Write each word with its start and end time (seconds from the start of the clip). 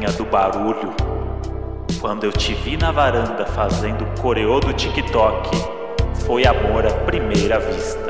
rainha 0.00 0.12
do 0.12 0.24
barulho. 0.24 0.94
Quando 2.00 2.24
eu 2.24 2.32
te 2.32 2.54
vi 2.54 2.76
na 2.76 2.90
varanda 2.90 3.44
fazendo 3.44 4.06
coreô 4.20 4.58
do 4.58 4.72
TikTok, 4.72 5.50
foi 6.24 6.46
amor 6.46 6.86
à 6.86 6.92
primeira 7.04 7.60
vista. 7.60 8.00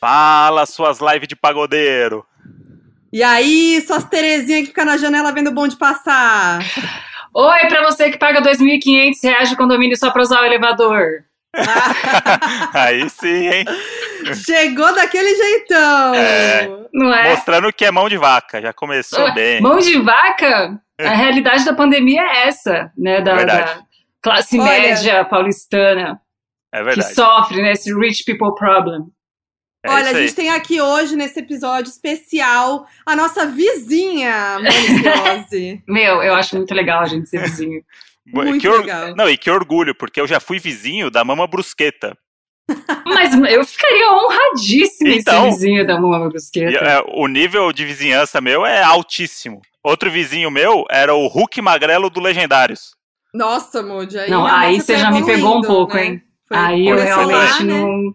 Fala 0.00 0.66
suas 0.66 0.98
lives 1.00 1.28
de 1.28 1.36
pagodeiro. 1.36 2.26
E 3.12 3.22
aí, 3.22 3.80
suas 3.86 4.04
Terezinha 4.04 4.60
que 4.60 4.66
fica 4.66 4.84
na 4.84 4.96
janela 4.96 5.32
vendo 5.32 5.50
o 5.50 5.54
bonde 5.54 5.76
passar. 5.76 6.60
Oi, 7.32 7.66
pra 7.68 7.82
você 7.84 8.10
que 8.10 8.18
paga 8.18 8.42
2.500 8.42 9.22
reais 9.22 9.48
de 9.48 9.56
condomínio 9.56 9.96
só 9.96 10.10
pra 10.10 10.22
usar 10.22 10.42
o 10.42 10.44
elevador. 10.44 11.24
Aí 12.74 13.08
sim, 13.10 13.48
hein? 13.48 13.64
Chegou 14.44 14.94
daquele 14.94 15.34
jeitão. 15.34 16.14
É. 16.14 16.68
Não 16.92 17.12
é? 17.12 17.30
Mostrando 17.30 17.72
que 17.72 17.84
é 17.84 17.90
mão 17.90 18.08
de 18.08 18.16
vaca. 18.16 18.60
Já 18.60 18.72
começou 18.72 19.32
bem. 19.34 19.60
Mão 19.60 19.78
de 19.78 19.98
vaca? 20.00 20.80
A 21.00 21.10
realidade 21.10 21.64
da 21.64 21.74
pandemia 21.74 22.22
é 22.22 22.48
essa, 22.48 22.92
né? 22.96 23.20
Da, 23.20 23.44
da 23.44 23.82
classe 24.22 24.58
Olha. 24.58 24.70
média 24.70 25.24
paulistana 25.24 26.20
É 26.72 26.78
que 26.78 26.84
verdade. 26.84 27.14
sofre 27.14 27.62
nesse 27.62 27.92
rich 27.94 28.24
people 28.24 28.54
problem. 28.54 29.02
É 29.84 29.90
Olha, 29.90 30.10
a 30.10 30.14
gente 30.14 30.34
tem 30.34 30.50
aqui 30.50 30.80
hoje, 30.80 31.14
nesse 31.14 31.40
episódio 31.40 31.90
especial, 31.90 32.86
a 33.04 33.14
nossa 33.14 33.44
vizinha, 33.44 34.58
Monique 34.58 35.82
Meu, 35.86 36.22
eu 36.22 36.34
acho 36.34 36.56
muito 36.56 36.72
legal 36.72 37.02
a 37.02 37.04
gente 37.06 37.28
ser 37.28 37.42
vizinho. 37.42 37.82
Muito 38.26 38.60
que 38.60 38.68
or- 38.68 38.80
legal. 38.80 39.14
Não, 39.16 39.28
e 39.28 39.36
que 39.36 39.50
orgulho, 39.50 39.94
porque 39.94 40.20
eu 40.20 40.26
já 40.26 40.40
fui 40.40 40.58
vizinho 40.58 41.10
da 41.10 41.24
Mama 41.24 41.46
Brusqueta. 41.46 42.16
Mas 43.04 43.34
eu 43.34 43.64
ficaria 43.64 44.10
honradíssima 44.10 45.10
em 45.10 45.18
Então. 45.18 45.44
ser 45.44 45.50
vizinho 45.50 45.86
da 45.86 46.00
Mama 46.00 46.26
E, 46.26 46.28
Brusqueta. 46.30 46.78
é, 46.84 47.02
o 47.08 47.26
nível 47.26 47.72
de 47.72 47.84
vizinhança 47.84 48.40
meu 48.40 48.64
é 48.64 48.82
altíssimo. 48.82 49.60
Outro 49.82 50.10
vizinho 50.10 50.50
meu 50.50 50.84
era 50.90 51.14
o 51.14 51.26
Hulk 51.26 51.60
Magrelo 51.60 52.08
do 52.08 52.20
Legendários. 52.20 52.94
Nossa, 53.34 53.82
Moody, 53.82 54.18
aí 54.18 54.30
Não, 54.30 54.44
realmente 54.44 54.66
aí 54.66 54.80
você 54.80 54.96
já 54.96 55.10
me 55.10 55.18
pegou 55.26 55.34
um 55.34 55.58
evoluindo, 55.58 55.66
pouco, 55.66 55.94
né? 55.94 56.06
hein? 56.06 56.22
Foi 56.48 56.56
Aí 56.56 56.88
eu 56.88 56.96
começou 56.96 57.22
lá, 57.24 57.26
realmente 57.26 57.62
né? 57.64 57.74
não. 57.74 58.14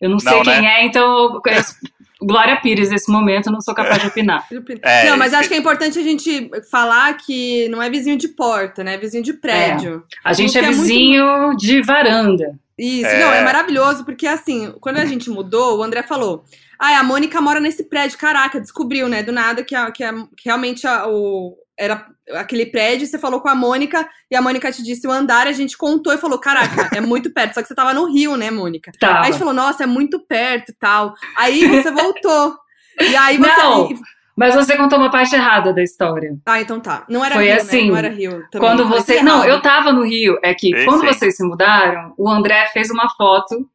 Eu 0.00 0.10
não 0.10 0.18
sei 0.20 0.32
Não, 0.32 0.42
quem 0.42 0.62
né? 0.62 0.68
é, 0.68 0.84
então 0.84 1.34
eu 1.34 1.40
conheço 1.42 1.74
Glória 2.20 2.60
Pires 2.60 2.90
nesse 2.90 3.10
momento, 3.10 3.46
eu 3.46 3.52
não 3.52 3.60
sou 3.60 3.74
capaz 3.74 4.00
de 4.00 4.08
opinar. 4.08 4.46
É, 4.82 5.08
não, 5.08 5.16
mas 5.16 5.32
acho 5.32 5.48
que 5.48 5.54
é 5.54 5.58
importante 5.58 5.98
a 5.98 6.02
gente 6.02 6.50
falar 6.70 7.16
que 7.16 7.68
não 7.68 7.82
é 7.82 7.88
vizinho 7.88 8.16
de 8.18 8.28
porta, 8.28 8.82
né? 8.82 8.94
É 8.94 8.98
vizinho 8.98 9.22
de 9.22 9.32
prédio. 9.34 10.02
A 10.24 10.32
gente 10.32 10.56
é 10.56 10.60
é 10.60 10.66
muito- 10.66 10.80
vizinho 10.80 11.56
de 11.56 11.80
varanda. 11.82 12.58
Isso, 12.78 13.06
É. 13.06 13.20
não, 13.20 13.32
é 13.32 13.42
maravilhoso, 13.42 14.04
porque 14.04 14.26
assim, 14.26 14.72
quando 14.80 14.98
a 14.98 15.04
gente 15.04 15.28
mudou, 15.30 15.78
o 15.78 15.82
André 15.82 16.02
falou: 16.02 16.44
Ah, 16.78 16.98
a 16.98 17.02
Mônica 17.02 17.40
mora 17.40 17.58
nesse 17.58 17.82
prédio. 17.84 18.16
Caraca, 18.18 18.60
descobriu, 18.60 19.08
né? 19.08 19.20
Do 19.22 19.32
nada 19.32 19.64
que, 19.64 19.74
a, 19.74 19.90
que, 19.90 20.04
a- 20.04 20.12
que 20.36 20.44
realmente 20.44 20.86
a- 20.86 21.06
o, 21.08 21.56
era 21.78 22.06
aquele 22.34 22.66
prédio, 22.66 23.06
você 23.06 23.18
falou 23.18 23.40
com 23.40 23.48
a 23.48 23.54
Mônica, 23.54 24.08
e 24.30 24.34
a 24.36 24.42
Mônica 24.42 24.70
te 24.72 24.82
disse 24.82 25.06
o 25.06 25.10
andar, 25.10 25.46
a 25.46 25.52
gente 25.52 25.76
contou 25.78 26.12
e 26.12 26.18
falou: 26.18 26.38
Caraca, 26.38 26.90
é 26.96 27.00
muito 27.00 27.32
perto. 27.32 27.54
Só 27.54 27.62
que 27.62 27.68
você 27.68 27.74
tava 27.74 27.94
no 27.94 28.12
Rio, 28.12 28.36
né, 28.36 28.50
Mônica? 28.50 28.90
Aí 28.90 29.08
a 29.08 29.12
Tava. 29.14 29.24
gente 29.26 29.38
falou: 29.38 29.54
Nossa, 29.54 29.84
é 29.84 29.86
muito 29.86 30.18
perto 30.20 30.70
e 30.70 30.74
tal. 30.74 31.14
Aí 31.36 31.64
você 31.66 31.90
voltou. 31.90 32.56
E 33.00 33.16
aí 33.16 33.38
você. 33.38 33.62
Não. 33.62 33.88
Mas 34.36 34.54
você 34.54 34.76
contou 34.76 34.98
uma 35.00 35.10
parte 35.10 35.34
errada 35.34 35.72
da 35.72 35.82
história. 35.82 36.36
Ah, 36.46 36.60
então 36.60 36.78
tá. 36.78 37.04
Não 37.08 37.24
era 37.24 37.34
Foi 37.34 37.46
Rio, 37.46 37.56
assim, 37.56 37.82
né? 37.82 37.88
Não 37.90 37.96
era 37.96 38.08
Rio. 38.08 38.44
também. 38.52 38.68
Quando 38.68 38.88
você. 38.88 39.20
Não, 39.22 39.44
eu 39.44 39.60
tava 39.60 39.92
no 39.92 40.04
Rio. 40.04 40.38
É 40.44 40.54
que 40.54 40.68
Sim, 40.78 40.84
quando 40.84 41.00
sim. 41.00 41.06
vocês 41.06 41.36
se 41.36 41.42
mudaram, 41.44 42.14
o 42.16 42.28
André 42.30 42.66
fez 42.72 42.88
uma 42.90 43.08
foto 43.16 43.68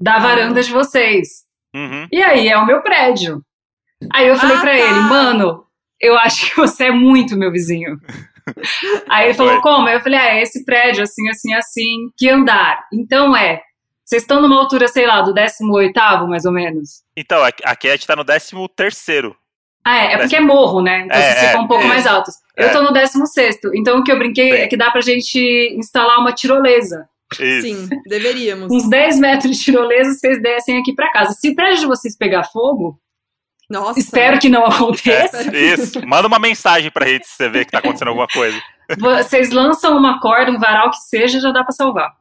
da 0.00 0.14
Ah. 0.16 0.20
varanda 0.20 0.62
de 0.62 0.70
vocês. 0.72 1.44
Uhum. 1.74 2.06
E 2.12 2.22
aí 2.22 2.48
é 2.48 2.56
o 2.56 2.64
meu 2.64 2.80
prédio. 2.80 3.42
Aí 4.12 4.28
eu 4.28 4.36
falei 4.36 4.56
Ah, 4.56 4.60
pra 4.60 4.70
tá. 4.70 4.78
ele, 4.78 5.00
mano, 5.00 5.64
eu 6.00 6.16
acho 6.18 6.50
que 6.50 6.56
você 6.56 6.84
é 6.86 6.90
muito 6.90 7.36
meu 7.36 7.50
vizinho. 7.50 7.98
aí 9.08 9.26
ele 9.26 9.34
falou, 9.34 9.54
Foi. 9.54 9.62
como? 9.62 9.88
Aí 9.88 9.94
eu 9.94 10.00
falei, 10.00 10.18
ah, 10.18 10.34
é 10.36 10.42
esse 10.42 10.64
prédio, 10.64 11.02
assim, 11.02 11.28
assim, 11.28 11.54
assim, 11.54 12.10
que 12.16 12.28
andar. 12.28 12.84
Então 12.92 13.36
é, 13.36 13.60
vocês 14.04 14.22
estão 14.22 14.40
numa 14.40 14.58
altura, 14.58 14.88
sei 14.88 15.06
lá, 15.06 15.20
do 15.20 15.34
18º, 15.34 16.26
mais 16.28 16.44
ou 16.44 16.52
menos. 16.52 17.02
Então, 17.16 17.42
aqui- 17.64 17.88
a 17.88 17.92
gente 17.92 18.06
tá 18.06 18.16
no 18.16 18.24
13 18.24 18.52
terceiro. 18.74 19.36
Ah, 19.84 19.96
é, 20.04 20.12
é 20.14 20.18
porque 20.18 20.36
é 20.36 20.40
morro, 20.40 20.82
né? 20.82 21.02
Então 21.04 21.16
É, 21.16 21.22
vocês 21.22 21.46
ficam 21.46 21.60
é, 21.60 21.64
um 21.64 21.68
pouco 21.68 21.84
é. 21.84 21.86
mais 21.88 22.06
altos. 22.06 22.34
É. 22.56 22.64
Eu 22.64 22.72
tô 22.72 22.82
no 22.82 22.92
16º, 22.92 23.70
então 23.74 23.98
o 23.98 24.04
que 24.04 24.10
eu 24.12 24.18
brinquei 24.18 24.50
Sim. 24.50 24.58
é 24.58 24.66
que 24.66 24.76
dá 24.76 24.90
pra 24.90 25.00
gente 25.00 25.38
instalar 25.78 26.18
uma 26.18 26.32
tirolesa. 26.32 27.06
Isso. 27.38 27.62
Sim, 27.68 27.88
deveríamos. 28.06 28.72
Uns 28.72 28.88
10 28.88 29.18
metros 29.18 29.56
de 29.58 29.62
tirolesa, 29.64 30.12
vocês 30.14 30.40
descem 30.42 30.78
aqui 30.78 30.94
pra 30.94 31.12
casa. 31.12 31.32
Se 31.32 31.50
o 31.50 31.54
prédio 31.54 31.80
de 31.80 31.86
vocês 31.86 32.16
pegar 32.16 32.44
fogo, 32.44 32.98
Nossa. 33.68 33.98
espero 34.00 34.38
que 34.38 34.48
não 34.48 34.64
aconteça. 34.66 35.42
É, 35.54 35.74
isso. 35.74 36.06
Manda 36.06 36.26
uma 36.28 36.38
mensagem 36.38 36.90
pra 36.90 37.06
gente 37.06 37.26
se 37.26 37.34
você 37.36 37.48
vê 37.48 37.64
que 37.64 37.70
tá 37.70 37.78
acontecendo 37.78 38.08
alguma 38.08 38.26
coisa. 38.28 38.58
Vocês 38.98 39.50
lançam 39.50 39.96
uma 39.96 40.18
corda, 40.20 40.50
um 40.50 40.58
varal 40.58 40.90
que 40.90 40.96
seja, 40.98 41.40
já 41.40 41.50
dá 41.52 41.62
pra 41.62 41.72
salvar. 41.72 42.12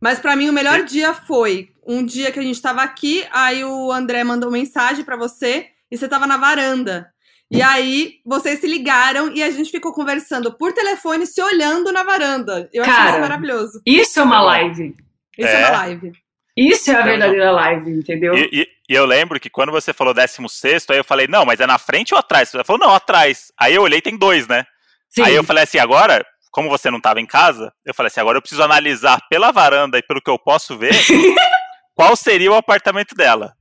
Mas 0.00 0.20
pra 0.20 0.36
mim 0.36 0.48
o 0.48 0.52
melhor 0.52 0.84
dia 0.84 1.12
foi 1.14 1.70
um 1.86 2.04
dia 2.04 2.30
que 2.30 2.38
a 2.38 2.42
gente 2.42 2.60
tava 2.62 2.82
aqui, 2.82 3.24
aí 3.32 3.64
o 3.64 3.90
André 3.90 4.22
mandou 4.22 4.50
mensagem 4.50 5.04
pra 5.04 5.16
você 5.16 5.66
e 5.90 5.96
você 5.96 6.06
tava 6.08 6.26
na 6.26 6.36
varanda. 6.36 7.10
E 7.50 7.60
aí 7.62 8.14
vocês 8.24 8.60
se 8.60 8.66
ligaram 8.66 9.32
e 9.32 9.42
a 9.42 9.50
gente 9.50 9.70
ficou 9.70 9.92
conversando 9.92 10.52
por 10.56 10.72
telefone, 10.72 11.26
se 11.26 11.40
olhando 11.42 11.92
na 11.92 12.02
varanda. 12.02 12.68
Eu 12.72 12.82
achei 12.82 12.94
Cara, 12.94 13.10
isso 13.10 13.20
maravilhoso. 13.20 13.82
Isso 13.86 14.20
é 14.20 14.22
uma 14.22 14.38
bom. 14.38 14.44
live. 14.46 14.94
Isso 15.38 15.48
é, 15.48 15.62
É. 15.62 15.68
uma 15.68 15.78
live. 15.78 16.12
Isso 16.56 16.90
é 16.90 16.94
a 16.94 17.02
verdadeira 17.02 17.50
live, 17.50 17.90
entendeu? 17.90 18.34
E, 18.36 18.66
e- 18.88 18.94
eu 18.94 19.04
lembro 19.04 19.38
que 19.40 19.50
quando 19.50 19.72
você 19.72 19.92
falou 19.92 20.12
16, 20.14 20.86
aí 20.90 20.98
eu 20.98 21.04
falei, 21.04 21.26
não, 21.28 21.44
mas 21.44 21.60
é 21.60 21.66
na 21.66 21.78
frente 21.78 22.12
ou 22.14 22.18
atrás? 22.20 22.48
Você 22.50 22.64
falou, 22.64 22.80
não, 22.86 22.94
atrás. 22.94 23.52
Aí 23.58 23.74
eu 23.74 23.82
olhei, 23.82 24.00
tem 24.00 24.16
dois, 24.16 24.46
né? 24.46 24.64
Sim. 25.10 25.22
Aí 25.22 25.34
eu 25.34 25.44
falei 25.44 25.64
assim, 25.64 25.78
agora, 25.78 26.24
como 26.50 26.68
você 26.68 26.90
não 26.90 26.98
estava 26.98 27.20
em 27.20 27.26
casa, 27.26 27.72
eu 27.86 27.94
falei 27.94 28.08
assim, 28.08 28.20
agora 28.20 28.38
eu 28.38 28.42
preciso 28.42 28.62
analisar 28.62 29.18
pela 29.30 29.50
varanda 29.52 29.98
e 29.98 30.02
pelo 30.02 30.20
que 30.20 30.30
eu 30.30 30.38
posso 30.38 30.76
ver, 30.78 30.92
qual 31.94 32.16
seria 32.16 32.50
o 32.50 32.56
apartamento 32.56 33.14
dela. 33.14 33.52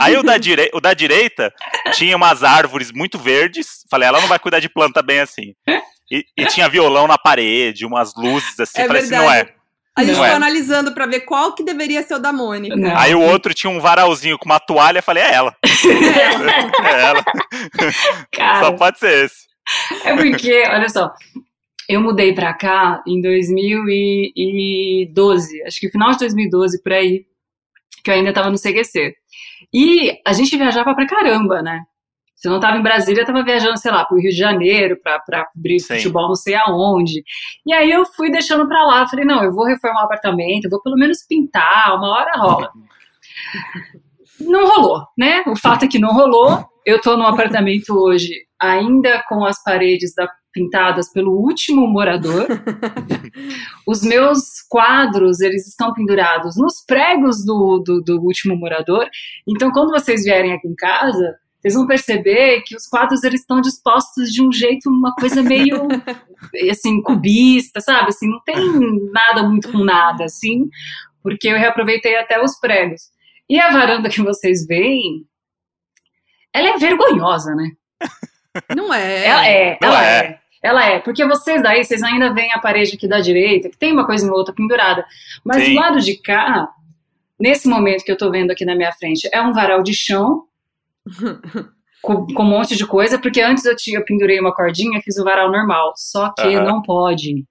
Aí 0.00 0.16
o 0.16 0.22
da, 0.22 0.36
direi- 0.38 0.70
o 0.74 0.80
da 0.80 0.92
direita 0.94 1.52
tinha 1.94 2.16
umas 2.16 2.42
árvores 2.44 2.92
muito 2.92 3.18
verdes, 3.18 3.84
falei, 3.90 4.08
ela 4.08 4.20
não 4.20 4.28
vai 4.28 4.38
cuidar 4.38 4.60
de 4.60 4.68
planta 4.68 5.02
bem 5.02 5.20
assim. 5.20 5.54
E, 6.10 6.24
e 6.38 6.46
tinha 6.46 6.68
violão 6.68 7.06
na 7.06 7.18
parede, 7.18 7.84
umas 7.84 8.14
luzes 8.16 8.58
assim, 8.60 8.80
É 8.82 8.86
falei 8.86 9.02
assim, 9.02 9.10
verdade. 9.10 9.26
não 9.26 9.34
é. 9.34 9.57
A 9.98 10.04
gente 10.04 10.14
ficou 10.14 10.26
é. 10.26 10.34
analisando 10.34 10.94
pra 10.94 11.06
ver 11.06 11.22
qual 11.22 11.56
que 11.56 11.64
deveria 11.64 12.04
ser 12.04 12.14
o 12.14 12.20
da 12.20 12.32
Mônica. 12.32 12.76
Não. 12.76 12.96
Aí 12.96 13.16
o 13.16 13.20
outro 13.20 13.52
tinha 13.52 13.68
um 13.68 13.80
varalzinho 13.80 14.38
com 14.38 14.44
uma 14.44 14.60
toalha, 14.60 15.02
falei, 15.02 15.24
é 15.24 15.34
ela. 15.34 15.56
É 15.64 15.66
ela. 17.10 17.20
Só 17.20 17.24
Cara, 18.30 18.72
pode 18.74 19.00
ser 19.00 19.24
esse. 19.24 19.48
é 20.04 20.14
porque, 20.14 20.62
olha 20.68 20.88
só, 20.88 21.12
eu 21.88 22.00
mudei 22.00 22.32
pra 22.32 22.54
cá 22.54 23.02
em 23.04 23.20
2012, 23.20 25.64
acho 25.64 25.80
que 25.80 25.90
final 25.90 26.12
de 26.12 26.18
2012, 26.18 26.80
por 26.80 26.92
aí, 26.92 27.26
que 28.04 28.10
eu 28.10 28.14
ainda 28.14 28.32
tava 28.32 28.50
no 28.50 28.56
CQC. 28.56 29.16
E 29.74 30.16
a 30.24 30.32
gente 30.32 30.56
viajava 30.56 30.94
pra 30.94 31.08
caramba, 31.08 31.60
né? 31.60 31.82
Se 32.38 32.46
eu 32.46 32.52
não 32.52 32.60
tava 32.60 32.76
em 32.76 32.82
Brasília, 32.82 33.22
eu 33.22 33.26
tava 33.26 33.42
viajando, 33.42 33.76
sei 33.78 33.90
lá, 33.90 34.04
pro 34.04 34.16
Rio 34.16 34.30
de 34.30 34.36
Janeiro, 34.36 34.96
pra 35.02 35.44
cobrir 35.52 35.80
Sim. 35.80 35.96
futebol 35.96 36.28
não 36.28 36.36
sei 36.36 36.54
aonde. 36.54 37.24
E 37.66 37.74
aí 37.74 37.90
eu 37.90 38.06
fui 38.06 38.30
deixando 38.30 38.68
pra 38.68 38.84
lá, 38.86 39.08
falei, 39.08 39.24
não, 39.24 39.42
eu 39.42 39.52
vou 39.52 39.64
reformar 39.66 40.02
o 40.02 40.04
apartamento, 40.04 40.66
eu 40.66 40.70
vou 40.70 40.80
pelo 40.80 40.94
menos 40.94 41.26
pintar, 41.28 41.96
uma 41.96 42.10
hora 42.10 42.32
rola. 42.36 42.70
Não 44.40 44.68
rolou, 44.68 45.02
né? 45.18 45.42
O 45.48 45.56
fato 45.56 45.84
é 45.84 45.88
que 45.88 45.98
não 45.98 46.12
rolou. 46.14 46.64
Eu 46.86 47.00
tô 47.00 47.16
num 47.16 47.26
apartamento 47.26 47.90
hoje, 47.92 48.30
ainda 48.60 49.20
com 49.28 49.44
as 49.44 49.60
paredes 49.64 50.14
da- 50.14 50.30
pintadas 50.52 51.12
pelo 51.12 51.32
último 51.32 51.88
morador. 51.88 52.46
Os 53.84 54.02
meus 54.02 54.62
quadros, 54.68 55.40
eles 55.40 55.66
estão 55.66 55.92
pendurados 55.92 56.56
nos 56.56 56.84
pregos 56.86 57.44
do, 57.44 57.82
do, 57.84 58.00
do 58.00 58.20
último 58.22 58.56
morador. 58.56 59.08
Então, 59.48 59.72
quando 59.72 59.90
vocês 59.90 60.22
vierem 60.22 60.52
aqui 60.52 60.68
em 60.68 60.74
casa, 60.76 61.34
vocês 61.60 61.74
vão 61.74 61.86
perceber 61.86 62.62
que 62.62 62.76
os 62.76 62.86
quadros, 62.86 63.24
eles 63.24 63.40
estão 63.40 63.60
dispostos 63.60 64.32
de 64.32 64.42
um 64.42 64.52
jeito, 64.52 64.88
uma 64.88 65.12
coisa 65.14 65.42
meio, 65.42 65.88
assim, 66.70 67.02
cubista, 67.02 67.80
sabe? 67.80 68.08
Assim, 68.08 68.28
não 68.28 68.40
tem 68.44 68.56
nada 69.12 69.42
muito 69.42 69.72
com 69.72 69.78
nada, 69.78 70.24
assim, 70.24 70.68
porque 71.22 71.48
eu 71.48 71.58
reaproveitei 71.58 72.16
até 72.16 72.40
os 72.42 72.58
pregos. 72.58 73.10
E 73.48 73.58
a 73.58 73.70
varanda 73.70 74.08
que 74.08 74.22
vocês 74.22 74.66
veem, 74.66 75.24
ela 76.52 76.68
é 76.68 76.78
vergonhosa, 76.78 77.54
né? 77.54 77.70
Não 78.76 78.92
é. 78.92 79.26
Ela 79.26 79.46
é, 79.46 79.78
Não 79.80 79.88
ela 79.88 80.06
é. 80.06 80.18
é. 80.18 80.38
Ela 80.60 80.84
é, 80.84 80.98
porque 80.98 81.24
vocês 81.24 81.62
daí, 81.62 81.84
vocês 81.84 82.02
ainda 82.02 82.34
veem 82.34 82.52
a 82.52 82.58
parede 82.58 82.96
aqui 82.96 83.06
da 83.06 83.20
direita, 83.20 83.70
que 83.70 83.78
tem 83.78 83.92
uma 83.92 84.04
coisa 84.04 84.26
em 84.26 84.30
outra 84.30 84.52
pendurada. 84.52 85.06
Mas 85.44 85.62
Sim. 85.62 85.74
do 85.74 85.80
lado 85.80 86.00
de 86.00 86.16
cá, 86.16 86.68
nesse 87.38 87.68
momento 87.68 88.04
que 88.04 88.10
eu 88.10 88.18
tô 88.18 88.28
vendo 88.28 88.50
aqui 88.50 88.64
na 88.64 88.74
minha 88.74 88.92
frente, 88.92 89.28
é 89.32 89.40
um 89.40 89.52
varal 89.52 89.84
de 89.84 89.94
chão, 89.94 90.47
com, 92.02 92.26
com 92.26 92.42
um 92.42 92.46
monte 92.48 92.76
de 92.76 92.86
coisa, 92.86 93.18
porque 93.18 93.40
antes 93.40 93.64
eu, 93.64 93.74
tinha, 93.76 93.98
eu 93.98 94.04
pendurei 94.04 94.38
uma 94.40 94.54
cordinha 94.54 94.98
e 94.98 95.02
fiz 95.02 95.16
o 95.18 95.24
varal 95.24 95.50
normal. 95.50 95.92
Só 95.96 96.32
que 96.32 96.58
não 96.60 96.80
pode. 96.82 97.44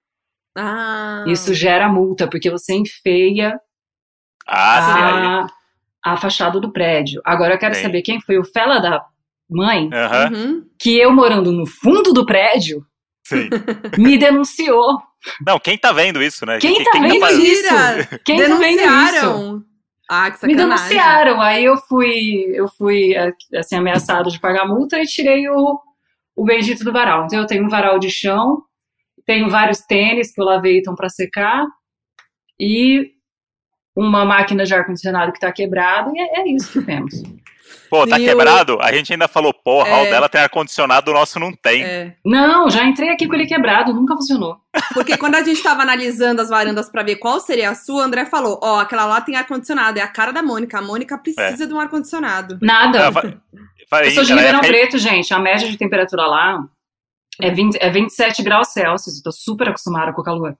Ah. 0.56 1.24
Isso 1.26 1.54
gera 1.54 1.88
multa, 1.88 2.26
porque 2.28 2.50
você 2.50 2.74
enfeia 2.74 3.58
Ah, 4.46 5.46
a, 6.04 6.12
a 6.12 6.16
fachada 6.16 6.58
do 6.60 6.72
prédio. 6.72 7.20
Agora 7.24 7.54
eu 7.54 7.58
quero 7.58 7.74
Sim. 7.74 7.82
saber 7.82 8.02
quem 8.02 8.20
foi 8.20 8.38
o 8.38 8.44
fela 8.44 8.78
da 8.80 9.04
mãe 9.50 9.88
Uhum. 10.32 10.64
que 10.78 10.98
eu 10.98 11.12
morando 11.12 11.52
no 11.52 11.66
fundo 11.66 12.12
do 12.12 12.26
prédio 12.26 12.84
sim. 13.26 13.48
me 13.98 14.18
denunciou. 14.18 14.98
Não, 15.46 15.58
quem 15.58 15.76
tá 15.78 15.92
vendo 15.92 16.22
isso, 16.22 16.44
né? 16.46 16.58
Quem 16.58 16.82
tá 16.84 16.98
vendo 16.98 17.18
fazendo- 17.20 17.42
isso? 17.44 18.18
Quem 18.24 18.38
tá 18.38 18.54
vendo 18.56 18.82
isso? 18.82 19.64
Ah, 20.08 20.30
que 20.30 20.46
Me 20.46 20.56
denunciaram. 20.56 21.40
Aí 21.40 21.64
eu 21.64 21.76
fui, 21.76 22.50
eu 22.54 22.66
fui 22.66 23.14
assim 23.54 23.76
ameaçada 23.76 24.30
de 24.30 24.40
pagar 24.40 24.66
multa 24.66 24.98
e 24.98 25.04
tirei 25.04 25.48
o, 25.48 25.78
o 26.34 26.44
bendito 26.44 26.82
do 26.82 26.92
varal. 26.92 27.26
Então 27.26 27.40
eu 27.40 27.46
tenho 27.46 27.64
um 27.64 27.68
varal 27.68 27.98
de 27.98 28.10
chão, 28.10 28.62
tenho 29.26 29.50
vários 29.50 29.80
tênis 29.80 30.32
que 30.32 30.40
eu 30.40 30.46
lavei 30.46 30.78
então 30.78 30.94
para 30.94 31.10
secar 31.10 31.66
e 32.58 33.12
uma 33.94 34.24
máquina 34.24 34.64
de 34.64 34.74
ar 34.74 34.86
condicionado 34.86 35.32
que 35.32 35.40
tá 35.40 35.52
quebrada 35.52 36.10
e 36.14 36.20
é, 36.20 36.40
é 36.40 36.48
isso 36.48 36.72
que 36.72 36.86
temos. 36.86 37.22
Pô, 37.90 38.06
tá 38.06 38.18
E 38.18 38.24
quebrado? 38.24 38.78
A 38.80 38.92
gente 38.92 39.12
ainda 39.12 39.26
falou, 39.28 39.52
porra, 39.52 39.88
É. 39.88 40.02
o 40.06 40.10
dela 40.10 40.28
tem 40.28 40.40
ar-condicionado, 40.40 41.10
o 41.10 41.14
nosso 41.14 41.38
não 41.40 41.52
tem. 41.52 41.82
É. 41.82 42.14
Não, 42.24 42.68
já 42.70 42.84
entrei 42.84 43.08
aqui 43.10 43.26
com 43.26 43.34
ele 43.34 43.46
quebrado, 43.46 43.92
nunca 43.94 44.14
funcionou. 44.14 44.56
Porque 44.94 45.16
quando 45.16 45.34
a 45.36 45.42
gente 45.42 45.62
tava 45.62 45.82
analisando 45.82 46.40
as 46.42 46.48
varandas 46.48 46.88
pra 46.90 47.02
ver 47.02 47.16
qual 47.16 47.40
seria 47.40 47.70
a 47.70 47.74
sua, 47.74 48.02
o 48.02 48.04
André 48.04 48.24
falou: 48.26 48.58
Ó, 48.62 48.78
aquela 48.80 49.04
lá 49.06 49.20
tem 49.20 49.36
ar-condicionado. 49.36 49.98
É 49.98 50.02
a 50.02 50.08
cara 50.08 50.32
da 50.32 50.42
Mônica. 50.42 50.78
A 50.78 50.82
Mônica 50.82 51.16
precisa 51.18 51.66
de 51.66 51.72
um 51.74 51.80
ar-condicionado. 51.80 52.58
Nada. 52.62 53.10
Fa- 53.12 53.34
falei, 53.88 54.08
Eu 54.10 54.14
sou 54.14 54.24
de 54.24 54.32
é 54.32 54.34
Ribeirão 54.36 54.60
re- 54.60 54.68
Preto, 54.68 54.98
gente. 54.98 55.32
A 55.32 55.38
média 55.38 55.68
de 55.68 55.76
temperatura 55.78 56.26
lá 56.26 56.58
é, 57.40 57.50
20, 57.50 57.76
é 57.80 57.90
27 57.90 58.42
graus 58.42 58.68
Celsius. 58.68 59.16
Eu 59.18 59.22
tô 59.24 59.32
super 59.32 59.68
acostumada 59.68 60.12
com 60.12 60.20
o 60.20 60.24
calor. 60.24 60.56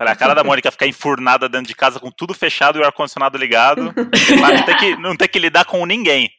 Olha, 0.00 0.12
a 0.12 0.16
cara 0.16 0.34
da 0.34 0.44
Mônica 0.44 0.70
ficar 0.70 0.86
enfurnada 0.86 1.48
dentro 1.48 1.66
de 1.66 1.74
casa 1.74 1.98
com 1.98 2.10
tudo 2.10 2.32
fechado 2.32 2.78
e 2.78 2.80
o 2.80 2.84
ar-condicionado 2.84 3.36
ligado. 3.36 3.92
mas 4.40 4.54
não 4.54 4.64
ter, 4.64 4.76
que, 4.76 4.96
não 4.96 5.16
ter 5.16 5.28
que 5.28 5.38
lidar 5.38 5.64
com 5.64 5.84
ninguém. 5.84 6.30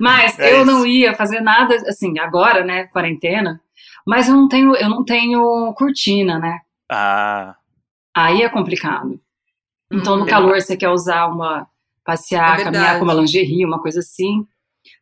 Mas 0.00 0.38
É 0.38 0.52
eu 0.52 0.62
isso. 0.62 0.66
não 0.66 0.86
ia 0.86 1.14
fazer 1.14 1.40
nada, 1.40 1.74
assim, 1.88 2.18
agora, 2.18 2.64
né, 2.64 2.84
quarentena. 2.84 3.60
Mas 4.06 4.28
eu 4.28 4.34
não 4.34 4.48
tenho, 4.48 4.74
eu 4.76 4.88
não 4.88 5.04
tenho 5.04 5.72
cortina, 5.74 6.38
né? 6.38 6.60
Ah, 6.90 7.56
Aí 8.16 8.42
é 8.42 8.48
complicado. 8.48 9.20
Então, 9.90 10.16
no 10.16 10.24
Hum, 10.24 10.28
calor, 10.28 10.60
você 10.60 10.76
quer 10.76 10.88
usar 10.88 11.26
uma. 11.26 11.66
passear, 12.04 12.60
É 12.60 12.64
caminhar 12.64 12.98
com 12.98 13.04
uma 13.04 13.14
lingerie, 13.14 13.64
uma 13.64 13.80
coisa 13.80 14.00
assim. 14.00 14.46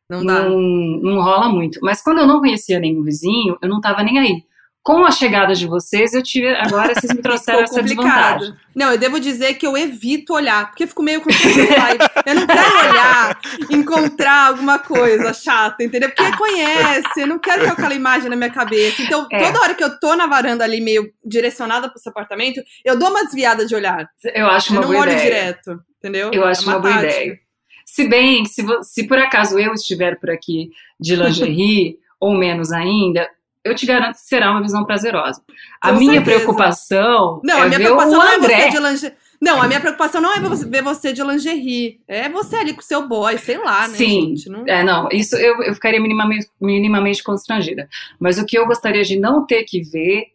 Não 0.08 0.24
dá. 0.24 0.42
Não, 0.42 0.58
não 0.60 1.22
rola 1.22 1.48
muito. 1.48 1.78
Mas 1.82 2.02
quando 2.02 2.18
eu 2.18 2.26
não 2.26 2.40
conhecia 2.40 2.78
nenhum 2.78 3.02
vizinho, 3.02 3.58
eu 3.62 3.68
não 3.68 3.80
tava 3.80 4.02
nem 4.02 4.18
aí. 4.18 4.44
Com 4.84 5.04
a 5.04 5.12
chegada 5.12 5.54
de 5.54 5.64
vocês, 5.64 6.12
eu 6.12 6.22
tive. 6.24 6.48
Agora 6.56 6.92
vocês 6.92 7.12
me 7.14 7.22
trouxeram 7.22 7.60
essa 7.62 7.80
desvantagem. 7.82 8.52
Não, 8.74 8.90
eu 8.90 8.98
devo 8.98 9.20
dizer 9.20 9.54
que 9.54 9.64
eu 9.64 9.76
evito 9.76 10.34
olhar, 10.34 10.66
porque 10.68 10.82
eu 10.82 10.88
fico 10.88 11.02
meio 11.04 11.20
com. 11.20 11.30
Eu 11.30 12.34
não 12.34 12.46
quero 12.46 12.78
olhar, 12.90 13.40
encontrar 13.70 14.48
alguma 14.48 14.80
coisa 14.80 15.32
chata, 15.32 15.84
entendeu? 15.84 16.10
Porque 16.10 16.36
conhece, 16.36 17.20
eu 17.20 17.26
não 17.28 17.38
quero 17.38 17.64
com 17.64 17.70
aquela 17.72 17.94
imagem 17.94 18.28
na 18.28 18.34
minha 18.34 18.50
cabeça. 18.50 19.02
Então, 19.02 19.26
É. 19.30 19.44
toda 19.46 19.60
hora 19.60 19.74
que 19.74 19.84
eu 19.84 20.00
tô 20.00 20.16
na 20.16 20.26
varanda 20.26 20.64
ali, 20.64 20.80
meio 20.80 21.12
direcionada 21.24 21.88
pro 21.88 22.00
seu 22.00 22.10
apartamento, 22.10 22.60
eu 22.84 22.98
dou 22.98 23.10
uma 23.10 23.24
desviada 23.24 23.64
de 23.64 23.74
olhar. 23.76 24.08
Eu 24.34 24.48
acho 24.48 24.70
Eu 24.72 24.76
uma 24.78 24.82
não 24.82 24.88
boa 24.88 25.02
olho 25.02 25.12
ideia. 25.12 25.24
direto, 25.24 25.80
entendeu? 25.98 26.30
Eu 26.32 26.44
acho 26.44 26.62
É 26.62 26.66
uma 26.72 26.80
boa 26.80 26.94
tática. 26.94 27.22
ideia. 27.22 27.38
Se 27.86 28.08
bem, 28.08 28.44
se, 28.46 28.64
se 28.82 29.06
por 29.06 29.18
acaso 29.18 29.58
eu 29.60 29.74
estiver 29.74 30.18
por 30.18 30.30
aqui 30.30 30.70
de 30.98 31.14
lingerie, 31.14 31.98
ou 32.18 32.34
menos 32.34 32.72
ainda, 32.72 33.28
eu 33.64 33.74
te 33.74 33.86
garanto 33.86 34.14
que 34.16 34.22
será 34.22 34.50
uma 34.50 34.62
visão 34.62 34.84
prazerosa. 34.84 35.42
A 35.80 35.90
Com 35.92 35.98
minha 35.98 36.14
certeza. 36.14 36.36
preocupação 36.38 37.40
Não, 37.44 37.58
é 37.58 37.62
a 37.62 37.66
minha 37.66 37.78
preocupação 37.80 38.12
não 38.18 38.22
é 38.28 38.36
André. 38.36 38.56
você 38.56 38.70
de 38.70 38.78
lingerie. 38.78 39.16
Não, 39.40 39.60
a 39.60 39.66
minha 39.66 39.80
preocupação 39.80 40.20
não 40.20 40.32
é 40.32 40.38
ver 40.40 40.82
você- 40.82 41.12
de 41.12 41.22
lingerie. 41.22 42.00
É 42.06 42.28
você 42.28 42.56
ali 42.56 42.74
com 42.74 42.80
o 42.80 42.84
seu 42.84 43.08
boy, 43.08 43.36
sei 43.38 43.58
lá, 43.58 43.88
né, 43.88 43.96
Sim. 43.96 44.36
gente? 44.36 44.48
Não... 44.48 44.64
É, 44.68 44.84
não, 44.84 45.08
isso 45.10 45.36
eu, 45.36 45.60
eu 45.62 45.74
ficaria 45.74 46.00
minimamente, 46.00 46.48
minimamente 46.60 47.22
constrangida. 47.24 47.88
Mas 48.20 48.38
o 48.38 48.46
que 48.46 48.56
eu 48.56 48.66
gostaria 48.66 49.02
de 49.02 49.18
não 49.18 49.44
ter 49.44 49.64
que 49.64 49.80
ver 49.82 50.26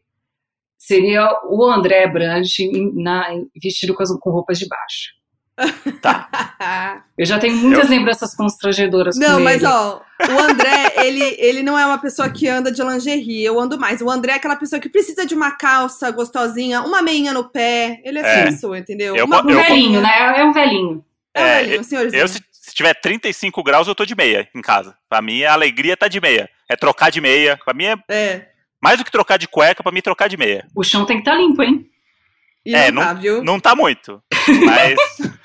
seria 0.77 1.27
o 1.45 1.63
André 1.65 2.07
Brandt 2.07 2.69
na- 2.93 3.27
vestido 3.61 3.93
com, 3.93 4.03
as- 4.03 4.11
com 4.19 4.29
roupas 4.29 4.59
de 4.59 4.67
baixo. 4.67 5.16
Eu 7.17 7.25
já 7.25 7.39
tenho 7.39 7.55
muitas 7.57 7.89
lembranças 7.89 8.35
constrangedoras 8.35 9.17
Não, 9.17 9.37
com 9.37 9.43
mas 9.43 9.57
ele. 9.57 9.65
ó, 9.65 9.99
o 10.29 10.39
André, 10.39 10.93
ele, 10.97 11.23
ele 11.39 11.63
não 11.63 11.77
é 11.77 11.85
uma 11.85 11.97
pessoa 11.97 12.29
que 12.29 12.47
anda 12.47 12.71
de 12.71 12.81
lingerie, 12.83 13.43
eu 13.43 13.59
ando 13.59 13.77
mais. 13.79 14.01
O 14.01 14.09
André 14.09 14.33
é 14.33 14.35
aquela 14.35 14.55
pessoa 14.55 14.79
que 14.79 14.87
precisa 14.89 15.25
de 15.25 15.33
uma 15.33 15.51
calça 15.51 16.11
gostosinha, 16.11 16.81
uma 16.81 17.01
meinha 17.01 17.33
no 17.33 17.43
pé. 17.49 17.99
Ele 18.03 18.19
é 18.19 18.21
assim, 18.21 18.39
É. 18.41 18.43
pessoa, 18.51 18.77
entendeu? 18.77 19.15
Eu- 19.15 19.25
uma 19.25 19.43
Um 19.43 19.49
eu- 19.49 19.63
velhinho, 19.63 20.01
né? 20.01 20.39
É 20.39 20.43
um 20.45 20.53
velhinho. 20.53 21.03
É, 21.33 21.41
um 21.41 21.45
É, 21.45 21.55
velhinho, 21.61 21.79
um 21.79 21.83
senhorzinho. 21.83 22.21
eu 22.21 22.27
se, 22.27 22.39
se 22.51 22.73
tiver 22.75 22.93
35 22.93 23.63
graus, 23.63 23.87
eu 23.87 23.95
tô 23.95 24.05
de 24.05 24.15
meia 24.15 24.47
em 24.55 24.61
casa. 24.61 24.95
Pra 25.09 25.21
mim, 25.21 25.43
a 25.43 25.53
alegria 25.53 25.97
tá 25.97 26.07
de 26.07 26.21
meia. 26.21 26.47
É 26.69 26.75
trocar 26.75 27.09
de 27.09 27.19
meia. 27.21 27.57
Pra 27.63 27.73
mim, 27.73 27.85
é 27.85 27.95
É. 28.09 28.47
mais 28.81 28.97
do 28.99 29.05
que 29.05 29.11
trocar 29.11 29.37
de 29.37 29.47
cueca, 29.47 29.81
pra 29.81 29.91
mim, 29.91 30.01
trocar 30.01 30.27
de 30.29 30.37
meia. 30.37 30.67
O 30.75 30.83
chão 30.83 31.05
tem 31.05 31.17
que 31.17 31.21
estar 31.21 31.35
limpo, 31.35 31.63
hein? 31.63 31.85
E 32.65 32.75
É, 32.75 32.91
não 32.91 33.01
tá, 33.01 33.13
viu? 33.13 33.43
Não 33.43 33.59
tá 33.59 33.73
muito. 33.75 34.21
Mas. 34.65 34.97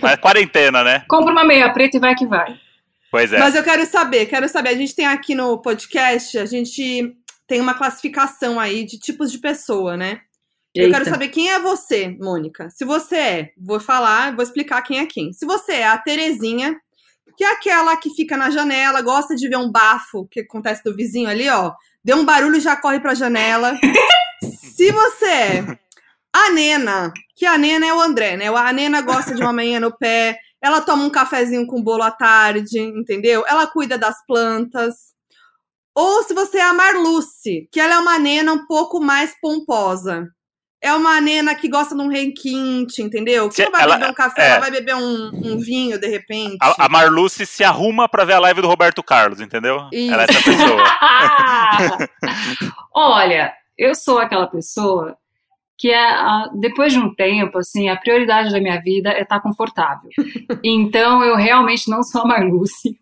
mas 0.00 0.12
é 0.12 0.16
quarentena, 0.16 0.82
né? 0.82 1.04
Compra 1.08 1.32
uma 1.32 1.44
meia 1.44 1.72
preta 1.72 1.96
e 1.96 2.00
vai 2.00 2.14
que 2.14 2.26
vai. 2.26 2.58
Pois 3.10 3.32
é. 3.32 3.38
Mas 3.38 3.54
eu 3.54 3.62
quero 3.62 3.86
saber, 3.86 4.26
quero 4.26 4.48
saber. 4.48 4.70
A 4.70 4.74
gente 4.74 4.94
tem 4.94 5.06
aqui 5.06 5.34
no 5.34 5.60
podcast, 5.60 6.38
a 6.38 6.46
gente 6.46 7.16
tem 7.46 7.60
uma 7.60 7.74
classificação 7.74 8.58
aí 8.58 8.84
de 8.84 8.98
tipos 8.98 9.30
de 9.30 9.38
pessoa, 9.38 9.96
né? 9.96 10.20
Eu 10.74 10.90
quero 10.90 11.04
Eita. 11.04 11.10
saber 11.10 11.28
quem 11.28 11.50
é 11.50 11.58
você, 11.58 12.08
Mônica. 12.20 12.68
Se 12.68 12.84
você 12.84 13.16
é, 13.16 13.50
vou 13.56 13.80
falar, 13.80 14.34
vou 14.34 14.42
explicar 14.42 14.82
quem 14.82 14.98
é 14.98 15.06
quem. 15.06 15.32
Se 15.32 15.46
você 15.46 15.72
é 15.72 15.86
a 15.86 15.96
Terezinha, 15.96 16.76
que 17.36 17.44
é 17.44 17.52
aquela 17.52 17.96
que 17.96 18.10
fica 18.10 18.36
na 18.36 18.50
janela, 18.50 19.00
gosta 19.00 19.34
de 19.34 19.48
ver 19.48 19.56
um 19.56 19.70
bafo 19.70 20.26
que 20.30 20.40
acontece 20.40 20.84
do 20.84 20.94
vizinho 20.94 21.30
ali, 21.30 21.48
ó. 21.48 21.72
Deu 22.04 22.18
um 22.18 22.24
barulho 22.24 22.56
e 22.56 22.60
já 22.60 22.76
corre 22.76 23.00
pra 23.00 23.14
janela. 23.14 23.78
Se 24.76 24.92
você 24.92 25.26
é 25.26 25.78
a 26.36 26.50
Nena, 26.50 27.12
que 27.34 27.46
a 27.46 27.56
Nena 27.56 27.86
é 27.86 27.94
o 27.94 28.00
André, 28.00 28.36
né? 28.36 28.48
A 28.48 28.72
Nena 28.72 29.00
gosta 29.00 29.34
de 29.34 29.40
uma 29.40 29.52
manhã 29.52 29.80
no 29.80 29.96
pé, 29.96 30.38
ela 30.62 30.80
toma 30.80 31.04
um 31.04 31.10
cafezinho 31.10 31.66
com 31.66 31.82
bolo 31.82 32.02
à 32.02 32.10
tarde, 32.10 32.78
entendeu? 32.80 33.44
Ela 33.46 33.66
cuida 33.66 33.96
das 33.98 34.16
plantas. 34.26 34.94
Ou 35.94 36.22
se 36.24 36.34
você 36.34 36.58
é 36.58 36.62
a 36.62 36.74
Marluce, 36.74 37.68
que 37.72 37.80
ela 37.80 37.94
é 37.94 37.98
uma 37.98 38.18
nena 38.18 38.52
um 38.52 38.66
pouco 38.66 39.00
mais 39.00 39.34
pomposa. 39.40 40.28
É 40.82 40.92
uma 40.92 41.18
nena 41.22 41.54
que 41.54 41.68
gosta 41.70 41.94
de 41.96 42.02
um 42.02 42.08
requinte, 42.08 43.00
entendeu? 43.02 43.48
Que 43.48 43.56
Se 43.56 43.64
não 43.64 43.72
vai 43.72 43.82
ela- 43.82 43.96
beber 43.96 44.10
um 44.10 44.14
café, 44.14 44.42
é. 44.42 44.50
ela 44.50 44.60
vai 44.60 44.70
beber 44.70 44.94
um, 44.94 45.30
um 45.32 45.58
vinho 45.58 45.98
de 45.98 46.06
repente. 46.06 46.58
A, 46.60 46.84
a 46.84 46.88
Marluce 46.88 47.46
se 47.46 47.64
arruma 47.64 48.06
pra 48.08 48.24
ver 48.26 48.34
a 48.34 48.38
live 48.40 48.60
do 48.60 48.68
Roberto 48.68 49.02
Carlos, 49.02 49.40
entendeu? 49.40 49.88
Isso. 49.90 50.12
Ela 50.12 50.22
é 50.24 50.26
essa 50.28 50.42
pessoa. 50.42 50.84
Olha, 52.94 53.52
eu 53.76 53.94
sou 53.94 54.18
aquela 54.18 54.46
pessoa 54.46 55.16
que 55.78 55.90
é, 55.90 55.98
a- 56.10 56.50
depois 56.54 56.92
de 56.92 56.98
um 56.98 57.14
tempo, 57.14 57.58
assim, 57.58 57.88
a 57.88 57.96
prioridade 57.96 58.50
da 58.52 58.60
minha 58.60 58.80
vida 58.80 59.10
é 59.10 59.22
estar 59.22 59.40
confortável. 59.40 60.10
Então, 60.64 61.22
eu 61.22 61.36
realmente 61.36 61.88
não 61.90 62.02
sou 62.02 62.22
a 62.22 62.26
Marluce, 62.26 62.98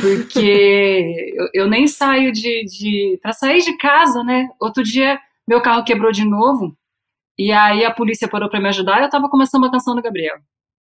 porque 0.00 1.32
eu, 1.36 1.48
eu 1.64 1.68
nem 1.68 1.86
saio 1.86 2.32
de, 2.32 2.64
de 2.64 3.18
para 3.22 3.32
sair 3.32 3.60
de 3.62 3.76
casa, 3.76 4.22
né? 4.24 4.48
Outro 4.60 4.82
dia 4.82 5.18
meu 5.46 5.60
carro 5.60 5.84
quebrou 5.84 6.12
de 6.12 6.24
novo 6.24 6.76
e 7.38 7.50
aí 7.52 7.84
a 7.84 7.90
polícia 7.90 8.28
parou 8.28 8.48
para 8.48 8.60
me 8.60 8.68
ajudar. 8.68 9.00
E 9.00 9.04
eu 9.04 9.10
tava 9.10 9.28
começando 9.28 9.62
uma 9.62 9.70
canção 9.70 9.94
do 9.94 10.02
Gabriel. 10.02 10.36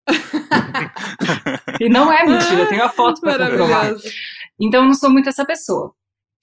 e 1.81 1.89
não 1.89 2.13
é 2.13 2.25
mentira, 2.27 2.61
eu 2.63 2.69
tenho 2.69 2.85
a 2.85 2.89
foto 2.89 3.21
para 3.21 3.49
comprovar. 3.51 3.93
Então 4.61 4.83
eu 4.83 4.87
não 4.87 4.95
sou 4.95 5.11
muito 5.11 5.29
essa 5.29 5.45
pessoa. 5.45 5.93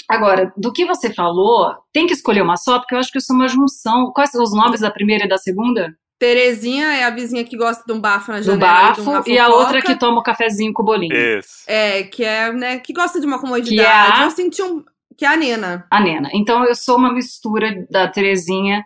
Agora, 0.07 0.53
do 0.55 0.71
que 0.71 0.85
você 0.85 1.13
falou, 1.13 1.75
tem 1.93 2.07
que 2.07 2.13
escolher 2.13 2.41
uma 2.41 2.55
só, 2.57 2.79
porque 2.79 2.95
eu 2.95 2.99
acho 2.99 3.11
que 3.11 3.17
eu 3.17 3.21
sou 3.21 3.35
uma 3.35 3.47
junção. 3.47 4.11
Quais 4.13 4.29
são 4.31 4.41
os 4.41 4.53
nomes 4.53 4.79
da 4.81 4.89
primeira 4.91 5.25
e 5.25 5.27
da 5.29 5.37
segunda? 5.37 5.93
Terezinha 6.19 6.87
é 6.93 7.03
a 7.03 7.09
vizinha 7.11 7.43
que 7.43 7.55
gosta 7.57 7.83
de 7.85 7.93
um 7.93 7.99
bafo 8.01 8.31
na 8.31 8.39
Do 8.39 8.43
janela. 8.45 8.93
de 8.93 9.01
uma 9.01 9.13
bafo, 9.17 9.29
e 9.29 9.37
a 9.37 9.45
fofoca. 9.45 9.63
outra 9.63 9.81
que 9.81 9.95
toma 9.95 10.19
o 10.19 10.23
cafezinho 10.23 10.73
com 10.73 10.81
o 10.81 10.85
bolinho. 10.85 11.15
Isso. 11.15 11.49
É, 11.67 12.03
que 12.03 12.23
é, 12.23 12.51
né, 12.51 12.79
que 12.79 12.91
gosta 12.93 13.19
de 13.19 13.25
uma 13.27 13.37
comodidade. 13.39 13.75
Que 13.75 13.81
é 13.81 13.91
a- 14.21 14.23
Eu 14.23 14.31
senti 14.31 14.61
um. 14.63 14.83
Que 15.15 15.25
é 15.25 15.27
a 15.29 15.35
Nena. 15.35 15.85
A 15.91 15.99
Nena. 15.99 16.29
Então 16.33 16.63
eu 16.65 16.73
sou 16.75 16.97
uma 16.97 17.11
mistura 17.13 17.85
da 17.89 18.07
Terezinha 18.07 18.83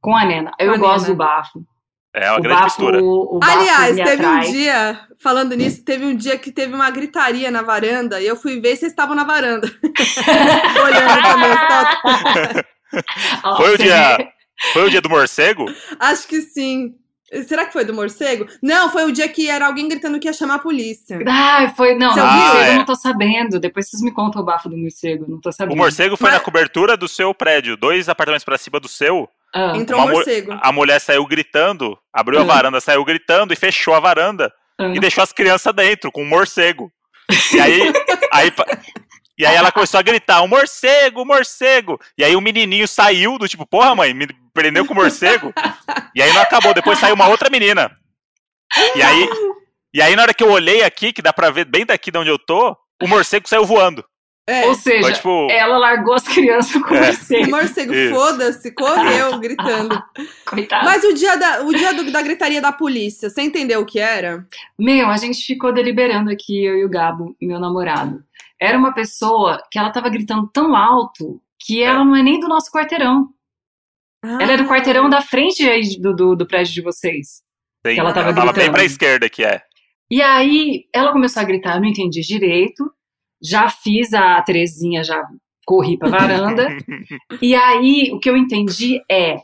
com 0.00 0.14
a 0.16 0.24
Nena. 0.24 0.50
Eu 0.58 0.74
a 0.74 0.76
gosto 0.76 1.02
Nena. 1.04 1.14
do 1.14 1.16
bafo. 1.18 1.60
É 2.16 2.30
uma 2.30 2.38
o 2.38 2.42
grande 2.42 2.60
bafo, 2.62 2.64
mistura. 2.82 3.02
o 3.04 3.38
bafo 3.38 3.52
Aliás, 3.58 3.94
teve 3.96 4.10
atrai. 4.24 4.48
um 4.48 4.52
dia, 4.52 5.00
falando 5.22 5.54
nisso, 5.54 5.84
teve 5.84 6.04
um 6.06 6.16
dia 6.16 6.38
que 6.38 6.50
teve 6.50 6.74
uma 6.74 6.90
gritaria 6.90 7.50
na 7.50 7.60
varanda 7.62 8.20
e 8.20 8.26
eu 8.26 8.36
fui 8.36 8.58
ver 8.58 8.70
se 8.70 8.80
vocês 8.80 8.92
estavam 8.92 9.14
na 9.14 9.24
varanda. 9.24 9.68
Olhando 10.84 11.22
também. 11.22 11.54
tá? 11.68 12.64
Ó, 13.44 13.56
Foi 13.56 13.74
o 13.74 13.78
dia-? 13.78 14.28
Foi 14.72 14.86
o 14.86 14.90
dia 14.90 15.00
do 15.02 15.10
morcego? 15.10 15.66
Acho 16.00 16.26
que 16.26 16.40
sim. 16.40 16.94
Será 17.46 17.66
que 17.66 17.72
foi 17.72 17.84
do 17.84 17.92
morcego? 17.92 18.46
Não, 18.62 18.88
foi 18.88 19.04
o 19.04 19.12
dia 19.12 19.28
que 19.28 19.50
era 19.50 19.66
alguém 19.66 19.88
gritando 19.88 20.18
que 20.20 20.28
ia 20.28 20.32
chamar 20.32 20.54
a 20.54 20.58
polícia. 20.60 21.18
Ai, 21.28 21.74
foi. 21.76 21.94
Não, 21.96 22.12
Você 22.14 22.20
Ah, 22.20 22.52
é. 22.64 22.70
eu 22.70 22.74
não 22.76 22.84
tô 22.84 22.94
sabendo. 22.94 23.58
Depois 23.58 23.90
vocês 23.90 24.00
me 24.00 24.12
contam 24.12 24.40
o 24.40 24.44
bafo 24.44 24.68
do 24.68 24.76
morcego. 24.78 25.26
Não 25.28 25.40
tô 25.40 25.50
sabendo. 25.52 25.74
O 25.74 25.76
morcego 25.76 26.16
foi 26.16 26.30
Mas- 26.30 26.38
na 26.38 26.44
cobertura 26.44 26.96
do 26.96 27.08
seu 27.08 27.34
prédio, 27.34 27.76
dois 27.76 28.08
apartamentos 28.08 28.44
pra 28.44 28.56
cima 28.56 28.78
do 28.80 28.88
seu. 28.88 29.28
Ah, 29.58 29.72
Entrou 29.76 30.00
um 30.00 30.08
morcego. 30.10 30.58
A 30.60 30.70
mulher 30.70 31.00
saiu 31.00 31.24
gritando, 31.26 31.98
abriu 32.12 32.38
a 32.38 32.42
Hum. 32.42 32.46
varanda, 32.46 32.80
saiu 32.80 33.04
gritando 33.04 33.52
e 33.52 33.56
fechou 33.56 33.94
a 33.94 34.00
varanda. 34.00 34.52
Ah. 34.78 34.88
e 34.94 35.00
deixou 35.00 35.24
as 35.24 35.32
crianças 35.32 35.72
dentro, 35.74 36.12
com 36.12 36.22
um 36.22 36.28
morcego. 36.28 36.92
E 37.54 37.58
aí, 37.60 37.80
aí, 38.30 38.52
e 39.38 39.46
aí 39.46 39.54
ela 39.56 39.72
começou 39.72 39.98
a 39.98 40.02
gritar, 40.02 40.42
um 40.42 40.48
morcego, 40.48 41.22
um 41.22 41.24
morcego. 41.24 41.98
E 42.18 42.22
aí 42.22 42.36
o 42.36 42.40
menininho 42.42 42.86
saiu 42.86 43.38
do 43.38 43.48
tipo, 43.48 43.64
porra 43.66 43.94
mãe, 43.94 44.12
me 44.12 44.26
prendeu 44.52 44.84
com 44.84 44.92
o 44.92 44.96
morcego. 44.96 45.50
E 46.14 46.20
aí 46.20 46.30
não 46.34 46.42
acabou, 46.42 46.74
depois 46.74 46.98
saiu 46.98 47.14
uma 47.14 47.26
outra 47.28 47.48
menina. 47.48 47.90
E 48.94 49.02
aí, 49.02 49.28
e 49.94 50.02
aí 50.02 50.14
na 50.14 50.22
hora 50.22 50.34
que 50.34 50.44
eu 50.44 50.50
olhei 50.50 50.82
aqui, 50.82 51.10
que 51.10 51.22
dá 51.22 51.32
pra 51.32 51.48
ver 51.50 51.64
bem 51.64 51.86
daqui 51.86 52.10
de 52.10 52.18
onde 52.18 52.28
eu 52.28 52.38
tô, 52.38 52.76
o 53.02 53.08
morcego 53.08 53.48
saiu 53.48 53.64
voando. 53.64 54.04
É, 54.48 54.64
Ou 54.66 54.74
seja, 54.76 55.02
Foi 55.02 55.12
tipo, 55.12 55.48
ela 55.50 55.76
largou 55.76 56.14
as 56.14 56.22
crianças 56.22 56.80
com 56.80 56.94
É. 56.94 57.10
você. 57.12 57.38
o 57.40 57.50
morcego, 57.50 57.92
foda-se, 58.14 58.70
correu 58.72 59.38
gritando. 59.40 60.00
Coitado. 60.46 60.84
Mas 60.84 61.02
o 61.02 61.12
dia, 61.14 61.34
da, 61.36 61.62
o 61.64 61.72
dia 61.74 61.92
do- 61.92 62.12
da 62.12 62.22
gritaria 62.22 62.60
da 62.62 62.70
polícia, 62.70 63.28
você 63.28 63.42
entendeu 63.42 63.80
o 63.80 63.84
que 63.84 63.98
era? 63.98 64.46
Meu, 64.78 65.08
a 65.08 65.16
gente 65.16 65.44
ficou 65.44 65.72
deliberando 65.72 66.30
aqui, 66.30 66.64
eu 66.64 66.76
e 66.78 66.84
o 66.84 66.88
Gabo, 66.88 67.36
meu 67.42 67.58
namorado. 67.58 68.22
Era 68.60 68.78
uma 68.78 68.94
pessoa 68.94 69.60
que 69.70 69.78
ela 69.80 69.90
tava 69.90 70.08
gritando 70.08 70.48
tão 70.52 70.76
alto 70.76 71.42
que 71.58 71.82
ela 71.82 72.04
não 72.04 72.14
é 72.14 72.22
nem 72.22 72.38
do 72.38 72.46
nosso 72.46 72.70
quarteirão. 72.70 73.28
Ela 74.24 74.52
é 74.52 74.56
do 74.56 74.62
Ah. 74.62 74.68
quarteirão 74.68 75.10
da 75.10 75.20
frente 75.22 75.68
aí 75.68 76.00
do, 76.00 76.14
do, 76.14 76.36
do 76.36 76.46
prédio 76.46 76.72
de 76.72 76.82
vocês. 76.82 77.42
sim, 77.84 77.94
que 77.94 78.00
ela 78.00 78.12
tava 78.12 78.32
bem 78.32 78.44
gritando. 78.44 78.72
pra 78.72 78.84
esquerda 78.84 79.28
que 79.28 79.44
é. 79.44 79.60
E 80.08 80.22
aí 80.22 80.84
ela 80.94 81.10
começou 81.12 81.42
a 81.42 81.44
gritar, 81.44 81.74
eu 81.74 81.80
não 81.80 81.88
entendi 81.88 82.20
direito. 82.20 82.88
Já 83.42 83.68
fiz 83.68 84.12
a 84.14 84.40
Terezinha, 84.42 85.04
já 85.04 85.22
corri 85.66 85.98
pra 85.98 86.08
varanda. 86.08 86.68
e 87.42 87.54
aí 87.54 88.10
o 88.12 88.18
que 88.20 88.30
eu 88.30 88.36
entendi 88.36 89.00
é 89.10 89.38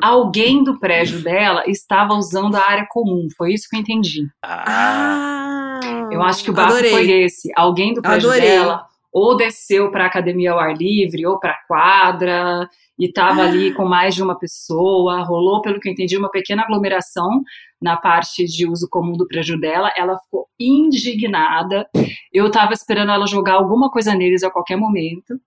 alguém 0.00 0.62
do 0.64 0.78
prédio 0.78 1.22
dela 1.22 1.64
estava 1.66 2.14
usando 2.14 2.54
a 2.56 2.62
área 2.62 2.86
comum. 2.88 3.26
Foi 3.36 3.52
isso 3.52 3.66
que 3.68 3.76
eu 3.76 3.80
entendi. 3.80 4.26
Ah, 4.42 5.80
Eu 6.10 6.22
acho 6.22 6.42
que 6.44 6.50
o 6.50 6.54
bafo 6.54 6.72
Adorei. 6.74 6.90
foi 6.90 7.10
esse. 7.10 7.50
Alguém 7.56 7.92
do 7.94 8.00
prédio 8.02 8.30
Adorei. 8.30 8.48
dela 8.48 8.86
ou 9.12 9.36
desceu 9.36 9.90
pra 9.90 10.06
academia 10.06 10.52
ao 10.52 10.58
ar 10.60 10.74
livre 10.76 11.26
ou 11.26 11.38
pra 11.40 11.58
quadra 11.66 12.68
e 12.98 13.10
tava 13.12 13.42
ali 13.42 13.72
com 13.74 13.84
mais 13.84 14.14
de 14.14 14.22
uma 14.22 14.38
pessoa. 14.38 15.22
Rolou, 15.24 15.60
pelo 15.62 15.80
que 15.80 15.88
eu 15.88 15.92
entendi, 15.92 16.16
uma 16.16 16.30
pequena 16.30 16.62
aglomeração 16.62 17.42
na 17.80 17.96
parte 17.96 18.44
de 18.44 18.66
uso 18.66 18.88
comum 18.90 19.12
do 19.16 19.26
prédio 19.26 19.58
dela. 19.58 19.92
Ela 19.96 20.18
ficou 20.18 20.46
indignada. 20.58 21.88
Eu 22.32 22.50
tava 22.50 22.72
esperando 22.72 23.12
ela 23.12 23.26
jogar 23.26 23.54
alguma 23.54 23.90
coisa 23.90 24.14
neles 24.14 24.42
a 24.42 24.50
qualquer 24.50 24.76
momento. 24.76 25.40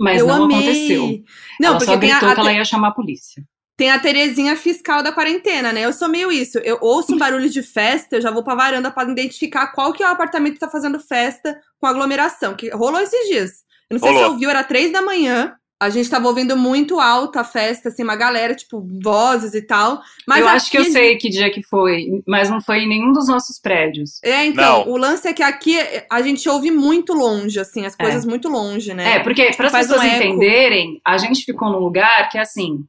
Mas 0.00 0.20
eu 0.20 0.26
não 0.26 0.44
amei. 0.44 0.56
aconteceu. 0.56 1.24
Não, 1.60 1.68
ela 1.68 1.78
porque 1.78 1.92
só 1.92 1.98
tem 1.98 2.10
a, 2.10 2.14
gritou 2.16 2.30
a 2.30 2.34
que 2.34 2.40
ela 2.40 2.52
ia 2.52 2.64
chamar 2.64 2.88
a 2.88 2.92
polícia. 2.92 3.44
tem 3.76 3.90
a 3.90 3.98
Terezinha 3.98 4.56
fiscal 4.56 5.02
da 5.02 5.12
quarentena, 5.12 5.72
né? 5.72 5.84
Eu 5.84 5.92
sou 5.92 6.08
meio 6.08 6.32
isso. 6.32 6.58
Eu 6.58 6.78
ouço 6.80 7.14
um 7.14 7.18
barulho 7.18 7.48
de 7.50 7.62
festa, 7.62 8.16
eu 8.16 8.20
já 8.20 8.30
vou 8.30 8.42
pra 8.42 8.54
varanda 8.54 8.90
pra 8.90 9.04
identificar 9.04 9.68
qual 9.72 9.92
que 9.92 10.02
é 10.02 10.06
o 10.06 10.10
apartamento 10.10 10.54
que 10.54 10.60
tá 10.60 10.68
fazendo 10.68 10.98
festa 10.98 11.60
com 11.78 11.86
aglomeração. 11.86 12.54
Que 12.54 12.70
rolou 12.70 13.00
esses 13.00 13.28
dias. 13.28 13.50
Eu 13.90 13.94
não 13.96 14.00
sei 14.00 14.08
se 14.08 14.14
Rolou. 14.14 14.28
você 14.28 14.32
ouviu, 14.32 14.50
era 14.50 14.64
três 14.64 14.90
da 14.90 15.02
manhã. 15.02 15.54
A 15.82 15.90
gente 15.90 16.08
tava 16.08 16.28
ouvindo 16.28 16.56
muito 16.56 17.00
alto 17.00 17.38
a 17.40 17.44
festa, 17.44 17.88
assim, 17.88 18.04
uma 18.04 18.14
galera, 18.14 18.54
tipo, 18.54 18.86
vozes 19.02 19.52
e 19.52 19.62
tal. 19.62 20.00
Mas 20.28 20.38
eu 20.40 20.48
acho 20.48 20.70
que 20.70 20.76
eu 20.78 20.82
aqui- 20.82 20.92
sei 20.92 21.16
que 21.16 21.28
dia 21.28 21.50
que 21.50 21.60
foi, 21.62 22.22
mas 22.26 22.48
não 22.48 22.60
foi 22.60 22.78
em 22.80 22.88
nenhum 22.88 23.10
dos 23.12 23.26
nossos 23.26 23.58
prédios. 23.58 24.20
É, 24.22 24.44
então, 24.46 24.84
Não. 24.84 24.92
o 24.92 24.96
lance 24.96 25.26
é 25.26 25.32
que 25.32 25.42
aqui 25.42 25.76
a 26.08 26.22
gente 26.22 26.48
ouve 26.48 26.70
muito 26.70 27.12
longe, 27.12 27.58
assim, 27.58 27.84
as 27.84 27.96
coisas 27.96 28.24
muito 28.24 28.48
longe, 28.48 28.94
né? 28.94 29.14
É, 29.16 29.18
porque 29.20 29.50
para 29.56 29.66
as 29.66 29.72
um 29.72 29.76
pessoas 29.78 30.02
eco. 30.04 30.14
entenderem, 30.24 31.00
a 31.04 31.18
gente 31.18 31.44
ficou 31.44 31.68
num 31.68 31.80
lugar 31.80 32.28
que 32.28 32.38
assim, 32.38 32.84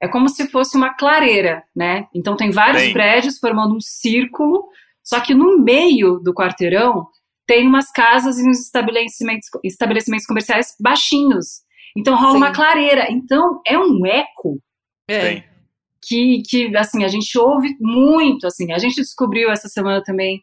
é 0.00 0.08
como 0.08 0.28
se 0.30 0.46
fosse 0.48 0.74
uma 0.74 0.94
clareira, 0.94 1.62
né? 1.76 2.06
Então 2.14 2.34
tem 2.34 2.50
vários 2.50 2.82
Bem. 2.84 2.92
prédios 2.94 3.38
formando 3.38 3.74
um 3.76 3.80
círculo, 3.80 4.64
só 5.04 5.20
que 5.20 5.34
no 5.34 5.58
meio 5.58 6.18
do 6.18 6.32
quarteirão 6.32 7.06
tem 7.46 7.66
umas 7.66 7.90
casas 7.90 8.38
e 8.38 8.48
uns 8.48 8.58
estabelecimentos, 8.60 9.48
estabelecimentos 9.62 10.24
comerciais 10.26 10.74
baixinhos. 10.80 11.66
Então 11.98 12.16
rola 12.16 12.32
Sim. 12.32 12.36
uma 12.36 12.52
clareira. 12.52 13.10
Então 13.10 13.60
é 13.66 13.78
um 13.78 14.06
eco 14.06 14.60
É. 15.08 15.42
Que, 16.00 16.42
que 16.48 16.76
assim, 16.76 17.04
a 17.04 17.08
gente 17.08 17.36
ouve 17.36 17.76
muito, 17.80 18.46
assim. 18.46 18.72
A 18.72 18.78
gente 18.78 18.94
descobriu 18.94 19.50
essa 19.50 19.68
semana 19.68 20.02
também, 20.02 20.42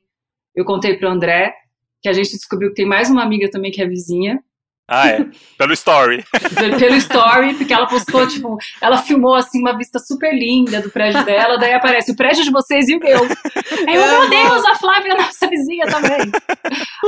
eu 0.53 0.65
contei 0.65 0.97
pro 0.97 1.07
André, 1.07 1.55
que 2.01 2.09
a 2.09 2.13
gente 2.13 2.31
descobriu 2.31 2.69
que 2.69 2.75
tem 2.75 2.85
mais 2.85 3.09
uma 3.09 3.23
amiga 3.23 3.49
também 3.49 3.71
que 3.71 3.81
é 3.81 3.87
vizinha, 3.87 4.43
Ah, 4.87 5.07
é. 5.09 5.25
Pelo 5.57 5.73
story. 5.73 6.23
pelo 6.79 6.95
story, 6.97 7.55
porque 7.55 7.73
ela 7.73 7.87
postou, 7.87 8.27
tipo, 8.27 8.57
ela 8.79 8.99
filmou, 8.99 9.33
assim, 9.33 9.59
uma 9.59 9.75
vista 9.75 9.97
super 9.97 10.31
linda 10.31 10.79
do 10.79 10.91
prédio 10.91 11.25
dela, 11.25 11.57
daí 11.57 11.73
aparece 11.73 12.11
o 12.11 12.15
prédio 12.15 12.43
de 12.43 12.51
vocês 12.51 12.87
e 12.87 12.95
o 12.95 12.99
meu. 12.99 13.19
Aí 13.87 13.95
eu, 13.95 14.05
meu. 14.05 14.29
Deus, 14.29 14.65
a 14.65 14.75
Flávia 14.75 15.13
é 15.13 15.17
nossa 15.17 15.47
vizinha 15.47 15.87
também. 15.87 16.31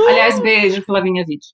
Aliás, 0.08 0.40
beijo, 0.40 0.82
Flavinha 0.82 1.24
Vídeo. 1.24 1.48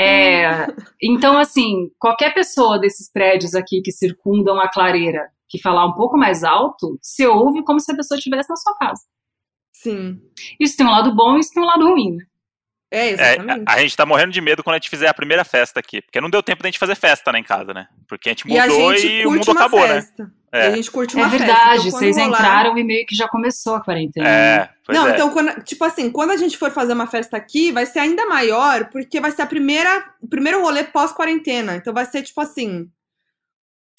É, 0.00 0.66
então, 1.02 1.36
assim, 1.36 1.90
qualquer 1.98 2.32
pessoa 2.32 2.78
desses 2.78 3.10
prédios 3.12 3.54
aqui 3.54 3.82
que 3.82 3.92
circundam 3.92 4.58
a 4.58 4.70
clareira, 4.70 5.28
que 5.48 5.60
falar 5.60 5.84
um 5.84 5.92
pouco 5.92 6.16
mais 6.16 6.42
alto, 6.42 6.98
se 7.02 7.26
ouve 7.26 7.62
como 7.62 7.78
se 7.78 7.92
a 7.92 7.96
pessoa 7.96 8.16
estivesse 8.16 8.48
na 8.48 8.56
sua 8.56 8.74
casa. 8.78 9.02
Sim. 9.74 10.18
Isso 10.58 10.76
tem 10.76 10.86
um 10.86 10.90
lado 10.90 11.14
bom 11.14 11.36
e 11.36 11.40
isso 11.40 11.52
tem 11.52 11.62
um 11.62 11.66
lado 11.66 11.86
ruim, 11.86 12.16
né? 12.16 12.24
É, 12.94 13.08
É, 13.08 13.10
exatamente. 13.12 13.64
a, 13.66 13.72
a 13.74 13.78
gente 13.80 13.96
tá 13.96 14.04
morrendo 14.04 14.32
de 14.32 14.40
medo 14.40 14.62
quando 14.62 14.74
a 14.74 14.78
gente 14.78 14.90
fizer 14.90 15.08
a 15.08 15.14
primeira 15.14 15.44
festa 15.44 15.80
aqui. 15.80 16.02
Porque 16.02 16.20
não 16.20 16.28
deu 16.30 16.42
tempo 16.42 16.62
da 16.62 16.68
gente 16.68 16.78
fazer 16.78 16.94
festa 16.94 17.32
né, 17.32 17.38
em 17.38 17.42
casa, 17.44 17.72
né? 17.72 17.88
Porque 18.06 18.28
a 18.28 18.32
gente 18.32 18.42
e 18.46 18.48
mudou 18.52 18.94
gente 18.96 19.06
e 19.12 19.26
o 19.26 19.30
mundo 19.32 19.42
uma 19.50 19.52
acabou, 19.60 19.80
né? 19.88 19.94
festa. 20.02 20.30
É. 20.52 20.68
E 20.68 20.72
a 20.72 20.76
gente 20.76 20.90
curte 20.90 21.16
uma 21.16 21.26
É 21.26 21.30
festa. 21.30 21.46
verdade, 21.46 21.64
Então, 21.78 21.90
quando 21.92 21.98
vocês 22.04 22.16
rolar- 22.18 22.38
entraram 22.38 22.76
e 22.78 22.84
meio 22.84 23.06
que 23.06 23.14
já 23.16 23.26
começou 23.26 23.74
a 23.76 23.80
quarentena. 23.82 24.28
É, 24.28 24.68
pois 24.84 24.98
Não, 24.98 25.08
é. 25.08 25.12
então, 25.14 25.30
quando, 25.30 25.62
tipo 25.64 25.82
assim, 25.82 26.10
quando 26.10 26.30
a 26.32 26.36
gente 26.36 26.58
for 26.58 26.70
fazer 26.70 26.92
uma 26.92 27.06
festa 27.06 27.38
aqui, 27.38 27.72
vai 27.72 27.86
ser 27.86 28.00
ainda 28.00 28.26
maior, 28.26 28.90
porque 28.90 29.18
vai 29.18 29.30
ser 29.30 29.40
a 29.42 29.46
primeira, 29.46 30.04
o 30.20 30.28
primeiro 30.28 30.60
rolê 30.60 30.84
pós-quarentena. 30.84 31.76
Então 31.76 31.94
vai 31.94 32.04
ser, 32.04 32.20
tipo 32.22 32.38
assim, 32.42 32.86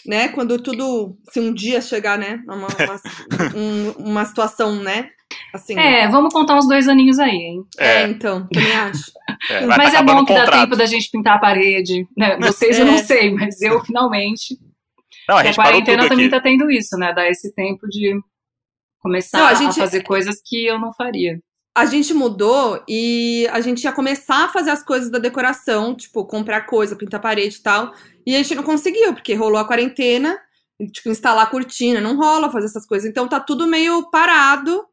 né? 0.05 0.27
Quando 0.29 0.61
tudo, 0.61 1.17
se 1.31 1.39
um 1.39 1.53
dia 1.53 1.81
chegar, 1.81 2.17
né? 2.17 2.41
Uma, 2.45 2.67
uma, 2.67 2.67
um- 3.55 3.91
uma 4.09 4.25
situação, 4.25 4.75
né? 4.75 5.09
Assim. 5.53 5.77
É, 5.77 6.07
vamos 6.07 6.33
contar 6.33 6.55
uns 6.57 6.67
dois 6.67 6.87
aninhos 6.87 7.19
aí, 7.19 7.35
hein? 7.35 7.63
É, 7.77 8.01
É, 8.03 8.07
então, 8.07 8.47
também 8.51 8.71
acho. 8.75 9.11
é, 9.49 9.65
mas 9.65 9.93
tá 9.93 9.99
é 9.99 10.03
bom 10.03 10.25
que 10.25 10.33
dá 10.33 10.49
tempo 10.49 10.75
da 10.75 10.85
gente 10.85 11.09
pintar 11.11 11.35
a 11.35 11.39
parede. 11.39 12.07
Né? 12.17 12.37
Vocês 12.39 12.79
eu 12.79 12.87
É. 12.87 12.91
não 12.91 12.97
sei, 12.97 13.31
mas 13.33 13.61
eu 13.61 13.79
finalmente. 13.85 14.57
Não, 15.29 15.37
a 15.37 15.41
a 15.41 15.43
gente 15.45 15.55
parou 15.55 15.71
quarentena 15.71 16.09
também 16.09 16.25
aqui. 16.25 16.35
tá 16.35 16.41
tendo 16.41 16.69
isso, 16.71 16.97
né? 16.97 17.13
Dar 17.13 17.29
esse 17.29 17.53
tempo 17.53 17.87
de 17.87 18.19
começar 18.99 19.37
Não, 19.37 19.45
a 19.45 19.49
a, 19.49 19.53
gente- 19.53 19.75
fazer 19.79 20.01
coisas 20.03 20.41
que 20.43 20.65
eu 20.65 20.79
não 20.79 20.91
faria. 20.93 21.39
A 21.75 21.85
gente 21.85 22.13
mudou 22.13 22.83
e 22.87 23.47
a 23.51 23.59
gente 23.59 23.83
ia 23.83 23.91
começar 23.91 24.45
a 24.45 24.49
fazer 24.49 24.69
as 24.69 24.83
coisas 24.83 25.09
da 25.09 25.17
decoração, 25.17 25.95
tipo, 25.95 26.23
comprar 26.25 26.61
coisa, 26.67 26.95
pintar 26.95 27.19
parede 27.19 27.57
e 27.57 27.61
tal. 27.63 27.91
E 28.27 28.35
a 28.35 28.37
gente 28.39 28.53
não 28.55 28.63
conseguiu, 28.63 29.13
porque 29.13 29.33
rolou 29.33 29.57
a 29.59 29.65
quarentena, 29.65 30.37
tipo, 30.91 31.09
instalar 31.09 31.49
cortina, 31.49 31.99
não 31.99 32.15
rola 32.15 32.51
fazer 32.51 32.67
essas 32.67 32.85
coisas. 32.85 33.09
Então 33.09 33.27
tá 33.27 33.39
tudo 33.39 33.65
meio 33.65 34.07
parado. 34.11 34.83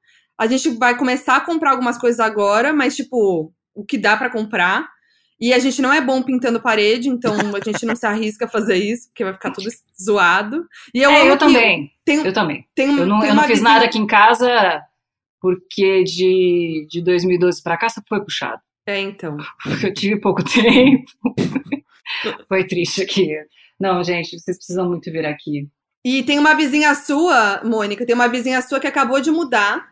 A 0.40 0.46
gente 0.46 0.70
vai 0.70 0.96
começar 0.96 1.36
a 1.36 1.40
comprar 1.40 1.72
algumas 1.72 1.98
coisas 1.98 2.20
agora, 2.20 2.72
mas, 2.72 2.96
tipo, 2.96 3.52
o 3.74 3.84
que 3.84 3.98
dá 3.98 4.16
pra 4.16 4.30
comprar. 4.30 4.88
E 5.40 5.54
a 5.54 5.58
gente 5.58 5.80
não 5.80 5.92
é 5.92 6.00
bom 6.00 6.22
pintando 6.22 6.60
parede, 6.60 7.08
então 7.08 7.34
a 7.34 7.64
gente 7.64 7.86
não 7.86 7.96
se 7.96 8.06
arrisca 8.06 8.44
a 8.44 8.48
fazer 8.48 8.76
isso, 8.76 9.08
porque 9.08 9.24
vai 9.24 9.32
ficar 9.32 9.50
tudo 9.50 9.68
zoado. 10.02 10.66
E 10.94 11.00
eu 11.00 11.10
é, 11.10 11.30
eu 11.30 11.38
também. 11.38 11.90
Eu 12.06 12.32
também. 12.32 12.66
Eu 12.76 13.06
não, 13.06 13.24
eu 13.24 13.34
não 13.34 13.44
fiz 13.44 13.62
nada 13.62 13.86
aqui 13.86 13.98
em 13.98 14.06
casa 14.06 14.84
porque 15.40 16.04
de, 16.04 16.86
de 16.88 17.02
2012 17.02 17.62
pra 17.62 17.78
cá 17.78 17.88
só 17.88 18.00
foi 18.06 18.22
puxado. 18.22 18.60
É, 18.86 19.00
então. 19.00 19.36
Porque 19.62 19.86
eu 19.88 19.94
tive 19.94 20.20
pouco 20.20 20.44
tempo. 20.44 21.10
foi 22.46 22.66
triste 22.66 23.02
aqui. 23.02 23.34
Não, 23.78 24.04
gente, 24.04 24.38
vocês 24.38 24.58
precisam 24.58 24.88
muito 24.88 25.10
vir 25.10 25.24
aqui. 25.24 25.68
E 26.04 26.22
tem 26.22 26.38
uma 26.38 26.54
vizinha 26.54 26.94
sua, 26.94 27.62
Mônica, 27.64 28.06
tem 28.06 28.14
uma 28.14 28.28
vizinha 28.28 28.60
sua 28.62 28.80
que 28.80 28.86
acabou 28.86 29.20
de 29.20 29.30
mudar. 29.30 29.89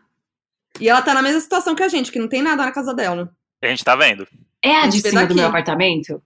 E 0.79 0.87
ela 0.89 1.01
tá 1.01 1.13
na 1.13 1.21
mesma 1.21 1.39
situação 1.41 1.75
que 1.75 1.83
a 1.83 1.87
gente, 1.87 2.11
que 2.11 2.19
não 2.19 2.27
tem 2.27 2.41
nada 2.41 2.63
na 2.65 2.71
casa 2.71 2.93
dela. 2.93 3.31
A 3.61 3.67
gente 3.67 3.83
tá 3.83 3.95
vendo. 3.95 4.27
É 4.63 4.75
a 4.75 4.83
A 4.83 4.87
de 4.87 4.99
cima 5.01 5.21
do 5.21 5.27
daqui. 5.27 5.35
meu 5.35 5.47
apartamento? 5.47 6.21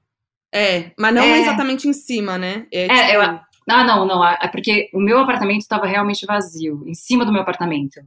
É, 0.54 0.92
mas 1.00 1.14
não 1.16 1.24
É. 1.24 1.40
exatamente 1.42 1.88
em 1.88 1.94
cima, 1.94 2.38
né? 2.38 2.68
É, 2.72 2.86
É, 2.86 2.88
tipo, 2.88 3.12
eu- 3.24 3.40
Ah, 3.70 3.84
não, 3.86 4.06
não. 4.06 4.26
É 4.28 4.48
porque 4.50 4.90
o 4.94 5.00
meu 5.00 5.20
apartamento 5.20 5.62
estava 5.62 5.86
realmente 5.86 6.26
vazio, 6.26 6.84
em 6.86 6.94
cima 6.94 7.26
do 7.26 7.32
meu 7.32 7.42
apartamento. 7.42 8.02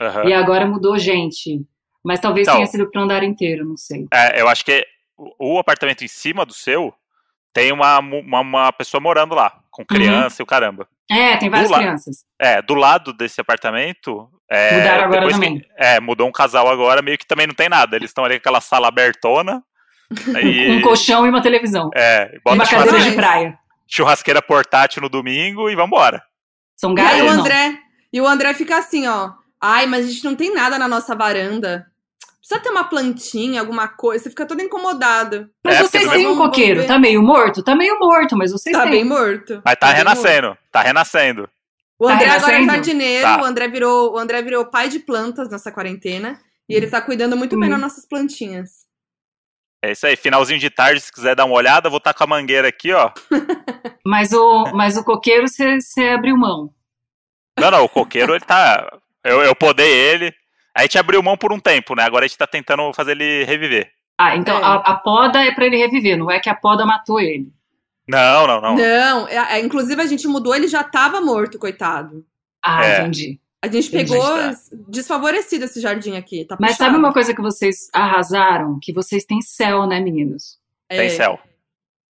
Aham. 0.00 0.24
E 0.28 0.32
agora 0.34 0.66
mudou 0.66 0.98
gente. 0.98 1.64
Mas 2.04 2.18
talvez 2.20 2.46
Então. 2.46 2.56
tenha 2.56 2.66
sido 2.66 2.90
pro 2.90 3.00
andar 3.02 3.22
inteiro, 3.22 3.64
não 3.64 3.76
sei. 3.76 4.06
É, 4.12 4.40
eu 4.40 4.48
acho 4.48 4.64
que 4.64 4.84
o, 5.16 5.54
o 5.54 5.58
apartamento 5.58 6.02
em 6.04 6.08
cima 6.08 6.44
do 6.44 6.52
seu 6.52 6.92
tem 7.52 7.70
uma, 7.72 7.98
uma, 8.00 8.40
uma 8.40 8.72
pessoa 8.72 9.00
morando 9.00 9.34
lá, 9.34 9.60
com 9.78 9.94
criança 9.94 10.40
e 10.40 10.44
o 10.44 10.46
caramba. 10.46 10.88
É, 11.10 11.36
tem 11.36 11.48
várias 11.48 11.70
Do 11.70 11.76
crianças. 11.76 12.24
É, 12.38 12.60
do 12.62 12.74
lado 12.74 13.12
desse 13.12 13.40
apartamento. 13.40 14.28
É, 14.50 14.76
Mudaram 14.78 15.04
agora 15.04 15.20
depois 15.20 15.34
também. 15.34 15.60
Que, 15.60 15.66
é, 15.76 16.00
mudou 16.00 16.26
um 16.28 16.32
casal 16.32 16.68
agora, 16.68 17.00
meio 17.02 17.16
que 17.18 17.26
também 17.26 17.46
não 17.46 17.54
tem 17.54 17.68
nada. 17.68 17.96
Eles 17.96 18.10
estão 18.10 18.24
ali 18.24 18.34
com 18.34 18.40
aquela 18.40 18.60
sala 18.60 18.88
abertona. 18.88 19.62
e, 20.42 20.70
Um 20.70 20.80
colchão 20.82 21.26
e 21.26 21.28
uma 21.30 21.42
televisão. 21.42 21.90
é, 21.94 22.30
E 22.34 22.40
bota 22.40 22.54
uma 22.56 22.64
cadeira 22.66 22.86
churrasqueira, 22.86 23.10
de 23.10 23.16
praia. 23.16 23.58
churrasqueira 23.86 24.42
portátil 24.42 25.02
no 25.02 25.08
domingo 25.08 25.68
e 25.70 25.76
vambora. 25.76 26.22
São 26.76 26.94
E 26.96 27.00
aí 27.00 27.18
gatos, 27.18 27.20
o 27.20 27.24
não. 27.34 27.40
André, 27.40 27.78
e 28.12 28.20
o 28.20 28.26
André 28.26 28.54
fica 28.54 28.78
assim, 28.78 29.06
ó. 29.06 29.32
Ai, 29.60 29.86
mas 29.86 30.06
a 30.06 30.08
gente 30.10 30.24
não 30.24 30.34
tem 30.36 30.54
nada 30.54 30.78
na 30.78 30.88
nossa 30.88 31.14
varanda. 31.14 31.86
Precisa 32.48 32.60
ter 32.62 32.70
uma 32.70 32.84
plantinha, 32.84 33.60
alguma 33.60 33.88
coisa. 33.88 34.24
Você 34.24 34.30
fica 34.30 34.46
todo 34.46 34.62
incomodado. 34.62 35.50
Mas 35.62 35.76
É, 35.76 35.82
vocês 35.82 36.08
têm 36.10 36.26
um 36.26 36.36
coqueiro, 36.36 36.86
tá 36.86 36.98
meio 36.98 37.22
morto? 37.22 37.62
Tá 37.62 37.74
meio 37.76 37.98
morto, 37.98 38.34
mas 38.36 38.50
vocês 38.52 38.74
Tá 38.74 38.84
têm. 38.84 38.90
bem 38.92 39.04
morto. 39.04 39.60
Mas 39.62 39.76
tá 39.78 39.88
bem 39.88 39.96
renascendo, 39.96 40.58
tá 40.72 40.80
renascendo. 40.80 41.48
O 41.98 42.06
Tá 42.06 42.14
André 42.14 42.30
agora 42.30 42.58
é 42.58 42.64
jardineiro, 42.64 43.22
Tá. 43.22 43.42
o, 43.42 43.44
André 43.44 43.68
virou, 43.68 44.14
o 44.14 44.18
André 44.18 44.40
virou 44.40 44.64
pai 44.64 44.88
de 44.88 44.98
plantas 44.98 45.50
nessa 45.50 45.70
quarentena. 45.70 46.40
E 46.68 46.74
ele 46.74 46.86
tá 46.86 47.02
cuidando 47.02 47.36
muito 47.36 47.58
bem 47.58 47.68
Hum. 47.68 47.72
das 47.72 47.80
nossas 47.80 48.06
plantinhas. 48.06 48.86
É 49.84 49.92
isso 49.92 50.06
aí, 50.06 50.16
finalzinho 50.16 50.58
de 50.58 50.70
tarde, 50.70 51.00
se 51.00 51.12
quiser 51.12 51.34
dar 51.36 51.44
uma 51.44 51.54
olhada, 51.54 51.88
vou 51.90 51.98
estar 51.98 52.14
com 52.14 52.24
a 52.24 52.26
mangueira 52.26 52.68
aqui, 52.68 52.92
ó. 52.92 53.10
Mas 54.06 54.32
o, 54.32 54.72
mas 54.74 54.96
o 54.96 55.04
coqueiro 55.04 55.46
você 55.46 56.02
abriu 56.08 56.34
mão. 56.36 56.70
Não, 57.60 57.70
não, 57.70 57.84
o 57.84 57.88
coqueiro, 57.88 58.34
ele 58.34 58.44
tá. 58.44 58.90
Eu, 59.22 59.42
eu 59.42 59.54
podei 59.54 59.90
ele. 59.92 60.32
A 60.78 60.82
gente 60.82 60.96
abriu 60.98 61.20
mão 61.22 61.36
por 61.36 61.52
um 61.52 61.58
tempo, 61.58 61.94
né? 61.96 62.04
Agora 62.04 62.24
a 62.24 62.28
gente 62.28 62.38
tá 62.38 62.46
tentando 62.46 62.92
fazer 62.94 63.12
ele 63.12 63.44
reviver. 63.44 63.90
Ah, 64.16 64.36
então 64.36 64.56
É. 64.58 64.62
a, 64.62 64.74
a 64.74 64.94
poda 64.96 65.44
é 65.44 65.52
pra 65.52 65.66
ele 65.66 65.76
reviver, 65.76 66.16
não 66.16 66.30
é 66.30 66.38
que 66.38 66.48
a 66.48 66.54
poda 66.54 66.86
matou 66.86 67.20
ele. 67.20 67.52
Não, 68.06 68.46
não, 68.46 68.60
não. 68.60 68.74
Não, 68.76 69.28
é- 69.28 69.58
é, 69.58 69.60
inclusive 69.60 70.00
a 70.00 70.06
gente 70.06 70.26
mudou, 70.28 70.54
ele 70.54 70.68
já 70.68 70.82
tava 70.84 71.20
morto, 71.20 71.58
coitado. 71.58 72.24
Ah, 72.64 72.84
É. 72.86 73.00
entendi. 73.00 73.40
A 73.60 73.66
gente 73.66 73.88
Entendi. 73.88 74.12
pegou 74.12 74.24
Tá. 74.24 74.54
desfavorecido 74.88 75.64
esse 75.64 75.80
jardim 75.80 76.16
aqui. 76.16 76.44
Tá 76.44 76.56
Mas 76.60 76.72
puxado. 76.72 76.90
sabe 76.92 76.98
uma 77.04 77.12
coisa 77.12 77.34
que 77.34 77.42
vocês 77.42 77.88
arrasaram? 77.92 78.78
Que 78.80 78.92
vocês 78.92 79.24
têm 79.24 79.40
céu, 79.42 79.84
né, 79.86 79.98
meninos? 80.00 80.58
Tem 80.88 81.00
É. 81.00 81.08
céu. 81.08 81.38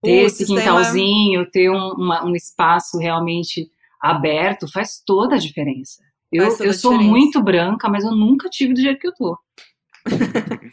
Ter 0.02 0.10
esse 0.24 0.44
tem 0.46 0.54
uma- 0.56 0.60
quintalzinho, 0.60 1.50
ter 1.50 1.70
um, 1.70 1.92
uma- 1.92 2.24
um 2.24 2.34
espaço 2.34 2.98
realmente 2.98 3.70
aberto 4.00 4.70
faz 4.70 5.00
toda 5.04 5.36
a 5.36 5.38
diferença. 5.38 6.02
Eu, 6.32 6.44
eu 6.60 6.72
sou 6.74 6.92
diferença. 6.92 7.02
muito 7.10 7.42
branca, 7.42 7.88
mas 7.88 8.04
eu 8.04 8.12
nunca 8.12 8.48
tive 8.50 8.74
do 8.74 8.80
jeito 8.80 9.00
que 9.00 9.08
eu 9.08 9.14
tô. 9.14 9.38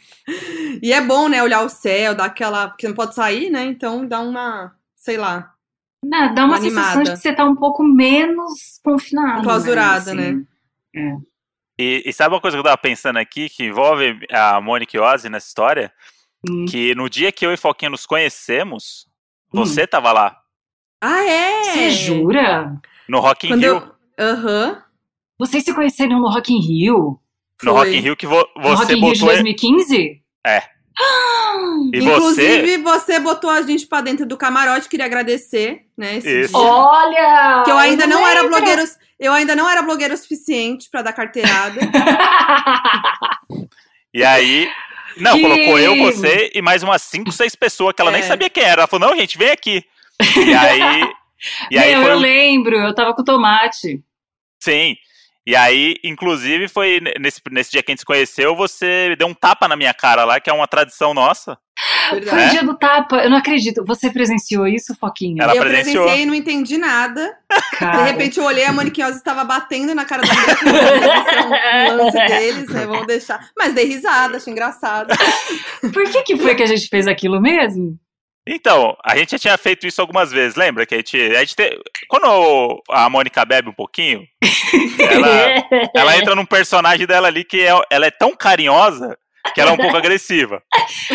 E 0.82 0.92
é 0.92 1.00
bom, 1.00 1.28
né, 1.28 1.42
olhar 1.42 1.62
o 1.62 1.68
céu, 1.68 2.14
dar 2.14 2.26
aquela. 2.26 2.68
Porque 2.68 2.86
não 2.88 2.94
pode 2.94 3.14
sair, 3.14 3.48
né? 3.50 3.64
Então 3.64 4.06
dá 4.06 4.20
uma. 4.20 4.74
Sei 4.94 5.16
lá. 5.16 5.52
Né, 6.04 6.32
Dá 6.34 6.44
uma 6.44 6.54
Uma 6.56 6.60
sensação 6.60 7.00
animada. 7.00 7.04
de 7.04 7.10
que 7.12 7.16
você 7.18 7.32
tá 7.34 7.44
um 7.44 7.54
pouco 7.56 7.82
menos 7.82 8.78
confinado. 8.84 9.40
Enclausurada, 9.40 10.14
né? 10.14 10.42
E, 11.78 12.02
e 12.06 12.12
sabe 12.12 12.34
uma 12.34 12.40
coisa 12.40 12.56
que 12.56 12.60
eu 12.60 12.64
tava 12.64 12.78
pensando 12.78 13.18
aqui, 13.18 13.48
que 13.48 13.64
envolve 13.64 14.18
a 14.30 14.60
Mônica 14.60 14.96
e 14.96 15.00
Ozzy 15.00 15.28
nessa 15.28 15.46
história? 15.48 15.92
Hum. 16.48 16.64
Que 16.66 16.94
no 16.94 17.08
dia 17.08 17.32
que 17.32 17.44
eu 17.44 17.52
e 17.52 17.56
Foquinha 17.56 17.90
nos 17.90 18.06
conhecemos, 18.06 19.06
Hum. 19.52 19.64
você 19.64 19.86
tava 19.86 20.12
lá, 20.12 20.36
Ah, 21.00 21.24
é? 21.24 21.62
Você 21.64 21.90
jura? 21.90 22.74
no 23.08 23.20
Rock 23.20 23.46
in 23.46 23.50
Quando 23.50 23.62
Rio. 23.62 23.94
eu. 24.18 24.24
Aham. 24.24 24.82
Vocês 25.38 25.64
se 25.64 25.74
conheceram 25.74 26.20
no 26.20 26.28
Rock 26.30 26.52
in 26.52 26.60
Rio? 26.60 27.18
No 27.62 27.72
Foi. 27.72 27.72
Rock 27.72 27.90
in 27.96 28.00
Rio 28.00 28.16
que 28.16 28.26
vo- 28.26 28.48
No 28.56 28.74
Rock 28.74 28.86
você 28.86 28.94
in 28.94 29.00
Rio 29.00 29.12
de 29.14 29.20
botou. 29.20 29.34
2015? 29.34 30.22
É. 30.46 30.62
E 31.92 32.00
você. 32.00 32.14
Inclusive, 32.16 32.78
você... 32.78 33.18
botou 33.20 33.48
a 33.50 33.62
gente 33.62 33.86
pra 33.86 34.00
dentro 34.00 34.26
do 34.26 34.36
camarote, 34.36 34.88
queria 34.88 35.06
agradecer, 35.06 35.82
né? 35.96 36.20
Olha! 36.52 37.62
Que 37.64 37.70
eu 37.70 37.78
ainda 37.78 38.06
não 38.06 38.26
era 38.26 38.42
lembro. 38.42 38.56
blogueiro. 38.58 38.82
Eu 39.18 39.32
ainda 39.32 39.54
não 39.56 39.68
era 39.68 39.82
blogueiro 39.82 40.12
o 40.14 40.16
suficiente 40.16 40.88
pra 40.90 41.02
dar 41.02 41.12
carteirada. 41.12 41.80
E 44.14 44.24
aí. 44.24 44.68
Não, 45.18 45.34
Que- 45.36 45.42
colocou 45.42 45.78
eu, 45.78 45.96
você 45.96 46.50
e 46.54 46.60
mais 46.62 46.82
umas 46.82 47.02
5, 47.02 47.30
6 47.32 47.54
pessoas 47.54 47.94
que 47.94 48.02
ela 48.02 48.10
nem 48.10 48.20
É. 48.20 48.24
sabia 48.24 48.50
quem 48.50 48.62
era. 48.62 48.82
Ela 48.82 48.86
falou, 48.88 49.08
não, 49.10 49.16
gente, 49.16 49.36
vem 49.38 49.50
aqui. 49.50 49.82
E 50.36 50.54
aí. 50.54 51.10
E 51.70 51.78
aí 51.78 51.94
Meu, 51.94 52.02
foi. 52.02 52.12
eu 52.12 52.18
lembro, 52.18 52.76
eu 52.76 52.94
tava 52.94 53.14
com 53.14 53.22
tomate. 53.22 54.02
Sim. 54.62 54.96
E 55.46 55.54
aí, 55.54 55.94
inclusive, 56.02 56.66
foi 56.66 57.00
nesse, 57.20 57.40
nesse 57.52 57.70
dia 57.70 57.82
que 57.82 57.90
a 57.90 57.92
gente 57.92 58.00
se 58.00 58.04
conheceu, 58.04 58.56
você 58.56 59.14
deu 59.16 59.28
um 59.28 59.34
tapa 59.34 59.68
na 59.68 59.76
minha 59.76 59.94
cara 59.94 60.24
lá, 60.24 60.40
que 60.40 60.50
é 60.50 60.52
uma 60.52 60.66
tradição 60.66 61.14
nossa. 61.14 61.56
Foi 62.08 62.20
Verdade. 62.20 62.46
o 62.46 62.50
dia 62.50 62.64
do 62.64 62.74
tapa, 62.76 63.16
eu 63.18 63.30
não 63.30 63.36
acredito. 63.36 63.84
Você 63.84 64.10
presenciou 64.10 64.66
isso, 64.66 64.96
Foquinha? 64.98 65.42
Ela 65.44 65.54
eu 65.54 65.62
presenciou. 65.62 66.02
presenciei 66.04 66.24
e 66.24 66.26
não 66.26 66.34
entendi 66.34 66.78
nada. 66.78 67.36
Cara. 67.78 67.98
De 67.98 68.10
repente 68.10 68.38
eu 68.38 68.44
olhei, 68.44 68.64
a 68.64 68.72
Moniquinhosa 68.72 69.18
estava 69.18 69.44
batendo 69.44 69.94
na 69.94 70.04
cara 70.04 70.22
da 70.22 70.34
mulher. 70.34 70.56
falei, 70.56 71.00
"Deve 71.00 71.30
ser 71.30 71.40
um, 71.42 71.92
um 71.92 71.96
lance 71.96 72.26
deles, 72.26 72.68
né? 72.70 72.86
Vamos 72.86 73.06
deixar. 73.06 73.50
Mas 73.56 73.72
dei 73.74 73.84
risada, 73.84 74.38
achei 74.38 74.52
engraçado. 74.52 75.14
Por 75.92 76.10
que, 76.10 76.22
que 76.22 76.36
foi 76.36 76.54
que 76.56 76.62
a 76.62 76.66
gente 76.66 76.88
fez 76.88 77.06
aquilo 77.06 77.40
mesmo? 77.40 77.96
Então, 78.46 78.96
a 79.04 79.16
gente 79.16 79.32
já 79.32 79.38
tinha 79.38 79.58
feito 79.58 79.86
isso 79.86 80.00
algumas 80.00 80.30
vezes, 80.30 80.56
lembra? 80.56 80.86
Que 80.86 80.94
a 80.94 80.98
gente. 80.98 81.16
A 81.36 81.40
gente 81.40 81.56
te- 81.56 81.78
Quando 82.08 82.82
a 82.90 83.10
Mônica 83.10 83.44
bebe 83.44 83.68
um 83.68 83.72
pouquinho, 83.72 84.22
ela, 84.98 85.28
ela 85.94 86.16
entra 86.16 86.34
num 86.34 86.46
personagem 86.46 87.06
dela 87.06 87.26
ali 87.28 87.42
que 87.44 87.60
é, 87.60 87.70
ela 87.90 88.06
é 88.06 88.10
tão 88.10 88.36
carinhosa 88.36 89.16
que 89.54 89.60
ela 89.60 89.70
é 89.70 89.74
um 89.74 89.76
pouco 89.76 89.96
agressiva. 89.96 90.62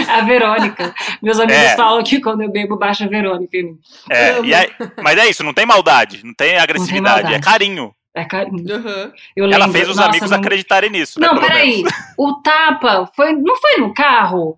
A 0.09 0.21
Verônica. 0.21 0.93
Meus 1.21 1.39
amigos 1.39 1.61
É. 1.63 1.75
falam 1.75 2.01
que 2.03 2.21
quando 2.21 2.41
eu 2.41 2.51
bebo, 2.51 2.77
baixa 2.77 3.03
a 3.05 3.07
Verônica 3.07 3.55
em 3.57 3.63
mim. 3.63 3.79
É, 4.09 4.39
e 4.41 4.53
aí- 4.53 4.69
mas 5.03 5.17
é 5.17 5.27
isso, 5.29 5.43
não 5.43 5.53
tem 5.53 5.65
maldade, 5.65 6.21
não 6.25 6.33
tem 6.33 6.57
agressividade, 6.57 7.23
maldade. 7.23 7.33
é 7.33 7.39
carinho. 7.39 7.93
É 8.13 8.25
carinho. 8.25 8.57
Uhum. 8.75 9.11
Eu 9.37 9.51
Ela 9.51 9.69
fez 9.69 9.87
os 9.89 9.95
nossa, 9.95 10.09
amigos 10.09 10.31
não- 10.31 10.37
acreditarem 10.37 10.89
nisso, 10.89 11.19
né? 11.19 11.27
Não, 11.27 11.35
pelo 11.35 11.47
peraí. 11.47 11.77
menos. 11.77 11.93
O 12.17 12.33
tapa 12.41 13.09
foi, 13.15 13.31
não 13.33 13.55
foi 13.57 13.77
no 13.77 13.93
carro? 13.93 14.57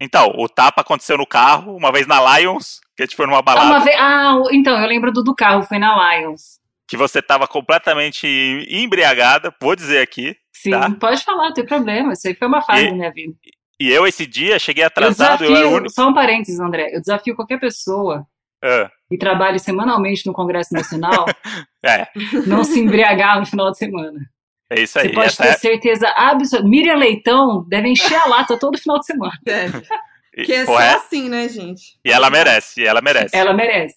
Então, 0.00 0.32
o 0.36 0.48
tapa 0.48 0.80
aconteceu 0.80 1.18
no 1.18 1.26
carro, 1.26 1.76
uma 1.76 1.92
vez 1.92 2.06
na 2.06 2.38
Lions, 2.38 2.80
que 2.96 3.02
a 3.02 3.06
gente 3.06 3.16
foi 3.16 3.26
numa 3.26 3.38
Ah, 3.38 3.42
balada, 3.42 3.90
ah, 3.98 4.36
o- 4.36 4.50
então, 4.52 4.80
eu 4.80 4.86
lembro 4.88 5.12
do 5.12 5.22
do 5.22 5.34
carro, 5.34 5.62
foi 5.62 5.78
na 5.78 6.16
Lions. 6.16 6.58
que 6.88 6.96
você 6.96 7.22
tava 7.22 7.46
completamente 7.46 8.26
embriagada, 8.68 9.54
vou 9.60 9.76
dizer 9.76 10.00
aqui. 10.00 10.34
Sim, 10.52 10.70
Tá. 10.72 10.90
pode 10.98 11.22
falar, 11.22 11.44
não 11.48 11.54
tem 11.54 11.64
problema. 11.64 12.12
Isso 12.14 12.26
aí 12.26 12.34
foi 12.34 12.48
uma 12.48 12.60
fase 12.62 12.82
E- 12.82 12.88
da 12.90 12.94
minha 12.96 13.12
vida. 13.12 13.32
E 13.78 13.88
eu, 13.90 14.06
esse 14.06 14.26
dia, 14.26 14.58
cheguei 14.58 14.82
Eu 14.82 14.88
atrasado, 14.88 15.44
eu, 15.44 15.48
desafio, 15.50 15.56
era 15.56 15.68
o 15.68 15.76
único. 15.76 15.90
só 15.94 16.08
um 16.08 16.12
parênteses, 16.14 16.58
André. 16.60 16.90
Eu 16.92 17.00
desafio 17.00 17.36
qualquer 17.36 17.60
pessoa 17.60 18.26
Ah, 18.62 18.90
que 19.08 19.16
trabalhe 19.16 19.58
semanalmente 19.60 20.26
no 20.26 20.32
Congresso 20.32 20.74
Nacional 20.74 21.26
é, 21.84 22.08
não 22.46 22.62
se 22.64 22.78
embriagar 22.80 23.38
no 23.38 23.46
final 23.46 23.70
de 23.70 23.78
semana. 23.78 24.18
É 24.70 24.80
isso 24.82 24.98
aí. 24.98 25.08
Você 25.08 25.14
pode 25.14 25.36
ter 25.36 25.46
é- 25.48 25.52
certeza 25.58 26.08
absoluta. 26.16 26.68
Miriam 26.68 26.96
Leitão 26.96 27.64
deve 27.68 27.88
encher 27.88 28.14
a 28.14 28.26
lata 28.26 28.58
todo 28.58 28.78
final 28.78 28.98
de 28.98 29.06
semana. 29.06 29.32
É, 30.32 30.42
e- 30.42 30.44
que 30.44 30.52
é 30.52 30.64
só 30.64 30.76
assim, 30.78 31.28
né, 31.28 31.48
gente? 31.48 31.98
E 32.04 32.10
ela 32.12 32.30
merece, 32.30 32.86
ela 32.86 33.00
merece. 33.02 33.36
Ela 33.36 33.52
merece. 33.52 33.96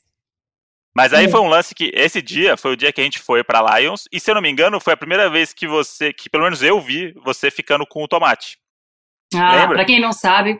Mas 0.95 1.13
aí 1.13 1.27
Hum. 1.27 1.29
foi 1.29 1.39
um 1.41 1.47
lance 1.47 1.75
que, 1.75 1.91
esse 1.93 2.23
dia, 2.23 2.57
foi 2.57 2.73
o 2.73 2.75
dia 2.75 2.91
que 2.91 2.99
a 2.99 3.03
gente 3.03 3.19
foi 3.19 3.43
pra 3.43 3.77
Lions, 3.79 4.05
e 4.11 4.19
se 4.19 4.31
eu 4.31 4.35
não 4.35 4.41
me 4.41 4.49
engano, 4.49 4.79
foi 4.79 4.93
a 4.93 4.97
primeira 4.97 5.29
vez 5.29 5.53
que 5.53 5.67
você, 5.67 6.11
que 6.11 6.29
pelo 6.31 6.43
menos 6.43 6.63
eu 6.63 6.81
vi 6.81 7.13
você 7.23 7.51
ficando 7.51 7.85
com 7.85 8.03
o 8.03 8.07
tomate. 8.07 8.57
Ah, 9.35 9.57
Lembra? 9.57 9.75
pra 9.75 9.85
quem 9.85 9.99
não 10.01 10.11
sabe, 10.11 10.59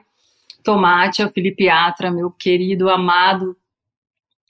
Tomate 0.64 1.22
é 1.24 1.26
o 1.26 1.32
Felipe 1.32 1.68
Atra, 1.68 2.10
meu 2.12 2.30
querido, 2.32 2.88
amado 2.90 3.58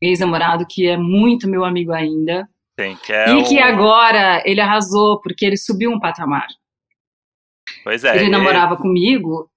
ex-namorado, 0.02 0.66
que 0.70 0.86
é 0.88 0.98
muito 0.98 1.48
meu 1.50 1.64
amigo 1.64 1.94
ainda. 1.94 2.48
Sim, 2.80 2.98
que 3.04 3.14
é 3.14 3.30
e 3.30 3.34
o- 3.36 3.44
que 3.44 3.60
agora 3.60 4.42
ele 4.46 4.60
arrasou, 4.62 5.22
porque 5.22 5.46
ele 5.46 5.58
subiu 5.58 5.92
um 5.92 6.00
patamar. 6.00 6.48
Pois 7.84 8.04
é. 8.04 8.16
ele 8.16 8.30
namorava 8.30 8.76
comigo, 8.78 9.50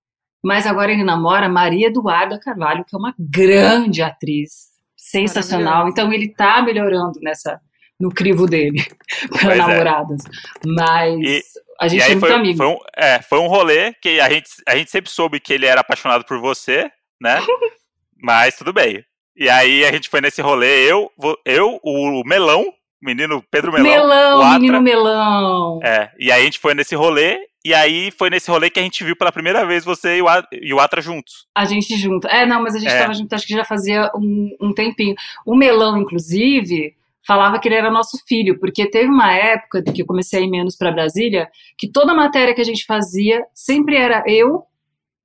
mas 0.45 0.67
agora 0.67 0.93
ele 0.93 1.03
namora 1.05 1.49
Maria 1.49 1.89
Eduarda 1.89 2.39
Carvalho, 2.39 2.85
que 2.85 2.95
é 2.95 2.99
uma 2.99 3.15
grande 3.19 4.03
atriz, 4.03 4.67
sensacional. 4.97 5.89
Então 5.89 6.13
ele 6.13 6.29
tá 6.35 6.63
melhorando 6.63 7.19
nessa 7.21 7.61
no 7.99 8.11
crivo 8.11 8.47
dele 8.47 8.85
para 9.41 9.55
é. 9.55 9.57
namoradas. 9.57 10.23
Mas 10.67 11.19
E- 11.21 11.43
a 11.81 11.89
gente 11.89 12.03
é 12.05 12.09
muito 12.11 12.21
foi, 12.21 12.33
amigo. 12.33 12.57
foi 12.59 12.67
um, 12.67 12.79
é, 12.97 13.23
foi 13.23 13.39
um 13.39 13.47
rolê 13.49 13.93
que 13.95 14.21
a 14.21 14.29
gente, 14.31 14.49
a 14.69 14.77
gente 14.77 14.91
sempre 14.91 15.11
soube 15.11 15.41
que 15.41 15.53
ele 15.53 15.67
era 15.67 15.81
apaixonado 15.81 16.25
por 16.25 16.39
você, 16.39 16.91
né? 17.21 17.39
Mas 18.23 18.57
tudo 18.57 18.73
bem. 18.73 19.03
E 19.37 19.49
aí 19.51 19.85
a 19.85 19.93
gente 19.93 20.09
foi 20.09 20.21
nesse 20.21 20.41
rolê, 20.41 20.91
eu, 20.91 21.11
eu 21.45 21.79
o 21.83 22.23
Melão, 22.25 22.65
menino 23.07 23.43
Pedro 23.51 23.73
Melão. 23.73 23.91
Melão, 23.91 24.41
o 24.41 24.53
menino 24.55 24.81
melão. 24.83 25.81
É, 25.83 26.11
e 26.19 26.31
aí 26.33 26.43
a 26.43 26.45
gente 26.45 26.59
foi 26.59 26.75
nesse 26.75 26.95
rolê, 26.95 27.39
e 27.65 27.73
aí 27.73 28.11
foi 28.11 28.29
nesse 28.31 28.51
rolê 28.51 28.69
que 28.69 28.79
a 28.79 28.83
gente 28.83 29.03
viu 29.05 29.17
pela 29.17 29.33
primeira 29.33 29.65
vez 29.65 29.85
você 29.85 30.19
e 30.19 30.73
o, 30.73 30.79
Atra 30.81 31.01
juntos. 31.01 31.47
A 31.55 31.65
gente 31.65 31.97
junto. 31.97 32.27
É, 32.29 32.45
não, 32.45 32.63
mas 32.63 32.75
a 32.75 32.79
gente 32.79 32.93
É. 32.93 32.99
tava 32.99 33.15
junto, 33.15 33.33
acho 33.33 33.47
que 33.47 33.55
já 33.55 33.65
fazia 33.65 34.11
um, 34.15 34.57
um 34.61 34.73
tempinho. 34.75 35.15
O 35.45 35.57
Melão, 35.57 35.97
inclusive, 35.99 36.95
falava 37.27 37.59
que 37.59 37.67
ele 37.69 37.75
era 37.75 37.91
nosso 37.91 38.19
filho, 38.29 38.59
porque 38.61 38.89
teve 38.89 39.09
uma 39.09 39.33
época 39.33 39.83
que 39.83 40.03
eu 40.03 40.07
comecei 40.07 40.41
a 40.41 40.43
ir 40.43 40.49
menos 40.51 40.77
pra 40.77 40.93
Brasília, 40.93 41.49
que 41.77 41.91
toda 41.91 42.15
matéria 42.15 42.55
que 42.55 42.61
a 42.61 42.65
gente 42.65 42.85
fazia 42.85 43.45
sempre 43.55 43.97
era 43.97 44.23
eu, 44.27 44.63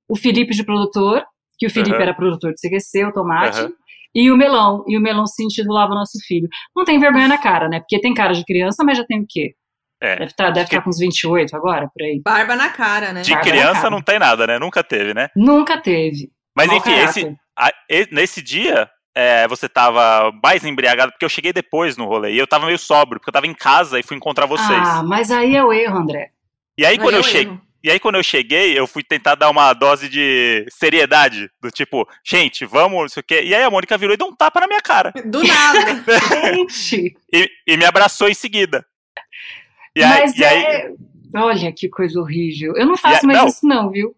o 0.08 0.16
Felipe 0.16 0.52
de 0.54 0.64
produtor, 0.64 1.24
que 1.56 1.66
o 1.66 1.70
Felipe 1.70 1.94
Aham. 1.94 2.02
era 2.02 2.14
produtor 2.14 2.52
de 2.52 2.60
CQC, 2.60 3.04
o 3.04 3.12
Tomate, 3.12 3.58
Aham. 3.60 3.72
E 4.14 4.30
o 4.30 4.36
Melão. 4.36 4.84
E 4.88 4.96
o 4.96 5.00
Melão 5.00 5.26
se 5.26 5.42
intitulava 5.44 5.94
nosso 5.94 6.18
filho. 6.26 6.48
Não 6.76 6.84
tem 6.84 6.98
vergonha 6.98 7.28
na 7.28 7.38
cara, 7.38 7.68
né? 7.68 7.80
Porque 7.80 8.00
tem 8.00 8.12
cara 8.14 8.32
de 8.34 8.44
criança, 8.44 8.82
mas 8.84 8.98
já 8.98 9.04
tem 9.04 9.20
o 9.20 9.26
quê? 9.28 9.54
É. 10.00 10.16
Deve 10.16 10.24
estar 10.32 10.50
deve 10.50 10.68
Que- 10.68 10.76
tá 10.76 10.82
com 10.82 10.90
uns 10.90 10.98
28 10.98 11.54
agora, 11.56 11.88
por 11.92 12.02
aí. 12.02 12.20
Barba 12.24 12.56
na 12.56 12.68
cara, 12.70 13.12
né? 13.12 13.22
De 13.22 13.30
Barba 13.30 13.48
criança 13.48 13.72
cara. 13.82 13.90
não 13.90 14.02
tem 14.02 14.18
nada, 14.18 14.46
né? 14.46 14.58
Nunca 14.58 14.82
teve, 14.82 15.14
né? 15.14 15.28
Nunca 15.36 15.80
teve. 15.80 16.28
Mas 16.56 16.66
Mau 16.66 16.76
enfim, 16.78 16.90
caráter. 16.96 17.08
esse, 17.20 17.36
a- 17.56 17.72
e- 17.88 18.08
nesse 18.10 18.42
dia, 18.42 18.90
é, 19.14 19.46
você 19.46 19.68
tava 19.68 20.32
mais 20.42 20.64
embriagado, 20.64 21.12
porque 21.12 21.24
eu 21.24 21.28
cheguei 21.28 21.52
depois 21.52 21.96
no 21.96 22.06
rolê, 22.06 22.32
e 22.32 22.38
eu 22.38 22.46
tava 22.48 22.66
meio 22.66 22.78
sóbrio, 22.78 23.20
porque 23.20 23.30
eu 23.30 23.32
tava 23.32 23.46
em 23.46 23.54
casa 23.54 24.00
e 24.00 24.02
fui 24.02 24.16
encontrar 24.16 24.46
vocês. 24.46 24.68
Ah, 24.70 25.02
mas 25.04 25.30
aí 25.30 25.54
é 25.54 25.62
o 25.64 25.72
erro, 25.72 25.98
André. 25.98 26.30
E 26.76 26.84
aí, 26.84 26.96
quando 26.98 27.10
Aí 27.10 27.14
eu 27.14 27.18
é 27.18 27.20
o 27.20 27.24
cheguei. 27.24 27.58
E 27.84 27.90
aí, 27.90 27.98
quando 27.98 28.14
eu 28.14 28.22
cheguei, 28.22 28.78
eu 28.78 28.86
fui 28.86 29.02
tentar 29.02 29.34
dar 29.34 29.50
uma 29.50 29.72
dose 29.72 30.08
de 30.08 30.64
seriedade. 30.70 31.50
Do 31.60 31.70
tipo, 31.70 32.08
gente, 32.24 32.64
vamos, 32.64 33.00
não 33.00 33.08
sei 33.08 33.20
o 33.20 33.24
quê. 33.24 33.42
E 33.42 33.54
aí 33.54 33.62
a 33.64 33.70
Mônica 33.70 33.98
virou 33.98 34.14
e 34.14 34.16
deu 34.16 34.28
um 34.28 34.36
tapa 34.36 34.60
na 34.60 34.68
minha 34.68 34.80
cara. 34.80 35.12
Do 35.24 35.42
nada. 35.42 36.04
Gente, 36.54 37.16
E, 37.32 37.50
e 37.66 37.76
me 37.76 37.84
abraçou 37.84 38.28
em 38.28 38.34
seguida. 38.34 38.86
E 39.96 40.02
aí, 40.02 40.20
mas 40.20 40.36
e 40.38 40.44
aí, 40.44 40.62
é... 40.62 40.90
Olha 41.34 41.72
que 41.72 41.88
coisa 41.88 42.20
horrível. 42.20 42.74
Eu 42.76 42.86
não 42.86 42.96
faço 42.96 43.16
E 43.16 43.18
a- 43.24 43.26
mais 43.26 43.38
não. 43.40 43.48
isso 43.48 43.66
não, 43.66 43.90
viu? 43.90 44.14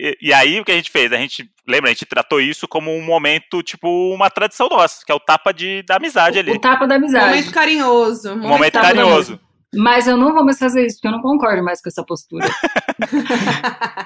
e- 0.00 0.16
e 0.20 0.32
aí 0.32 0.60
o 0.60 0.64
que 0.64 0.72
a 0.72 0.74
gente 0.76 0.90
fez? 0.90 1.12
A 1.12 1.16
gente, 1.16 1.48
lembra, 1.66 1.88
a 1.90 1.92
gente 1.92 2.04
tratou 2.04 2.40
isso 2.40 2.66
como 2.68 2.94
um 2.94 3.02
momento, 3.02 3.62
tipo, 3.62 4.12
uma 4.12 4.28
tradição 4.28 4.68
nossa, 4.68 5.04
que 5.06 5.12
é 5.12 5.14
o 5.14 5.20
tapa 5.20 5.52
de, 5.54 5.82
da 5.84 5.96
amizade 5.96 6.38
ali. 6.38 6.50
O 6.50 6.60
tapa 6.60 6.86
da 6.86 6.96
amizade. 6.96 7.26
Momento 7.26 7.52
carinhoso. 7.52 8.32
Um 8.34 8.48
momento 8.48 8.74
da 8.74 8.80
carinhoso. 8.82 9.40
Mas 9.76 10.06
eu 10.06 10.16
não 10.16 10.32
vou 10.32 10.44
mais 10.44 10.58
fazer 10.58 10.86
isso, 10.86 10.96
porque 10.96 11.08
eu 11.08 11.12
não 11.12 11.20
concordo 11.20 11.62
mais 11.62 11.80
com 11.80 11.88
essa 11.88 12.04
postura. 12.04 12.48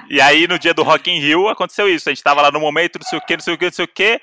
E 0.09 0.19
aí, 0.19 0.45
no 0.45 0.59
dia 0.59 0.73
do 0.73 0.83
Rock 0.83 1.09
in 1.09 1.19
Rio, 1.19 1.47
aconteceu 1.47 1.87
isso. 1.87 2.09
A 2.09 2.11
gente 2.11 2.21
tava 2.21 2.41
lá 2.41 2.51
no 2.51 2.59
momento, 2.59 2.99
não 2.99 3.07
sei 3.07 3.17
o 3.17 3.21
que, 3.21 3.37
não 3.37 3.41
sei 3.41 3.53
o 3.53 3.57
que, 3.57 3.65
não 3.65 3.71
sei 3.71 3.85
o 3.85 3.87
que. 3.87 4.19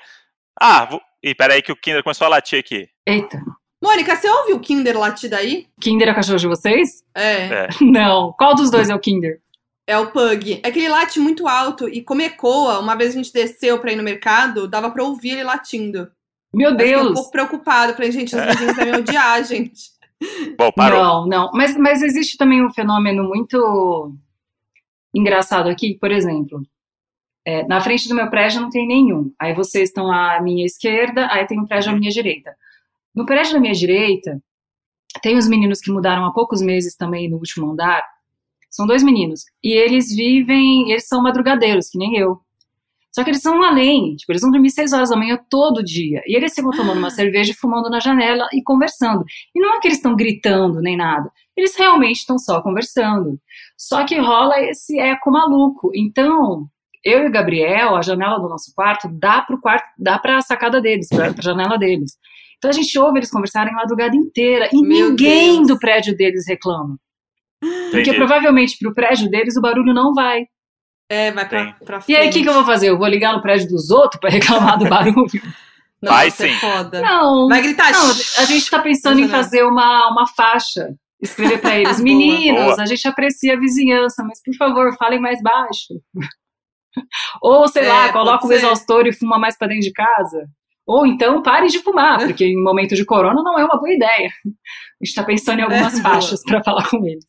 Ah, 0.61 0.85
vou... 0.85 1.01
e 1.23 1.33
peraí 1.33 1.63
que 1.63 1.71
o 1.71 1.75
Kinder 1.75 2.03
começou 2.03 2.25
a 2.25 2.29
latir 2.29 2.59
aqui. 2.59 2.87
Eita. 3.07 3.41
Mônica, 3.83 4.15
você 4.15 4.29
ouviu 4.29 4.57
o 4.57 4.59
Kinder 4.59 4.99
latir 4.99 5.31
daí? 5.31 5.67
Kinder 5.81 6.09
é 6.09 6.11
o 6.11 6.15
cachorro 6.15 6.37
de 6.37 6.47
vocês? 6.47 7.03
É. 7.15 7.33
É. 7.45 7.67
Não. 7.81 8.33
Qual 8.37 8.53
dos 8.53 8.69
dois 8.69 8.87
é 8.87 8.93
o 8.93 8.99
Kinder? 8.99 9.39
É 9.87 9.97
o 9.97 10.11
Pug. 10.11 10.59
É 10.61 10.69
que 10.69 10.77
ele 10.77 10.89
late 10.89 11.19
muito 11.19 11.47
alto 11.47 11.89
e 11.89 12.03
como 12.03 12.21
ecoa, 12.21 12.79
uma 12.79 12.95
vez 12.95 13.11
a 13.11 13.17
gente 13.17 13.33
desceu 13.33 13.79
pra 13.79 13.91
ir 13.91 13.95
no 13.95 14.03
mercado, 14.03 14.67
dava 14.67 14.91
pra 14.91 15.03
ouvir 15.03 15.31
ele 15.31 15.43
latindo. 15.43 16.11
Meu 16.53 16.71
Eu 16.71 16.77
fiquei 16.77 16.95
um 16.97 17.03
Deus. 17.05 17.13
pouco 17.15 17.31
preocupado. 17.31 17.93
Falei, 17.93 18.11
gente, 18.11 18.35
os 18.35 18.45
vizinhos 18.45 18.75
devem 18.75 18.95
odiar, 18.95 19.43
gente. 19.43 19.89
Bom, 20.57 20.71
parou. 20.71 21.01
Não, 21.01 21.27
não. 21.27 21.51
Mas, 21.53 21.77
mas 21.77 22.01
existe 22.01 22.37
também 22.37 22.63
um 22.65 22.73
fenômeno 22.73 23.23
muito 23.23 24.13
engraçado 25.13 25.69
aqui, 25.69 25.97
por 25.99 26.11
exemplo. 26.11 26.61
é, 27.45 27.65
na 27.67 27.81
frente 27.81 28.07
do 28.07 28.15
meu 28.15 28.29
prédio 28.29 28.61
não 28.61 28.69
tem 28.69 28.87
nenhum. 28.87 29.33
Aí 29.39 29.53
vocês 29.53 29.89
estão 29.89 30.11
à 30.11 30.41
minha 30.41 30.65
esquerda, 30.65 31.27
aí 31.31 31.47
tem 31.47 31.59
um 31.59 31.65
prédio 31.65 31.91
à 31.91 31.95
minha 31.95 32.11
direita. 32.11 32.55
No 33.15 33.25
prédio 33.25 33.53
da 33.53 33.59
minha 33.59 33.73
direita, 33.73 34.41
tem 35.21 35.37
os 35.37 35.47
meninos 35.47 35.79
que 35.81 35.91
mudaram 35.91 36.25
há 36.25 36.31
poucos 36.33 36.61
meses 36.61 36.95
também 36.95 37.29
no 37.29 37.37
último 37.37 37.71
andar. 37.71 38.03
São 38.69 38.85
dois 38.85 39.01
meninos. 39.03 39.45
E 39.63 39.71
eles 39.73 40.15
vivem, 40.15 40.91
eles 40.91 41.07
são 41.07 41.23
madrugadeiros, 41.23 41.89
que 41.89 41.97
nem 41.97 42.17
eu. 42.17 42.39
Só 43.11 43.23
que 43.23 43.31
eles 43.31 43.41
são 43.41 43.61
além, 43.63 44.15
tipo, 44.15 44.31
eles 44.31 44.41
vão 44.41 44.51
dormir 44.51 44.69
seis 44.69 44.93
horas 44.93 45.09
da 45.09 45.17
manhã 45.17 45.37
todo 45.49 45.83
dia. 45.83 46.21
E 46.27 46.35
eles 46.35 46.53
ficam 46.53 46.71
tomando 46.71 46.99
uma 46.99 47.09
cerveja 47.11 47.51
e 47.51 47.55
fumando 47.55 47.89
na 47.89 47.99
janela 47.99 48.47
e 48.53 48.61
conversando. 48.61 49.23
E 49.55 49.59
não 49.59 49.75
é 49.75 49.79
que 49.79 49.87
eles 49.87 49.97
estão 49.97 50.15
gritando 50.15 50.79
nem 50.81 50.95
nada. 50.95 51.29
Eles 51.57 51.75
realmente 51.75 52.17
estão 52.17 52.37
só 52.37 52.61
conversando. 52.61 53.39
Só 53.77 54.05
que 54.05 54.17
rola 54.19 54.59
esse 54.61 54.99
eco 54.99 55.31
maluco. 55.31 55.91
Então, 55.95 56.67
eu 57.03 57.23
e 57.23 57.27
o 57.27 57.31
Gabriel, 57.31 57.95
a 57.95 58.01
janela 58.01 58.37
do 58.39 58.47
nosso 58.47 58.71
quarto 58.75 59.09
dá 59.11 59.41
pro 59.41 59.59
quarto, 59.59 59.85
dá 59.97 60.19
pra 60.19 60.41
sacada 60.41 60.79
deles, 60.81 61.07
pra, 61.09 61.33
pra 61.33 61.41
janela 61.41 61.77
deles. 61.77 62.11
Então 62.57 62.69
a 62.69 62.73
gente 62.73 62.97
ouve 62.99 63.19
eles 63.19 63.31
conversarem 63.31 63.71
a 63.73 63.75
madrugada 63.75 64.15
inteira 64.15 64.69
e 64.71 64.81
Meu 64.81 65.09
ninguém 65.09 65.55
Deus. 65.57 65.67
do 65.69 65.79
prédio 65.79 66.15
deles 66.15 66.45
reclama. 66.47 66.97
Porque 67.59 68.01
Entendi. 68.01 68.17
provavelmente 68.17 68.77
pro 68.77 68.93
prédio 68.93 69.29
deles 69.29 69.55
o 69.57 69.61
barulho 69.61 69.93
não 69.93 70.13
vai. 70.13 70.45
É, 71.09 71.31
vai 71.31 71.47
pra, 71.49 71.73
pra 71.83 71.99
E 72.07 72.15
aí 72.15 72.29
o 72.29 72.31
que, 72.31 72.43
que 72.43 72.49
eu 72.49 72.53
vou 72.53 72.63
fazer? 72.65 72.89
Eu 72.89 72.97
vou 72.97 73.07
ligar 73.07 73.33
no 73.33 73.41
prédio 73.41 73.67
dos 73.67 73.89
outros 73.89 74.19
pra 74.19 74.29
reclamar 74.31 74.77
do 74.77 74.87
barulho? 74.87 75.25
Não, 76.01 76.13
Vai 76.13 76.27
é 76.27 76.29
sim. 76.31 76.53
foda. 76.55 77.01
Não. 77.01 77.47
Vai 77.49 77.61
gritar. 77.61 77.91
Não, 77.91 78.09
a 78.11 78.45
gente 78.45 78.69
tá 78.69 78.79
pensando 78.79 79.19
em 79.19 79.27
fazer 79.27 79.63
uma, 79.63 80.09
uma 80.11 80.25
faixa. 80.27 80.89
Escrever 81.21 81.59
pra 81.59 81.77
eles, 81.77 81.99
meninos, 82.01 82.63
Boa. 82.75 82.81
a 82.81 82.85
gente 82.85 83.05
aprecia 83.05 83.55
a 83.55 83.59
vizinhança, 83.59 84.23
mas 84.23 84.41
por 84.41 84.55
favor, 84.55 84.95
falem 84.97 85.19
mais 85.19 85.41
baixo. 85.41 85.95
Ou, 87.41 87.67
sei 87.67 87.83
É, 87.85 87.87
lá, 87.89 88.11
coloca 88.13 88.45
o 88.45 88.47
ser. 88.47 88.55
exaustor 88.55 89.05
e 89.07 89.13
fuma 89.13 89.37
mais 89.37 89.57
pra 89.57 89.67
dentro 89.67 89.83
de 89.83 89.91
casa. 89.91 90.45
Ou 90.87 91.05
então 91.05 91.41
pare 91.43 91.67
de 91.67 91.79
fumar, 91.79 92.19
porque 92.19 92.45
em 92.45 92.63
momento 92.63 92.95
de 92.95 93.05
corona 93.05 93.43
não 93.43 93.59
é 93.59 93.63
uma 93.65 93.77
boa 93.77 93.91
ideia. 93.93 94.29
A 94.45 95.05
gente 95.05 95.13
tá 95.15 95.23
pensando 95.23 95.59
em 95.59 95.63
algumas 95.63 95.99
É, 95.99 96.01
faixas 96.01 96.41
pra 96.43 96.63
falar 96.63 96.87
com 96.89 97.05
eles. 97.05 97.25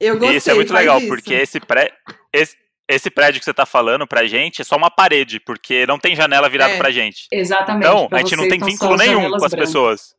Eu 0.00 0.18
gostei. 0.18 0.36
Isso 0.38 0.50
é 0.50 0.54
muito 0.54 0.72
legal, 0.72 0.98
isso. 0.98 1.08
porque 1.08 1.34
esse, 1.34 1.60
pré... 1.60 1.92
esse, 2.32 2.56
esse 2.88 3.10
prédio 3.10 3.40
que 3.40 3.44
você 3.44 3.54
tá 3.54 3.64
falando 3.66 4.06
pra 4.06 4.26
gente 4.26 4.60
é 4.60 4.64
só 4.64 4.76
uma 4.76 4.90
parede, 4.90 5.40
porque 5.40 5.86
não 5.86 5.98
tem 5.98 6.14
janela 6.14 6.48
virada 6.48 6.74
É. 6.74 6.78
pra 6.78 6.90
gente. 6.90 7.26
Exatamente. 7.32 7.86
Então, 7.88 8.08
a 8.12 8.18
gente 8.18 8.36
não 8.36 8.48
tem 8.48 8.60
vínculo 8.60 8.96
nenhum 8.96 9.28
com 9.30 9.36
as 9.36 9.50
brancas. 9.50 9.54
pessoas. 9.68 10.14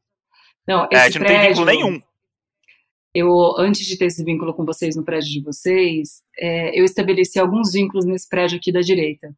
Não, 0.67 0.87
É, 0.91 0.97
a 0.97 1.05
gente 1.05 1.19
não 1.19 1.27
tem 1.27 1.39
vínculo 1.41 1.65
prédio- 1.65 1.85
nenhum. 1.85 2.01
eu, 3.13 3.55
antes 3.59 3.85
de 3.85 3.97
ter 3.97 4.05
esse 4.05 4.23
vínculo 4.23 4.53
com 4.53 4.65
vocês 4.65 4.95
no 4.95 5.03
prédio 5.05 5.29
de 5.31 5.41
vocês, 5.41 6.21
é, 6.39 6.77
eu 6.79 6.83
estabeleci 6.83 7.39
alguns 7.39 7.71
vínculos 7.71 8.05
nesse 8.05 8.27
prédio 8.27 8.57
aqui 8.57 8.71
da 8.71 8.81
direita. 8.81 9.29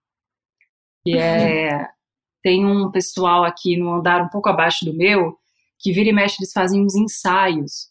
Que 1.06 1.18
é. 1.18 1.86
Tem 2.44 2.66
um 2.66 2.90
pessoal 2.92 3.44
aqui 3.44 3.76
no 3.78 3.94
andar 3.96 4.22
um 4.22 4.30
pouco 4.30 4.48
abaixo 4.48 4.86
do 4.86 4.94
meu, 4.94 5.38
que 5.80 5.92
vira 5.92 6.10
e 6.10 6.13
mexe, 6.13 6.38
eles 6.40 6.54
fazem 6.54 6.82
uns 6.82 6.96
ensaios. 6.96 7.90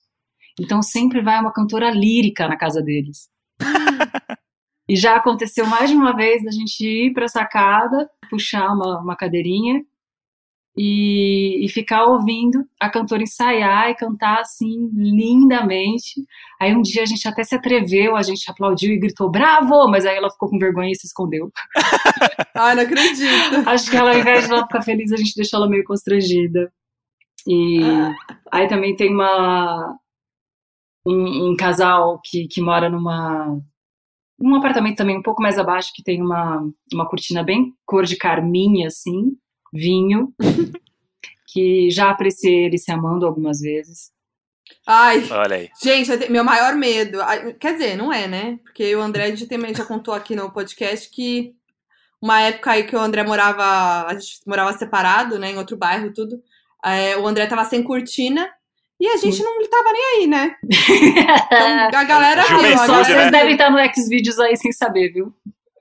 Então 0.58 0.80
sempre 0.82 1.20
vai 1.20 1.38
uma 1.38 1.52
cantora 1.52 1.90
lírica 1.90 2.48
na 2.48 2.56
casa 2.56 2.80
deles. 2.82 3.28
e 4.88 4.96
já 4.96 5.16
aconteceu 5.16 5.66
mais 5.66 5.90
de 5.90 5.96
uma 5.96 6.14
vez 6.14 6.44
da 6.44 6.50
gente 6.50 6.82
ir 6.84 7.12
pra 7.12 7.28
sacada, 7.28 8.08
puxar 8.30 8.72
uma, 8.72 9.00
uma 9.00 9.16
cadeirinha 9.16 9.82
e, 10.76 11.64
e 11.64 11.68
ficar 11.70 12.04
ouvindo 12.04 12.62
a 12.78 12.90
cantora 12.90 13.22
ensaiar 13.22 13.88
e 13.88 13.94
cantar 13.94 14.40
assim 14.40 14.90
lindamente. 14.94 16.22
Aí 16.60 16.74
um 16.74 16.82
dia 16.82 17.02
a 17.02 17.06
gente 17.06 17.26
até 17.26 17.42
se 17.42 17.54
atreveu, 17.54 18.14
a 18.14 18.22
gente 18.22 18.48
aplaudiu 18.50 18.92
e 18.92 18.98
gritou 18.98 19.30
bravo, 19.30 19.88
mas 19.88 20.04
aí 20.04 20.16
ela 20.16 20.30
ficou 20.30 20.50
com 20.50 20.58
vergonha 20.58 20.92
e 20.92 20.96
se 20.96 21.06
escondeu. 21.06 21.50
Ai, 22.54 22.74
não 22.74 22.82
acredito. 22.82 23.68
Acho 23.68 23.90
que 23.90 23.96
ela, 23.96 24.12
ao 24.12 24.18
invés 24.18 24.46
de 24.46 24.52
ela 24.52 24.66
ficar 24.66 24.82
feliz, 24.82 25.10
a 25.12 25.16
gente 25.16 25.34
deixou 25.34 25.58
ela 25.58 25.68
meio 25.68 25.84
constrangida. 25.84 26.70
E 27.48 27.80
aí 28.52 28.68
também 28.68 28.94
tem 28.94 29.10
uma 29.10 29.96
um, 31.06 31.52
um 31.52 31.56
casal 31.56 32.20
que, 32.22 32.48
que 32.48 32.60
mora 32.60 32.90
numa 32.90 33.58
um 34.38 34.54
apartamento 34.54 34.96
também 34.96 35.16
um 35.18 35.22
pouco 35.22 35.42
mais 35.42 35.58
abaixo 35.58 35.90
que 35.94 36.02
tem 36.02 36.22
uma, 36.22 36.62
uma 36.92 37.08
cortina 37.08 37.42
bem 37.42 37.72
cor 37.84 38.04
de 38.04 38.16
carminha 38.16 38.88
assim, 38.88 39.32
vinho, 39.72 40.32
que 41.48 41.90
já 41.90 42.10
apreciei 42.10 42.64
ele 42.66 42.78
se 42.78 42.90
amando 42.92 43.26
algumas 43.26 43.60
vezes. 43.60 44.10
Ai, 44.86 45.24
Olha 45.30 45.56
aí. 45.56 45.68
gente, 45.82 46.10
eu 46.10 46.18
te- 46.18 46.30
meu 46.30 46.44
maior 46.44 46.74
medo. 46.74 47.18
Quer 47.60 47.72
dizer, 47.74 47.96
não 47.96 48.12
é, 48.12 48.26
né? 48.26 48.58
Porque 48.64 48.94
o 48.96 49.00
André 49.00 49.34
já, 49.36 49.46
também 49.46 49.74
já 49.74 49.84
contou 49.84 50.12
aqui 50.12 50.34
no 50.36 50.50
podcast 50.50 51.08
que 51.10 51.54
uma 52.20 52.40
época 52.40 52.72
aí 52.72 52.84
que 52.84 52.94
o 52.96 53.00
André 53.00 53.22
morava. 53.24 54.06
A 54.08 54.14
gente 54.14 54.40
morava 54.46 54.72
separado, 54.76 55.38
né? 55.38 55.52
Em 55.52 55.56
outro 55.58 55.76
bairro, 55.76 56.12
tudo. 56.12 56.40
é, 56.84 57.16
o 57.16 57.26
André 57.26 57.46
tava 57.46 57.64
sem 57.64 57.82
cortina. 57.82 58.48
E 58.98 59.06
a 59.08 59.16
gente 59.18 59.42
não 59.42 59.62
tava 59.68 59.92
nem 59.92 60.04
aí, 60.04 60.26
né? 60.26 60.56
Então, 61.88 62.00
a 62.00 62.04
galera 62.04 62.42
viu, 62.42 62.56
a 62.56 62.58
Juventude, 62.58 62.78
Só 62.78 62.86
galera 62.86 63.04
vocês 63.04 63.24
né? 63.24 63.30
devem 63.30 63.52
estar 63.52 63.70
no 63.70 63.78
Xvideos 63.94 64.38
aí 64.38 64.56
sem 64.56 64.72
saber, 64.72 65.12
viu? 65.12 65.32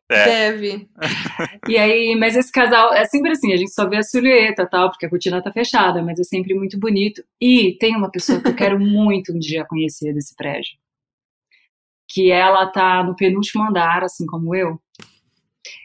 É. 0.09 0.25
deve. 0.25 0.89
E 1.67 1.77
aí, 1.77 2.15
mas 2.15 2.35
esse 2.35 2.51
casal 2.51 2.93
é 2.93 3.05
sempre 3.05 3.31
assim, 3.31 3.51
a 3.51 3.57
gente 3.57 3.73
só 3.73 3.89
vê 3.89 3.97
a 3.97 4.03
silhueta 4.03 4.67
tal, 4.69 4.89
porque 4.89 5.05
a 5.05 5.09
cortina 5.09 5.41
tá 5.41 5.51
fechada, 5.51 6.03
mas 6.03 6.19
é 6.19 6.23
sempre 6.23 6.53
muito 6.53 6.79
bonito. 6.79 7.23
E 7.41 7.75
tem 7.79 7.95
uma 7.95 8.11
pessoa 8.11 8.39
que 8.39 8.49
eu 8.49 8.55
quero 8.55 8.77
muito 8.79 9.33
um 9.33 9.39
dia 9.39 9.65
conhecer 9.65 10.13
desse 10.13 10.35
prédio. 10.35 10.77
Que 12.07 12.31
ela 12.31 12.67
tá 12.67 13.03
no 13.03 13.15
penúltimo 13.15 13.63
andar, 13.63 14.03
assim 14.03 14.27
como 14.27 14.53
eu. 14.55 14.79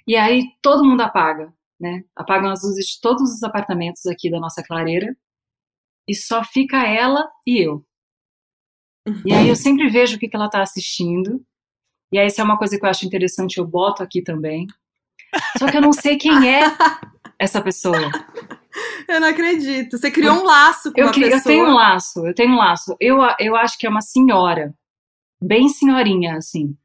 E 0.06 0.16
aí 0.16 0.44
todo 0.60 0.84
mundo 0.84 1.00
apaga, 1.00 1.50
né? 1.80 2.04
Apagam 2.14 2.50
as 2.50 2.62
luzes 2.62 2.86
de 2.86 3.00
todos 3.00 3.22
os 3.32 3.42
apartamentos 3.42 4.04
aqui 4.06 4.30
da 4.30 4.38
nossa 4.38 4.62
clareira. 4.62 5.16
E 6.08 6.14
só 6.14 6.42
fica 6.44 6.86
ela 6.86 7.28
e 7.46 7.58
eu. 7.64 7.84
E 9.24 9.32
aí 9.32 9.48
eu 9.48 9.56
sempre 9.56 9.88
vejo 9.88 10.16
o 10.16 10.18
que, 10.18 10.28
que 10.28 10.36
ela 10.36 10.50
tá 10.50 10.62
assistindo. 10.62 11.44
E 12.12 12.18
aí, 12.18 12.26
isso 12.26 12.40
é 12.40 12.44
uma 12.44 12.58
coisa 12.58 12.76
que 12.78 12.84
eu 12.84 12.90
acho 12.90 13.06
interessante, 13.06 13.58
eu 13.58 13.66
boto 13.66 14.02
aqui 14.02 14.20
também. 14.20 14.66
Só 15.58 15.70
que 15.70 15.76
eu 15.76 15.80
não 15.80 15.92
sei 15.92 16.16
quem 16.16 16.48
é 16.52 16.62
essa 17.38 17.62
pessoa. 17.62 18.10
Eu 19.06 19.20
não 19.20 19.28
acredito. 19.28 19.96
Você 19.96 20.10
criou 20.10 20.34
um 20.34 20.42
laço 20.44 20.92
com 20.92 21.00
Eu, 21.00 21.06
uma 21.06 21.12
que- 21.12 21.20
eu 21.22 21.30
pessoa. 21.30 21.42
tenho 21.44 21.66
um 21.66 21.74
laço, 21.74 22.26
eu 22.26 22.34
tenho 22.34 22.52
um 22.52 22.56
laço. 22.56 22.96
Eu, 23.00 23.18
eu 23.38 23.54
acho 23.54 23.78
que 23.78 23.86
é 23.86 23.90
uma 23.90 24.00
senhora, 24.00 24.74
bem 25.40 25.68
senhorinha, 25.68 26.36
assim. 26.36 26.76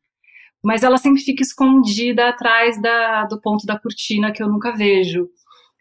Mas 0.64 0.84
ela 0.84 0.98
sempre 0.98 1.22
fica 1.22 1.42
escondida 1.44 2.30
atrás 2.30 2.80
da, 2.82 3.26
do 3.26 3.40
ponto 3.42 3.66
da 3.66 3.80
cortina 3.80 4.32
que 4.32 4.42
eu 4.44 4.48
nunca 4.48 4.74
vejo. 4.76 5.28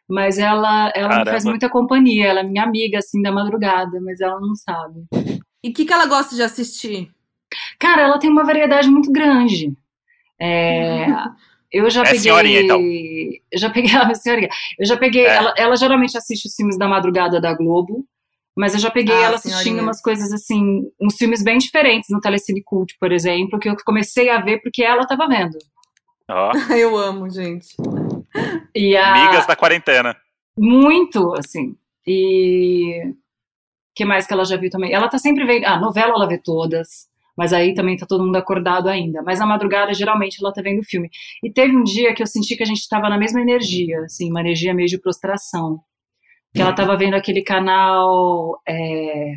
Mas 0.08 0.38
ela, 0.38 0.92
ela 0.94 1.18
me 1.20 1.24
faz 1.24 1.44
muita 1.44 1.68
companhia, 1.68 2.26
ela 2.26 2.40
é 2.40 2.42
minha 2.42 2.62
amiga, 2.62 2.98
assim, 2.98 3.22
da 3.22 3.32
madrugada, 3.32 3.98
mas 4.02 4.20
ela 4.20 4.38
não 4.40 4.54
sabe. 4.54 5.04
E 5.62 5.70
o 5.70 5.72
que, 5.72 5.84
que 5.84 5.92
ela 5.92 6.06
gosta 6.06 6.34
de 6.36 6.42
assistir? 6.42 7.10
Cara, 7.78 8.02
ela 8.02 8.18
tem 8.18 8.28
uma 8.30 8.44
variedade 8.44 8.88
muito 8.90 9.10
grande. 9.10 9.72
É, 10.38 11.06
Eu 11.72 11.90
já 11.90 12.02
É 12.02 12.04
peguei. 12.04 12.20
senhorinha, 12.20 12.60
então. 12.60 12.80
Eu 12.80 13.58
já 13.58 13.68
peguei 13.70 13.90
a 13.96 14.14
senhorinha. 14.14 14.48
Eu 14.78 14.86
já 14.86 14.96
peguei. 14.96 15.24
É. 15.26 15.34
Ela, 15.36 15.54
ela 15.56 15.76
geralmente 15.76 16.16
assiste 16.16 16.46
os 16.46 16.54
filmes 16.54 16.78
da 16.78 16.86
madrugada 16.86 17.40
da 17.40 17.52
Globo. 17.52 18.06
Mas 18.56 18.74
eu 18.74 18.78
já 18.78 18.90
peguei 18.90 19.12
Ah, 19.16 19.22
ela 19.24 19.34
assistindo 19.34 19.62
senhorinha. 19.62 19.82
umas 19.82 20.00
coisas 20.00 20.32
assim, 20.32 20.82
uns 21.00 21.16
filmes 21.16 21.42
bem 21.42 21.58
diferentes 21.58 22.08
no 22.10 22.20
Telecine 22.20 22.62
Cult, 22.62 22.94
por 23.00 23.10
exemplo, 23.10 23.58
que 23.58 23.68
eu 23.68 23.74
comecei 23.84 24.30
a 24.30 24.40
ver 24.40 24.60
porque 24.62 24.84
ela 24.84 25.04
tava 25.04 25.26
vendo. 25.26 25.58
Ó, 26.30 26.52
Eu 26.72 26.96
amo, 26.96 27.28
gente. 27.28 27.74
E 28.74 28.96
a, 28.96 29.12
migas 29.12 29.46
da 29.46 29.56
quarentena. 29.56 30.16
Muito, 30.58 31.34
assim. 31.34 31.76
E 32.06 33.14
que 33.94 34.04
mais 34.04 34.26
que 34.26 34.32
ela 34.32 34.44
já 34.44 34.56
viu 34.56 34.70
também? 34.70 34.92
Ela 34.92 35.08
tá 35.08 35.18
sempre 35.18 35.44
vendo. 35.44 35.64
Ah, 35.64 35.78
novela 35.78 36.14
ela 36.14 36.26
vê 36.28 36.38
todas. 36.38 37.08
Mas 37.36 37.52
aí 37.52 37.74
também 37.74 37.96
tá 37.96 38.06
todo 38.06 38.24
mundo 38.24 38.36
acordado 38.36 38.88
ainda. 38.88 39.22
Mas 39.22 39.40
na 39.40 39.46
madrugada, 39.46 39.92
geralmente, 39.92 40.38
ela 40.40 40.52
tá 40.52 40.62
vendo 40.62 40.84
filme. 40.84 41.10
E 41.42 41.52
teve 41.52 41.76
um 41.76 41.82
dia 41.82 42.14
que 42.14 42.22
eu 42.22 42.26
senti 42.26 42.56
que 42.56 42.62
a 42.62 42.66
gente 42.66 42.88
tava 42.88 43.08
na 43.08 43.18
mesma 43.18 43.40
energia, 43.40 44.00
assim, 44.00 44.30
uma 44.30 44.40
energia 44.40 44.74
meio 44.74 44.88
de 44.88 45.00
prostração. 45.00 45.80
Que 46.54 46.62
ela 46.62 46.72
tava 46.72 46.96
vendo 46.96 47.14
aquele 47.14 47.42
canal. 47.42 48.60
é, 48.66 49.34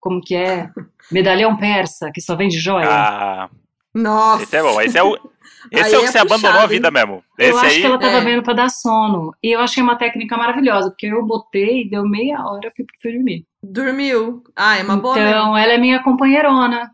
como 0.00 0.20
que 0.20 0.34
é? 0.34 0.70
Medalhão 1.12 1.56
Persa, 1.56 2.10
que 2.12 2.20
só 2.20 2.34
vende 2.34 2.58
joia. 2.58 2.88
Ah, 2.88 3.50
Nossa. 3.94 4.42
esse 4.42 4.56
é 4.56 4.62
bom. 4.62 4.80
Esse 4.80 4.98
é 4.98 5.02
o, 5.02 5.14
esse 5.70 5.84
Aí 5.84 5.92
é 5.92 5.96
o 5.96 6.00
que 6.00 6.06
é 6.06 6.10
você 6.12 6.18
abandonou 6.18 6.60
a 6.60 6.66
vida 6.66 6.90
mesmo. 6.90 7.24
Eu 7.38 7.50
Esse 7.50 7.58
acho 7.58 7.74
aí. 7.74 7.80
que 7.80 7.86
ela 7.86 7.98
tava 7.98 8.16
é. 8.18 8.20
vendo 8.20 8.42
pra 8.42 8.54
dar 8.54 8.68
sono. 8.68 9.34
E 9.42 9.52
eu 9.52 9.60
achei 9.60 9.82
uma 9.82 9.96
técnica 9.96 10.36
maravilhosa, 10.36 10.90
porque 10.90 11.06
eu 11.06 11.24
botei, 11.24 11.88
deu 11.88 12.02
meia 12.02 12.44
hora, 12.44 12.72
fui, 12.74 12.84
fui 13.00 13.12
dormir. 13.12 13.46
Dormiu. 13.62 14.42
Ah, 14.56 14.76
é 14.78 14.82
uma 14.82 14.96
boa. 14.96 15.18
Então, 15.18 15.56
ela 15.56 15.72
é 15.72 15.78
minha 15.78 16.02
companheirona. 16.02 16.90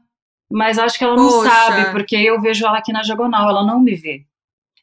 Mas 0.51 0.79
acho 0.79 0.99
que 0.99 1.05
ela 1.05 1.17
não 1.17 1.29
Poxa. 1.29 1.49
sabe, 1.49 1.93
porque 1.93 2.17
eu 2.17 2.41
vejo 2.41 2.67
ela 2.67 2.79
aqui 2.79 2.93
na 2.93 3.03
diagonal, 3.03 3.49
ela 3.49 3.65
não 3.65 3.81
me 3.81 3.95
vê. 3.95 4.27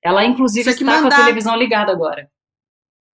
Ela, 0.01 0.23
inclusive, 0.23 0.69
está 0.69 0.85
com 0.85 0.89
a 0.89 1.01
mandar. 1.01 1.17
televisão 1.17 1.57
ligada 1.57 1.91
agora. 1.91 2.29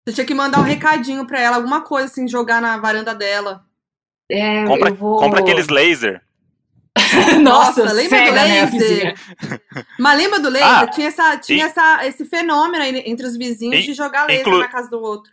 Você 0.06 0.13
tinha 0.13 0.28
que 0.28 0.34
mandar 0.36 0.60
um 0.60 0.63
recadinho 0.63 1.26
pra 1.26 1.39
ela, 1.39 1.56
alguma 1.56 1.82
coisa 1.82 2.08
assim, 2.08 2.28
jogar 2.28 2.62
na 2.62 2.78
varanda 2.78 3.16
dela. 3.16 3.63
É, 4.30 4.66
Compra, 4.66 4.89
eu 4.89 4.96
vou... 4.96 5.18
compra 5.18 5.39
aqueles 5.39 5.68
laser. 5.68 6.22
Nossa, 7.41 7.91
lembra 7.91 8.25
do 8.25 8.32
né, 8.32 8.43
laser? 8.65 9.15
Mas 9.99 10.17
lembra 10.17 10.39
do 10.39 10.49
laser? 10.49 10.67
Ah, 10.67 10.88
tinha 10.88 11.08
essa, 11.08 11.38
tinha 11.38 11.65
e- 11.65 11.67
essa, 11.67 12.06
esse 12.06 12.25
fenômeno 12.25 12.84
aí 12.84 13.03
entre 13.06 13.25
os 13.25 13.36
vizinhos 13.38 13.79
In- 13.84 13.86
de 13.88 13.93
jogar 13.93 14.23
laser 14.27 14.41
inclu- 14.41 14.60
na 14.60 14.67
casa 14.67 14.89
do 14.89 15.01
outro. 15.01 15.32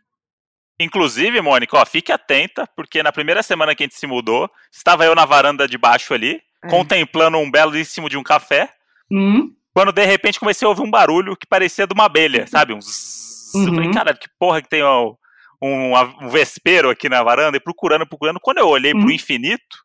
Inclusive, 0.80 1.40
Mônica, 1.42 1.76
ó, 1.76 1.84
fique 1.84 2.10
atenta, 2.10 2.66
porque 2.74 3.02
na 3.02 3.12
primeira 3.12 3.42
semana 3.42 3.74
que 3.74 3.82
a 3.82 3.86
gente 3.86 3.96
se 3.96 4.06
mudou, 4.06 4.50
estava 4.72 5.04
eu 5.04 5.14
na 5.14 5.26
varanda 5.26 5.68
de 5.68 5.76
baixo 5.76 6.14
ali, 6.14 6.40
É. 6.64 6.68
contemplando 6.68 7.36
um 7.38 7.50
belíssimo 7.50 8.08
de 8.08 8.16
um 8.16 8.22
café, 8.22 8.70
Hum? 9.12 9.52
quando 9.74 9.92
de 9.92 10.04
repente 10.06 10.40
comecei 10.40 10.64
a 10.64 10.68
ouvir 10.70 10.82
um 10.82 10.90
barulho 10.90 11.36
que 11.36 11.46
parecia 11.46 11.86
de 11.86 11.92
uma 11.92 12.04
abelha, 12.06 12.46
sabe? 12.46 12.72
Um 12.72 12.80
zzz. 12.80 13.54
Eu 13.54 13.74
falei, 13.74 13.86
Uhum. 13.88 13.92
cara, 13.92 14.14
que 14.14 14.28
porra 14.38 14.62
que 14.62 14.68
tem 14.68 14.82
ó, 14.82 15.14
um, 15.60 15.92
um 16.22 16.28
vespeiro 16.30 16.88
aqui 16.88 17.08
na 17.10 17.22
varanda, 17.22 17.58
e 17.58 17.60
procurando, 17.60 18.06
procurando. 18.06 18.40
Quando 18.40 18.58
eu 18.58 18.68
olhei 18.68 18.94
Uhum. 18.94 19.00
pro 19.02 19.10
infinito, 19.12 19.76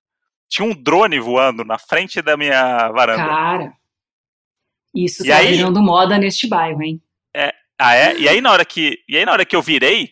tinha 0.49 0.67
um 0.67 0.73
drone 0.73 1.19
voando 1.19 1.63
na 1.65 1.77
frente 1.77 2.21
da 2.21 2.35
minha 2.37 2.89
varanda. 2.91 3.25
Cara, 3.27 3.73
isso 4.93 5.25
E 5.25 5.29
tá 5.29 5.37
aí- 5.37 5.57
virando 5.57 5.81
moda 5.81 6.17
neste 6.17 6.47
bairro, 6.47 6.81
hein? 6.81 7.01
Ah, 7.77 7.93
é? 7.93 8.15
E 8.17 8.29
aí 8.29 8.39
na 8.39 8.51
hora 8.53 8.63
que, 8.63 8.99
e 9.05 9.17
aí 9.17 9.25
na 9.25 9.33
hora 9.33 9.43
que 9.45 9.53
eu 9.53 9.61
virei, 9.61 10.11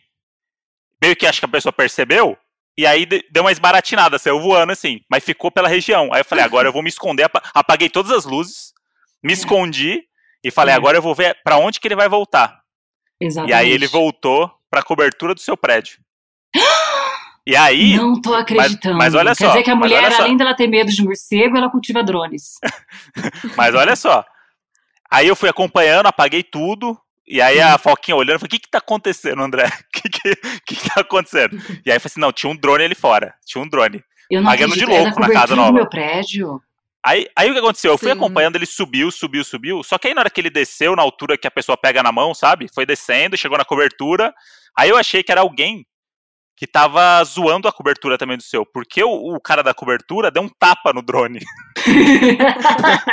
meio 1.01 1.15
que 1.15 1.25
acho 1.25 1.39
que 1.39 1.45
a 1.45 1.49
pessoa 1.49 1.71
percebeu, 1.71 2.37
e 2.77 2.85
aí 2.85 3.05
de- 3.05 3.25
deu 3.31 3.41
uma 3.43 3.53
esbaratinada, 3.53 4.19
saiu 4.19 4.41
voando 4.41 4.73
assim, 4.73 4.99
mas 5.09 5.23
ficou 5.23 5.49
pela 5.49 5.69
região. 5.69 6.09
Aí 6.13 6.19
eu 6.19 6.25
falei, 6.25 6.43
agora 6.43 6.67
eu 6.67 6.73
vou 6.73 6.83
me 6.83 6.89
esconder, 6.89 7.23
apa- 7.23 7.41
apaguei 7.53 7.87
todas 7.89 8.11
as 8.11 8.25
luzes, 8.25 8.73
me 9.23 9.31
escondi 9.31 10.03
e 10.43 10.51
falei, 10.51 10.73
É. 10.73 10.75
agora 10.75 10.97
eu 10.97 11.01
vou 11.01 11.15
ver 11.15 11.37
pra 11.41 11.55
onde 11.57 11.79
que 11.79 11.87
ele 11.87 11.95
vai 11.95 12.09
voltar. 12.09 12.61
Exatamente. 13.21 13.51
E 13.51 13.53
aí 13.53 13.71
ele 13.71 13.87
voltou 13.87 14.51
pra 14.69 14.83
cobertura 14.83 15.33
do 15.33 15.39
seu 15.39 15.55
prédio. 15.55 15.99
E 17.45 17.55
aí, 17.57 17.97
Não 17.97 18.21
tô 18.21 18.33
acreditando. 18.33 18.97
mas 18.97 19.13
olha 19.13 19.35
Quer 19.35 19.45
só, 19.45 19.51
dizer 19.51 19.63
que 19.63 19.69
a 19.69 19.75
mas 19.75 19.91
mulher, 19.91 20.13
além 20.13 20.37
dela 20.37 20.55
ter 20.55 20.67
medo 20.67 20.89
de 20.91 21.03
morcego, 21.03 21.57
ela 21.57 21.69
cultiva 21.69 22.01
drones. 22.01 22.53
mas 23.57 23.75
olha 23.75 23.95
só. 23.95 24.23
Aí 25.11 25.27
eu 25.27 25.35
fui 25.35 25.49
acompanhando, 25.49 26.07
apaguei 26.07 26.41
tudo. 26.41 26.97
E 27.27 27.41
aí 27.41 27.59
a 27.59 27.77
Foquinha 27.77 28.15
olhando, 28.15 28.39
falei, 28.39 28.47
o 28.47 28.51
que 28.51 28.59
que 28.59 28.69
tá 28.69 28.77
acontecendo, 28.79 29.41
André? 29.41 29.65
O 29.65 29.71
que 30.01 30.09
que, 30.09 30.35
que 30.65 30.75
que 30.75 30.89
tá 30.89 31.01
acontecendo? 31.01 31.55
E 31.85 31.91
aí 31.91 31.97
eu 31.97 32.01
falei 32.01 32.05
assim, 32.05 32.19
não, 32.19 32.31
tinha 32.31 32.49
um 32.51 32.55
drone 32.55 32.83
ali 32.85 32.95
fora. 32.95 33.33
Tinha 33.45 33.61
um 33.63 33.67
drone. 33.67 34.01
Eu 34.31 34.41
não 34.41 34.49
Pagando 34.49 34.73
de 34.73 34.83
acredito. 34.83 34.97
da 34.97 35.03
louco 35.09 35.19
na 35.19 35.29
casa 35.31 35.55
nova. 35.55 35.69
do 35.69 35.75
meu 35.75 35.89
prédio. 35.89 36.61
Aí, 37.05 37.27
aí 37.35 37.49
o 37.49 37.53
que 37.53 37.59
aconteceu? 37.59 37.91
Eu 37.91 37.97
fui 37.97 38.09
Sim. 38.09 38.15
acompanhando, 38.17 38.55
ele 38.55 38.65
subiu, 38.65 39.11
subiu, 39.11 39.43
subiu. 39.43 39.83
Só 39.83 39.97
que 39.97 40.07
aí 40.07 40.13
na 40.13 40.21
hora 40.21 40.29
que 40.29 40.39
ele 40.39 40.49
desceu, 40.49 40.95
na 40.95 41.01
altura 41.01 41.37
que 41.37 41.45
a 41.45 41.51
pessoa 41.51 41.77
pega 41.77 42.01
na 42.01 42.13
mão, 42.13 42.33
sabe? 42.33 42.67
Foi 42.73 42.85
descendo, 42.85 43.35
chegou 43.37 43.57
na 43.57 43.65
cobertura. 43.65 44.33
Aí 44.77 44.89
eu 44.89 44.95
achei 44.97 45.21
que 45.21 45.31
era 45.31 45.41
alguém 45.41 45.85
que 46.55 46.67
tava 46.67 47.23
zoando 47.23 47.67
a 47.67 47.71
cobertura 47.73 48.17
também 48.17 48.37
do 48.37 48.43
seu. 48.43 48.65
Porque 48.65 49.03
o, 49.03 49.35
o 49.35 49.41
cara 49.41 49.63
da 49.63 49.73
cobertura 49.73 50.29
deu 50.31 50.43
um 50.43 50.49
tapa 50.49 50.93
no 50.93 51.01
drone. 51.01 51.39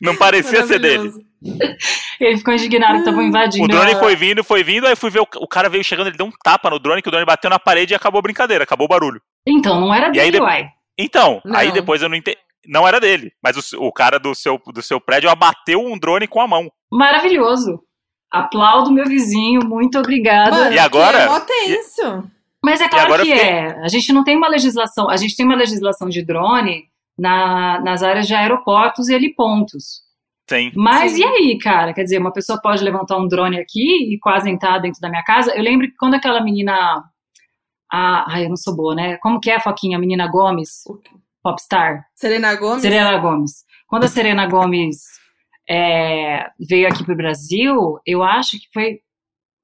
Não 0.00 0.16
parecia 0.16 0.66
ser 0.66 0.78
dele. 0.78 1.10
Ele 2.20 2.36
ficou 2.36 2.54
indignado 2.54 2.94
que 2.94 2.98
estavam 3.00 3.22
invadindo. 3.22 3.64
O 3.64 3.68
drone 3.68 3.94
foi 3.96 4.14
vindo, 4.16 4.44
foi 4.44 4.62
vindo, 4.62 4.86
aí 4.86 4.96
fui 4.96 5.10
ver 5.10 5.20
o, 5.20 5.26
o 5.36 5.48
cara 5.48 5.68
veio 5.68 5.82
chegando, 5.84 6.08
ele 6.08 6.16
deu 6.16 6.26
um 6.26 6.32
tapa 6.44 6.70
no 6.70 6.78
drone, 6.78 7.02
que 7.02 7.08
o 7.08 7.10
drone 7.10 7.26
bateu 7.26 7.50
na 7.50 7.58
parede 7.58 7.94
e 7.94 7.96
acabou 7.96 8.18
a 8.18 8.22
brincadeira, 8.22 8.64
acabou 8.64 8.84
o 8.84 8.88
barulho. 8.88 9.20
Então, 9.46 9.80
não 9.80 9.94
era 9.94 10.06
E 10.14 10.20
aí 10.20 10.26
dele, 10.30 10.38
de- 10.38 10.42
uai. 10.42 10.68
Então, 10.98 11.40
aí 11.54 11.68
Não. 11.68 11.74
depois 11.74 12.02
eu 12.02 12.08
não 12.08 12.16
entendi. 12.16 12.36
Não 12.66 12.86
era 12.86 13.00
dele, 13.00 13.32
mas 13.42 13.56
o, 13.72 13.86
o 13.86 13.90
cara 13.90 14.18
do 14.18 14.34
seu, 14.34 14.60
do 14.66 14.82
seu 14.82 15.00
prédio 15.00 15.30
abateu 15.30 15.80
um 15.80 15.98
drone 15.98 16.28
com 16.28 16.42
a 16.42 16.46
mão. 16.46 16.70
Maravilhoso. 16.92 17.80
Aplaudo 18.30 18.92
meu 18.92 19.06
vizinho, 19.06 19.60
muito 19.66 19.98
obrigada. 19.98 20.50
Mano, 20.50 20.72
E 20.74 20.78
agora- 20.78 21.40
que 21.40 21.52
É 21.52 21.66
tenso. 21.66 22.24
Mas 22.62 22.80
é 22.80 22.88
claro 22.88 23.06
agora 23.06 23.22
que 23.24 23.32
é. 23.32 23.78
A 23.82 23.88
gente 23.88 24.12
não 24.12 24.22
tem 24.22 24.36
uma 24.36 24.48
legislação. 24.48 25.08
A 25.10 25.16
gente 25.16 25.34
tem 25.34 25.44
uma 25.46 25.56
legislação 25.56 26.08
de 26.08 26.22
drone 26.24 26.84
na- 27.18 27.80
nas 27.80 28.02
áreas 28.02 28.26
de 28.26 28.34
aeroportos 28.34 29.08
e 29.08 29.14
helipontos. 29.14 30.02
Sim. 30.48 30.70
Mas 30.76 31.12
Sim. 31.12 31.20
e 31.22 31.24
aí, 31.24 31.58
cara? 31.58 31.92
Quer 31.94 32.02
dizer, 32.04 32.18
uma 32.18 32.32
pessoa 32.32 32.60
pode 32.60 32.82
levantar 32.84 33.16
um 33.16 33.26
drone 33.28 33.58
aqui 33.58 34.12
e 34.14 34.18
quase 34.18 34.50
entrar 34.50 34.78
dentro 34.78 35.00
da 35.00 35.08
minha 35.08 35.22
casa. 35.22 35.52
Eu 35.56 35.62
lembro 35.62 35.86
que 35.88 35.96
quando 35.96 36.14
aquela 36.14 36.40
menina. 36.42 37.02
A, 37.92 38.32
ai, 38.32 38.44
eu 38.44 38.48
não 38.48 38.56
sou 38.56 38.76
boa, 38.76 38.94
né? 38.94 39.16
Como 39.18 39.40
que 39.40 39.50
é, 39.50 39.58
Foquinha? 39.58 39.96
A 39.96 40.00
menina 40.00 40.28
Gomes, 40.28 40.82
popstar? 41.42 42.04
Serena 42.14 42.54
Gomes? 42.54 42.82
Serena 42.82 43.16
Gomes. 43.18 43.64
Quando 43.88 44.04
a 44.04 44.08
Serena 44.08 44.46
Gomes 44.46 44.98
é, 45.70 46.48
veio 46.58 46.88
aqui 46.88 47.04
pro 47.04 47.14
Brasil, 47.16 47.98
eu 48.04 48.22
acho 48.24 48.58
que 48.58 48.66
foi. 48.74 48.98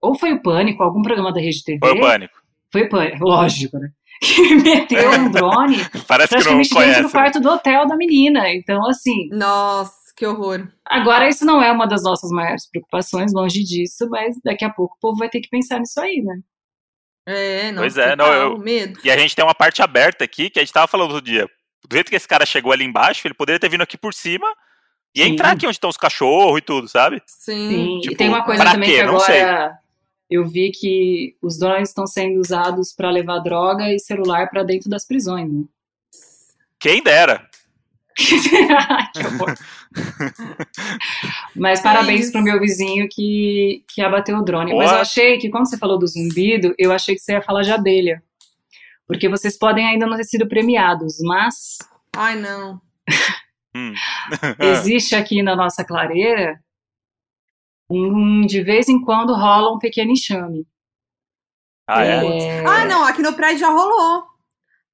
Ou 0.00 0.14
foi 0.16 0.32
o 0.34 0.42
Pânico, 0.42 0.82
algum 0.82 1.02
programa 1.02 1.32
da 1.32 1.40
Rede 1.40 1.64
TV. 1.64 1.78
Foi 1.80 1.92
o 1.96 2.00
pânico. 2.00 2.34
Foi 2.70 2.82
o 2.82 2.88
Pânico, 2.88 3.24
lógico, 3.24 3.78
né? 3.78 3.88
Que 4.22 4.54
meteu 4.54 5.10
um 5.10 5.30
drone 5.30 5.76
Parece 6.08 6.36
que 6.38 6.44
não 6.44 6.62
conhece. 6.62 7.00
do 7.02 7.06
né? 7.06 7.12
quarto 7.12 7.38
do 7.40 7.50
hotel 7.50 7.86
da 7.86 7.96
menina. 7.96 8.48
Então, 8.50 8.86
assim, 8.88 9.28
Nossa, 9.30 9.92
que 10.16 10.24
horror. 10.26 10.66
agora 10.86 11.28
isso 11.28 11.44
não 11.44 11.60
é 11.62 11.70
uma 11.70 11.86
das 11.86 12.02
nossas 12.02 12.30
maiores 12.30 12.66
preocupações, 12.70 13.32
longe 13.34 13.62
disso, 13.62 14.08
mas 14.08 14.36
daqui 14.42 14.64
a 14.64 14.70
pouco 14.70 14.94
o 14.96 15.00
povo 15.00 15.18
vai 15.18 15.28
ter 15.28 15.40
que 15.40 15.50
pensar 15.50 15.80
nisso 15.80 16.00
aí, 16.00 16.22
né? 16.24 16.36
É, 17.28 17.72
não. 17.72 17.82
Pois 17.82 17.98
é, 17.98 18.14
não, 18.16 18.32
eu- 18.32 18.58
medo. 18.58 18.98
E 19.04 19.10
a 19.10 19.18
gente 19.18 19.34
tem 19.36 19.44
uma 19.44 19.54
parte 19.54 19.82
aberta 19.82 20.24
aqui, 20.24 20.48
que 20.48 20.60
a 20.60 20.62
gente 20.62 20.72
tava 20.72 20.86
falando 20.86 21.10
outro 21.10 21.24
dia. 21.24 21.46
Do 21.86 21.94
jeito 21.94 22.08
que 22.08 22.16
esse 22.16 22.26
cara 22.28 22.46
chegou 22.46 22.72
ali 22.72 22.84
embaixo, 22.84 23.26
ele 23.26 23.34
poderia 23.34 23.58
ter 23.60 23.68
vindo 23.68 23.82
aqui 23.82 23.98
por 23.98 24.14
cima 24.14 24.46
e 25.16 25.22
Sim. 25.22 25.30
entrar 25.30 25.52
aqui 25.52 25.66
onde 25.66 25.76
estão 25.76 25.88
os 25.88 25.96
cachorros 25.96 26.58
e 26.58 26.60
tudo, 26.60 26.86
sabe? 26.86 27.22
Sim. 27.24 27.70
Sim, 27.70 28.00
tipo, 28.00 28.12
e 28.12 28.16
tem 28.18 28.28
uma 28.28 28.44
coisa 28.44 28.62
pra 28.62 28.72
também 28.72 28.90
quê? 28.90 28.96
que 28.96 29.00
agora 29.00 29.78
eu 30.28 30.46
vi 30.46 30.70
que 30.70 31.34
os 31.40 31.58
drones 31.58 31.88
estão 31.88 32.06
sendo 32.06 32.38
usados 32.38 32.92
para 32.92 33.10
levar 33.10 33.38
droga 33.38 33.90
e 33.90 33.98
celular 33.98 34.50
para 34.50 34.62
dentro 34.62 34.90
das 34.90 35.06
prisões, 35.06 35.50
né? 35.50 35.64
Quem 36.78 37.02
dera. 37.02 37.48
que 38.14 39.26
horror. 39.26 39.54
Mas 41.56 41.80
parabéns 41.80 42.24
isso. 42.24 42.32
pro 42.32 42.42
meu 42.42 42.60
vizinho 42.60 43.08
que, 43.10 43.82
que 43.88 44.02
abateu 44.02 44.36
o 44.36 44.44
drone. 44.44 44.74
Mas 44.74 44.88
Boa. 44.88 44.98
eu 44.98 45.00
achei 45.00 45.38
que, 45.38 45.48
quando 45.48 45.68
você 45.68 45.78
falou 45.78 45.98
do 45.98 46.06
zumbido, 46.06 46.74
eu 46.76 46.92
achei 46.92 47.14
que 47.14 47.22
você 47.22 47.32
ia 47.32 47.42
falar 47.42 47.62
de 47.62 47.72
abelha. 47.72 48.22
Porque 49.06 49.28
vocês 49.30 49.56
podem 49.56 49.86
ainda 49.86 50.06
não 50.06 50.16
ter 50.16 50.24
sido 50.24 50.46
premiados, 50.46 51.16
mas 51.22 51.78
Ai, 52.14 52.36
não. 52.36 52.80
Hum. 53.76 53.92
existe 54.58 55.14
aqui 55.14 55.42
na 55.42 55.54
nossa 55.54 55.84
clareira 55.84 56.58
um 57.90 58.46
de 58.46 58.62
vez 58.62 58.88
em 58.88 59.00
quando 59.04 59.34
rola 59.34 59.74
um 59.74 59.78
pequeno 59.78 60.10
enxame. 60.12 60.66
ah, 61.86 62.04
é? 62.04 62.26
É, 62.26 62.64
Ah, 62.66 62.84
não, 62.86 63.04
aqui 63.04 63.22
no 63.22 63.34
prédio 63.34 63.58
já 63.60 63.68
rolou. 63.68 64.24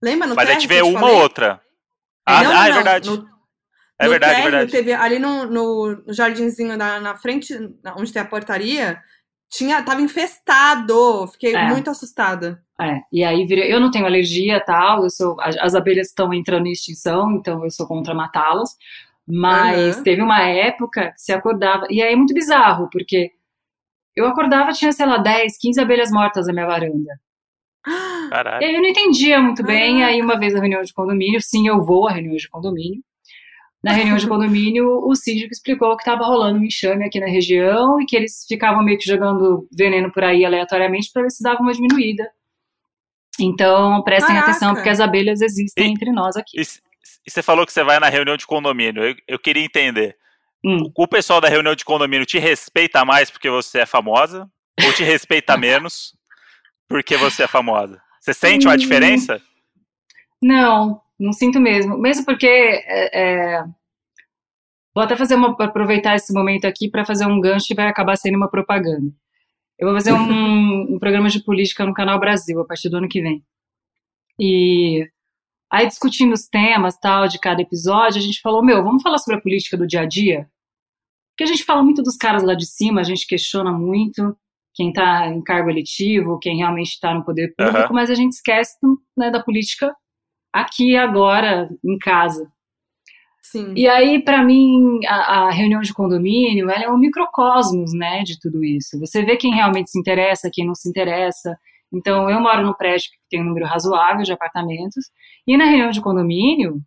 Lembra 0.02 0.26
no 0.26 0.34
Mas 0.34 0.44
a 0.44 0.46
térreo 0.48 0.60
gente 0.60 0.68
que 0.68 0.74
vê 0.74 0.80
eu 0.80 0.86
te 0.86 0.96
uma 0.96 1.08
ou 1.10 1.20
outra. 1.22 1.60
Ah, 2.26 2.42
Não, 2.42 2.50
ah, 2.52 2.66
é 2.66 2.68
não, 2.68 2.74
verdade. 2.76 3.10
no- 3.10 3.28
é 3.98 4.04
no 4.04 4.10
verdade, 4.10 4.32
é 4.32 4.36
térreo, 4.36 4.50
verdade. 4.50 4.72
Teve, 4.72 4.92
ali 4.92 5.18
no, 5.18 5.46
no, 5.46 6.04
jardinzinho 6.12 6.76
da, 6.76 6.98
na 7.00 7.16
frente, 7.16 7.56
na- 7.82 7.94
onde 7.96 8.12
tem 8.12 8.20
a 8.20 8.24
portaria, 8.26 9.00
tinha, 9.48 9.82
tava 9.82 10.00
infestado. 10.02 11.28
Fiquei 11.28 11.54
É. 11.54 11.66
muito 11.68 11.88
assustada. 11.88 12.62
É, 12.84 13.02
e 13.12 13.24
aí 13.24 13.44
vira, 13.46 13.64
eu 13.66 13.80
não 13.80 13.90
tenho 13.90 14.06
alergia 14.06 14.60
tal, 14.64 15.04
eu 15.04 15.10
sou, 15.10 15.36
as 15.40 15.56
as 15.58 15.74
abelhas 15.74 16.08
estão 16.08 16.32
entrando 16.34 16.66
em 16.66 16.72
extinção, 16.72 17.32
então 17.32 17.64
eu 17.64 17.70
sou 17.70 17.86
contra 17.86 18.14
matá-las, 18.14 18.70
Mas 19.26 19.98
Uhum. 19.98 20.02
teve 20.04 20.22
uma 20.22 20.42
época 20.42 21.12
que 21.12 21.20
se 21.22 21.32
acordava. 21.32 21.86
E 21.90 22.02
aí 22.02 22.12
é 22.12 22.16
muito 22.16 22.34
bizarro, 22.34 22.88
porque 22.90 23.32
eu 24.16 24.26
acordava, 24.26 24.72
tinha, 24.72 24.92
sei 24.92 25.06
lá, 25.06 25.18
10, 25.18 25.58
15 25.58 25.80
abelhas 25.80 26.10
mortas 26.12 26.46
na 26.46 26.52
minha 26.54 26.66
varanda. 26.66 27.20
E 28.60 28.64
aí 28.64 28.74
eu 28.74 28.82
não 28.82 28.88
entendia 28.88 29.40
muito 29.40 29.62
bem. 29.64 29.96
Caraca. 29.96 30.12
Aí 30.14 30.22
uma 30.22 30.38
vez 30.38 30.52
na 30.54 30.60
reunião 30.60 30.82
de 30.82 30.92
condomínio, 30.92 31.40
sim, 31.42 31.68
eu 31.68 31.84
vou 31.84 32.08
a 32.08 32.12
reunião 32.12 32.36
de 32.36 32.48
condomínio. 32.48 33.02
Na 33.82 33.92
reunião 33.92 34.16
de 34.16 34.28
condomínio, 34.28 34.86
o 35.04 35.14
síndico 35.16 35.52
explicou 35.52 35.96
que 35.96 36.02
estava 36.02 36.24
rolando 36.24 36.58
um 36.60 36.64
enxame 36.64 37.04
aqui 37.04 37.18
na 37.20 37.26
região 37.26 38.00
e 38.00 38.06
que 38.06 38.16
eles 38.16 38.44
ficavam 38.48 38.82
meio 38.84 38.98
que 38.98 39.06
jogando 39.08 39.68
veneno 39.76 40.12
por 40.12 40.24
aí 40.24 40.44
aleatoriamente 40.44 41.10
para 41.12 41.22
ver 41.22 41.30
se 41.30 41.42
dava 41.42 41.60
uma 41.60 41.72
diminuída. 41.72 42.30
Então, 43.40 44.02
prestem 44.02 44.34
Caraca. 44.36 44.50
atenção, 44.50 44.74
porque 44.74 44.88
as 44.90 45.00
abelhas 45.00 45.40
existem 45.40 45.86
E- 45.86 45.90
entre 45.90 46.12
nós 46.12 46.36
aqui. 46.36 46.60
E, 46.60 46.62
e 47.26 47.30
você 47.30 47.42
falou 47.42 47.64
que 47.66 47.72
você 47.72 47.82
vai 47.82 47.98
na 47.98 48.08
reunião 48.08 48.36
de 48.36 48.46
condomínio. 48.46 49.02
Eu, 49.02 49.14
eu 49.26 49.38
queria 49.38 49.64
entender. 49.64 50.16
Hum. 50.64 50.90
O 50.96 51.08
pessoal 51.08 51.40
da 51.40 51.48
reunião 51.48 51.74
de 51.74 51.84
condomínio 51.84 52.26
te 52.26 52.38
respeita 52.38 53.04
mais 53.04 53.30
porque 53.30 53.50
você 53.50 53.80
é 53.80 53.86
famosa? 53.86 54.48
Ou 54.84 54.92
te 54.92 55.02
respeita 55.02 55.56
menos 55.58 56.14
porque 56.88 57.16
você 57.16 57.44
é 57.44 57.46
famosa? 57.48 58.00
Você 58.20 58.32
sente 58.34 58.66
uma 58.66 58.74
Hum. 58.74 58.78
diferença? 58.78 59.40
Não, 60.40 61.00
não 61.18 61.32
sinto 61.32 61.58
mesmo. 61.60 61.96
Mesmo 61.98 62.24
porque 62.24 62.46
é, 62.46 63.20
é, 63.58 63.64
vou 64.94 65.02
até 65.02 65.16
fazer 65.16 65.34
uma 65.34 65.56
aproveitar 65.58 66.14
esse 66.16 66.32
momento 66.32 66.66
aqui 66.66 66.88
para 66.90 67.04
fazer 67.04 67.26
um 67.26 67.40
gancho 67.40 67.72
e 67.72 67.76
vai 67.76 67.86
acabar 67.88 68.16
sendo 68.16 68.36
uma 68.36 68.50
propaganda. 68.50 69.10
Eu 69.82 69.88
vou 69.88 69.96
fazer 69.96 70.12
um, 70.12 70.94
um 70.94 70.96
programa 70.96 71.28
de 71.28 71.42
política 71.42 71.84
no 71.84 71.92
Canal 71.92 72.20
Brasil 72.20 72.60
a 72.60 72.64
partir 72.64 72.88
do 72.88 72.98
ano 72.98 73.08
que 73.08 73.20
vem. 73.20 73.44
E 74.38 75.10
aí 75.72 75.88
discutindo 75.88 76.32
os 76.32 76.46
temas 76.46 76.96
tal 77.00 77.26
de 77.26 77.40
cada 77.40 77.60
episódio, 77.60 78.20
a 78.20 78.22
gente 78.22 78.40
falou, 78.40 78.64
meu, 78.64 78.84
vamos 78.84 79.02
falar 79.02 79.18
sobre 79.18 79.40
a 79.40 79.42
política 79.42 79.76
do 79.76 79.84
dia 79.84 80.02
a 80.02 80.06
dia? 80.06 80.48
Porque 81.32 81.42
a 81.42 81.46
gente 81.46 81.64
fala 81.64 81.82
muito 81.82 82.00
dos 82.00 82.16
caras 82.16 82.44
lá 82.44 82.54
de 82.54 82.64
cima, 82.64 83.00
a 83.00 83.04
gente 83.04 83.26
questiona 83.26 83.72
muito 83.72 84.36
quem 84.72 84.90
está 84.90 85.26
em 85.26 85.42
cargo 85.42 85.68
eletivo, 85.68 86.38
quem 86.38 86.58
realmente 86.58 86.90
está 86.92 87.12
no 87.12 87.24
poder 87.24 87.52
público, 87.56 87.78
Aham. 87.78 87.92
mas 87.92 88.08
a 88.08 88.14
gente 88.14 88.34
esquece 88.34 88.78
né, 89.18 89.32
da 89.32 89.42
política 89.42 89.92
aqui 90.52 90.94
agora 90.94 91.68
em 91.84 91.98
casa. 91.98 92.48
Sim. 93.42 93.74
E 93.76 93.88
aí, 93.88 94.22
para 94.22 94.42
mim, 94.44 95.00
a, 95.06 95.46
a 95.46 95.50
reunião 95.50 95.80
de 95.80 95.92
condomínio 95.92 96.70
ela 96.70 96.84
é 96.84 96.88
um 96.88 96.96
microcosmos, 96.96 97.92
né, 97.92 98.22
de 98.22 98.38
tudo 98.38 98.64
isso. 98.64 98.98
Você 99.00 99.24
vê 99.24 99.36
quem 99.36 99.52
realmente 99.52 99.90
se 99.90 99.98
interessa, 99.98 100.50
quem 100.50 100.66
não 100.66 100.74
se 100.74 100.88
interessa. 100.88 101.58
Então, 101.92 102.30
eu 102.30 102.40
moro 102.40 102.64
num 102.64 102.72
prédio 102.72 103.10
que 103.10 103.18
tem 103.28 103.42
um 103.42 103.44
número 103.44 103.66
razoável 103.66 104.22
de 104.22 104.32
apartamentos, 104.32 105.10
e 105.46 105.56
na 105.56 105.64
reunião 105.64 105.90
de 105.90 106.00
condomínio 106.00 106.80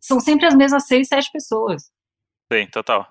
são 0.00 0.18
sempre 0.20 0.46
as 0.46 0.54
mesmas 0.54 0.86
seis, 0.86 1.08
sete 1.08 1.30
pessoas. 1.32 1.84
Sim, 2.52 2.66
total. 2.66 3.06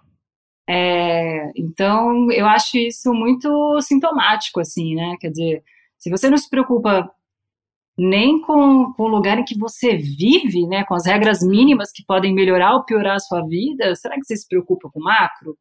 É, 0.70 1.52
então, 1.56 2.32
eu 2.32 2.46
acho 2.46 2.78
isso 2.78 3.14
muito 3.14 3.82
sintomático, 3.82 4.60
assim, 4.60 4.94
né? 4.94 5.16
Quer 5.20 5.30
dizer, 5.30 5.64
se 5.98 6.10
você 6.10 6.30
não 6.30 6.38
se 6.38 6.50
preocupa 6.50 7.10
nem 7.98 8.40
com, 8.42 8.94
com 8.94 9.04
o 9.04 9.08
lugar 9.08 9.38
em 9.38 9.44
que 9.44 9.58
você 9.58 9.96
vive, 9.98 10.66
né? 10.68 10.84
Com 10.86 10.96
as 10.96 11.06
regras 11.06 11.42
mínimas 11.42 11.92
que 11.92 12.04
podem 12.06 12.34
melhorar 12.34 12.74
ou 12.76 12.84
piorar 12.84 13.16
a 13.16 13.20
sua 13.20 13.42
vida, 13.48 13.96
será 13.96 14.16
que 14.16 14.24
você 14.26 14.36
se 14.38 14.48
preocupa 14.48 14.90
com 14.92 15.00
o 15.00 15.04
macro? 15.04 15.56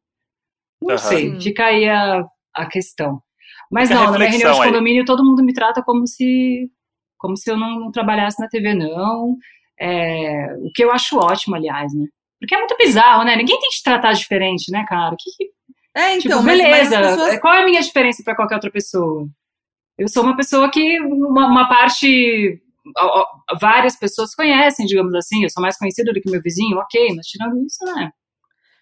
Não 0.81 0.91
Aham. 0.95 0.97
sei, 0.97 1.39
fica 1.39 1.65
aí 1.65 1.87
a, 1.87 2.25
a 2.55 2.65
questão. 2.65 3.21
Mas 3.71 3.89
Fica 3.89 3.99
não, 4.01 4.11
na 4.11 4.17
minha 4.17 4.29
reunião 4.29 4.53
de 4.53 4.59
aí. 4.61 4.67
condomínio 4.67 5.05
todo 5.05 5.23
mundo 5.23 5.43
me 5.43 5.53
trata 5.53 5.81
como 5.83 6.07
se, 6.07 6.69
como 7.17 7.37
se 7.37 7.49
eu 7.51 7.55
não, 7.57 7.79
não 7.79 7.91
trabalhasse 7.91 8.39
na 8.41 8.47
TV, 8.49 8.73
não. 8.73 9.37
É, 9.79 10.55
o 10.59 10.71
que 10.73 10.83
eu 10.83 10.91
acho 10.91 11.17
ótimo, 11.17 11.55
aliás, 11.55 11.93
né? 11.93 12.05
Porque 12.39 12.55
é 12.55 12.57
muito 12.57 12.75
bizarro, 12.77 13.23
né? 13.23 13.35
Ninguém 13.35 13.59
tem 13.59 13.69
que 13.69 13.77
te 13.77 13.83
tratar 13.83 14.13
diferente, 14.13 14.71
né, 14.71 14.83
cara? 14.87 15.15
Que, 15.19 15.29
que- 15.37 15.51
É, 15.95 16.15
então, 16.17 16.39
tipo, 16.39 16.43
mas- 16.43 16.57
mas 16.57 16.89
beleza. 16.89 16.99
as 16.99 17.07
pessoas- 17.15 17.39
Qual 17.39 17.53
é 17.53 17.61
a 17.61 17.65
minha 17.65 17.81
diferença 17.81 18.23
para 18.23 18.35
qualquer 18.35 18.55
outra 18.55 18.71
pessoa? 18.71 19.27
Eu 20.01 20.07
sou 20.09 20.23
uma 20.23 20.35
pessoa 20.35 20.69
que 20.71 20.99
uma, 21.01 21.45
uma 21.47 21.69
parte. 21.69 22.61
Várias 23.59 23.95
pessoas 23.95 24.33
conhecem, 24.33 24.85
digamos 24.85 25.13
assim. 25.13 25.43
Eu 25.43 25.49
sou 25.49 25.61
mais 25.61 25.77
conhecida 25.77 26.11
do 26.11 26.19
que 26.19 26.29
meu 26.29 26.41
vizinho, 26.41 26.77
ok, 26.77 27.13
mas 27.15 27.27
tirando 27.27 27.63
isso, 27.65 27.85
né? 27.85 28.11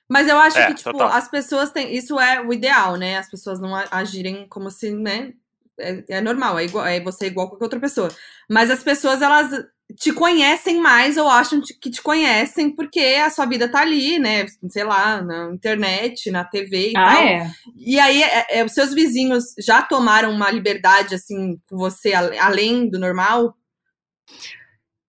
Mas 0.10 0.28
eu 0.28 0.38
acho 0.40 0.58
É, 0.58 0.68
que, 0.68 0.76
tipo, 0.76 0.92
total. 0.92 1.10
as 1.10 1.28
pessoas 1.28 1.72
têm. 1.72 1.94
Isso 1.94 2.20
é 2.20 2.42
o 2.42 2.54
ideal, 2.54 2.96
né? 2.96 3.18
As 3.18 3.30
pessoas 3.30 3.60
não 3.60 3.76
a- 3.76 3.88
agirem 3.92 4.48
como 4.48 4.72
se, 4.72 4.92
né? 4.92 5.34
É, 5.80 6.18
é 6.18 6.22
normal, 6.22 6.58
é, 6.58 6.66
igual, 6.66 6.86
é 6.86 7.00
você 7.02 7.28
igual 7.28 7.48
a 7.48 7.50
qualquer 7.52 7.66
outra 7.66 7.80
pessoa. 7.80 8.10
Mas 8.50 8.72
as 8.72 8.84
pessoas, 8.84 9.22
elas 9.22 9.52
te 9.98 10.14
conhecem 10.14 10.80
mais 10.80 11.18
ou 11.18 11.28
acham 11.28 11.62
que 11.82 11.90
te 11.90 12.02
conhecem 12.02 12.70
porque 12.76 13.00
a 13.00 13.30
sua 13.30 13.46
vida 13.46 13.70
tá 13.70 13.82
ali, 13.82 14.20
né? 14.20 14.46
Sei 14.70 14.84
lá, 14.84 15.22
na 15.22 15.52
internet, 15.54 16.30
na 16.30 16.44
TV 16.46 16.92
e 16.92 16.98
Ah, 16.98 17.06
tal. 17.06 17.24
é. 17.24 17.52
E 17.76 18.00
aí, 18.00 18.22
é, 18.22 18.60
é, 18.60 18.66
os 18.66 18.72
seus 18.74 18.94
vizinhos 18.94 19.46
já 19.60 19.82
tomaram 19.82 20.32
uma 20.32 20.52
liberdade, 20.52 21.16
assim, 21.16 21.60
com 21.68 21.78
você, 21.78 22.14
além 22.14 22.90
do 22.90 23.00
normal? 23.00 23.56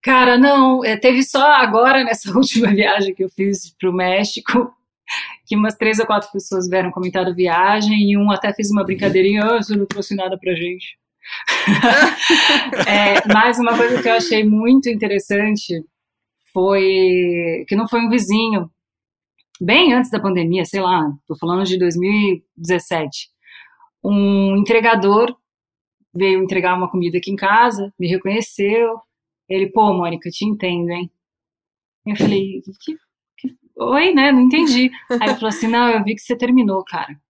Cara, 0.02 0.38
não, 0.38 0.82
é, 0.84 0.96
teve 0.96 1.22
só 1.22 1.46
agora, 1.46 2.02
nessa 2.04 2.30
última 2.32 2.68
viagem 2.74 3.14
que 3.14 3.22
eu 3.24 3.28
fiz 3.28 3.74
pro 3.78 3.92
México, 3.92 4.72
que 5.46 5.56
umas 5.56 5.74
três 5.74 5.98
ou 5.98 6.06
quatro 6.06 6.30
pessoas 6.32 6.68
vieram 6.68 6.90
comentar 6.90 7.26
a 7.26 7.32
viagem 7.34 8.10
e 8.10 8.16
um 8.16 8.30
até 8.30 8.52
fez 8.54 8.70
uma 8.70 8.84
brincadeirinha, 8.84 9.42
ah, 9.44 9.62
você 9.62 9.76
não 9.76 9.84
trouxe 9.84 10.14
nada 10.14 10.38
pra 10.38 10.54
gente. 10.54 10.98
É, 12.87 13.26
mas 13.33 13.59
uma 13.59 13.76
coisa 13.76 14.02
que 14.02 14.09
eu 14.09 14.14
achei 14.14 14.44
muito 14.44 14.88
interessante 14.88 15.85
foi 16.52 17.64
que 17.68 17.76
não 17.76 17.88
foi 17.88 18.00
um 18.00 18.09
vizinho, 18.11 18.70
bem 19.61 19.92
antes 19.94 20.11
da 20.11 20.20
pandemia, 20.20 20.64
sei 20.64 20.80
lá, 20.80 21.11
tô 21.26 21.37
falando 21.37 21.64
de 21.64 21.78
2017. 21.78 23.28
Um 24.04 24.56
entregador 24.56 25.37
veio 26.14 26.42
entregar 26.42 26.76
uma 26.76 26.90
comida 26.90 27.18
aqui 27.18 27.30
em 27.33 27.37
casa, 27.37 27.92
me 27.98 28.09
reconheceu. 28.09 28.98
Ele, 29.48 29.68
pô, 29.70 29.92
Mônica, 29.94 30.30
te 30.30 30.44
entendo, 30.46 30.90
hein? 30.90 31.11
Eu 32.06 32.16
falei, 32.16 32.62
que, 32.80 32.96
que- 33.48 33.56
oi, 33.78 34.12
né? 34.14 34.33
Não 34.33 34.42
entendi. 34.42 34.90
Aí 35.20 35.28
ele 35.30 35.35
falou 35.35 35.48
assim: 35.48 35.68
não, 35.68 35.88
eu 35.90 36.02
vi 36.04 36.14
que 36.14 36.22
você 36.22 36.37
terminou, 36.37 36.85
cara. 36.85 37.20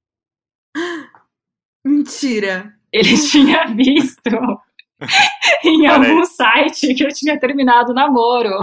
Mentira! 1.84 2.79
Ele 2.92 3.16
tinha 3.30 3.66
visto 3.66 4.30
em 5.64 5.86
algum 5.86 6.24
site 6.24 6.94
que 6.94 7.04
eu 7.04 7.08
tinha 7.08 7.38
terminado 7.38 7.92
o 7.92 7.94
namoro. 7.94 8.60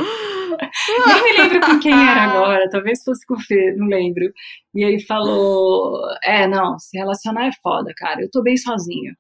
Nem 1.06 1.24
me 1.24 1.34
lembro 1.34 1.62
com 1.62 1.80
quem 1.80 1.94
era 1.94 2.24
agora, 2.32 2.70
talvez 2.70 3.04
fosse 3.04 3.26
com 3.26 3.36
o 3.36 3.40
Fê, 3.40 3.74
não 3.76 3.88
lembro. 3.88 4.32
E 4.74 4.84
ele 4.84 5.00
falou: 5.00 6.02
É, 6.24 6.48
não, 6.48 6.78
se 6.80 6.98
relacionar 6.98 7.48
é 7.48 7.52
foda, 7.62 7.92
cara. 7.96 8.22
Eu 8.22 8.30
tô 8.32 8.42
bem 8.42 8.58
sozinho. 8.58 9.14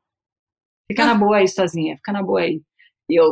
Fica 0.89 1.05
na 1.05 1.15
boa 1.15 1.37
aí, 1.37 1.47
sozinha, 1.47 1.97
fica 1.97 2.11
na 2.11 2.23
boa 2.23 2.41
aí. 2.41 2.61
E 3.09 3.19
eu 3.19 3.29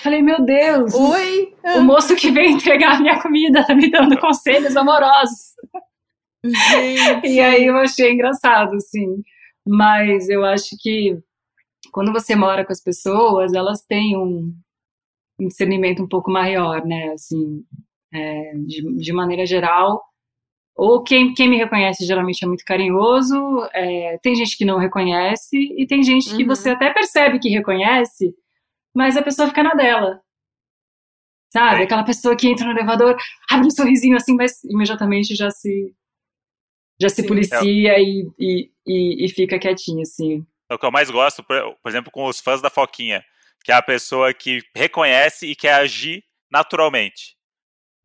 falei: 0.00 0.22
Meu 0.22 0.44
Deus, 0.44 0.94
Oi! 0.94 1.54
o 1.76 1.80
moço 1.82 2.14
que 2.16 2.30
veio 2.30 2.50
entregar 2.50 2.96
a 2.96 3.00
minha 3.00 3.20
comida 3.20 3.66
tá 3.66 3.74
me 3.74 3.90
dando 3.90 4.18
conselhos 4.18 4.76
amorosos. 4.76 5.54
Gente! 6.44 7.28
E 7.28 7.40
aí 7.40 7.66
eu 7.66 7.76
achei 7.76 8.12
engraçado, 8.12 8.76
assim. 8.76 9.22
Mas 9.66 10.28
eu 10.28 10.44
acho 10.44 10.76
que 10.80 11.18
quando 11.92 12.12
você 12.12 12.34
mora 12.36 12.64
com 12.64 12.72
as 12.72 12.82
pessoas, 12.82 13.52
elas 13.52 13.82
têm 13.82 14.16
um, 14.16 14.54
um 15.40 15.48
discernimento 15.48 16.02
um 16.02 16.08
pouco 16.08 16.30
maior, 16.30 16.84
né? 16.84 17.10
Assim, 17.12 17.64
é, 18.12 18.52
de, 18.66 18.96
de 18.96 19.12
maneira 19.12 19.46
geral. 19.46 20.02
Ou 20.76 21.02
quem, 21.02 21.32
quem 21.32 21.48
me 21.48 21.56
reconhece 21.56 22.04
geralmente 22.04 22.44
é 22.44 22.46
muito 22.46 22.64
carinhoso, 22.64 23.34
é, 23.72 24.18
tem 24.22 24.34
gente 24.34 24.58
que 24.58 24.64
não 24.64 24.78
reconhece, 24.78 25.56
e 25.56 25.86
tem 25.86 26.02
gente 26.02 26.36
que 26.36 26.42
Uhum. 26.42 26.48
você 26.48 26.70
até 26.70 26.92
percebe 26.92 27.38
que 27.38 27.48
reconhece, 27.48 28.34
mas 28.94 29.16
a 29.16 29.22
pessoa 29.22 29.48
fica 29.48 29.62
na 29.62 29.72
dela. 29.74 30.20
Sabe? 31.50 31.80
É. 31.80 31.84
Aquela 31.84 32.04
pessoa 32.04 32.36
que 32.36 32.46
entra 32.46 32.66
no 32.66 32.72
elevador, 32.72 33.16
abre 33.50 33.66
um 33.68 33.70
sorrisinho 33.70 34.16
assim, 34.16 34.36
mas 34.36 34.62
imediatamente 34.64 35.34
já 35.34 35.50
se 35.50 35.94
já 37.00 37.08
se 37.10 37.22
Sim. 37.22 37.28
policia 37.28 37.98
e, 37.98 38.26
e, 38.38 38.70
e, 38.86 39.24
e 39.24 39.28
fica 39.28 39.58
quietinho, 39.58 40.02
assim. 40.02 40.46
É 40.70 40.74
o 40.74 40.78
que 40.78 40.86
eu 40.86 40.90
mais 40.92 41.10
gosto, 41.10 41.42
por, 41.42 41.56
por 41.82 41.88
exemplo, 41.88 42.10
com 42.10 42.24
os 42.26 42.40
fãs 42.40 42.60
da 42.60 42.70
Foquinha, 42.70 43.24
que 43.64 43.70
é 43.72 43.74
a 43.74 43.82
pessoa 43.82 44.32
que 44.34 44.60
reconhece 44.74 45.46
e 45.46 45.54
quer 45.54 45.74
agir 45.74 46.24
naturalmente. 46.50 47.36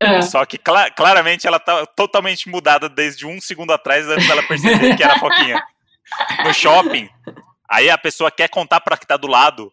É. 0.00 0.20
Só 0.22 0.44
que 0.44 0.58
cla- 0.58 0.90
claramente 0.90 1.46
ela 1.46 1.60
tá 1.60 1.86
totalmente 1.86 2.48
mudada 2.48 2.88
desde 2.88 3.26
um 3.26 3.40
segundo 3.40 3.72
atrás, 3.72 4.06
antes 4.08 4.26
dela 4.26 4.42
perceber 4.42 4.96
que 4.96 5.02
era 5.02 5.14
a 5.14 5.18
Foquinha. 5.18 5.62
No 6.44 6.52
shopping, 6.52 7.08
aí 7.70 7.88
a 7.88 7.96
pessoa 7.96 8.30
quer 8.30 8.48
contar 8.48 8.80
pra 8.80 8.96
que 8.96 9.06
tá 9.06 9.16
do 9.16 9.28
lado 9.28 9.72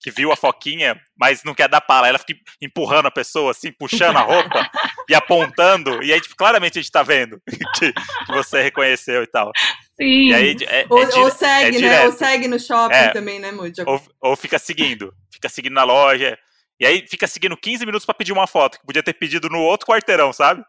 que 0.00 0.10
viu 0.10 0.30
a 0.30 0.36
Foquinha, 0.36 1.00
mas 1.18 1.42
não 1.44 1.54
quer 1.54 1.66
dar 1.66 1.80
pala. 1.80 2.06
Ela 2.06 2.18
fica 2.18 2.38
empurrando 2.60 3.06
a 3.06 3.10
pessoa, 3.10 3.52
assim, 3.52 3.72
puxando 3.72 4.18
a 4.18 4.20
roupa 4.20 4.70
e 5.08 5.14
apontando. 5.14 6.02
E 6.02 6.12
aí, 6.12 6.20
tipo, 6.20 6.36
claramente 6.36 6.78
a 6.78 6.82
gente 6.82 6.92
tá 6.92 7.02
vendo 7.02 7.40
que, 7.78 7.90
que 7.90 8.32
você 8.32 8.62
reconheceu 8.62 9.22
e 9.22 9.26
tal. 9.26 9.50
Sim. 9.96 10.28
E 10.30 10.34
aí 10.34 10.56
é, 10.66 10.86
Ou, 10.90 11.02
é 11.02 11.14
ou 11.16 11.30
segue, 11.30 11.76
é 11.76 11.80
né? 11.80 12.04
Ou 12.06 12.12
segue 12.12 12.48
no 12.48 12.58
shopping 12.58 12.94
É. 12.94 13.08
também, 13.10 13.38
né, 13.38 13.52
Moody? 13.52 13.82
ou, 13.86 14.00
ou 14.20 14.36
fica 14.36 14.58
seguindo. 14.58 15.12
Fica 15.32 15.48
seguindo 15.48 15.72
na 15.74 15.84
loja. 15.84 16.36
E 16.80 16.84
aí 16.86 17.06
fica 17.08 17.26
seguindo 17.28 17.56
15 17.56 17.86
minutos 17.86 18.04
pra 18.04 18.14
pedir 18.14 18.32
uma 18.32 18.46
foto, 18.48 18.78
que 18.80 18.86
podia 18.86 19.02
ter 19.02 19.12
pedido 19.14 19.48
no 19.48 19.60
outro 19.60 19.86
quarteirão, 19.86 20.32
sabe? 20.32 20.64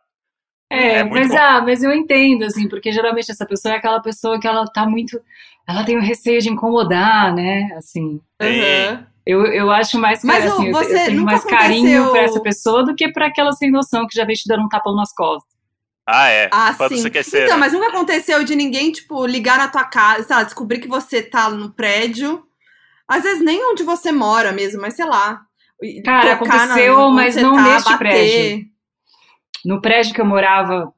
É, 0.71 0.97
É 0.97 1.03
mas, 1.03 1.29
bom. 1.29 1.37
ah, 1.37 1.61
mas 1.61 1.81
eu 1.83 1.91
entendo, 1.93 2.43
assim, 2.45 2.67
porque 2.69 2.91
geralmente 2.91 3.31
essa 3.31 3.45
pessoa 3.45 3.73
é 3.73 3.77
aquela 3.77 3.99
pessoa 4.01 4.39
que 4.39 4.47
ela 4.47 4.65
tá 4.65 4.85
muito. 4.85 5.19
Ela 5.67 5.83
tem 5.83 5.97
o 5.97 6.01
receio 6.01 6.39
de 6.41 6.49
incomodar, 6.49 7.33
né? 7.33 7.69
Assim. 7.75 8.21
Aham. 8.39 9.07
Eu, 9.25 9.43
eu 9.47 9.71
acho 9.71 9.97
mais 9.97 10.23
Mas 10.23 10.43
cara, 10.43 10.53
assim, 10.53 10.67
eu- 10.67 10.71
você 10.73 10.93
eu 10.93 11.05
tenho 11.05 11.17
nunca 11.21 11.31
mais 11.31 11.43
carinho 11.43 11.87
aconteceu- 12.03 12.11
por 12.11 12.17
essa 12.19 12.39
pessoa 12.41 12.85
do 12.85 12.93
que 12.95 13.11
por 13.11 13.23
aquela 13.23 13.51
sem 13.53 13.71
noção 13.71 14.05
que 14.07 14.15
já 14.15 14.23
vem 14.23 14.35
te 14.35 14.47
dando 14.47 14.63
um 14.63 14.69
tapão 14.69 14.95
nas 14.95 15.11
costas. 15.11 15.54
Ah, 16.07 16.29
é. 16.29 16.49
Ah, 16.51 16.73
Fã 16.73 16.87
do 16.87 16.95
sim. 16.97 17.03
CQC, 17.03 17.43
Então, 17.43 17.55
né? 17.55 17.59
mas 17.59 17.73
nunca 17.73 17.87
aconteceu 17.87 18.43
de 18.43 18.55
ninguém, 18.55 18.91
tipo, 18.91 19.25
ligar 19.25 19.57
na 19.57 19.67
tua 19.67 19.83
casa, 19.85 20.23
sei 20.23 20.35
lá, 20.35 20.43
descobrir 20.43 20.79
que 20.79 20.87
você 20.87 21.21
tá 21.21 21.49
no 21.49 21.71
prédio. 21.73 22.43
Às 23.07 23.23
vezes 23.23 23.43
nem 23.43 23.63
onde 23.71 23.83
você 23.83 24.11
mora 24.11 24.51
mesmo, 24.51 24.81
mas 24.81 24.95
sei 24.95 25.05
lá. 25.05 25.41
Cara, 26.03 26.33
aconteceu, 26.33 26.97
onde 26.97 27.15
mas 27.15 27.35
não 27.35 27.55
tá, 27.55 27.63
neste 27.63 27.89
bater. 27.89 27.97
prédio. 27.97 28.65
No 29.65 29.81
prédio 29.81 30.13
que 30.13 30.21
eu 30.21 30.25
morava, 30.25 30.93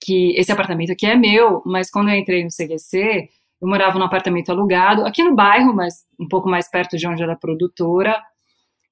que 0.00 0.34
esse 0.38 0.50
apartamento 0.50 0.92
aqui 0.92 1.06
é 1.06 1.14
meu, 1.14 1.62
mas 1.66 1.90
quando 1.90 2.08
eu 2.08 2.16
entrei 2.16 2.42
no 2.42 2.50
CQC, 2.50 3.28
eu 3.60 3.68
morava 3.68 3.98
num 3.98 4.04
apartamento 4.04 4.50
alugado, 4.50 5.04
aqui 5.06 5.22
no 5.22 5.34
bairro, 5.34 5.74
mas 5.74 6.04
um 6.18 6.26
pouco 6.26 6.48
mais 6.48 6.68
perto 6.70 6.96
de 6.96 7.06
onde 7.06 7.22
era 7.22 7.34
a 7.34 7.38
produtora. 7.38 8.20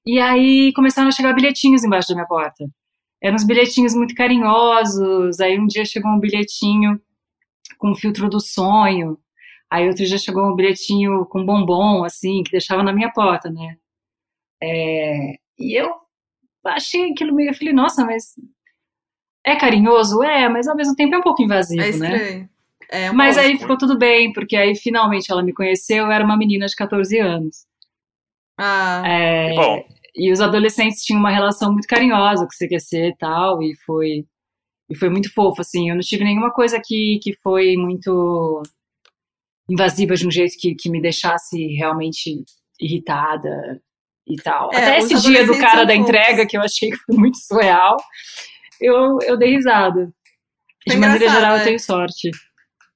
E 0.05 0.19
aí 0.19 0.71
começaram 0.73 1.09
a 1.09 1.11
chegar 1.11 1.33
bilhetinhos 1.33 1.83
embaixo 1.83 2.09
da 2.09 2.15
minha 2.15 2.27
porta. 2.27 2.65
Eram 3.21 3.35
uns 3.35 3.45
bilhetinhos 3.45 3.93
muito 3.93 4.15
carinhosos. 4.15 5.39
Aí 5.39 5.59
um 5.59 5.67
dia 5.67 5.85
chegou 5.85 6.11
um 6.11 6.19
bilhetinho 6.19 6.99
com 7.77 7.93
filtro 7.95 8.29
do 8.29 8.39
sonho. 8.39 9.17
Aí 9.69 9.87
outro 9.87 10.05
dia 10.05 10.17
chegou 10.17 10.43
um 10.45 10.55
bilhetinho 10.55 11.25
com 11.25 11.45
bombom, 11.45 12.03
assim, 12.03 12.43
que 12.43 12.51
deixava 12.51 12.83
na 12.83 12.91
minha 12.91 13.11
porta, 13.11 13.49
né? 13.49 13.77
É, 14.61 15.35
e 15.57 15.79
eu 15.79 15.93
achei 16.65 17.11
aquilo 17.11 17.33
meio. 17.33 17.51
Eu 17.51 17.53
falei, 17.53 17.73
nossa, 17.73 18.03
mas 18.05 18.33
é 19.45 19.55
carinhoso? 19.55 20.21
É, 20.23 20.49
mas 20.49 20.67
ao 20.67 20.75
mesmo 20.75 20.95
tempo 20.95 21.15
é 21.15 21.17
um 21.17 21.23
pouco 21.23 21.41
invasivo, 21.41 21.81
É 21.81 21.91
né? 21.91 22.15
estranho. 22.15 22.49
É, 22.89 23.09
um 23.09 23.13
Mas 23.13 23.37
aí 23.37 23.57
ficou 23.57 23.77
tudo 23.77 23.97
bem, 23.97 24.33
porque 24.33 24.55
aí 24.57 24.75
finalmente 24.75 25.31
ela 25.31 25.41
me 25.41 25.53
conheceu, 25.53 26.05
eu 26.05 26.11
era 26.11 26.25
uma 26.25 26.35
menina 26.35 26.65
de 26.65 26.75
14 26.75 27.17
anos. 27.19 27.65
Ah, 28.57 29.01
É, 29.05 29.49
Que 29.51 29.55
bom. 29.55 29.85
E 30.15 30.31
os 30.31 30.41
adolescentes 30.41 31.03
tinham 31.03 31.19
uma 31.19 31.31
relação 31.31 31.71
muito 31.71 31.87
carinhosa 31.87 32.45
com 32.45 32.51
o 32.53 32.57
CQC 32.67 33.07
e 33.09 33.17
tal, 33.17 33.61
e 33.63 33.73
foi, 33.85 34.25
e 34.89 34.95
foi 34.97 35.09
muito 35.09 35.33
fofo, 35.33 35.61
assim. 35.61 35.89
Eu 35.89 35.95
não 35.95 36.01
tive 36.01 36.23
nenhuma 36.23 36.51
coisa 36.51 36.79
que, 36.83 37.19
que 37.23 37.33
foi 37.41 37.75
muito 37.77 38.61
invasiva 39.69 40.15
de 40.15 40.27
um 40.27 40.31
jeito 40.31 40.53
que, 40.59 40.75
que 40.75 40.89
me 40.89 41.01
deixasse 41.01 41.57
realmente 41.75 42.43
irritada 42.79 43.81
e 44.27 44.35
tal. 44.37 44.69
É, 44.73 44.77
Até 44.77 44.99
esse 44.99 45.21
dia 45.21 45.45
do 45.45 45.57
cara 45.57 45.85
da 45.85 45.95
entrega, 45.95 46.45
que 46.45 46.57
eu 46.57 46.61
achei 46.61 46.89
que 46.89 46.97
foi 46.97 47.15
muito 47.15 47.37
surreal, 47.37 47.97
eu, 48.79 49.17
eu 49.23 49.37
dei 49.37 49.55
risada. 49.55 50.11
Foi 50.87 50.95
De 50.95 50.99
maneira 50.99 51.29
geral, 51.29 51.55
é. 51.55 51.59
eu 51.61 51.63
tenho 51.63 51.79
sorte. 51.79 52.31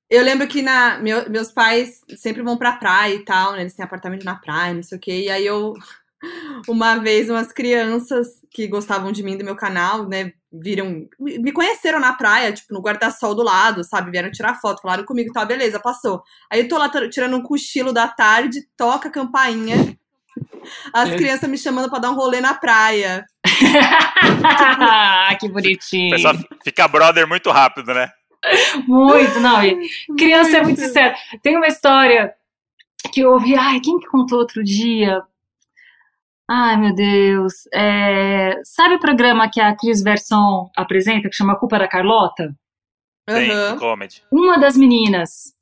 eu 0.10 0.24
lembro 0.24 0.48
que 0.48 0.62
na, 0.62 0.98
meu- 1.00 1.30
meus 1.30 1.52
pais 1.52 2.02
sempre 2.18 2.42
vão 2.42 2.58
pra 2.58 2.74
praia 2.78 3.14
e 3.14 3.24
tal, 3.24 3.54
né? 3.54 3.62
Eles 3.62 3.74
têm 3.76 3.86
apartamento 3.86 4.24
na 4.24 4.36
praia, 4.36 4.74
não 4.74 4.84
sei 4.84 4.98
o 4.98 5.02
quê. 5.02 5.22
E 5.26 5.30
aí 5.30 5.46
eu, 5.46 5.74
uma 6.68 6.96
vez, 6.98 7.30
umas 7.30 7.52
crianças 7.52 8.28
que 8.52 8.68
gostavam 8.68 9.12
de 9.12 9.22
mim 9.24 9.38
do 9.38 9.44
meu 9.46 9.56
canal, 9.56 10.08
né? 10.08 10.32
Viram, 10.52 11.06
me 11.20 11.52
conheceram 11.52 12.00
na 12.00 12.14
praia, 12.14 12.54
tipo, 12.54 12.74
no 12.74 12.80
guarda-sol 12.82 13.36
do 13.36 13.44
lado, 13.44 13.84
sabe? 13.84 14.10
Vieram 14.12 14.32
tirar 14.32 14.56
foto, 14.62 14.82
falaram 14.82 15.04
comigo, 15.04 15.34
tá, 15.34 15.44
beleza, 15.44 15.80
passou. 15.80 16.22
Aí 16.52 16.62
eu 16.62 16.68
tô 16.70 16.78
lá 16.78 16.88
tir- 16.90 17.10
tirando 17.10 17.36
um 17.36 17.42
cochilo 17.44 17.92
da 17.92 18.08
tarde, 18.08 18.62
toca 18.78 19.10
a 19.10 19.12
campainha. 19.12 19.98
As 20.94 21.10
É. 21.10 21.16
crianças 21.16 21.50
me 21.50 21.58
chamando 21.58 21.90
pra 21.90 22.00
dar 22.00 22.12
um 22.12 22.16
rolê 22.16 22.40
na 22.42 22.54
praia. 22.54 23.26
que 25.40 25.46
O 25.48 25.52
bonitinho. 25.52 26.12
pessoal 26.12 26.36
fica 26.64 26.88
brother 26.88 27.28
muito 27.28 27.50
rápido, 27.52 27.94
né? 27.94 28.10
Muito, 28.88 29.40
não. 29.40 29.64
E 29.64 29.90
criança 30.18 30.58
é 30.58 30.62
muito 30.62 30.78
Muito. 30.78 30.82
sincera. 30.82 31.16
Tem 31.42 31.56
uma 31.58 31.68
história 31.68 32.34
que 33.12 33.22
eu 33.22 33.32
ouvi, 33.34 33.56
ai, 33.56 33.80
quem 33.80 33.98
que 34.00 34.08
contou 34.08 34.40
outro 34.40 34.64
dia? 34.64 35.22
Ai, 36.50 36.78
meu 36.78 36.94
Deus. 36.94 37.54
É, 37.74 38.60
sabe 38.64 38.96
o 38.96 39.00
programa 39.00 39.50
que 39.50 39.60
a 39.60 39.76
Cris 39.76 40.02
Verson 40.04 40.70
apresenta, 40.76 41.28
que 41.30 41.36
chama 41.36 41.54
A 41.54 41.58
Culpa 41.60 41.80
da 41.80 41.88
Carlota? 41.88 42.56
Tem 43.28 43.50
Aham. 43.50 43.80
comedy. 43.80 44.22
Uma 44.32 44.58
das 44.60 44.78
meninas, 44.78 45.54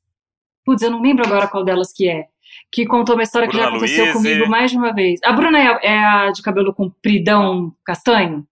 putz, 0.65 0.81
eu 0.81 0.91
não 0.91 1.01
lembro 1.01 1.25
agora 1.25 1.47
qual 1.47 1.63
delas 1.63 1.93
que 1.93 2.09
é, 2.09 2.25
que 2.71 2.85
contou 2.85 3.15
uma 3.15 3.23
história 3.23 3.47
que 3.47 3.55
já 3.55 3.63
Bruna 3.63 3.77
aconteceu 3.77 4.03
Luiz 4.05 4.13
comigo 4.17 4.43
e- 4.45 4.49
mais 4.49 4.71
de 4.71 4.77
uma 4.77 4.93
vez. 4.93 5.19
A 5.23 5.31
Bruna 5.31 5.57
é, 5.57 5.79
é 5.87 5.97
a 5.97 6.31
de 6.31 6.41
cabelo 6.41 6.73
compridão 6.73 7.73
castanho? 7.85 8.45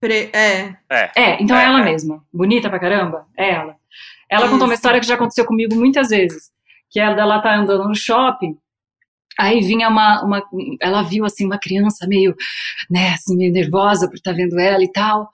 Pre- 0.00 0.30
É. 0.34 0.76
É. 0.90 1.10
É, 1.16 1.42
então 1.42 1.56
é, 1.56 1.62
É, 1.62 1.66
ela 1.66 1.80
é. 1.80 1.84
mesma. 1.84 2.22
Bonita 2.32 2.68
pra 2.68 2.78
caramba? 2.78 3.26
É 3.36 3.50
ela. 3.52 3.76
Ela 4.30 4.42
contou 4.50 4.66
uma 4.66 4.74
Isso. 4.74 4.80
história 4.80 5.00
que 5.00 5.06
já 5.06 5.14
aconteceu 5.14 5.46
comigo 5.46 5.74
muitas 5.74 6.08
vezes. 6.10 6.52
Que 6.90 7.00
ela, 7.00 7.18
ela 7.18 7.40
tá 7.40 7.54
andando 7.56 7.88
no 7.88 7.94
shopping, 7.94 8.56
aí 9.38 9.60
vinha 9.60 9.88
uma, 9.88 10.22
uma. 10.24 10.42
Ela 10.80 11.02
viu 11.02 11.24
assim 11.24 11.46
uma 11.46 11.58
criança 11.58 12.06
meio, 12.06 12.34
né, 12.90 13.10
assim, 13.14 13.36
meio 13.36 13.52
nervosa 13.52 14.08
por 14.08 14.16
estar 14.16 14.32
vendo 14.32 14.58
ela 14.58 14.82
e 14.82 14.90
tal. 14.92 15.28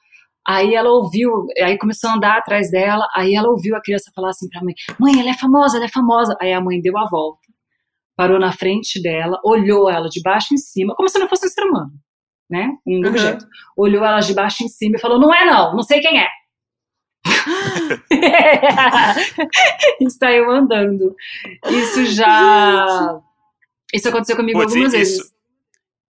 Aí 0.47 0.75
ela 0.75 0.91
ouviu, 0.91 1.47
aí 1.63 1.79
começou 1.79 2.11
a 2.11 2.15
andar 2.17 2.37
atrás 2.37 2.71
dela, 2.71 3.07
aí 3.17 3.35
ela 3.35 3.49
ouviu 3.49 3.75
a 3.77 3.81
criança 3.81 4.13
falar 4.15 4.29
assim 4.31 4.49
pra 4.49 4.63
mãe: 4.63 4.75
Mãe, 5.01 5.19
ela 5.19 5.31
é 5.31 5.35
famosa, 5.35 5.77
ela 5.79 5.87
é 5.87 5.89
famosa. 5.89 6.37
Aí 6.41 6.53
a 6.53 6.61
mãe 6.61 6.81
deu 6.83 6.99
a 6.99 7.09
volta, 7.09 7.41
parou 8.17 8.39
na 8.39 8.53
frente 8.53 9.01
dela, 9.03 9.41
olhou 9.45 9.89
ela 9.89 10.09
de 10.09 10.21
baixo 10.23 10.53
em 10.53 10.59
cima, 10.59 10.95
como 10.95 11.09
se 11.09 11.19
não 11.19 11.29
fosse 11.29 11.47
um 11.47 11.49
ser 11.49 11.63
humano, 11.65 11.93
né? 12.51 12.69
Um 12.87 13.01
Uhum. 13.01 13.09
objeto. 13.09 13.47
Olhou 13.77 14.05
ela 14.05 14.21
de 14.21 14.35
baixo 14.35 14.63
em 14.65 14.69
cima 14.69 14.97
e 14.97 15.01
falou: 15.01 15.19
Não 15.19 15.35
é, 15.35 15.47
não, 15.47 15.75
não 15.77 15.83
sei 15.83 16.01
quem 16.01 16.21
é. 16.21 16.29
e 20.01 20.11
saiu 20.11 20.51
andando. 20.51 21.15
Isso 21.71 22.05
já. 22.07 23.19
Isso 23.95 24.09
aconteceu 24.09 24.37
comigo 24.37 24.59
Putz, 24.59 24.73
algumas 24.75 24.93
isso, 24.95 25.17
vezes. 25.19 25.33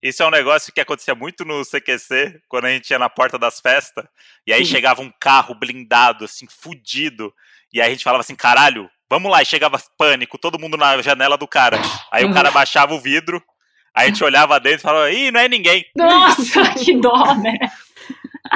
isso 0.02 0.24
é 0.24 0.26
um 0.26 0.32
negócio 0.32 0.72
que 0.74 0.82
acontecia 0.82 1.14
muito 1.16 1.44
no 1.46 1.64
CQC, 1.66 2.42
quando 2.48 2.66
a 2.66 2.70
gente 2.70 2.90
ia 2.90 3.00
na 3.00 3.10
porta 3.10 3.38
das 3.38 3.60
festas, 3.60 4.06
e 4.48 4.54
aí 4.54 4.66
Sim. 4.66 4.72
chegava 4.72 5.02
um 5.02 5.12
carro 5.20 5.54
blindado, 5.56 6.26
assim, 6.26 6.46
fudido, 6.50 7.34
e 7.74 7.82
aí 7.82 7.88
a 7.88 7.92
gente 7.92 8.04
falava 8.04 8.22
assim, 8.22 8.36
caralho, 8.36 8.90
vamos 9.10 9.32
lá, 9.32 9.42
e 9.42 9.46
chegava 9.46 9.82
pânico, 9.98 10.38
todo 10.38 10.60
mundo 10.60 10.78
na 10.78 11.02
janela 11.02 11.38
do 11.38 11.48
cara. 11.48 11.80
Aí 12.12 12.24
Uhum. 12.24 12.32
o 12.32 12.34
cara 12.34 12.52
baixava 12.52 12.94
o 12.94 13.00
vidro, 13.00 13.42
aí 13.94 14.06
a 14.06 14.10
gente 14.10 14.24
olhava 14.24 14.60
dentro 14.60 14.80
e 14.80 14.82
falava, 14.82 15.12
ih, 15.12 15.30
não 15.32 15.40
é 15.40 15.48
ninguém. 15.48 15.86
Nossa, 15.96 16.62
que 16.84 16.96
dó, 17.00 17.36
né? 17.36 17.58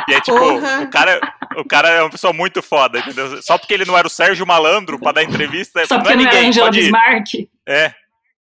E 0.07 0.13
aí, 0.13 0.21
tipo, 0.21 0.37
Porra. 0.37 0.81
o 0.83 0.89
cara, 0.89 1.19
o 1.57 1.65
cara 1.65 1.89
é 1.89 2.01
uma 2.03 2.09
pessoa 2.09 2.31
muito 2.33 2.61
foda, 2.61 2.99
entendeu? 2.99 3.41
Só 3.41 3.57
porque 3.57 3.73
ele 3.73 3.85
não 3.85 3.97
era 3.97 4.05
o 4.05 4.09
Sérgio 4.09 4.45
Malandro 4.45 4.99
pra 4.99 5.11
dar 5.13 5.23
entrevista, 5.23 5.85
Só 5.85 5.95
não 5.95 6.01
porque 6.03 6.13
é 6.13 6.15
não 6.17 6.23
era 6.23 6.33
ninguém, 6.33 6.49
Angela. 6.49 6.69
Bismarck. 6.71 7.49
É, 7.65 7.93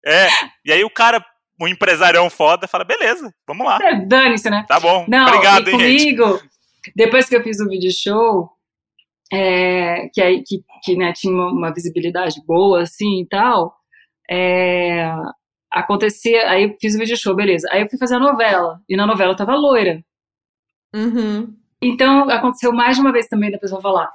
é. 0.05 0.27
E 0.63 0.71
aí 0.71 0.83
o 0.83 0.89
cara, 0.89 1.23
um 1.59 1.67
empresarião 1.67 2.29
foda, 2.29 2.67
fala, 2.67 2.83
beleza, 2.83 3.33
vamos 3.47 3.65
lá. 3.65 3.79
É, 3.81 3.95
Dane-se, 4.05 4.49
né? 4.49 4.65
Tá 4.67 4.79
bom, 4.79 5.05
Não, 5.07 5.27
obrigado, 5.27 5.69
e 5.69 5.73
hein, 5.73 5.79
gente. 5.79 6.15
comigo, 6.15 6.41
depois 6.95 7.27
que 7.27 7.35
eu 7.35 7.43
fiz 7.43 7.59
o 7.59 7.67
vídeo 7.67 7.91
show, 7.91 8.49
é, 9.31 10.07
que 10.13 10.21
aí 10.21 10.43
que, 10.43 10.63
que 10.83 10.95
né, 10.95 11.13
tinha 11.13 11.33
uma, 11.33 11.51
uma 11.51 11.73
visibilidade 11.73 12.41
boa, 12.45 12.83
assim 12.83 13.21
e 13.21 13.27
tal, 13.27 13.75
é, 14.29 15.11
acontecia, 15.71 16.49
aí 16.49 16.63
eu 16.63 16.77
fiz 16.79 16.95
o 16.95 16.99
vídeo 16.99 17.17
show, 17.17 17.35
beleza. 17.35 17.67
Aí 17.71 17.81
eu 17.81 17.89
fui 17.89 17.97
fazer 17.97 18.15
a 18.15 18.19
novela, 18.19 18.79
e 18.87 18.95
na 18.95 19.05
novela 19.05 19.31
eu 19.31 19.37
tava 19.37 19.55
loira. 19.55 20.03
Uhum. 20.95 21.55
Então 21.81 22.29
aconteceu 22.29 22.71
mais 22.71 22.95
de 22.95 23.01
uma 23.01 23.11
vez 23.11 23.27
também 23.27 23.51
da 23.51 23.59
pessoa 23.59 23.81
falar: 23.81 24.09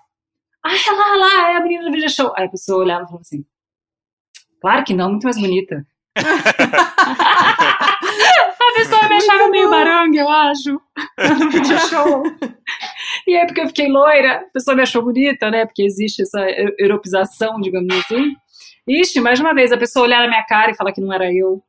Ah, 0.65 0.75
é 0.75 0.93
lá, 0.93 1.17
lá, 1.17 1.53
é 1.53 1.57
a 1.57 1.61
menina 1.61 1.85
do 1.85 1.93
vídeo 1.93 2.11
show. 2.11 2.33
Aí 2.37 2.47
a 2.47 2.51
pessoa 2.51 2.81
olhava 2.81 3.03
e 3.03 3.07
falava 3.07 3.21
assim: 3.21 3.45
Claro 4.61 4.85
que 4.85 4.95
não, 4.95 5.11
muito 5.11 5.25
mais 5.25 5.39
bonita. 5.39 5.85
a 8.61 8.73
pessoa 8.75 9.09
me 9.09 9.17
achava 9.17 9.39
Muito 9.39 9.51
meio 9.53 9.65
bom. 9.65 9.71
barangue, 9.71 10.19
eu 10.19 10.29
acho, 10.29 10.81
show. 11.89 12.23
E 13.27 13.37
aí, 13.37 13.47
porque 13.47 13.61
eu 13.61 13.67
fiquei 13.69 13.89
loira, 13.89 14.37
a 14.39 14.53
pessoa 14.53 14.75
me 14.77 14.83
achou 14.83 15.03
bonita, 15.03 15.51
né? 15.51 15.65
Porque 15.67 15.83
existe 15.83 16.23
essa 16.23 16.41
eu- 16.51 16.75
europização, 16.79 17.61
digamos 17.61 17.95
assim. 17.97 18.33
Ixi, 18.89 19.21
mais 19.21 19.39
uma 19.41 19.55
vez, 19.55 19.73
a 19.73 19.77
pessoa 19.79 20.05
olhar 20.07 20.21
na 20.23 20.29
minha 20.29 20.45
cara 20.45 20.71
e 20.71 20.77
falar 20.77 20.93
que 20.93 21.01
não 21.01 21.13
era 21.13 21.33
eu. 21.33 21.63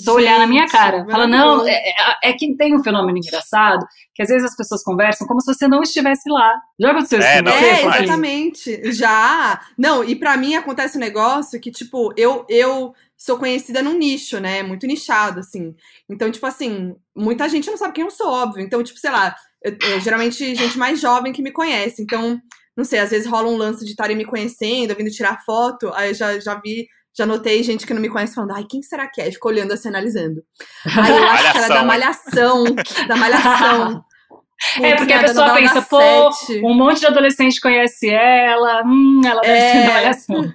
Só 0.00 0.14
olhar 0.14 0.38
na 0.38 0.46
minha 0.46 0.66
cara. 0.66 1.04
Fala, 1.10 1.26
não, 1.26 1.66
é, 1.68 1.72
é- 1.72 2.30
é 2.30 2.32
que 2.32 2.56
tem 2.56 2.74
um 2.74 2.82
fenômeno 2.82 3.18
engraçado, 3.18 3.86
que 4.14 4.22
às 4.22 4.28
vezes 4.28 4.44
as 4.44 4.56
pessoas 4.56 4.82
conversam 4.82 5.26
como 5.26 5.40
se 5.40 5.52
você 5.52 5.68
não 5.68 5.82
estivesse 5.82 6.30
lá. 6.30 6.54
Já 6.80 6.90
aconteceu 6.92 7.18
isso 7.18 7.28
É, 7.28 7.36
com 7.38 7.42
não, 7.44 7.52
você? 7.52 7.64
É. 7.66 7.76
Fofinho? 7.76 8.04
exatamente. 8.04 8.92
Já. 8.92 9.60
Não, 9.76 10.02
e 10.02 10.16
pra 10.16 10.36
mim 10.36 10.54
acontece 10.54 10.96
um 10.96 11.00
negócio 11.00 11.60
que, 11.60 11.70
tipo, 11.70 12.12
eu, 12.16 12.46
eu 12.48 12.94
sou 13.16 13.36
conhecida 13.38 13.82
num 13.82 13.98
nicho, 13.98 14.40
né? 14.40 14.62
Muito 14.62 14.86
nichado, 14.86 15.40
assim. 15.40 15.74
Então, 16.08 16.30
tipo 16.30 16.46
assim, 16.46 16.94
muita 17.14 17.48
gente 17.48 17.70
não 17.70 17.76
sabe 17.76 17.92
quem 17.94 18.04
eu 18.04 18.10
sou, 18.10 18.28
óbvio. 18.28 18.62
Então, 18.64 18.82
tipo, 18.82 18.98
sei 18.98 19.10
lá, 19.10 19.34
eu- 19.62 19.76
eu- 19.90 20.00
geralmente 20.00 20.54
gente 20.54 20.78
mais 20.78 21.00
jovem 21.00 21.32
que 21.32 21.42
me 21.42 21.52
conhece. 21.52 22.02
Então, 22.02 22.40
não 22.76 22.84
sei, 22.84 22.98
às 22.98 23.10
vezes 23.10 23.28
rola 23.28 23.48
um 23.48 23.56
lance 23.56 23.84
de 23.84 23.90
estarem 23.90 24.16
me 24.16 24.24
conhecendo, 24.24 24.94
vindo 24.96 25.10
tirar 25.10 25.44
foto. 25.44 25.92
Aí 25.94 26.08
eu 26.10 26.14
já, 26.14 26.38
já 26.40 26.54
vi. 26.54 26.86
Já 27.16 27.26
notei 27.26 27.62
gente 27.62 27.86
que 27.86 27.92
não 27.92 28.00
me 28.00 28.08
conhece 28.08 28.34
falando, 28.34 28.52
ai, 28.52 28.64
quem 28.68 28.82
será 28.82 29.06
que 29.06 29.20
é? 29.20 29.30
Ficou 29.30 29.50
olhando 29.50 29.72
assim, 29.72 29.88
analisando. 29.88 30.42
Aí 30.86 31.10
eu 31.10 31.24
acho 31.28 31.52
que 31.52 31.58
ela 31.58 31.66
é 31.66 31.68
da 31.68 31.84
malhação, 31.84 32.64
da 33.06 33.16
malhação. 33.16 34.04
é, 34.82 34.96
porque 34.96 35.12
a 35.12 35.20
pessoa 35.20 35.54
pensa, 35.54 35.82
pô, 35.82 36.30
um 36.64 36.74
monte 36.74 37.00
de 37.00 37.06
adolescente 37.06 37.60
conhece 37.60 38.08
ela, 38.08 38.82
hum, 38.84 39.20
ela 39.24 39.42
deve 39.42 39.58
é. 39.58 39.72
ser 39.72 39.90
avaliação. 39.90 40.54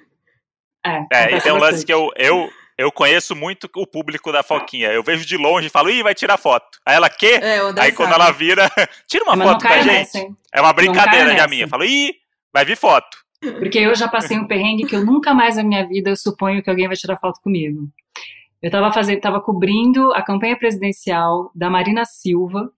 É, 0.85 1.05
é 1.11 1.37
e 1.37 1.41
tem 1.41 1.51
um 1.51 1.57
lance 1.57 1.85
que 1.85 1.93
eu, 1.93 2.09
eu, 2.15 2.49
eu 2.77 2.91
conheço 2.91 3.35
muito 3.35 3.69
o 3.75 3.85
público 3.85 4.31
da 4.31 4.41
Foquinha. 4.41 4.89
Eu 4.89 5.03
vejo 5.03 5.25
de 5.25 5.35
longe 5.37 5.67
e 5.67 5.69
falo, 5.69 5.89
ih, 5.89 6.01
vai 6.01 6.15
tirar 6.15 6.37
foto. 6.37 6.79
Aí 6.85 6.95
ela, 6.95 7.09
quê? 7.09 7.39
É, 7.41 7.59
Aí 7.79 7.91
quando 7.91 8.13
ela 8.13 8.31
vira, 8.31 8.71
tira 9.07 9.23
uma 9.25 9.35
Mas 9.35 9.47
foto 9.47 9.59
pra 9.61 9.81
gente. 9.81 10.33
é 10.53 10.61
uma 10.61 10.73
brincadeira 10.73 11.35
já 11.35 11.47
minha. 11.47 11.65
Eu 11.65 11.69
falo, 11.69 11.83
ih, 11.83 12.13
vai 12.53 12.63
vir 12.63 12.77
foto. 12.77 13.26
Porque 13.53 13.79
eu 13.79 13.95
já 13.95 14.07
passei 14.07 14.37
um 14.37 14.47
perrengue 14.47 14.85
que 14.85 14.95
eu 14.95 15.05
nunca 15.05 15.33
mais 15.33 15.57
na 15.57 15.63
minha 15.63 15.85
vida 15.87 16.09
eu 16.09 16.15
suponho 16.15 16.61
que 16.61 16.69
alguém 16.69 16.87
vai 16.87 16.95
tirar 16.95 17.17
foto 17.17 17.39
comigo. 17.41 17.89
Eu 18.61 18.67
estava 18.67 18.91
fazendo, 18.91 19.21
tava 19.21 19.39
cobrindo 19.39 20.11
a 20.13 20.21
campanha 20.21 20.57
presidencial 20.57 21.51
da 21.53 21.69
Marina 21.69 22.05
Silva. 22.05 22.71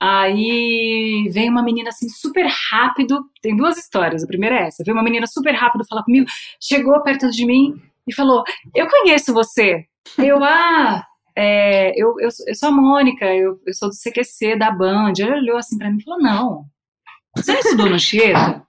Aí 0.00 1.28
vem 1.32 1.48
uma 1.48 1.62
menina 1.62 1.88
assim 1.88 2.08
super 2.08 2.46
rápido. 2.70 3.24
Tem 3.40 3.56
duas 3.56 3.78
histórias. 3.78 4.22
A 4.22 4.26
primeira 4.26 4.56
é 4.56 4.66
essa. 4.66 4.82
Veio 4.84 4.96
uma 4.96 5.04
menina 5.04 5.26
super 5.26 5.54
rápido 5.54 5.86
falar 5.88 6.02
comigo, 6.02 6.26
chegou 6.60 7.00
perto 7.02 7.30
de 7.30 7.46
mim 7.46 7.80
e 8.06 8.14
falou: 8.14 8.42
Eu 8.74 8.88
conheço 8.88 9.32
você. 9.32 9.86
Eu, 10.18 10.42
ah, 10.42 11.06
é, 11.36 11.92
eu, 12.00 12.16
eu, 12.18 12.28
eu, 12.46 12.54
sou 12.54 12.68
a 12.68 12.72
Mônica, 12.72 13.24
eu, 13.24 13.60
eu 13.66 13.72
sou 13.72 13.88
do 13.88 13.94
CQC 13.94 14.56
da 14.56 14.70
Band. 14.70 15.12
Ele 15.18 15.32
olhou 15.32 15.56
assim 15.56 15.78
pra 15.78 15.90
mim 15.90 15.98
e 15.98 16.02
falou: 16.02 16.20
Não, 16.20 16.64
você 17.36 17.52
não 17.52 17.60
estudou 17.60 17.88
no 17.88 17.98
Chieta? 17.98 18.66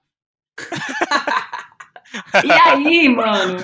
E 2.44 2.52
aí, 2.52 3.08
mano, 3.08 3.56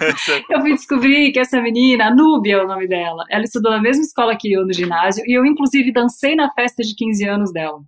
eu 0.50 0.60
fui 0.60 0.74
descobrir 0.74 1.30
que 1.32 1.38
essa 1.38 1.60
menina, 1.60 2.06
a 2.06 2.14
Núbia 2.14 2.54
é 2.54 2.64
o 2.64 2.66
nome 2.66 2.88
dela, 2.88 3.24
ela 3.30 3.44
estudou 3.44 3.70
na 3.70 3.80
mesma 3.80 4.02
escola 4.02 4.36
que 4.36 4.52
eu 4.52 4.66
no 4.66 4.72
ginásio 4.72 5.24
e 5.26 5.38
eu, 5.38 5.44
inclusive, 5.46 5.92
dancei 5.92 6.34
na 6.34 6.50
festa 6.52 6.82
de 6.82 6.94
15 6.94 7.28
anos 7.28 7.52
dela. 7.52 7.80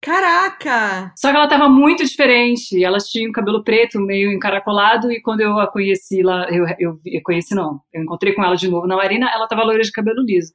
Caraca! 0.00 1.12
Só 1.16 1.30
que 1.30 1.36
ela 1.36 1.48
tava 1.48 1.68
muito 1.68 2.04
diferente. 2.04 2.82
Ela 2.84 2.98
tinha 2.98 3.28
um 3.28 3.32
cabelo 3.32 3.64
preto, 3.64 3.98
meio 4.00 4.30
encaracolado, 4.30 5.10
e 5.10 5.20
quando 5.20 5.40
eu 5.40 5.58
a 5.58 5.66
conheci 5.66 6.22
lá, 6.22 6.48
eu, 6.48 6.64
eu, 6.78 7.00
eu 7.04 7.20
conheci 7.24 7.54
não, 7.56 7.80
eu 7.92 8.02
encontrei 8.02 8.32
com 8.32 8.44
ela 8.44 8.54
de 8.54 8.68
novo 8.68 8.86
na 8.86 8.94
Marina, 8.94 9.28
ela 9.34 9.48
tava 9.48 9.64
loira 9.64 9.82
de 9.82 9.90
cabelo 9.90 10.22
liso. 10.22 10.52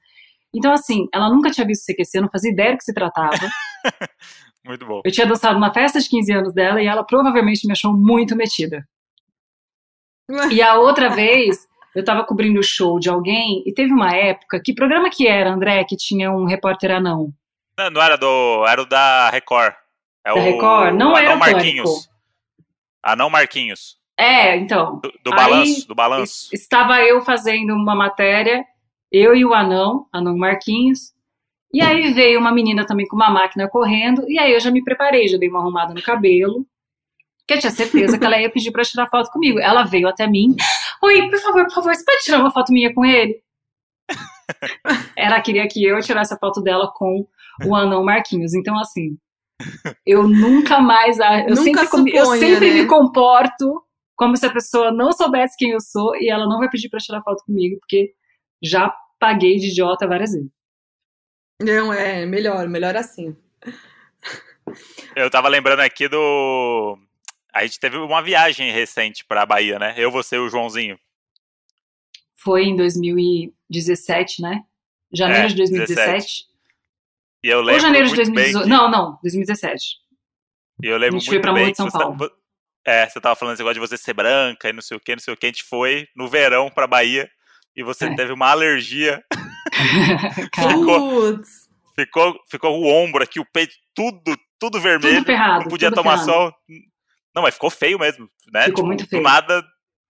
Então, 0.54 0.72
assim, 0.72 1.08
ela 1.14 1.30
nunca 1.30 1.52
tinha 1.52 1.68
visto 1.68 1.86
CQC, 1.86 2.18
eu 2.18 2.22
não 2.22 2.30
fazia 2.30 2.52
ideia 2.52 2.72
do 2.72 2.78
que 2.78 2.84
se 2.84 2.94
tratava. 2.94 3.36
muito 4.66 4.86
bom. 4.86 5.02
Eu 5.04 5.12
tinha 5.12 5.26
dançado 5.26 5.60
na 5.60 5.74
festa 5.74 6.00
de 6.00 6.08
15 6.08 6.34
anos 6.34 6.54
dela 6.54 6.82
e 6.82 6.88
ela 6.88 7.04
provavelmente 7.04 7.66
me 7.66 7.74
achou 7.74 7.94
muito 7.94 8.36
metida. 8.36 8.88
E 10.52 10.62
a 10.62 10.76
outra 10.76 11.10
vez, 11.14 11.68
eu 11.96 12.04
tava 12.04 12.24
cobrindo 12.24 12.60
o 12.60 12.64
show 12.64 13.00
de 13.00 13.10
alguém 13.10 13.64
e 13.66 13.74
teve 13.74 13.92
uma 13.92 14.16
época. 14.16 14.62
Que 14.64 14.74
programa 14.74 15.10
que 15.10 15.28
era, 15.28 15.52
André, 15.52 15.84
que 15.84 15.98
tinha 15.98 16.32
um 16.32 16.46
repórter 16.46 16.92
anão? 16.92 17.34
Não, 17.78 17.90
não 17.90 18.02
era 18.02 18.18
do. 18.18 18.66
Era 18.68 18.82
o 18.82 18.86
da 18.86 19.30
Record. 19.30 19.74
É 20.26 20.34
da 20.34 20.40
o, 20.40 20.44
Record? 20.44 20.96
Não 20.96 21.14
o 21.14 21.18
era 21.18 21.36
o 21.36 21.40
Marquinhos. 21.40 22.10
Anão 23.04 23.30
Marquinhos. 23.30 24.00
É, 24.18 24.56
então. 24.56 25.00
Do, 25.00 25.12
do 25.24 25.32
balanço, 25.32 25.88
do 25.88 25.96
balanço. 25.96 26.50
Estava 26.54 27.02
eu 27.02 27.22
fazendo 27.22 27.74
uma 27.74 27.96
matéria, 27.96 28.64
eu 29.12 29.36
e 29.36 29.44
o 29.44 29.54
anão, 29.54 30.08
anão 30.14 30.38
Marquinhos. 30.38 31.14
E 31.74 31.82
aí 31.82 32.14
veio 32.14 32.40
uma 32.40 32.54
menina 32.54 32.86
também 32.86 33.08
com 33.08 33.16
uma 33.16 33.30
máquina 33.30 33.68
correndo, 33.70 34.26
e 34.28 34.38
aí 34.38 34.52
eu 34.54 34.60
já 34.60 34.70
me 34.70 34.84
preparei, 34.84 35.28
já 35.28 35.38
dei 35.38 35.50
uma 35.50 35.60
arrumada 35.60 35.94
no 35.94 36.02
cabelo, 36.02 36.66
que 37.48 37.54
eu 37.54 37.60
tinha 37.60 37.72
certeza 37.72 38.18
que 38.18 38.26
ela 38.26 38.40
ia 38.40 38.50
pedir 38.50 38.72
para 38.72 38.84
tirar 38.84 39.10
foto 39.10 39.30
comigo. 39.32 39.60
Ela 39.60 39.84
veio 39.84 40.08
até 40.08 40.28
mim. 40.28 40.56
Oi, 41.04 41.30
por 41.30 41.40
favor, 41.40 41.64
por 41.66 41.74
favor, 41.74 41.96
você 41.96 42.04
pode 42.04 42.24
tirar 42.24 42.40
uma 42.40 42.52
foto 42.52 42.72
minha 42.72 42.94
com 42.94 43.06
ele? 43.06 43.42
Ela 45.16 45.42
queria 45.42 45.68
que 45.68 45.84
eu 45.84 46.00
tirasse 46.02 46.34
a 46.34 46.38
foto 46.38 46.62
dela 46.62 46.92
com 46.94 47.26
o 47.66 47.76
anão 47.76 48.04
Marquinhos. 48.04 48.54
Então, 48.54 48.78
assim, 48.78 49.18
eu 50.06 50.28
nunca 50.28 50.80
mais. 50.80 51.18
Eu 51.20 51.56
nunca 51.56 51.86
sempre, 51.86 51.88
suponha, 51.88 52.16
eu 52.16 52.26
sempre 52.26 52.70
né? 52.74 52.82
me 52.82 52.86
comporto 52.86 53.82
como 54.16 54.38
se 54.38 54.46
a 54.46 54.52
pessoa 54.52 54.92
não 54.92 55.12
soubesse 55.12 55.56
quem 55.58 55.72
eu 55.72 55.82
sou 55.82 56.16
e 56.16 56.30
ela 56.30 56.46
não 56.46 56.60
vai 56.60 56.70
pedir 56.70 56.90
para 56.90 57.00
tirar 57.00 57.24
foto 57.24 57.44
comigo, 57.46 57.78
porque 57.80 58.12
já 58.62 58.94
paguei 59.20 59.58
de 59.58 59.70
idiota 59.70 60.08
várias 60.08 60.32
vezes. 60.32 60.52
Não, 61.64 61.94
é 61.94 62.26
melhor, 62.26 62.68
melhor 62.68 62.96
assim. 62.96 63.36
Eu 65.16 65.30
tava 65.30 65.48
lembrando 65.48 65.82
aqui 65.82 66.08
do 66.08 66.98
a 67.54 67.64
gente 67.64 67.80
teve 67.80 67.98
uma 67.98 68.22
viagem 68.22 68.72
recente 68.72 69.26
para 69.26 69.42
a 69.42 69.46
Bahia, 69.46 69.78
né? 69.78 69.94
Eu, 69.98 70.10
você 70.10 70.38
e 70.38 70.40
o 70.40 70.48
Joãozinho. 70.48 70.98
Foi 72.36 72.64
em 72.64 72.76
2017, 72.76 74.42
né? 74.42 74.64
Janeiro 75.14 75.46
é, 75.46 75.48
de 75.48 75.56
2017. 75.56 76.12
17. 76.12 76.46
E 77.44 77.50
eu 77.50 77.60
lembro 77.60 77.74
Ou 77.74 77.80
janeiro 77.80 78.08
de 78.08 78.16
2018. 78.16 78.68
Não, 78.68 78.90
não, 78.90 79.20
2017. 79.22 79.98
E 80.82 80.88
eu 80.88 80.98
lembro 80.98 81.18
a 81.18 81.20
gente 81.20 81.30
foi 81.30 81.40
pra 81.40 81.54
de 81.54 81.76
São 81.76 81.90
Paulo. 81.90 82.18
Tá, 82.18 82.36
é, 82.86 83.08
você 83.08 83.20
tava 83.20 83.36
falando 83.36 83.54
esse 83.54 83.62
negócio 83.62 83.82
de 83.82 83.88
você 83.88 83.98
ser 83.98 84.14
branca 84.14 84.70
e 84.70 84.74
não 84.74 84.82
sei 84.82 84.98
o 84.98 85.00
que, 85.00 85.12
não 85.12 85.22
sei 85.22 85.34
o 85.34 85.38
que. 85.38 85.46
A 85.46 85.50
gente 85.50 85.64
foi 85.64 86.08
no 86.16 86.28
verão 86.28 86.70
pra 86.70 86.88
Bahia 86.88 87.30
e 87.76 87.84
você 87.84 88.06
é. 88.06 88.16
teve 88.16 88.32
uma 88.32 88.50
alergia. 88.50 89.24
ficou, 90.54 91.40
ficou, 91.96 92.40
ficou 92.50 92.82
o 92.82 92.88
ombro 92.88 93.24
aqui, 93.24 93.40
o 93.40 93.46
peito, 93.46 93.74
tudo, 93.94 94.38
tudo 94.60 94.80
vermelho. 94.80 95.18
Tudo 95.18 95.26
ferrado, 95.26 95.64
não 95.64 95.70
podia 95.70 95.92
tomar 95.92 96.20
ferrado. 96.20 96.32
sol. 96.32 96.54
Não, 97.36 97.44
mas 97.44 97.54
ficou 97.54 97.70
feio 97.70 97.98
mesmo, 97.98 98.30
né? 98.54 98.66
Ficou 98.66 98.76
tipo, 98.76 98.88
muito 98.88 99.08
feio. 99.08 99.24
Nada. 99.24 99.64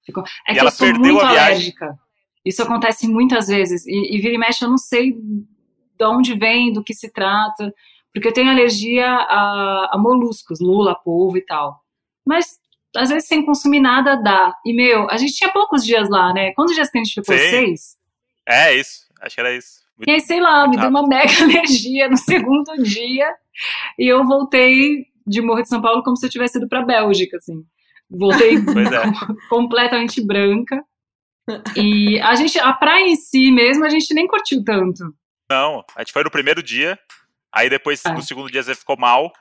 Ficou... 0.06 0.24
É 0.48 0.52
e 0.52 0.54
que 0.54 0.60
ela 0.60 0.70
eu 0.70 0.74
sou 0.74 0.88
perdeu 0.88 1.14
muito 1.14 1.26
a 1.26 1.32
viagem. 1.32 1.54
alérgica. 1.54 2.00
Isso 2.44 2.64
acontece 2.64 3.08
muitas 3.08 3.48
vezes. 3.48 3.86
E, 3.86 4.16
e 4.16 4.20
vira 4.20 4.34
e 4.34 4.38
mexe, 4.38 4.66
eu 4.66 4.70
não 4.70 4.78
sei 4.78 5.14
de 5.14 6.06
onde 6.06 6.34
vem, 6.34 6.74
do 6.74 6.84
que 6.84 6.94
se 6.94 7.12
trata. 7.12 7.72
Porque 8.14 8.28
eu 8.28 8.34
tenho 8.34 8.50
alergia 8.50 9.08
a, 9.08 9.92
a 9.94 9.98
moluscos, 9.98 10.60
lula, 10.60 10.96
polvo 10.96 11.38
e 11.38 11.46
tal. 11.46 11.80
Mas 12.26 12.60
às 12.96 13.10
vezes 13.10 13.28
sem 13.28 13.46
consumir 13.46 13.80
nada 13.80 14.16
dá. 14.16 14.54
E, 14.66 14.74
meu, 14.74 15.10
a 15.10 15.18
gente 15.18 15.34
tinha 15.34 15.52
poucos 15.52 15.86
dias 15.86 16.10
lá, 16.10 16.34
né? 16.34 16.52
Quantos 16.54 16.76
dias 16.76 16.90
que 16.90 16.98
a 16.98 17.04
gente 17.04 17.14
ficou? 17.14 17.38
Sim. 17.38 17.50
Seis? 17.50 17.98
É, 18.48 18.76
isso. 18.76 19.11
Acho 19.22 19.36
que 19.36 19.42
era 19.42 19.56
isso. 19.56 19.82
Muito, 19.98 20.10
e 20.10 20.12
aí, 20.12 20.20
sei 20.20 20.42
lá, 20.42 20.68
me 20.68 20.78
deu 20.78 20.90
uma 20.90 21.08
mega 21.08 21.32
alergia 21.44 22.10
no 22.10 22.18
segundo 22.18 22.74
dia. 22.84 23.32
E 23.98 24.08
eu 24.08 24.26
voltei 24.26 25.06
de 25.26 25.42
Morro 25.42 25.62
de 25.62 25.70
São 25.70 25.82
Paulo 25.82 26.04
como 26.04 26.18
se 26.18 26.26
eu 26.26 26.30
tivesse 26.30 26.58
ido 26.58 26.68
para 26.68 26.84
Bélgica, 26.84 27.38
assim. 27.38 27.64
Voltei 28.10 28.56
é. 28.58 29.48
completamente 29.48 30.26
branca. 30.26 30.84
E 31.76 32.20
a 32.20 32.36
gente, 32.36 32.60
a 32.60 32.74
praia 32.74 33.06
em 33.06 33.16
si 33.16 33.52
mesmo, 33.52 33.86
a 33.86 33.90
gente 33.90 34.14
nem 34.14 34.28
curtiu 34.28 34.64
tanto. 34.64 35.14
Não, 35.50 35.84
a 35.96 36.02
gente 36.02 36.14
foi 36.14 36.24
no 36.24 36.32
primeiro 36.32 36.64
dia, 36.64 36.98
aí 37.54 37.70
depois 37.70 38.04
é. 38.06 38.12
no 38.12 38.22
segundo 38.22 38.50
dia 38.50 38.64
você 38.64 38.74
ficou 38.74 38.98
mal. 38.98 39.32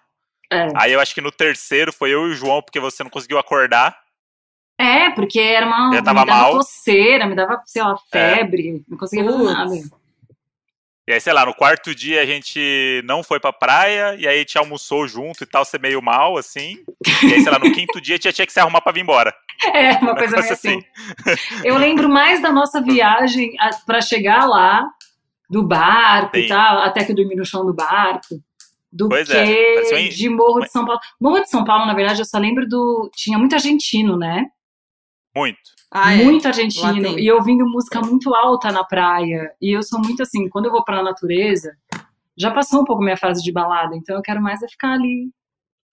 É. 0.53 0.67
Aí 0.77 0.93
eu 0.93 1.01
acho 1.01 1.15
que 1.15 1.21
no 1.21 1.31
terceiro 1.31 1.93
foi 1.93 2.13
eu 2.13 2.27
e 2.27 2.31
o 2.33 2.35
João, 2.35 2.61
porque 2.61 2.81
você 2.81 3.03
não 3.05 3.11
conseguiu 3.11 3.39
acordar. 3.39 3.97
É, 4.81 5.11
porque 5.11 5.39
era 5.39 5.67
uma. 5.67 5.95
Eu 5.95 6.03
tava 6.03 6.21
me 6.21 6.27
dava 6.27 6.41
mal. 6.41 6.53
coceira, 6.53 7.27
me 7.27 7.35
dava, 7.35 7.61
sei 7.67 7.83
lá, 7.83 7.95
febre, 8.11 8.77
é. 8.77 8.81
não 8.89 8.97
conseguia 8.97 9.31
fazer 9.31 9.45
nada. 9.45 9.75
E 11.07 11.13
aí, 11.13 11.21
sei 11.21 11.33
lá, 11.35 11.45
no 11.45 11.55
quarto 11.55 11.95
dia 11.95 12.23
a 12.23 12.25
gente 12.25 13.03
não 13.05 13.23
foi 13.23 13.39
pra 13.39 13.53
praia, 13.53 14.15
e 14.19 14.27
aí 14.27 14.37
a 14.37 14.39
gente 14.39 14.57
almoçou 14.57 15.07
junto 15.07 15.45
e 15.45 15.47
tal, 15.47 15.67
ser 15.67 15.81
meio 15.81 16.01
mal, 16.01 16.39
assim. 16.39 16.79
E 17.23 17.35
aí, 17.35 17.43
sei 17.43 17.53
lá, 17.53 17.59
no 17.59 17.71
quinto 17.75 18.01
dia 18.01 18.15
a 18.15 18.17
gente 18.17 18.33
tinha 18.33 18.47
que 18.47 18.53
se 18.53 18.61
arrumar 18.61 18.81
pra 18.81 18.93
vir 18.93 19.03
embora. 19.03 19.35
É, 19.75 19.99
uma 19.99 20.17
coisa 20.17 20.39
meio 20.39 20.53
assim. 20.53 20.83
assim. 21.27 21.63
Eu 21.63 21.77
lembro 21.77 22.09
mais 22.09 22.41
da 22.41 22.51
nossa 22.51 22.81
viagem 22.81 23.53
para 23.85 24.01
chegar 24.01 24.47
lá, 24.47 24.87
do 25.51 25.63
barco 25.63 26.37
Sim. 26.37 26.45
e 26.45 26.49
tal, 26.49 26.79
até 26.79 27.05
que 27.05 27.13
dormi 27.13 27.35
no 27.35 27.45
chão 27.45 27.67
do 27.67 27.75
barco, 27.75 28.41
do 28.91 29.09
pois 29.11 29.29
que 29.29 29.37
é. 29.37 30.09
de 30.09 30.29
Morro 30.31 30.61
de 30.61 30.71
São 30.71 30.87
Paulo. 30.87 31.01
Morro 31.21 31.41
de 31.41 31.51
São 31.51 31.65
Paulo, 31.65 31.85
na 31.85 31.95
verdade, 31.95 32.21
eu 32.21 32.25
só 32.25 32.39
lembro 32.39 32.67
do. 32.67 33.11
Tinha 33.15 33.37
muito 33.37 33.55
argentino, 33.55 34.17
né? 34.17 34.47
Muito. 35.35 35.59
Ah, 35.93 36.15
é. 36.15 36.25
muito 36.25 36.47
argentino. 36.47 37.19
E 37.19 37.31
ouvindo 37.33 37.67
música 37.67 38.01
muito 38.01 38.35
alta 38.35 38.71
na 38.71 38.85
praia. 38.85 39.53
E 39.61 39.77
eu 39.77 39.83
sou 39.83 40.01
muito 40.01 40.23
assim, 40.23 40.49
quando 40.49 40.67
eu 40.67 40.73
vou 40.73 40.85
pra 40.85 41.03
natureza, 41.03 41.73
já 42.37 42.51
passou 42.51 42.81
um 42.81 42.85
pouco 42.85 43.03
minha 43.03 43.17
fase 43.17 43.43
de 43.43 43.53
balada, 43.53 43.95
então 43.97 44.17
eu 44.17 44.23
quero 44.23 44.41
mais 44.41 44.63
é 44.63 44.69
ficar 44.69 44.93
ali 44.93 45.31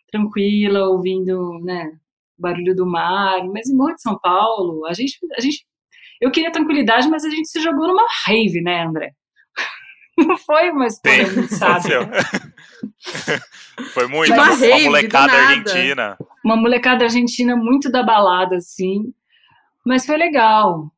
tranquila, 0.09 0.87
ouvindo, 0.87 1.59
né, 1.63 1.91
barulho 2.37 2.75
do 2.75 2.85
mar. 2.85 3.43
Mas 3.53 3.69
em 3.69 3.75
Morro 3.75 3.95
de 3.95 4.01
São 4.01 4.17
Paulo, 4.17 4.85
a 4.85 4.93
gente, 4.93 5.17
a 5.35 5.41
gente. 5.41 5.65
Eu 6.21 6.31
queria 6.31 6.51
tranquilidade, 6.51 7.07
mas 7.09 7.23
a 7.23 7.29
gente 7.29 7.47
se 7.47 7.59
jogou 7.59 7.87
numa 7.87 8.05
rave, 8.25 8.61
né, 8.61 8.85
André? 8.85 9.11
Não 10.17 10.37
foi 10.37 10.71
uma 10.71 10.87
história 10.87 11.29
muito 11.31 11.53
sábia. 11.53 12.09
foi 13.93 14.07
muito. 14.07 14.33
Uma, 14.33 14.51
uma, 14.51 14.65
uma 14.65 14.79
molecada 14.79 15.33
argentina. 15.33 16.17
Uma 16.43 16.55
molecada 16.55 17.03
argentina 17.03 17.55
muito 17.55 17.91
da 17.91 18.01
balada, 18.01 18.55
assim. 18.55 19.13
Mas 19.87 20.05
foi 20.05 20.17
legal. 20.17 20.91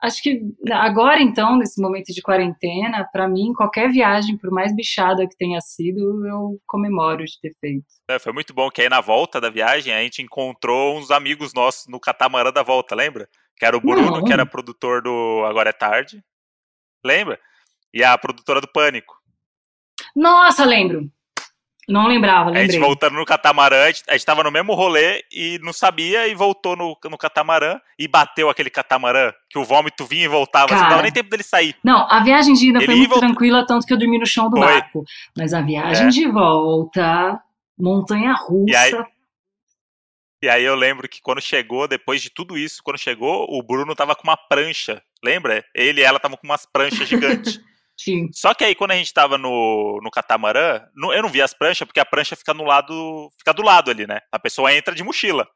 Acho 0.00 0.22
que 0.22 0.40
agora, 0.70 1.20
então, 1.20 1.56
nesse 1.56 1.80
momento 1.80 2.12
de 2.12 2.22
quarentena, 2.22 3.08
para 3.12 3.28
mim, 3.28 3.52
qualquer 3.52 3.90
viagem, 3.90 4.36
por 4.38 4.50
mais 4.50 4.74
bichada 4.74 5.26
que 5.28 5.36
tenha 5.36 5.60
sido, 5.60 6.24
eu 6.26 6.60
comemoro 6.66 7.24
de 7.24 7.40
ter 7.40 7.52
feito. 7.60 7.84
É, 8.08 8.20
foi 8.20 8.32
muito 8.32 8.54
bom 8.54 8.70
que 8.70 8.80
aí 8.80 8.88
na 8.88 9.00
volta 9.00 9.40
da 9.40 9.50
viagem 9.50 9.92
a 9.92 10.00
gente 10.02 10.22
encontrou 10.22 10.96
uns 10.96 11.10
amigos 11.10 11.52
nossos 11.52 11.88
no 11.88 11.98
catamarã 11.98 12.52
da 12.52 12.62
volta, 12.62 12.94
lembra? 12.94 13.28
Que 13.56 13.64
era 13.64 13.76
o 13.76 13.80
Bruno, 13.80 14.18
Não. 14.18 14.24
que 14.24 14.32
era 14.32 14.46
produtor 14.46 15.02
do 15.02 15.44
Agora 15.44 15.70
é 15.70 15.72
Tarde. 15.72 16.22
Lembra? 17.04 17.40
E 17.92 18.04
a 18.04 18.16
produtora 18.16 18.60
do 18.60 18.68
Pânico. 18.68 19.14
Nossa, 20.14 20.64
lembro. 20.64 21.10
Não 21.88 22.06
lembrava, 22.06 22.50
A 22.50 22.54
gente 22.54 22.72
lembrei. 22.72 22.80
voltando 22.80 23.14
no 23.16 23.24
catamarã, 23.24 23.82
a 23.84 23.86
gente, 23.88 24.02
a 24.08 24.12
gente 24.12 24.24
tava 24.24 24.44
no 24.44 24.52
mesmo 24.52 24.72
rolê 24.72 25.24
e 25.32 25.58
não 25.62 25.72
sabia 25.72 26.28
e 26.28 26.34
voltou 26.34 26.76
no, 26.76 26.96
no 27.10 27.18
catamarã 27.18 27.80
e 27.98 28.06
bateu 28.06 28.48
aquele 28.48 28.70
catamarã 28.70 29.32
que 29.50 29.58
o 29.58 29.64
vômito 29.64 30.04
vinha 30.06 30.24
e 30.24 30.28
voltava. 30.28 30.66
Assim, 30.66 30.74
não 30.74 30.80
Cara. 30.82 30.90
dava 30.90 31.02
nem 31.02 31.12
tempo 31.12 31.28
dele 31.28 31.42
sair. 31.42 31.74
Não, 31.82 32.06
a 32.08 32.20
viagem 32.22 32.54
de 32.54 32.68
ida 32.70 32.78
foi 32.80 32.88
Ele 32.94 32.98
muito 32.98 33.10
voltou- 33.10 33.28
tranquila, 33.28 33.66
tanto 33.66 33.84
que 33.84 33.92
eu 33.92 33.98
dormi 33.98 34.16
no 34.18 34.26
chão 34.26 34.48
do 34.48 34.58
Foi. 34.58 34.66
barco. 34.66 35.04
Mas 35.36 35.52
a 35.52 35.60
viagem 35.60 36.06
É. 36.06 36.10
de 36.10 36.28
volta, 36.28 37.40
montanha 37.78 38.32
russa. 38.32 38.70
E 38.70 38.76
aí- 38.76 38.92
E 40.44 40.48
aí 40.48 40.64
eu 40.64 40.74
lembro 40.74 41.08
que 41.08 41.20
quando 41.20 41.40
chegou, 41.40 41.86
depois 41.86 42.20
de 42.20 42.28
tudo 42.30 42.58
isso, 42.58 42.80
quando 42.82 42.98
chegou, 42.98 43.46
o 43.48 43.62
Bruno 43.62 43.94
tava 43.94 44.14
com 44.16 44.24
uma 44.24 44.36
prancha. 44.36 45.00
Lembra? 45.22 45.64
Ele 45.74 46.00
e 46.00 46.04
ela 46.04 46.16
estavam 46.16 46.36
com 46.36 46.44
umas 46.46 46.66
pranchas 46.66 47.08
gigantes. 47.08 47.60
Sim. 48.04 48.28
Só 48.32 48.52
que 48.54 48.64
aí, 48.64 48.74
quando 48.74 48.92
a 48.92 48.96
gente 48.96 49.12
tava 49.12 49.36
no, 49.38 50.00
no 50.02 50.10
catamarã, 50.10 50.80
no- 50.94 51.12
eu 51.12 51.22
não 51.22 51.28
vi 51.28 51.40
as 51.42 51.52
pranchas, 51.54 51.86
porque 51.86 52.00
a 52.00 52.04
prancha 52.04 52.34
fica 52.36 52.52
no 52.54 52.64
lado. 52.64 53.30
fica 53.38 53.52
do 53.52 53.62
lado 53.62 53.90
ali, 53.90 54.06
né? 54.06 54.20
A 54.30 54.38
pessoa 54.38 54.72
entra 54.74 54.94
de 54.94 55.02
mochila. 55.04 55.46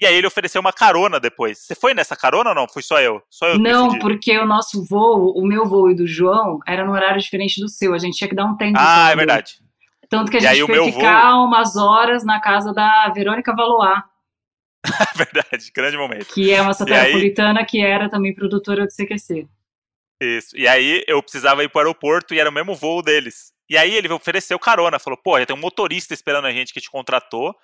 E 0.00 0.06
aí 0.06 0.14
ele 0.14 0.26
ofereceu 0.26 0.60
uma 0.62 0.72
carona 0.72 1.20
depois. 1.20 1.58
Você 1.58 1.74
foi 1.74 1.92
nessa 1.92 2.16
carona 2.16 2.50
ou 2.50 2.54
não? 2.56 2.66
Fui 2.66 2.82
só 2.82 3.00
eu? 3.00 3.20
Só 3.28 3.46
eu 3.48 3.58
Não, 3.58 3.98
porque 3.98 4.36
o 4.38 4.46
nosso 4.46 4.82
voo, 4.86 5.32
o 5.36 5.46
meu 5.46 5.66
voo 5.68 5.90
e 5.90 5.94
do 5.94 6.06
João, 6.06 6.58
era 6.66 6.84
no 6.86 6.92
horário 6.92 7.20
diferente 7.20 7.60
do 7.60 7.68
seu. 7.68 7.92
A 7.92 7.98
gente 7.98 8.16
tinha 8.16 8.28
que 8.28 8.34
dar 8.34 8.46
um 8.46 8.56
tempo. 8.56 8.78
em 8.78 8.82
Ah, 8.82 9.10
é 9.12 9.16
verdade. 9.16 9.52
Tanto 10.08 10.30
que 10.30 10.38
a 10.38 10.40
E 10.40 10.46
aí 10.46 10.56
gente 10.56 10.64
o 10.64 10.74
foi 10.74 10.92
ficar 10.92 11.38
umas 11.44 11.76
horas 11.76 12.24
na 12.24 12.40
casa 12.40 12.72
da 12.72 13.08
Verônica 13.14 13.54
Valois, 13.54 13.98
É 14.82 14.82
verdade. 15.18 15.70
Grande 15.74 15.96
momento. 15.98 16.32
que 16.32 16.50
é 16.50 16.62
uma 16.62 16.70
aí- 16.70 16.74
satanapolitana 16.74 17.64
que 17.66 17.80
era 17.84 18.08
também 18.08 18.34
produtora 18.34 18.86
do 18.86 18.90
CQC. 18.92 19.46
Isso. 20.20 20.56
E 20.56 20.68
aí 20.68 21.02
eu 21.06 21.22
precisava 21.22 21.64
ir 21.64 21.68
pro 21.68 21.80
aeroporto 21.80 22.34
e 22.34 22.38
era 22.38 22.50
o 22.50 22.52
mesmo 22.52 22.74
voo 22.74 23.02
deles. 23.02 23.52
E 23.68 23.76
aí 23.78 23.94
ele 23.94 24.12
ofereceu 24.12 24.58
carona, 24.58 24.98
falou, 24.98 25.16
pô, 25.16 25.38
já 25.38 25.46
tem 25.46 25.56
um 25.56 25.60
motorista 25.60 26.12
esperando 26.12 26.46
a 26.46 26.52
gente 26.52 26.72
que 26.74 26.80
te 26.80 26.90
contratou, 26.90 27.54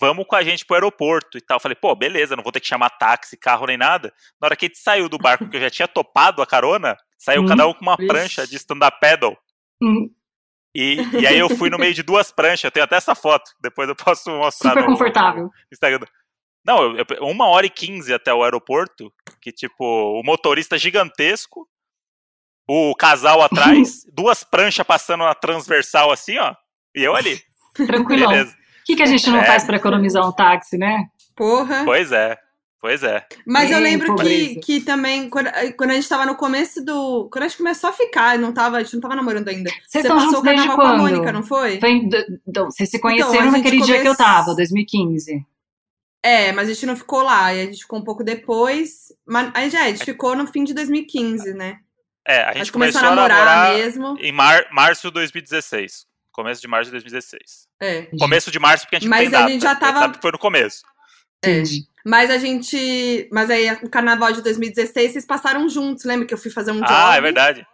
vamos 0.00 0.26
com 0.26 0.34
a 0.34 0.42
gente 0.42 0.64
pro 0.64 0.74
aeroporto 0.74 1.36
e 1.36 1.40
tal. 1.40 1.56
Eu 1.56 1.60
falei, 1.60 1.76
pô, 1.76 1.94
beleza, 1.94 2.34
não 2.34 2.42
vou 2.42 2.50
ter 2.52 2.60
que 2.60 2.66
chamar 2.66 2.90
táxi, 2.90 3.36
carro 3.36 3.66
nem 3.66 3.76
nada. 3.76 4.12
Na 4.40 4.46
hora 4.46 4.56
que 4.56 4.64
a 4.64 4.68
gente 4.68 4.78
saiu 4.78 5.08
do 5.08 5.18
barco, 5.18 5.48
que 5.48 5.56
eu 5.56 5.60
já 5.60 5.70
tinha 5.70 5.86
topado 5.86 6.40
a 6.42 6.46
carona, 6.46 6.96
saiu 7.18 7.42
Hum. 7.42 7.46
cada 7.46 7.66
um 7.68 7.74
com 7.74 7.82
uma 7.82 7.94
Ixi. 7.98 8.06
prancha 8.06 8.46
de 8.46 8.56
stand-up 8.56 8.98
paddle. 9.00 9.36
Hum, 9.82 10.10
E, 10.74 10.96
e 11.20 11.26
aí 11.26 11.38
eu 11.38 11.50
fui 11.50 11.68
no 11.68 11.76
meio 11.78 11.92
de 11.92 12.02
duas 12.02 12.32
pranchas, 12.32 12.64
eu 12.64 12.70
tenho 12.70 12.84
até 12.84 12.96
essa 12.96 13.14
foto, 13.14 13.50
depois 13.60 13.86
eu 13.90 13.94
posso 13.94 14.30
mostrar 14.30 14.70
super 14.70 14.80
no- 14.84 14.86
confortável. 14.92 15.42
no 15.44 15.50
Instagram. 15.70 16.06
Não, 16.64 16.96
eu- 16.96 17.04
eu- 17.18 17.26
uma 17.26 17.46
hora 17.48 17.66
e 17.66 17.70
quinze 17.70 18.14
até 18.14 18.32
o 18.32 18.42
aeroporto, 18.42 19.12
que 19.42 19.52
tipo, 19.52 19.84
o 19.84 20.22
motorista 20.24 20.78
gigantesco, 20.78 21.68
o 22.68 22.94
casal 22.94 23.42
atrás, 23.42 24.04
duas 24.12 24.44
pranchas 24.44 24.86
passando 24.86 25.24
na 25.24 25.34
transversal 25.34 26.10
assim, 26.12 26.38
ó, 26.38 26.54
e 26.94 27.02
eu 27.02 27.14
ali. 27.16 27.40
Tranquilão. 27.74 28.28
Beleza. 28.30 28.50
O 28.52 28.84
que, 28.84 28.96
que 28.96 29.02
a 29.02 29.06
gente 29.06 29.28
não 29.30 29.38
É. 29.40 29.44
faz 29.46 29.64
pra 29.64 29.76
economizar 29.76 30.26
um 30.26 30.32
táxi, 30.32 30.76
né? 30.76 31.06
Porra. 31.36 31.82
Pois 31.84 32.10
é, 32.12 32.36
pois 32.80 33.02
é. 33.02 33.24
Mas 33.46 33.70
eu 33.70 33.78
lembro 33.78 34.06
que, 34.08 34.12
pobreza. 34.22 34.60
que 34.60 34.80
também, 34.80 35.30
quando, 35.30 35.48
quando 35.78 35.90
a 35.90 35.94
gente 35.94 36.08
tava 36.08 36.26
no 36.26 36.34
começo 36.34 36.84
do. 36.84 37.28
Quando 37.32 37.44
a 37.44 37.48
gente 37.48 37.58
começou 37.58 37.90
a 37.90 37.92
ficar, 37.92 38.38
não 38.38 38.52
tava, 38.52 38.76
a 38.78 38.82
gente 38.82 38.94
não 38.94 39.00
tava 39.00 39.14
namorando 39.16 39.48
ainda. 39.48 39.70
Vocês 39.70 39.82
Você 39.86 39.98
estão 40.00 40.16
passou 40.16 40.30
juntos 40.32 40.40
o 40.40 40.44
desde 40.44 40.66
carnaval 40.66 40.76
com 40.76 40.82
a 40.82 40.94
quando? 40.98 41.10
Mônica, 41.12 41.32
não 41.32 41.42
foi? 41.42 41.80
Foi 41.80 41.90
em 41.90 42.08
do- 42.08 42.40
Então, 42.46 42.64
vocês 42.70 42.90
se 42.90 42.96
Então, 42.96 43.08
conheceram 43.10 43.38
a 43.38 43.44
gente 43.44 43.56
naquele 43.64 43.82
dia 43.82 44.00
que 44.02 44.08
eu 44.08 44.16
tava, 44.16 44.54
2015. 44.54 45.46
É, 46.24 46.52
mas 46.52 46.68
a 46.68 46.72
gente 46.72 46.86
não 46.86 46.94
ficou 46.96 47.22
lá, 47.22 47.52
e 47.54 47.60
a 47.62 47.64
gente 47.64 47.78
ficou 47.82 47.98
um 47.98 48.04
pouco 48.04 48.22
depois. 48.22 49.12
Mas 49.26 49.50
aí 49.54 49.70
já, 49.70 49.82
a 49.84 49.88
gente 49.88 50.04
ficou 50.04 50.36
no 50.36 50.46
fim 50.46 50.62
de 50.64 50.74
2015, 50.74 51.54
né? 51.54 51.78
É, 52.26 52.42
a 52.44 52.50
A 52.50 52.54
gente 52.54 52.70
começou 52.72 53.00
começou 53.00 53.00
a 53.00 53.14
namorar 53.16 53.46
namorar 53.46 53.74
mesmo. 53.78 54.16
em 54.20 54.30
mar, 54.32 54.64
março 54.70 55.08
de 55.08 55.14
2016. 55.14 56.06
Começo 56.32 56.60
de 56.60 56.68
março 56.68 56.86
de 56.86 56.92
2016. 56.92 57.66
É. 57.80 58.02
Começo 58.18 58.50
de 58.50 58.58
março 58.58 58.84
porque 58.84 58.96
a 58.96 58.98
gente 59.00 59.08
Mas 59.08 59.24
não 59.24 59.30
tem 59.30 59.36
a 59.38 59.40
data. 59.40 59.52
gente 59.52 59.62
já 59.62 59.74
tava- 59.74 59.98
sabe 59.98 60.14
que 60.16 60.22
foi 60.22 60.32
no 60.32 60.38
começo. 60.38 60.82
É. 61.44 61.50
Entendi. 61.50 61.80
Mas 62.06 62.30
a 62.30 62.38
gente. 62.38 63.28
Mas 63.32 63.50
aí, 63.50 63.70
o 63.82 63.88
carnaval 63.90 64.32
de 64.32 64.40
2016, 64.42 65.12
vocês 65.12 65.26
passaram 65.26 65.68
juntos. 65.68 66.04
Lembra 66.04 66.26
que 66.26 66.32
eu 66.34 66.38
fui 66.38 66.50
fazer 66.50 66.70
um 66.72 66.80
job? 66.80 66.86
Ah, 66.88 67.16
é 67.16 67.20
verdade. 67.20 67.66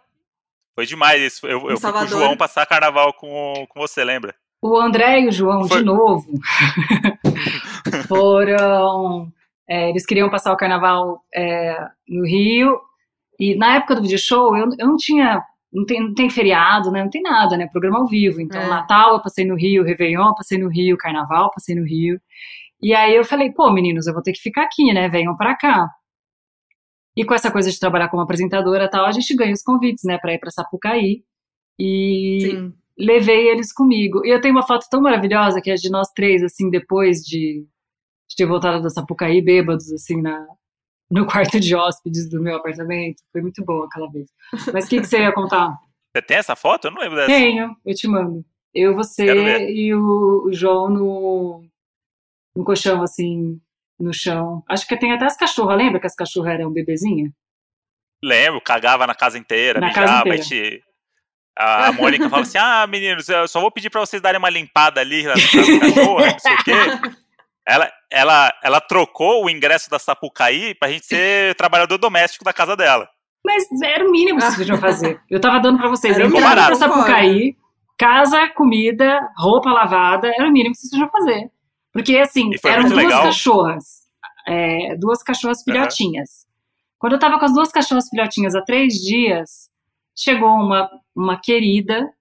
Foi 0.75 0.85
demais 0.85 1.21
isso. 1.21 1.45
Eu, 1.47 1.69
eu 1.69 1.77
fui 1.79 1.91
com 1.91 1.99
o. 1.99 2.07
João 2.07 2.35
passar 2.37 2.65
carnaval 2.65 3.13
com, 3.13 3.65
com 3.69 3.79
você, 3.79 4.03
lembra? 4.03 4.33
O 4.61 4.75
André 4.77 5.21
e 5.21 5.27
o 5.27 5.31
João, 5.31 5.67
Foi- 5.67 5.77
de 5.79 5.85
novo, 5.85 6.27
foram. 8.07 9.31
é, 9.67 9.89
eles 9.89 10.05
queriam 10.05 10.29
passar 10.29 10.51
o 10.53 10.57
carnaval 10.57 11.23
é, 11.33 11.77
no 12.07 12.25
Rio. 12.25 12.79
E 13.39 13.55
na 13.55 13.75
época 13.75 13.95
do 13.95 14.01
video 14.01 14.17
show, 14.19 14.55
eu, 14.57 14.69
eu 14.77 14.87
não 14.87 14.97
tinha. 14.97 15.41
Não 15.71 15.85
tem, 15.85 15.99
não 16.01 16.13
tem 16.15 16.29
feriado, 16.29 16.91
né? 16.91 17.03
Não 17.03 17.09
tem 17.11 17.21
nada, 17.21 17.55
né? 17.55 17.67
Programa 17.67 17.99
ao 17.99 18.07
vivo. 18.07 18.41
Então, 18.41 18.59
É. 18.59 18.67
Natal 18.67 19.13
eu 19.13 19.21
passei 19.21 19.45
no 19.45 19.55
Rio, 19.55 19.83
Réveillon 19.83 20.29
eu 20.29 20.35
passei 20.35 20.57
no 20.57 20.67
Rio, 20.67 20.97
Carnaval 20.97 21.45
eu 21.45 21.51
passei 21.51 21.75
no 21.75 21.85
Rio. 21.85 22.19
E 22.81 22.93
aí 22.93 23.15
eu 23.15 23.23
falei, 23.23 23.51
pô, 23.51 23.71
meninos, 23.71 24.07
eu 24.07 24.13
vou 24.13 24.23
ter 24.23 24.31
que 24.33 24.41
ficar 24.41 24.63
aqui, 24.63 24.91
né? 24.93 25.07
Venham 25.09 25.35
pra 25.37 25.55
cá. 25.55 25.87
E 27.15 27.23
com 27.25 27.33
essa 27.33 27.51
coisa 27.51 27.69
de 27.69 27.79
trabalhar 27.79 28.09
como 28.09 28.23
apresentadora 28.23 28.85
e 28.85 28.89
tal, 28.89 29.05
a 29.05 29.11
gente 29.11 29.35
ganha 29.35 29.53
os 29.53 29.61
convites, 29.61 30.03
né? 30.05 30.17
Pra 30.17 30.33
ir 30.33 30.39
pra 30.39 30.49
Sapucaí. 30.51 31.23
E 31.77 32.39
Sim. 32.41 32.73
levei 32.97 33.49
eles 33.49 33.71
comigo. 33.73 34.25
E 34.25 34.29
eu 34.29 34.41
tenho 34.41 34.55
uma 34.55 34.65
foto 34.65 34.85
tão 34.89 35.01
maravilhosa 35.01 35.61
que 35.61 35.69
é 35.69 35.75
de 35.75 35.89
nós 35.91 36.07
três, 36.15 36.41
assim, 36.43 36.69
depois 36.69 37.19
de, 37.19 37.65
de 38.29 38.35
ter 38.35 38.45
voltado 38.45 38.81
da 38.81 38.89
Sapucaí, 38.89 39.41
bêbados, 39.41 39.91
assim, 39.91 40.21
na, 40.21 40.45
no 41.09 41.25
quarto 41.25 41.59
de 41.59 41.75
hóspedes 41.75 42.29
do 42.29 42.41
meu 42.41 42.57
apartamento. 42.57 43.23
Foi 43.31 43.41
muito 43.41 43.63
bom 43.63 43.83
aquela 43.83 44.09
vez. 44.11 44.29
Mas 44.73 44.85
o 44.85 44.89
que, 44.89 45.01
que 45.01 45.07
você 45.07 45.19
ia 45.19 45.33
contar? 45.33 45.75
Você 46.11 46.23
tem 46.23 46.37
essa 46.37 46.55
foto? 46.55 46.87
Eu 46.87 46.91
não 46.91 47.01
lembro 47.01 47.17
dessa. 47.17 47.27
Tenho, 47.27 47.75
eu 47.85 47.93
te 47.93 48.07
mando. 48.07 48.43
Eu, 48.73 48.95
você 48.95 49.69
e 49.69 49.93
o, 49.93 50.47
o 50.47 50.51
João 50.51 50.89
no, 50.89 51.63
no 52.55 52.63
colchão, 52.63 53.03
assim, 53.03 53.61
no 53.99 54.11
chão. 54.11 54.63
Acho 54.67 54.87
que 54.87 54.97
tem 54.97 55.13
até 55.13 55.25
as 55.25 55.37
cachorras. 55.37 55.77
Lembra 55.77 55.99
que 55.99 56.07
as 56.07 56.15
cachorras 56.15 56.53
eram 56.55 56.71
bebezinha? 56.71 57.31
Lembro, 58.23 58.59
cagava 58.59 59.05
na 59.05 59.13
casa 59.13 59.37
inteira, 59.37 59.79
Na 59.79 59.87
mijava, 59.87 60.07
casa 60.07 60.23
a, 60.31 60.35
inteira. 60.35 60.83
a, 61.55 61.91
Mônica 61.91 62.27
fala 62.27 62.41
assim: 62.41 62.57
ah, 62.57 62.87
meninos, 62.87 63.29
eu 63.29 63.47
só 63.47 63.61
vou 63.61 63.71
pedir 63.71 63.91
pra 63.91 64.01
vocês 64.01 64.19
darem 64.19 64.39
uma 64.39 64.49
limpada 64.49 65.01
ali 65.01 65.23
nas 65.23 65.45
cachorras, 65.45 66.33
não 66.33 66.39
sei 66.39 66.53
o 66.53 66.63
quê. 66.63 66.73
Ela, 67.69 67.91
ela, 68.11 68.53
ela 68.63 68.81
trocou 68.81 69.45
o 69.45 69.49
ingresso 69.49 69.89
da 69.89 69.99
Sapucaí 69.99 70.73
pra 70.73 70.89
gente 70.89 71.05
ser 71.05 71.53
trabalhador 71.55 71.99
doméstico 71.99 72.43
da 72.43 72.51
casa 72.51 72.75
dela. 72.75 73.07
Mas 73.45 73.63
era 73.83 74.07
o 74.07 74.11
mínimo 74.11 74.39
que 74.39 74.45
vocês 74.45 74.57
podiam 74.57 74.77
fazer. 74.77 75.21
Eu 75.29 75.39
tava 75.39 75.59
dando 75.59 75.77
pra 75.77 75.87
vocês 75.87 76.15
Era 76.15 76.27
mínimo, 76.27 76.45
pra 76.45 76.75
Sapucaí, 76.75 77.55
casa, 77.97 78.49
comida, 78.49 79.19
roupa 79.37 79.71
lavada, 79.71 80.27
era 80.27 80.47
o 80.47 80.51
mínimo 80.51 80.73
que 80.73 80.81
vocês 80.81 80.91
podiam 80.91 81.09
fazer. 81.09 81.51
Porque, 81.93 82.17
assim, 82.17 82.49
eram 82.65 82.83
duas 82.83 82.95
legal. 82.95 83.23
cachorras. 83.23 83.85
é, 84.47 84.95
duas 84.97 85.21
cachorras 85.21 85.63
filhotinhas. 85.63 86.47
Quando 86.97 87.13
eu 87.13 87.19
tava 87.19 87.39
com 87.39 87.45
as 87.45 87.53
duas 87.53 87.71
cachorras 87.71 88.09
filhotinhas 88.09 88.55
há 88.55 88.61
três 88.61 88.93
dias, 88.95 89.69
chegou 90.15 90.49
uma, 90.49 90.89
uma 91.15 91.39
querida 91.39 92.11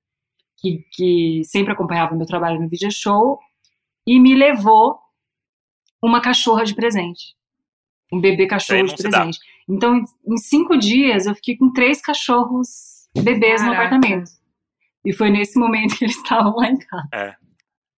que, 0.59 0.84
que 0.92 1.42
sempre 1.44 1.72
acompanhava 1.72 2.14
meu 2.14 2.26
trabalho 2.26 2.61
no 2.61 2.68
video 2.68 2.90
show 2.92 3.38
e 4.07 4.20
me 4.20 4.34
levou 4.34 4.99
uma 6.03 6.20
cachorra 6.20 6.64
de 6.64 6.74
presente. 6.74 7.34
Um 8.12 8.20
bebê 8.20 8.46
cachorro 8.46 8.84
de 8.84 9.03
dá. 9.03 9.11
presente. 9.11 9.38
Então, 9.68 10.03
em, 10.26 10.36
cinco 10.38 10.76
dias, 10.78 11.26
eu 11.26 11.34
fiquei 11.34 11.57
com 11.57 11.72
três 11.72 12.01
cachorros 12.01 13.09
bebês 13.16 13.61
no 13.62 13.72
Caraca. 13.72 13.96
apartamento. 13.96 14.30
E 15.05 15.12
foi 15.12 15.30
nesse 15.30 15.59
momento 15.59 15.96
que 15.96 16.05
eles 16.05 16.16
estavam 16.16 16.55
lá 16.57 16.68
em 16.68 16.78
casa. 16.78 17.36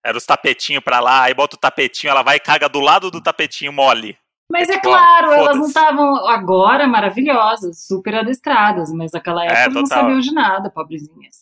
Era 0.05 0.17
os 0.17 0.25
tapetinhos 0.25 0.83
pra 0.83 1.01
lá, 1.01 1.25
aí 1.25 1.35
bota 1.35 1.57
o 1.57 1.59
tapetinho, 1.59 2.11
ela 2.11 2.23
vai 2.23 2.37
e 2.37 2.41
caga 2.41 2.69
do 2.69 2.81
lado 2.81 3.11
do 3.11 3.21
tapetinho 3.21 3.73
mole. 3.73 4.17
Mas 4.51 4.69
é 4.71 4.75
Tipo, 4.75 4.89
claro, 4.89 5.33
elas 5.33 5.57
não 5.59 5.67
estavam 5.67 6.27
agora 6.27 6.87
maravilhosas, 6.87 7.87
super 7.87 8.15
adestradas, 8.15 8.91
mas 8.93 9.13
naquela 9.13 9.45
época 9.45 9.59
elas 9.61 9.75
não 9.75 9.83
É, 9.83 9.87
sabiam 9.87 10.21
de 10.21 10.33
nada, 10.33 10.71
pobrezinhas. 10.71 11.37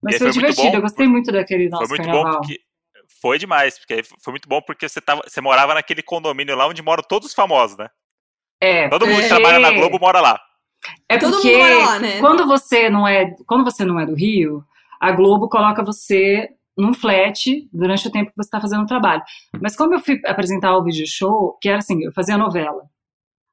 Mas 0.00 0.18
foi, 0.18 0.26
foi 0.26 0.32
divertido, 0.32 0.70
bom, 0.70 0.76
eu 0.76 0.82
gostei 0.82 1.08
muito 1.08 1.32
daquele 1.32 1.68
nosso 1.68 1.88
foi 1.88 1.98
muito 1.98 2.06
carnaval. 2.06 2.32
bom 2.34 2.38
porque. 2.40 2.60
Foi 3.24 3.38
demais, 3.38 3.78
porque 3.78 4.02
foi 4.22 4.32
muito 4.34 4.46
bom 4.46 4.60
porque 4.60 4.86
você, 4.86 5.00
tava, 5.00 5.22
você 5.26 5.40
morava 5.40 5.72
naquele 5.72 6.02
condomínio 6.02 6.54
lá 6.54 6.66
onde 6.68 6.82
moram 6.82 7.02
todos 7.02 7.28
os 7.28 7.34
famosos, 7.34 7.74
né? 7.78 7.88
É, 8.60 8.86
Todo 8.90 9.06
mundo 9.06 9.20
que 9.20 9.24
É. 9.24 9.28
trabalha 9.28 9.58
na 9.58 9.70
Globo 9.70 9.98
mora 9.98 10.20
lá. 10.20 10.38
é 11.08 11.16
Todo 11.16 11.32
porque 11.32 11.48
mundo 11.56 11.58
mora 11.58 11.78
lá, 11.86 11.98
né? 11.98 12.20
quando 12.20 12.46
você 12.46 12.90
não 12.90 13.08
é, 13.08 13.34
quando 13.46 13.64
você 13.64 13.82
não 13.82 13.98
é 13.98 14.04
do 14.04 14.14
Rio, 14.14 14.62
a 15.00 15.10
Globo 15.10 15.48
coloca 15.48 15.82
você 15.82 16.50
num 16.76 16.92
flat 16.92 17.66
durante 17.72 18.06
o 18.06 18.10
tempo 18.12 18.28
que 18.30 18.36
você 18.36 18.46
está 18.46 18.60
fazendo 18.60 18.82
o 18.82 18.86
trabalho. 18.86 19.22
Mas 19.58 19.74
como 19.74 19.94
eu 19.94 20.00
fui 20.00 20.20
apresentar 20.26 20.76
o 20.76 20.84
vídeo 20.84 21.06
show, 21.08 21.56
que 21.62 21.70
era 21.70 21.78
assim, 21.78 22.04
eu 22.04 22.12
fazia 22.12 22.36
novela. 22.36 22.82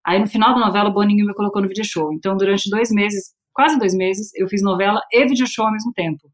Aí 0.05 0.19
no 0.19 0.27
final 0.27 0.53
da 0.53 0.59
novela 0.65 0.89
o 0.89 0.93
Boninho 0.93 1.25
me 1.25 1.33
colocou 1.33 1.61
no 1.61 1.69
vídeo 1.69 1.85
show. 1.85 2.11
Então 2.11 2.35
durante 2.35 2.69
dois 2.69 2.91
meses, 2.91 3.33
quase 3.53 3.79
dois 3.79 3.93
meses, 3.95 4.33
eu 4.35 4.49
fiz 4.49 4.61
novela 4.61 5.01
e 5.13 5.25
vídeo 5.25 5.47
show 5.47 5.65
ao 5.65 5.71
mesmo 5.71 5.93
tempo. 5.93 6.29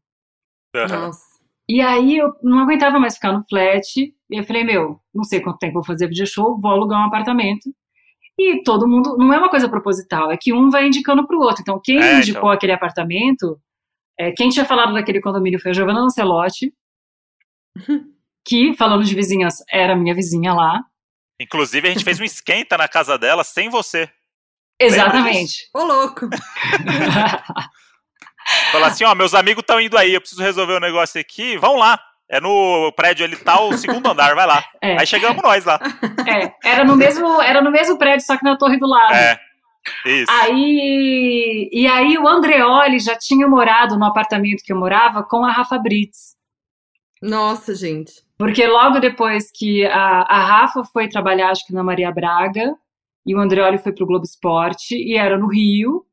Nossa. 0.74 1.27
E 1.68 1.80
aí 1.82 2.16
eu 2.16 2.32
não 2.42 2.60
aguentava 2.60 2.98
mais 2.98 3.14
ficar 3.14 3.32
no 3.32 3.44
flat. 3.44 3.84
E 3.98 4.14
eu 4.30 4.44
falei, 4.44 4.64
meu, 4.64 5.00
não 5.14 5.24
sei 5.24 5.40
quanto 5.40 5.58
tempo 5.58 5.72
eu 5.72 5.82
vou 5.82 5.84
fazer 5.84 6.08
vídeo 6.08 6.26
show, 6.26 6.58
vou 6.60 6.70
alugar 6.70 7.00
um 7.00 7.06
apartamento. 7.06 7.70
E 8.38 8.62
todo 8.62 8.86
mundo, 8.88 9.16
não 9.18 9.32
é 9.32 9.38
uma 9.38 9.50
coisa 9.50 9.68
proposital, 9.68 10.30
é 10.30 10.36
que 10.36 10.52
um 10.52 10.70
vai 10.70 10.86
indicando 10.86 11.26
pro 11.26 11.40
outro. 11.40 11.60
Então, 11.60 11.80
quem 11.82 12.00
É, 12.00 12.18
indicou 12.18 12.40
então. 12.42 12.50
aquele 12.50 12.72
apartamento, 12.72 13.60
é, 14.18 14.30
quem 14.32 14.48
tinha 14.48 14.64
falado 14.64 14.94
daquele 14.94 15.20
condomínio 15.20 15.60
foi 15.60 15.72
a 15.72 15.74
Giovanna 15.74 16.00
Lancelotti. 16.00 16.72
que, 18.46 18.74
falando 18.74 19.04
de 19.04 19.14
vizinhas, 19.14 19.56
era 19.70 19.96
minha 19.96 20.14
vizinha 20.14 20.54
lá. 20.54 20.80
Inclusive, 21.40 21.88
a 21.88 21.90
gente 21.92 22.04
fez 22.04 22.18
um 22.18 22.24
esquenta 22.24 22.78
na 22.78 22.88
casa 22.88 23.18
dela 23.18 23.44
sem 23.44 23.68
você. 23.68 24.08
Exatamente. 24.80 25.68
Ô, 25.74 25.82
louco. 25.82 26.28
Falar 28.72 28.88
assim, 28.88 29.04
ó, 29.04 29.14
meus 29.14 29.34
amigos 29.34 29.62
estão 29.62 29.80
indo 29.80 29.96
aí, 29.96 30.14
eu 30.14 30.20
preciso 30.20 30.42
resolver 30.42 30.76
um 30.76 30.80
negócio 30.80 31.20
aqui, 31.20 31.56
vão 31.56 31.76
lá. 31.76 31.98
É 32.30 32.40
no 32.40 32.92
prédio 32.92 33.24
ali 33.24 33.36
tal, 33.36 33.72
segundo 33.72 34.06
andar, 34.10 34.34
vai 34.34 34.46
lá. 34.46 34.62
É. 34.82 35.00
Aí 35.00 35.06
chegamos 35.06 35.42
nós 35.42 35.64
lá. 35.64 35.80
É, 36.26 36.52
era 36.62 36.84
no 36.84 36.94
mesmo, 36.94 37.40
era 37.40 37.62
no 37.62 37.70
mesmo 37.70 37.96
prédio, 37.96 38.26
só 38.26 38.36
que 38.36 38.44
na 38.44 38.56
torre 38.58 38.78
do 38.78 38.86
lado. 38.86 39.14
É. 39.14 39.40
Isso. 40.04 40.30
Aí, 40.30 41.70
e 41.72 41.86
aí 41.86 42.18
o 42.18 42.28
Andreoli 42.28 42.98
já 42.98 43.16
tinha 43.16 43.48
morado 43.48 43.98
no 43.98 44.04
apartamento 44.04 44.62
que 44.62 44.72
eu 44.72 44.76
morava 44.76 45.22
com 45.22 45.44
a 45.44 45.50
Rafa 45.50 45.78
Brits. 45.78 46.36
Nossa, 47.22 47.74
gente. 47.74 48.12
Porque 48.36 48.66
logo 48.66 49.00
depois 49.00 49.50
que 49.50 49.84
a, 49.86 50.22
a 50.22 50.38
Rafa 50.38 50.84
foi 50.84 51.08
trabalhar, 51.08 51.50
acho 51.50 51.66
que 51.66 51.72
na 51.72 51.82
Maria 51.82 52.12
Braga, 52.12 52.74
e 53.26 53.34
o 53.34 53.40
Andreoli 53.40 53.78
foi 53.78 53.92
pro 53.92 54.06
Globo 54.06 54.24
Esporte, 54.24 54.94
e 54.94 55.16
era 55.16 55.36
no 55.36 55.48
Rio. 55.48 56.04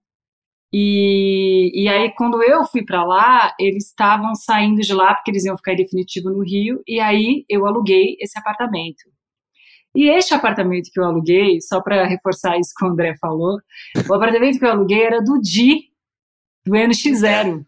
E, 0.78 1.72
e 1.74 1.88
aí, 1.88 2.12
quando 2.16 2.44
eu 2.44 2.66
fui 2.66 2.84
para 2.84 3.02
lá, 3.02 3.56
eles 3.58 3.86
estavam 3.86 4.36
saindo 4.36 4.82
de 4.82 4.94
lá, 4.94 5.16
porque 5.16 5.32
eles 5.32 5.46
iam 5.46 5.56
ficar 5.56 5.72
em 5.72 5.78
definitivo 5.78 6.30
no 6.30 6.44
Rio, 6.44 6.84
e 6.86 7.00
aí 7.00 7.46
eu 7.48 7.66
aluguei 7.66 8.18
esse 8.20 8.38
apartamento. 8.38 9.10
E 9.96 10.10
este 10.10 10.34
apartamento 10.34 10.92
que 10.92 11.00
eu 11.00 11.06
aluguei, 11.06 11.62
só 11.62 11.80
para 11.82 12.06
reforçar 12.06 12.60
isso 12.60 12.74
que 12.78 12.86
o 12.86 12.90
André 12.90 13.16
falou, 13.22 13.58
o 14.10 14.14
apartamento 14.14 14.60
que 14.60 14.66
eu 14.66 14.70
aluguei 14.70 15.02
era 15.02 15.22
do 15.22 15.40
Di, 15.40 15.92
do 16.66 16.74
NX0. 16.74 17.66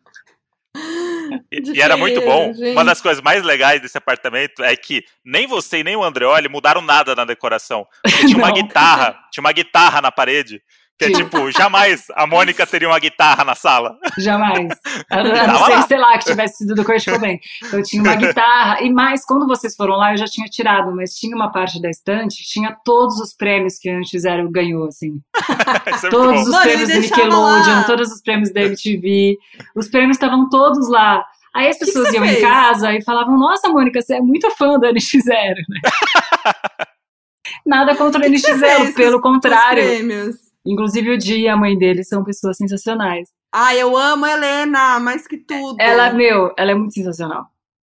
E, 1.50 1.78
e 1.78 1.82
era 1.82 1.96
muito 1.96 2.20
bom. 2.20 2.54
Gente. 2.54 2.74
Uma 2.74 2.84
das 2.84 3.00
coisas 3.00 3.24
mais 3.24 3.42
legais 3.42 3.82
desse 3.82 3.98
apartamento 3.98 4.62
é 4.62 4.76
que 4.76 5.06
nem 5.24 5.48
você 5.48 5.78
e 5.78 5.84
nem 5.84 5.96
o 5.96 6.04
Andreoli 6.04 6.50
mudaram 6.50 6.82
nada 6.82 7.16
na 7.16 7.24
decoração. 7.24 7.88
Porque 8.04 8.28
tinha 8.28 8.38
uma 8.38 8.52
guitarra, 8.54 9.18
tinha 9.32 9.42
uma 9.42 9.54
guitarra 9.54 10.02
na 10.02 10.12
parede. 10.12 10.62
Que 11.00 11.06
é 11.06 11.12
tipo, 11.12 11.52
jamais 11.52 12.06
a 12.16 12.26
Mônica 12.26 12.66
teria 12.66 12.88
uma 12.90 12.98
guitarra 12.98 13.44
na 13.46 13.54
sala. 13.54 13.96
Jamais. 14.18 14.68
A 15.12 15.24
não 15.24 15.66
ser, 15.66 15.84
sei 15.90 15.98
lá, 16.00 16.18
que 16.18 16.26
tivesse 16.26 16.58
sido 16.58 16.74
do 16.74 16.84
Kurt 16.84 17.06
Cobain. 17.06 17.38
Eu 17.72 17.84
tinha 17.84 18.02
uma 18.02 18.16
guitarra. 18.16 18.82
E 18.82 18.90
mais, 18.92 19.24
quando 19.24 19.46
vocês 19.46 19.76
foram 19.76 19.96
lá, 19.96 20.14
eu 20.14 20.18
já 20.18 20.26
tinha 20.26 20.48
tirado, 20.48 20.96
mas 20.96 21.12
tinha 21.14 21.36
uma 21.36 21.52
parte 21.52 21.80
da 21.80 21.88
estante 21.90 22.38
que 22.38 22.50
tinha 22.50 22.76
todos 22.84 23.20
os 23.20 23.32
prêmios 23.36 23.78
que 23.78 23.88
a 23.90 23.98
Antes 23.98 24.20
Zero 24.24 24.50
ganhou, 24.50 24.88
assim. 24.88 25.20
É 25.86 26.10
Todos 26.10 26.34
bom. 26.36 26.42
os 26.42 26.50
Mano, 26.50 26.62
prêmios 26.64 26.90
do 26.90 27.00
Nickelodeon, 27.00 27.76
lá. 27.76 27.84
todos 27.84 28.12
os 28.12 28.22
prêmios 28.22 28.52
da 28.52 28.62
MTV. 28.62 29.38
Os 29.76 29.88
prêmios 29.88 30.18
estavam 30.18 30.50
todos 30.50 30.90
lá. 30.90 31.24
Aí 31.56 31.70
as 31.70 31.78
pessoas 31.78 32.12
iam 32.14 32.26
em 32.26 32.30
fez? 32.30 32.42
casa 32.42 32.94
e 32.94 33.04
falavam: 33.04 33.38
Nossa, 33.38 33.70
Mônica, 33.70 34.02
você 34.02 34.16
é 34.16 34.20
muito 34.22 34.50
fã 34.52 34.78
do 34.80 34.86
NX0, 34.88 35.56
né? 35.70 35.80
Nada 37.66 37.96
contra 37.96 38.20
o 38.20 38.24
que 38.32 38.38
você 38.38 38.54
NX0, 38.54 38.60
fez 38.94 38.96
pelo 38.96 39.22
com 39.22 39.30
os 39.30 39.34
contrário. 39.36 39.84
prêmios? 39.84 40.36
Inclusive 40.68 41.12
o 41.12 41.18
Dia 41.18 41.38
e 41.38 41.48
a 41.48 41.56
mãe 41.56 41.78
dele 41.78 42.04
são 42.04 42.24
pessoas 42.24 42.58
sensacionais. 42.58 43.30
Ai, 43.54 43.82
eu 43.82 43.96
amo 43.96 44.26
a 44.26 44.32
Helena, 44.32 45.00
mais 45.00 45.26
que 45.26 45.38
tudo. 45.38 45.80
Ela, 45.80 46.12
meu, 46.12 46.54
ela 46.58 46.72
é 46.72 46.76
muito 46.76 46.94
sensacional. 46.94 47.46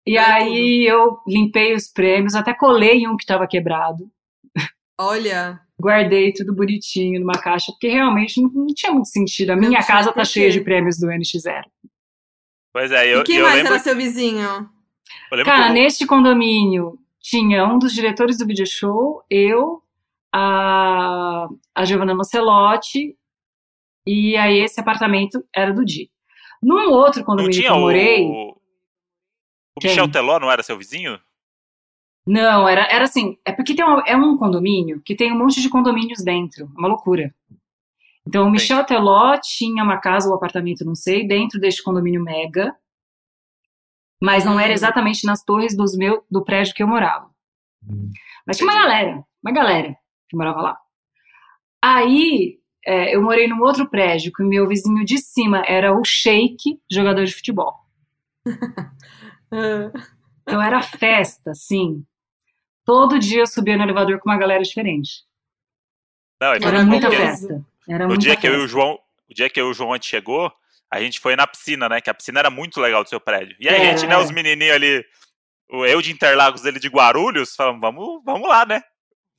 E 0.08 0.18
é 0.18 0.22
aí 0.22 0.86
eu 0.90 1.20
limpei 1.28 1.76
os 1.76 1.88
prêmios, 1.88 2.36
até 2.36 2.54
colei 2.54 3.06
um 3.08 3.18
que 3.18 3.24
estava 3.24 3.46
quebrado. 3.46 4.10
Olha, 4.98 5.60
Guardei 5.82 6.34
tudo 6.34 6.54
bonitinho 6.54 7.22
numa 7.22 7.40
caixa, 7.40 7.72
porque 7.72 7.88
realmente 7.88 8.42
não, 8.42 8.50
não 8.50 8.68
tinha 8.68 8.92
muito 8.92 9.08
sentido. 9.08 9.52
A 9.52 9.56
minha 9.56 9.70
tinha 9.70 9.84
casa 9.84 10.12
tá 10.12 10.26
cheia 10.26 10.52
de 10.52 10.60
prêmios 10.60 10.98
do 10.98 11.08
NX0. 11.08 11.64
Pois 12.74 12.92
é, 12.92 13.14
eu, 13.14 13.22
e 13.22 13.24
quem 13.24 13.38
eu 13.38 13.44
mais 13.44 13.56
lembro, 13.56 13.74
era 13.74 13.82
seu 13.82 13.96
vizinho? 13.96 14.70
Cara, 15.46 15.68
que 15.68 15.74
neste 15.74 16.06
condomínio 16.06 17.00
tinha 17.22 17.66
um 17.66 17.80
dos 17.80 17.94
diretores 17.94 18.38
do 18.38 18.46
video 18.46 18.68
show, 18.68 19.24
eu, 19.30 19.82
a, 20.32 21.48
a 21.76 21.86
Giovanna 21.86 22.14
Mancelotti, 22.16 23.16
e 24.06 24.36
aí 24.38 24.60
esse 24.60 24.80
apartamento 24.80 25.44
era 25.56 25.74
do 25.74 25.84
Di. 25.86 26.10
Num 26.62 26.92
outro 26.92 27.24
condomínio 27.24 27.62
que 27.62 27.68
eu 27.68 27.76
o. 27.76 27.80
morei, 27.80 28.26
O 28.26 29.80
Quem? 29.80 29.90
Michel 29.92 30.12
Teló 30.12 30.40
não 30.40 30.52
era 30.52 30.62
seu 30.64 30.78
vizinho? 30.78 31.20
Não, 32.28 32.68
era, 32.68 32.82
era 32.92 33.06
assim, 33.06 33.38
é 33.46 33.52
porque 33.52 33.74
tem 33.74 33.84
uma- 33.84 34.04
é 34.06 34.16
um 34.16 34.38
condomínio 34.38 35.02
que 35.04 35.16
tem 35.16 35.32
um 35.32 35.38
monte 35.38 35.62
de 35.62 35.70
condomínios 35.70 36.24
dentro, 36.24 36.66
uma 36.78 36.88
loucura. 36.88 37.34
Então, 38.28 38.46
o 38.48 38.52
Michel 38.52 38.84
Teló 38.86 39.40
tinha 39.42 39.84
uma 39.84 39.98
casa 40.00 40.28
ou 40.30 40.36
apartamento, 40.36 40.86
não 40.86 40.94
sei, 40.96 41.26
dentro 41.28 41.60
deste 41.60 41.82
condomínio 41.82 42.22
mega, 42.22 42.76
mas 44.22 44.44
não 44.46 44.60
era 44.60 44.70
Hum. 44.70 44.74
exatamente 44.74 45.26
nas 45.26 45.44
torres 45.44 45.76
dos 45.76 45.96
meu, 45.98 46.24
do 46.30 46.44
prédio 46.44 46.74
que 46.76 46.84
eu 46.84 46.88
morava. 46.88 47.30
Mas 48.46 48.58
tinha 48.58 48.70
uma 48.70 48.80
galera, 48.80 49.24
uma 49.42 49.52
galera 49.54 49.98
que 50.30 50.38
morava 50.38 50.62
lá. 50.62 50.78
Aí, 51.82 52.60
é, 52.86 53.16
eu 53.16 53.22
morei 53.22 53.48
num 53.48 53.62
outro 53.62 53.90
prédio, 53.90 54.32
que 54.32 54.44
o 54.44 54.48
meu 54.48 54.68
vizinho 54.68 55.04
de 55.06 55.18
cima 55.18 55.64
era 55.68 55.94
o 55.98 56.04
Sheik, 56.04 56.80
jogador 56.92 57.26
de 57.26 57.34
futebol. 57.36 57.74
Ah, 59.52 59.92
Então 60.44 60.62
era 60.62 60.80
festa, 60.82 61.52
assim. 61.52 62.06
Todo 62.86 63.18
dia 63.20 63.42
eu 63.42 63.48
subia 63.48 63.76
no 63.78 63.84
elevador 63.84 64.20
com 64.20 64.30
uma 64.30 64.38
galera 64.38 64.62
diferente. 64.64 65.24
Não, 66.40 66.56
e 66.56 66.62
foi 66.62 66.68
Era 66.70 66.84
muita 66.86 67.10
festa. 67.12 67.66
Era 67.88 68.08
O 68.10 68.10
muita 68.10 68.22
dia 68.22 68.36
que 68.36 68.48
eu 68.48 68.54
e 68.54 68.58
o 68.58 68.60
festa. 68.62 68.68
João, 68.68 69.00
o 69.30 69.34
dia 69.34 69.50
que 69.50 69.60
eu 69.60 69.68
e 69.68 69.72
o 69.72 69.74
João 69.74 69.94
a 69.94 70.00
chegou, 70.02 70.52
a 70.92 71.02
gente 71.02 71.20
foi 71.20 71.36
na 71.36 71.48
piscina, 71.48 71.90
né? 71.90 72.00
Que 72.02 72.10
a 72.10 72.14
piscina 72.14 72.40
era 72.40 72.50
muito 72.50 72.80
legal 72.80 73.04
do 73.04 73.10
seu 73.10 73.20
prédio. 73.20 73.56
E 73.60 73.68
aí 73.68 73.76
a 73.76 73.80
Era, 73.80 73.98
gente, 73.98 74.08
né, 74.08 74.16
era. 74.16 74.24
os 74.24 74.32
menininhos 74.32 74.76
ali, 74.76 75.06
o 75.72 75.86
eu 75.86 76.02
de 76.02 76.12
Interlagos, 76.12 76.66
ele 76.66 76.80
de 76.80 76.88
Guarulhos, 76.90 77.56
falamos, 77.56 77.82
vamos, 77.82 78.24
vamos 78.24 78.48
lá, 78.48 78.66
né? 78.66 78.84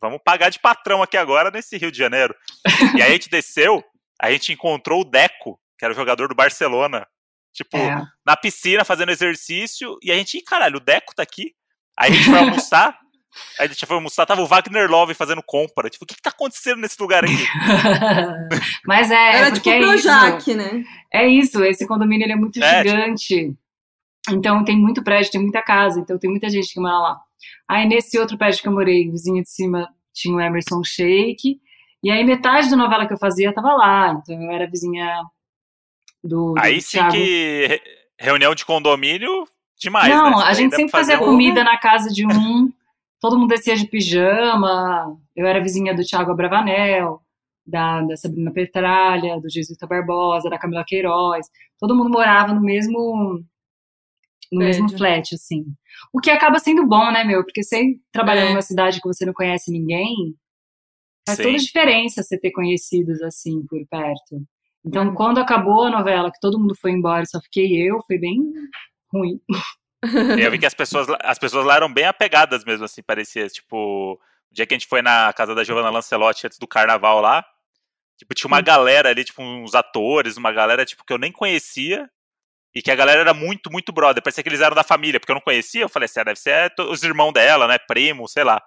Vamos 0.00 0.20
pagar 0.24 0.50
de 0.50 0.58
patrão 0.58 1.02
aqui 1.02 1.16
agora 1.16 1.50
nesse 1.50 1.76
Rio 1.76 1.92
de 1.92 1.98
Janeiro. 1.98 2.34
e 2.98 3.02
aí 3.02 3.10
a 3.10 3.12
gente 3.12 3.28
desceu, 3.28 3.84
a 4.20 4.30
gente 4.30 4.52
encontrou 4.52 5.02
o 5.02 5.04
Deco, 5.04 5.60
que 5.78 5.84
era 5.84 5.92
o 5.92 5.96
jogador 5.96 6.28
do 6.28 6.34
Barcelona. 6.34 7.06
Tipo, 7.52 7.76
É. 7.76 8.02
na 8.24 8.36
piscina 8.36 8.84
fazendo 8.84 9.10
exercício, 9.10 9.98
e 10.02 10.10
a 10.12 10.14
gente, 10.14 10.38
"Ih, 10.38 10.42
caralho, 10.42 10.76
o 10.76 10.80
Deco 10.80 11.14
tá 11.14 11.22
aqui. 11.22 11.52
Aí 11.98 12.10
a 12.12 12.14
gente 12.14 12.24
foi 12.30 12.38
almoçar, 12.38 12.96
aí 13.58 13.66
a 13.66 13.66
gente 13.66 13.84
foi 13.84 13.96
almoçar, 13.96 14.24
tava 14.24 14.40
o 14.40 14.46
Wagner 14.46 14.88
Love 14.90 15.14
fazendo 15.14 15.42
compra. 15.44 15.90
Tipo, 15.90 16.04
o 16.04 16.06
que, 16.06 16.14
que 16.14 16.22
tá 16.22 16.30
acontecendo 16.30 16.80
nesse 16.80 16.96
lugar 17.00 17.24
aqui? 17.24 17.34
Mas 18.86 19.10
é, 19.10 19.36
Era 19.36 19.50
porque 19.50 19.70
tipo 19.72 19.84
é 19.84 19.88
o 19.88 19.94
isso. 19.94 20.08
Projac, 20.08 20.54
né? 20.54 20.84
É 21.12 21.26
isso, 21.28 21.62
esse 21.64 21.86
condomínio 21.86 22.24
ele 22.24 22.32
é 22.32 22.36
muito 22.36 22.62
É, 22.62 22.82
gigante. 22.84 23.54
Então 24.30 24.62
tem 24.64 24.76
muito 24.78 25.02
prédio, 25.02 25.32
tem 25.32 25.40
muita 25.42 25.60
casa, 25.62 25.98
então 26.00 26.18
tem 26.18 26.30
muita 26.30 26.48
gente 26.48 26.72
que 26.72 26.80
mora 26.80 26.98
lá. 26.98 27.20
Aí 27.68 27.86
nesse 27.86 28.18
outro 28.18 28.36
prédio 28.38 28.62
que 28.62 28.68
eu 28.68 28.72
morei, 28.72 29.10
vizinho 29.10 29.42
de 29.42 29.50
cima, 29.50 29.88
tinha 30.12 30.34
o 30.36 30.40
Emerson 30.40 30.82
Sheik. 30.84 31.60
E 32.02 32.10
aí 32.10 32.24
metade 32.24 32.70
da 32.70 32.76
novela 32.76 33.06
que 33.06 33.12
eu 33.12 33.18
fazia 33.18 33.52
tava 33.52 33.72
lá. 33.74 34.12
Então 34.22 34.42
eu 34.42 34.50
era 34.50 34.68
vizinha 34.68 35.22
do, 36.22 36.54
do 36.54 36.60
Aí 36.60 36.80
sim 36.80 36.98
Thiago. 36.98 37.12
que 37.12 37.66
re- 37.68 37.82
reunião 38.18 38.54
de 38.54 38.64
condomínio 38.64 39.44
demais, 39.78 40.08
Não, 40.14 40.30
né? 40.38 40.44
A 40.44 40.52
gente 40.54 40.74
sempre 40.74 40.90
fazia 40.92 41.16
um- 41.20 41.24
comida 41.24 41.62
na 41.64 41.78
casa 41.78 42.10
de 42.10 42.26
um, 42.26 42.70
todo 43.20 43.38
mundo 43.38 43.48
descia 43.50 43.76
de 43.76 43.86
pijama. 43.86 45.16
Eu 45.34 45.46
era 45.46 45.60
vizinha 45.62 45.94
do 45.94 46.04
Thiago 46.04 46.30
Abravanel, 46.32 47.20
da, 47.66 48.02
da 48.02 48.16
Sabrina 48.16 48.50
Petralha, 48.52 49.40
do 49.40 49.48
Jesuíta 49.50 49.86
Barbosa, 49.86 50.50
da 50.50 50.58
Camila 50.58 50.84
Queiroz. 50.86 51.46
Todo 51.78 51.94
mundo 51.96 52.10
morava 52.10 52.52
no 52.52 52.60
mesmo 52.60 53.42
no 54.50 54.58
mesmo 54.60 54.88
flat, 54.96 55.34
assim. 55.34 55.64
O 56.12 56.20
que 56.20 56.30
acaba 56.30 56.58
sendo 56.58 56.86
bom, 56.86 57.10
né, 57.12 57.24
meu? 57.24 57.44
Porque 57.44 57.62
você 57.62 57.94
trabalhar 58.12 58.46
É. 58.46 58.48
numa 58.50 58.62
cidade 58.62 59.00
que 59.00 59.06
você 59.08 59.24
não 59.24 59.32
conhece 59.32 59.70
ninguém, 59.70 60.34
faz 61.26 61.36
Sim. 61.38 61.44
toda 61.44 61.56
a 61.56 61.60
diferença 61.60 62.22
você 62.22 62.38
ter 62.38 62.50
conhecidos 62.50 63.20
assim 63.22 63.64
por 63.66 63.78
perto. 63.88 64.42
Então, 64.84 65.08
Uhum. 65.08 65.14
quando 65.14 65.38
acabou 65.38 65.84
a 65.84 65.90
novela, 65.90 66.30
que 66.32 66.40
todo 66.40 66.58
mundo 66.58 66.74
foi 66.74 66.90
embora 66.92 67.24
só 67.26 67.40
fiquei 67.40 67.76
eu, 67.76 68.00
foi 68.06 68.18
bem 68.18 68.38
ruim. 69.12 69.38
Eu 70.40 70.50
vi 70.50 70.58
que 70.58 70.66
as 70.66 70.74
pessoas, 70.74 71.06
as 71.22 71.38
pessoas 71.38 71.66
lá 71.66 71.76
eram 71.76 71.92
bem 71.92 72.04
apegadas 72.06 72.64
mesmo, 72.64 72.84
assim, 72.86 73.02
parecia. 73.02 73.46
Tipo, 73.48 74.14
o 74.14 74.18
dia 74.50 74.66
que 74.66 74.74
a 74.74 74.78
gente 74.78 74.88
foi 74.88 75.02
na 75.02 75.32
casa 75.34 75.54
da 75.54 75.62
Giovanna 75.62 75.90
Lancelotti 75.90 76.46
antes 76.46 76.58
do 76.58 76.66
carnaval 76.66 77.20
lá, 77.20 77.44
tipo, 78.18 78.34
tinha 78.34 78.48
uma 78.48 78.60
galera 78.62 79.10
ali, 79.10 79.22
tipo, 79.22 79.42
uns 79.42 79.74
atores, 79.74 80.36
uma 80.38 80.50
galera, 80.50 80.84
tipo, 80.86 81.04
que 81.04 81.12
eu 81.12 81.18
nem 81.18 81.30
conhecia. 81.30 82.10
E 82.74 82.80
que 82.80 82.90
a 82.90 82.96
galera 82.96 83.20
era 83.20 83.34
muito, 83.34 83.70
muito 83.70 83.92
brother. 83.92 84.22
Parecia 84.22 84.42
que 84.42 84.48
eles 84.48 84.60
eram 84.60 84.76
da 84.76 84.84
família, 84.84 85.18
porque 85.18 85.32
eu 85.32 85.34
não 85.34 85.42
conhecia. 85.42 85.82
Eu 85.82 85.88
falei 85.88 86.04
assim, 86.04 86.20
ah, 86.20 86.24
deve 86.24 86.38
ser 86.38 86.74
to- 86.74 86.90
os 86.90 87.02
irmãos 87.02 87.32
dela, 87.32 87.66
né? 87.66 87.78
Primo, 87.78 88.28
sei 88.28 88.44
lá. 88.44 88.62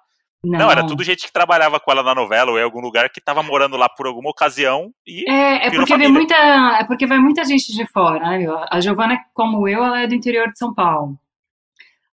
Não, 0.45 0.69
era 0.69 0.85
tudo 0.85 1.05
gente 1.05 1.25
que 1.25 1.31
trabalhava 1.31 1.79
com 1.79 1.89
ela 1.89 2.03
na 2.03 2.13
novela 2.13 2.51
ou 2.51 2.59
em 2.59 2.63
algum 2.63 2.81
lugar 2.81 3.09
que 3.09 3.21
tava 3.21 3.41
morando 3.41 3.77
lá 3.77 3.87
por 3.87 4.05
alguma 4.05 4.29
ocasião 4.29 4.91
e 5.07 5.23
É, 5.31 5.67
é 5.67 5.71
porque 5.71 5.95
vem 5.95 6.11
muita, 6.11 6.35
é 6.35 6.83
porque 6.83 7.07
vai 7.07 7.17
muita 7.17 7.45
gente 7.45 7.71
de 7.71 7.85
fora, 7.87 8.19
né? 8.19 8.45
A 8.69 8.81
Giovana, 8.81 9.17
como 9.33 9.65
eu, 9.69 9.81
ela 9.81 10.01
é 10.01 10.07
do 10.07 10.13
interior 10.13 10.51
de 10.51 10.57
São 10.59 10.73
Paulo. 10.73 11.17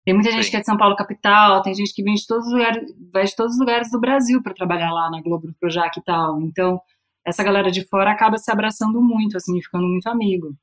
Tem 0.07 0.15
muita 0.15 0.31
gente 0.31 0.45
Sim. 0.45 0.51
que 0.53 0.57
é 0.57 0.61
de 0.61 0.67
São 0.67 0.79
Paulo 0.79 0.97
capital, 0.97 1.61
tem 1.61 1.75
gente 1.75 1.93
que 1.93 2.03
vem 2.03 2.15
de 2.15 2.27
todos 2.27 2.47
os 2.47 2.53
lugares, 2.53 2.83
vai 3.13 3.25
de 3.25 3.37
todos 3.37 3.53
os 3.53 3.61
lugares 3.61 3.91
do 3.91 4.01
Brasil 4.01 4.43
para 4.43 4.55
trabalhar 4.55 4.91
lá 4.91 5.11
na 5.11 5.21
Globo, 5.21 5.47
no 5.49 5.55
Projac 5.61 5.99
e 5.99 6.03
tal. 6.03 6.41
Então, 6.41 6.81
essa 7.27 7.45
galera 7.45 7.71
de 7.71 7.87
fora 7.87 8.11
acaba 8.11 8.39
se 8.39 8.51
abraçando 8.51 9.03
muito, 9.03 9.37
assim, 9.37 9.61
ficando 9.61 9.87
muito 9.87 10.07
amigo. 10.09 10.55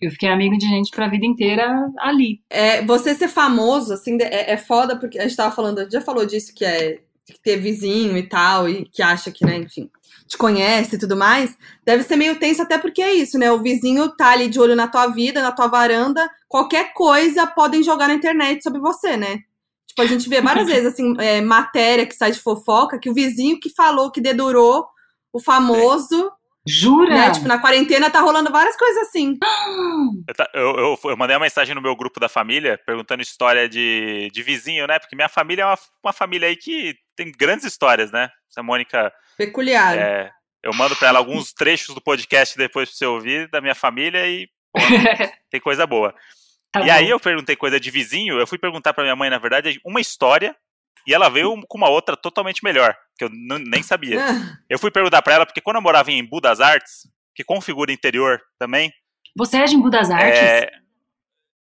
Eu 0.00 0.10
fiquei 0.10 0.28
amigo 0.28 0.58
de 0.58 0.66
gente 0.66 0.90
pra 0.90 1.08
vida 1.08 1.24
inteira 1.24 1.90
ali. 1.98 2.40
É, 2.50 2.84
você 2.84 3.14
ser 3.14 3.28
famoso, 3.28 3.94
assim, 3.94 4.18
é, 4.20 4.52
é 4.52 4.56
foda, 4.56 4.98
porque 4.98 5.18
a 5.18 5.22
gente 5.22 5.36
tava 5.36 5.54
falando, 5.54 5.78
a 5.78 5.82
gente 5.82 5.92
já 5.92 6.00
falou 6.00 6.26
disso, 6.26 6.52
que 6.54 6.64
é 6.64 7.00
ter 7.42 7.56
vizinho 7.56 8.16
e 8.16 8.22
tal, 8.22 8.68
e 8.68 8.84
que 8.84 9.02
acha 9.02 9.32
que, 9.32 9.44
né, 9.44 9.56
enfim, 9.56 9.90
te 10.28 10.36
conhece 10.36 10.96
e 10.96 10.98
tudo 10.98 11.16
mais. 11.16 11.56
Deve 11.84 12.02
ser 12.02 12.16
meio 12.16 12.38
tenso, 12.38 12.62
até 12.62 12.78
porque 12.78 13.02
é 13.02 13.14
isso, 13.14 13.38
né? 13.38 13.50
O 13.50 13.62
vizinho 13.62 14.08
tá 14.16 14.32
ali 14.32 14.48
de 14.48 14.60
olho 14.60 14.76
na 14.76 14.86
tua 14.86 15.06
vida, 15.08 15.42
na 15.42 15.52
tua 15.52 15.66
varanda, 15.66 16.28
qualquer 16.48 16.92
coisa 16.92 17.46
podem 17.46 17.82
jogar 17.82 18.08
na 18.08 18.14
internet 18.14 18.62
sobre 18.62 18.80
você, 18.80 19.16
né? 19.16 19.40
Tipo, 19.88 20.02
a 20.02 20.06
gente 20.06 20.28
vê 20.28 20.40
várias 20.40 20.66
vezes, 20.68 20.92
assim, 20.92 21.14
é, 21.18 21.40
matéria 21.40 22.06
que 22.06 22.14
sai 22.14 22.32
de 22.32 22.40
fofoca, 22.40 22.98
que 22.98 23.10
o 23.10 23.14
vizinho 23.14 23.58
que 23.58 23.70
falou 23.70 24.10
que 24.10 24.20
dedurou 24.20 24.86
o 25.32 25.40
famoso. 25.40 26.30
Jura? 26.66 27.14
Né? 27.14 27.30
Tipo, 27.30 27.46
na 27.46 27.60
quarentena 27.60 28.10
tá 28.10 28.20
rolando 28.20 28.50
várias 28.50 28.76
coisas 28.76 29.08
assim. 29.08 29.38
Eu, 30.52 30.76
eu, 30.76 30.98
eu, 31.04 31.16
mandei 31.16 31.36
uma 31.36 31.44
mensagem 31.44 31.74
no 31.74 31.80
meu 31.80 31.94
grupo 31.94 32.18
da 32.18 32.28
família 32.28 32.78
perguntando 32.84 33.22
história 33.22 33.68
de, 33.68 34.28
de 34.32 34.42
vizinho, 34.42 34.86
né? 34.86 34.98
Porque 34.98 35.14
minha 35.14 35.28
família 35.28 35.62
é 35.62 35.66
uma, 35.66 35.78
uma 36.04 36.12
família 36.12 36.48
aí 36.48 36.56
que 36.56 36.96
tem 37.14 37.30
grandes 37.30 37.64
histórias, 37.64 38.10
né? 38.10 38.28
Essa 38.50 38.62
Mônica. 38.62 39.12
Peculiar. 39.38 39.96
É, 39.96 40.30
eu 40.62 40.74
mando 40.74 40.96
pra 40.96 41.08
ela 41.08 41.18
alguns 41.18 41.52
trechos 41.52 41.94
do 41.94 42.00
podcast 42.00 42.58
depois 42.58 42.88
pra 42.88 42.98
você 42.98 43.06
ouvir 43.06 43.48
da 43.48 43.60
minha 43.60 43.74
família 43.74 44.26
e 44.26 44.48
pô, 44.72 44.80
tem 45.50 45.60
coisa 45.60 45.86
boa. 45.86 46.12
Tá 46.72 46.80
e 46.80 46.86
bom. 46.86 46.92
aí 46.92 47.08
eu 47.08 47.20
perguntei 47.20 47.54
coisa 47.54 47.78
de 47.78 47.90
vizinho, 47.90 48.38
eu 48.38 48.46
fui 48.46 48.58
perguntar 48.58 48.92
pra 48.92 49.04
minha 49.04 49.14
mãe, 49.14 49.30
na 49.30 49.38
verdade, 49.38 49.80
uma 49.84 50.00
história 50.00 50.56
e 51.06 51.14
ela 51.14 51.28
veio 51.28 51.54
com 51.68 51.78
uma 51.78 51.88
outra 51.88 52.16
totalmente 52.16 52.64
melhor, 52.64 52.96
que 53.16 53.24
eu 53.24 53.30
nem 53.30 53.82
sabia. 53.82 54.18
Eu 54.68 54.78
fui 54.78 54.90
perguntar 54.90 55.22
para 55.22 55.34
ela, 55.34 55.46
porque 55.46 55.60
quando 55.60 55.76
eu 55.76 55.82
morava 55.82 56.10
em 56.10 56.18
Embu 56.18 56.40
das 56.40 56.60
Artes, 56.60 57.08
que 57.34 57.44
configura 57.44 57.92
interior 57.92 58.40
também. 58.58 58.92
Você 59.36 59.58
é 59.58 59.64
de 59.64 59.76
Embu 59.76 59.90
das 59.90 60.10
Artes? 60.10 60.40
É, 60.40 60.70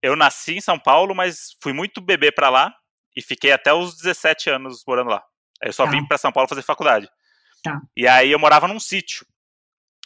eu 0.02 0.16
nasci 0.16 0.56
em 0.56 0.60
São 0.60 0.78
Paulo, 0.78 1.14
mas 1.14 1.56
fui 1.62 1.72
muito 1.72 2.00
bebê 2.00 2.32
para 2.32 2.50
lá 2.50 2.74
e 3.16 3.22
fiquei 3.22 3.52
até 3.52 3.72
os 3.72 3.96
17 3.96 4.50
anos 4.50 4.82
morando 4.86 5.10
lá. 5.10 5.22
Eu 5.62 5.72
só 5.72 5.84
tá. 5.84 5.90
vim 5.90 6.04
para 6.06 6.18
São 6.18 6.32
Paulo 6.32 6.48
fazer 6.48 6.62
faculdade. 6.62 7.08
Tá. 7.62 7.80
E 7.96 8.08
aí 8.08 8.30
eu 8.30 8.38
morava 8.38 8.66
num 8.66 8.80
sítio. 8.80 9.26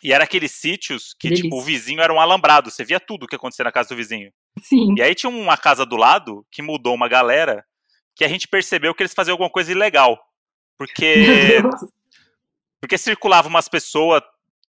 E 0.03 0.13
era 0.13 0.25
aqueles 0.25 0.53
sítios 0.53 1.15
que, 1.19 1.29
Delícia. 1.29 1.45
tipo, 1.45 1.57
o 1.57 1.63
vizinho 1.63 2.03
era 2.03 2.13
um 2.13 2.21
alambrado. 2.21 2.71
Você 2.71 2.85
via 2.85 3.01
tudo 3.01 3.25
o 3.25 3.27
que 3.27 3.37
acontecia 3.37 3.65
na 3.65 3.73
casa 3.73 3.89
do 3.89 3.97
vizinho. 3.97 4.31
Sim. 4.61 4.95
E 4.99 5.03
aí 5.03 5.15
tinha 5.15 5.31
uma 5.31 5.57
casa 5.57 5.87
do 5.87 5.97
lado 5.97 6.47
que 6.51 6.61
mudou 6.61 6.95
uma 6.95 7.09
galera 7.09 7.65
que 8.15 8.25
a 8.25 8.29
gente 8.29 8.47
percebeu 8.49 8.95
que 8.95 9.03
eles 9.03 9.15
faziam 9.15 9.35
alguma 9.35 9.51
coisa 9.51 9.73
ilegal. 9.73 10.19
Porque. 10.79 11.63
porque 12.81 12.99
circulavam 12.99 13.49
umas 13.49 13.69
pessoas 13.69 14.23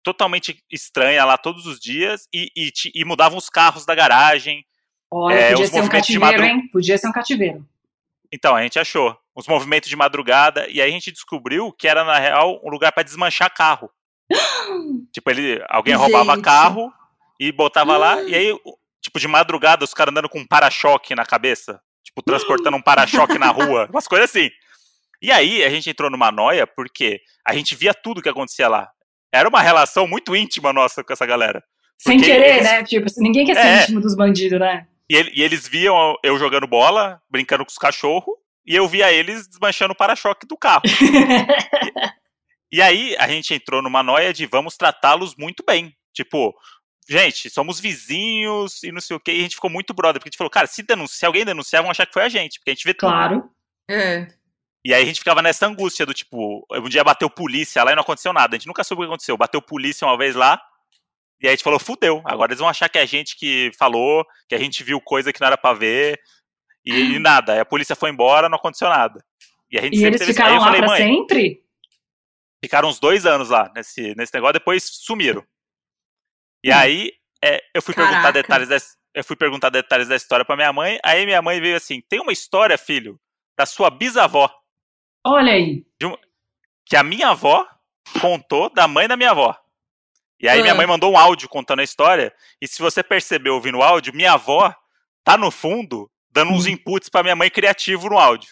totalmente 0.04 0.64
estranhas 0.72 1.26
lá 1.26 1.38
todos 1.38 1.66
os 1.66 1.80
dias 1.80 2.28
e, 2.32 2.52
e, 2.56 2.72
e 2.94 3.04
mudavam 3.04 3.38
os 3.38 3.50
carros 3.50 3.86
da 3.86 3.96
garagem. 3.96 4.64
Olha, 5.10 5.34
é, 5.34 5.52
podia 5.52 5.68
ser 5.68 5.82
um 5.82 5.90
cativeiro, 5.90 6.44
hein? 6.44 6.70
Podia 6.72 6.98
ser 6.98 7.08
um 7.08 7.12
cativeiro. 7.12 7.68
Então, 8.32 8.56
a 8.56 8.62
gente 8.62 8.78
achou. 8.78 9.18
Os 9.34 9.48
movimentos 9.48 9.90
de 9.90 9.96
madrugada, 9.96 10.68
e 10.70 10.82
aí 10.82 10.90
a 10.90 10.94
gente 10.94 11.12
descobriu 11.12 11.74
que 11.74 11.88
era, 11.88 12.06
na 12.06 12.18
real, 12.18 12.62
um 12.64 12.70
lugar 12.70 12.92
para 12.92 13.04
desmanchar 13.04 13.54
carro. 13.54 13.90
tipo, 15.12 15.30
ele, 15.30 15.62
alguém 15.68 15.94
gente. 15.94 16.04
roubava 16.04 16.42
carro 16.42 16.94
e 17.40 17.52
botava 17.52 17.98
lá, 17.98 18.22
e 18.24 18.36
aí, 18.36 18.60
tipo, 19.02 19.20
de 19.20 19.28
madrugada, 19.28 19.84
os 19.84 19.94
caras 19.94 20.12
andando 20.12 20.30
com 20.30 20.40
um 20.40 20.48
para-choque 20.48 21.16
na 21.16 21.26
cabeça 21.26 21.82
tipo, 22.16 22.24
transportando 22.24 22.78
um 22.78 22.82
para-choque 22.82 23.38
na 23.38 23.50
rua, 23.50 23.88
umas 23.92 24.08
coisas 24.08 24.30
assim. 24.30 24.50
E 25.22 25.32
aí 25.32 25.64
a 25.64 25.70
gente 25.70 25.90
entrou 25.90 26.10
numa 26.10 26.32
noia 26.32 26.66
porque 26.66 27.20
a 27.46 27.54
gente 27.54 27.76
via 27.76 27.94
tudo 27.94 28.22
que 28.22 28.30
acontecia 28.30 28.68
lá. 28.68 28.90
Era 29.34 29.50
uma 29.50 29.62
relação 29.62 30.08
muito 30.08 30.36
íntima 30.36 30.72
nossa 30.72 31.04
com 31.04 31.12
essa 31.12 31.26
galera. 31.26 31.64
Sem 31.98 32.20
querer, 32.20 32.56
eles... 32.56 32.64
né? 32.64 32.84
Tipo, 32.84 33.08
ninguém 33.18 33.46
quer 33.46 33.56
ser 33.56 33.68
é. 33.68 33.84
íntimo 33.84 34.00
dos 34.00 34.16
bandidos, 34.16 34.60
né? 34.60 34.88
E, 35.10 35.16
ele, 35.16 35.32
e, 35.36 35.44
eles 35.44 35.68
viam 35.68 36.16
eu 36.24 36.38
jogando 36.38 36.68
bola, 36.68 37.22
brincando 37.30 37.66
com 37.66 37.72
os 37.72 37.78
cachorros, 37.78 38.34
e 38.66 38.76
eu 38.76 38.88
via 38.88 39.12
eles 39.12 39.48
desmanchando 39.48 39.94
o 39.94 39.96
para-choque 39.96 40.48
do 40.48 40.58
carro. 40.58 40.84
e, 42.72 42.78
e 42.78 42.82
aí 42.82 43.16
a 43.18 43.28
gente 43.28 43.54
entrou 43.54 43.82
numa 43.82 44.02
noia 44.02 44.34
de 44.34 44.46
vamos 44.46 44.78
tratá-los 44.78 45.36
muito 45.36 45.64
bem. 45.66 45.94
Tipo, 46.14 46.56
gente, 47.08 47.50
somos 47.50 47.80
vizinhos 47.80 48.84
e 48.84 48.92
não 48.92 49.02
sei 49.02 49.16
o 49.16 49.20
que, 49.20 49.32
e 49.32 49.40
a 49.40 49.44
gente 49.44 49.56
ficou 49.56 49.70
muito 49.70 49.94
brother, 49.94 50.20
porque 50.20 50.30
a 50.30 50.32
gente 50.32 50.38
falou, 50.38 50.52
cara, 50.52 50.68
se, 50.68 50.84
denunciar, 50.84 51.18
se 51.18 51.26
alguém 51.26 51.46
denunciar, 51.46 51.82
vão 51.82 51.92
achar 51.92 52.06
que 52.06 52.14
foi 52.14 52.24
a 52.24 52.30
gente, 52.30 52.60
porque 52.60 52.72
a 52.72 52.74
gente 52.74 52.86
vê 52.86 52.94
tudo. 52.94 53.12
Claro. 53.12 53.50
É. 53.90 54.28
E 54.84 54.94
aí 54.94 55.02
a 55.02 55.06
gente 55.06 55.20
ficava 55.20 55.42
nessa 55.42 55.66
angústia 55.66 56.06
do 56.06 56.14
tipo, 56.14 56.66
um 56.72 56.90
dia 56.90 57.04
bateu 57.04 57.30
polícia 57.30 57.84
lá 57.84 57.92
e 57.92 57.96
não 57.96 58.04
aconteceu 58.04 58.32
nada. 58.32 58.56
A 58.56 58.58
gente 58.58 58.68
nunca 58.68 58.84
soube 58.84 59.02
o 59.02 59.06
que 59.06 59.10
aconteceu. 59.10 59.36
Bateu 59.36 59.60
polícia 59.62 60.08
uma 60.08 60.18
vez 60.18 60.36
lá, 60.36 60.62
e 61.42 61.48
aí 61.48 61.54
a 61.54 61.56
gente 61.56 61.64
falou, 61.64 61.80
fudeu. 61.80 62.22
Agora 62.26 62.52
eles 62.52 62.60
vão 62.60 62.70
achar 62.70 62.90
que 62.90 62.98
é 62.98 63.02
a 63.02 63.06
gente 63.06 63.36
que 63.36 63.72
falou, 63.78 64.26
que 64.48 64.56
a 64.56 64.58
gente 64.58 64.84
viu 64.84 65.02
coisa 65.02 65.34
que 65.34 65.40
não 65.42 65.48
era 65.48 65.58
pra 65.58 65.74
ver. 65.74 66.20
E, 66.86 66.94
e 66.94 67.20
nada. 67.20 67.54
Aí 67.54 67.60
a 67.60 67.66
polícia 67.66 67.96
foi 67.96 68.10
embora, 68.10 68.48
não 68.48 68.58
aconteceu 68.58 68.90
nada. 68.90 69.24
E, 69.72 69.78
a 69.78 69.82
gente 69.82 69.98
e 69.98 70.04
eles 70.04 70.24
ficaram 70.24 70.58
lá 70.58 70.66
falei, 70.66 70.82
pra 70.82 70.98
sempre? 70.98 71.64
Ficaram 72.64 72.90
uns 72.90 73.00
dois 73.00 73.26
anos 73.26 73.50
lá 73.50 73.72
nesse, 73.76 74.16
nesse 74.16 74.34
negócio, 74.34 74.54
depois 74.54 74.84
sumiram. 74.84 75.44
E 76.66 76.72
hum. 76.72 76.76
aí 76.76 77.12
é, 77.44 77.64
eu 77.76 77.82
fui 77.82 77.94
Caraca. 77.94 78.12
perguntar 78.12 78.32
detalhes 78.32 78.68
da, 78.68 78.78
eu 79.14 79.24
fui 79.24 79.36
perguntar 79.36 79.70
detalhes 79.70 80.08
da 80.08 80.16
história 80.16 80.44
para 80.44 80.56
minha 80.56 80.74
mãe. 80.74 81.00
Aí 81.04 81.24
minha 81.24 81.40
mãe 81.40 81.62
veio 81.62 81.78
assim: 81.78 82.02
tem 82.02 82.20
uma 82.20 82.34
história, 82.34 82.76
filho, 82.76 83.20
da 83.56 83.68
sua 83.68 83.92
bisavó. 83.92 84.50
Olha 85.24 85.54
aí. 85.54 85.86
Um, 86.04 86.18
que 86.84 86.96
a 86.96 87.04
minha 87.04 87.30
avó 87.30 87.68
contou 88.20 88.74
da 88.74 88.88
mãe 88.88 89.08
da 89.08 89.16
minha 89.16 89.30
avó. 89.30 89.56
E 90.40 90.50
aí 90.50 90.62
minha 90.62 90.74
ah. 90.74 90.76
mãe 90.76 90.88
mandou 90.88 91.14
um 91.14 91.18
áudio 91.18 91.48
contando 91.48 91.82
a 91.82 91.84
história. 91.84 92.34
E 92.60 92.68
se 92.68 92.82
você 92.82 93.04
percebeu 93.04 93.54
ouvindo 93.54 93.78
o 93.78 93.84
áudio, 93.84 94.14
minha 94.14 94.34
avó 94.34 94.74
tá 95.24 95.38
no 95.38 95.52
fundo 95.52 96.10
dando 96.36 96.52
uns 96.52 96.66
hum. 96.66 96.72
inputs 96.72 97.08
para 97.08 97.24
minha 97.24 97.36
mãe 97.36 97.50
criativo 97.50 98.10
no 98.10 98.20
áudio. 98.20 98.50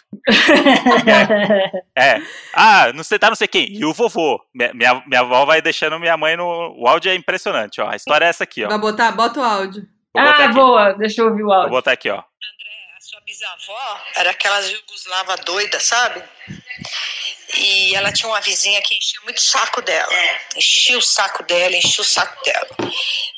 é, 1.96 2.16
é, 2.16 2.22
Ah, 2.54 2.94
não 2.94 3.04
sei, 3.04 3.20
tá 3.20 3.28
não 3.28 3.36
sei 3.36 3.48
quem. 3.48 3.68
E 3.70 3.84
o 3.84 3.94
vovô. 3.94 4.42
Minha, 4.56 4.74
minha, 4.74 5.04
minha 5.06 5.20
avó 5.20 5.46
vai 5.46 5.62
deixando 5.62 6.00
minha 6.00 6.16
mãe 6.16 6.38
no. 6.38 6.74
O 6.80 6.88
áudio 6.88 7.12
é 7.12 7.16
impressionante, 7.16 7.82
ó. 7.82 7.90
A 7.90 7.98
história 7.98 8.26
é 8.26 8.30
essa 8.30 8.46
aqui, 8.46 8.64
ó. 8.64 8.70
Vai 8.70 8.80
botar, 8.80 9.12
bota 9.12 9.42
o 9.42 9.44
áudio. 9.44 9.86
Ah, 10.16 10.48
boa, 10.48 10.94
deixa 10.94 11.22
eu 11.22 11.28
ouvir 11.28 11.44
o 11.44 11.52
áudio. 11.52 11.70
Vou 11.70 11.80
botar 11.80 11.92
aqui, 11.92 12.10
ó. 12.10 12.16
André, 12.16 12.98
a 12.98 13.02
sua 13.02 13.20
bisavó 13.26 14.02
era 14.16 14.32
aquelas 14.32 14.70
jugoslava 14.70 15.36
doida, 15.38 15.80
sabe? 15.80 16.24
E 17.58 17.94
ela 17.96 18.14
tinha 18.14 18.30
uma 18.30 18.40
vizinha 18.40 18.82
que 18.82 18.96
enchia 18.96 19.20
muito 19.26 19.38
o 19.38 19.42
saco 19.42 19.82
dela. 19.82 20.12
Enchia 20.56 20.98
o 20.98 21.02
saco 21.02 21.44
dela, 21.44 21.76
enchia 21.76 22.02
o 22.02 22.06
saco 22.06 22.44
dela. 22.46 22.70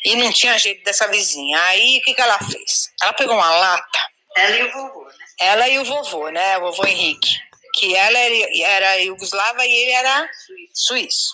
E 0.06 0.16
não 0.18 0.32
tinha 0.32 0.58
jeito 0.60 0.84
dessa 0.84 1.08
vizinha. 1.08 1.60
Aí 1.64 1.98
o 1.98 2.02
que, 2.04 2.14
que 2.14 2.22
ela 2.22 2.38
fez? 2.38 2.92
Ela 3.02 3.14
pegou 3.14 3.36
uma 3.36 3.50
lata 3.56 4.15
ela 4.36 4.58
e 4.58 4.64
o 4.64 4.72
vovô, 4.72 5.04
né? 5.06 5.26
Ela 5.40 5.70
e 5.70 5.80
o 5.80 5.86
vovô, 5.86 6.30
né? 6.30 6.58
O 6.58 6.62
vovô 6.62 6.86
Henrique. 6.86 7.36
Que 7.74 7.96
ela 7.96 8.18
era 8.64 8.96
Yugoslava 8.96 9.66
e 9.66 9.72
ele 9.72 9.92
era 9.92 10.30
suíço. 10.74 11.34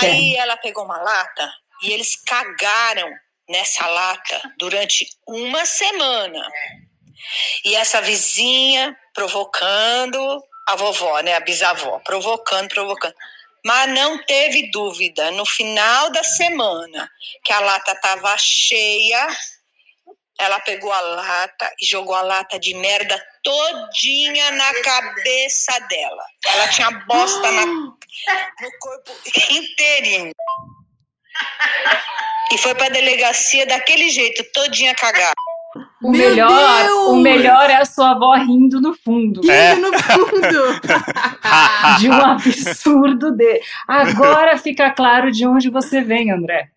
Aí 0.00 0.34
ela 0.36 0.56
pegou 0.56 0.84
uma 0.84 0.98
lata 0.98 1.52
e 1.82 1.92
eles 1.92 2.16
cagaram 2.24 3.10
nessa 3.48 3.86
lata 3.86 4.40
durante 4.58 5.06
uma 5.26 5.66
semana. 5.66 6.48
E 7.64 7.74
essa 7.76 8.00
vizinha 8.00 8.96
provocando 9.14 10.42
a 10.68 10.76
vovó, 10.76 11.20
né, 11.20 11.34
a 11.34 11.40
bisavó, 11.40 11.98
provocando, 12.00 12.68
provocando. 12.68 13.14
Mas 13.64 13.90
não 13.90 14.24
teve 14.24 14.70
dúvida, 14.70 15.30
no 15.32 15.46
final 15.46 16.10
da 16.10 16.24
semana, 16.24 17.10
que 17.44 17.52
a 17.52 17.60
lata 17.60 17.92
estava 17.92 18.36
cheia, 18.38 19.28
ela 20.42 20.58
pegou 20.60 20.92
a 20.92 21.00
lata 21.00 21.72
e 21.80 21.86
jogou 21.86 22.14
a 22.14 22.22
lata 22.22 22.58
de 22.58 22.74
merda 22.74 23.20
todinha 23.42 24.50
na 24.52 24.74
cabeça 24.82 25.78
dela. 25.88 26.24
Ela 26.46 26.68
tinha 26.68 26.90
bosta 27.06 27.52
na, 27.52 27.66
no 27.66 27.96
corpo 28.80 29.12
inteirinho. 29.50 30.32
E 32.52 32.58
foi 32.58 32.74
pra 32.74 32.88
delegacia 32.88 33.66
daquele 33.66 34.10
jeito, 34.10 34.44
todinha 34.52 34.94
cagada. 34.94 35.32
O 36.02 36.10
melhor, 36.10 36.90
o 37.08 37.16
melhor 37.16 37.70
é 37.70 37.76
a 37.76 37.84
sua 37.84 38.10
avó 38.10 38.34
rindo 38.34 38.80
no 38.80 38.94
fundo. 38.94 39.40
Rindo 39.40 39.52
é. 39.52 39.74
no 39.76 39.92
fundo. 39.98 40.80
de 41.98 42.10
um 42.10 42.12
absurdo 42.12 43.30
de. 43.30 43.60
Agora 43.88 44.58
fica 44.58 44.90
claro 44.90 45.30
de 45.30 45.46
onde 45.46 45.70
você 45.70 46.02
vem, 46.02 46.30
André. 46.30 46.68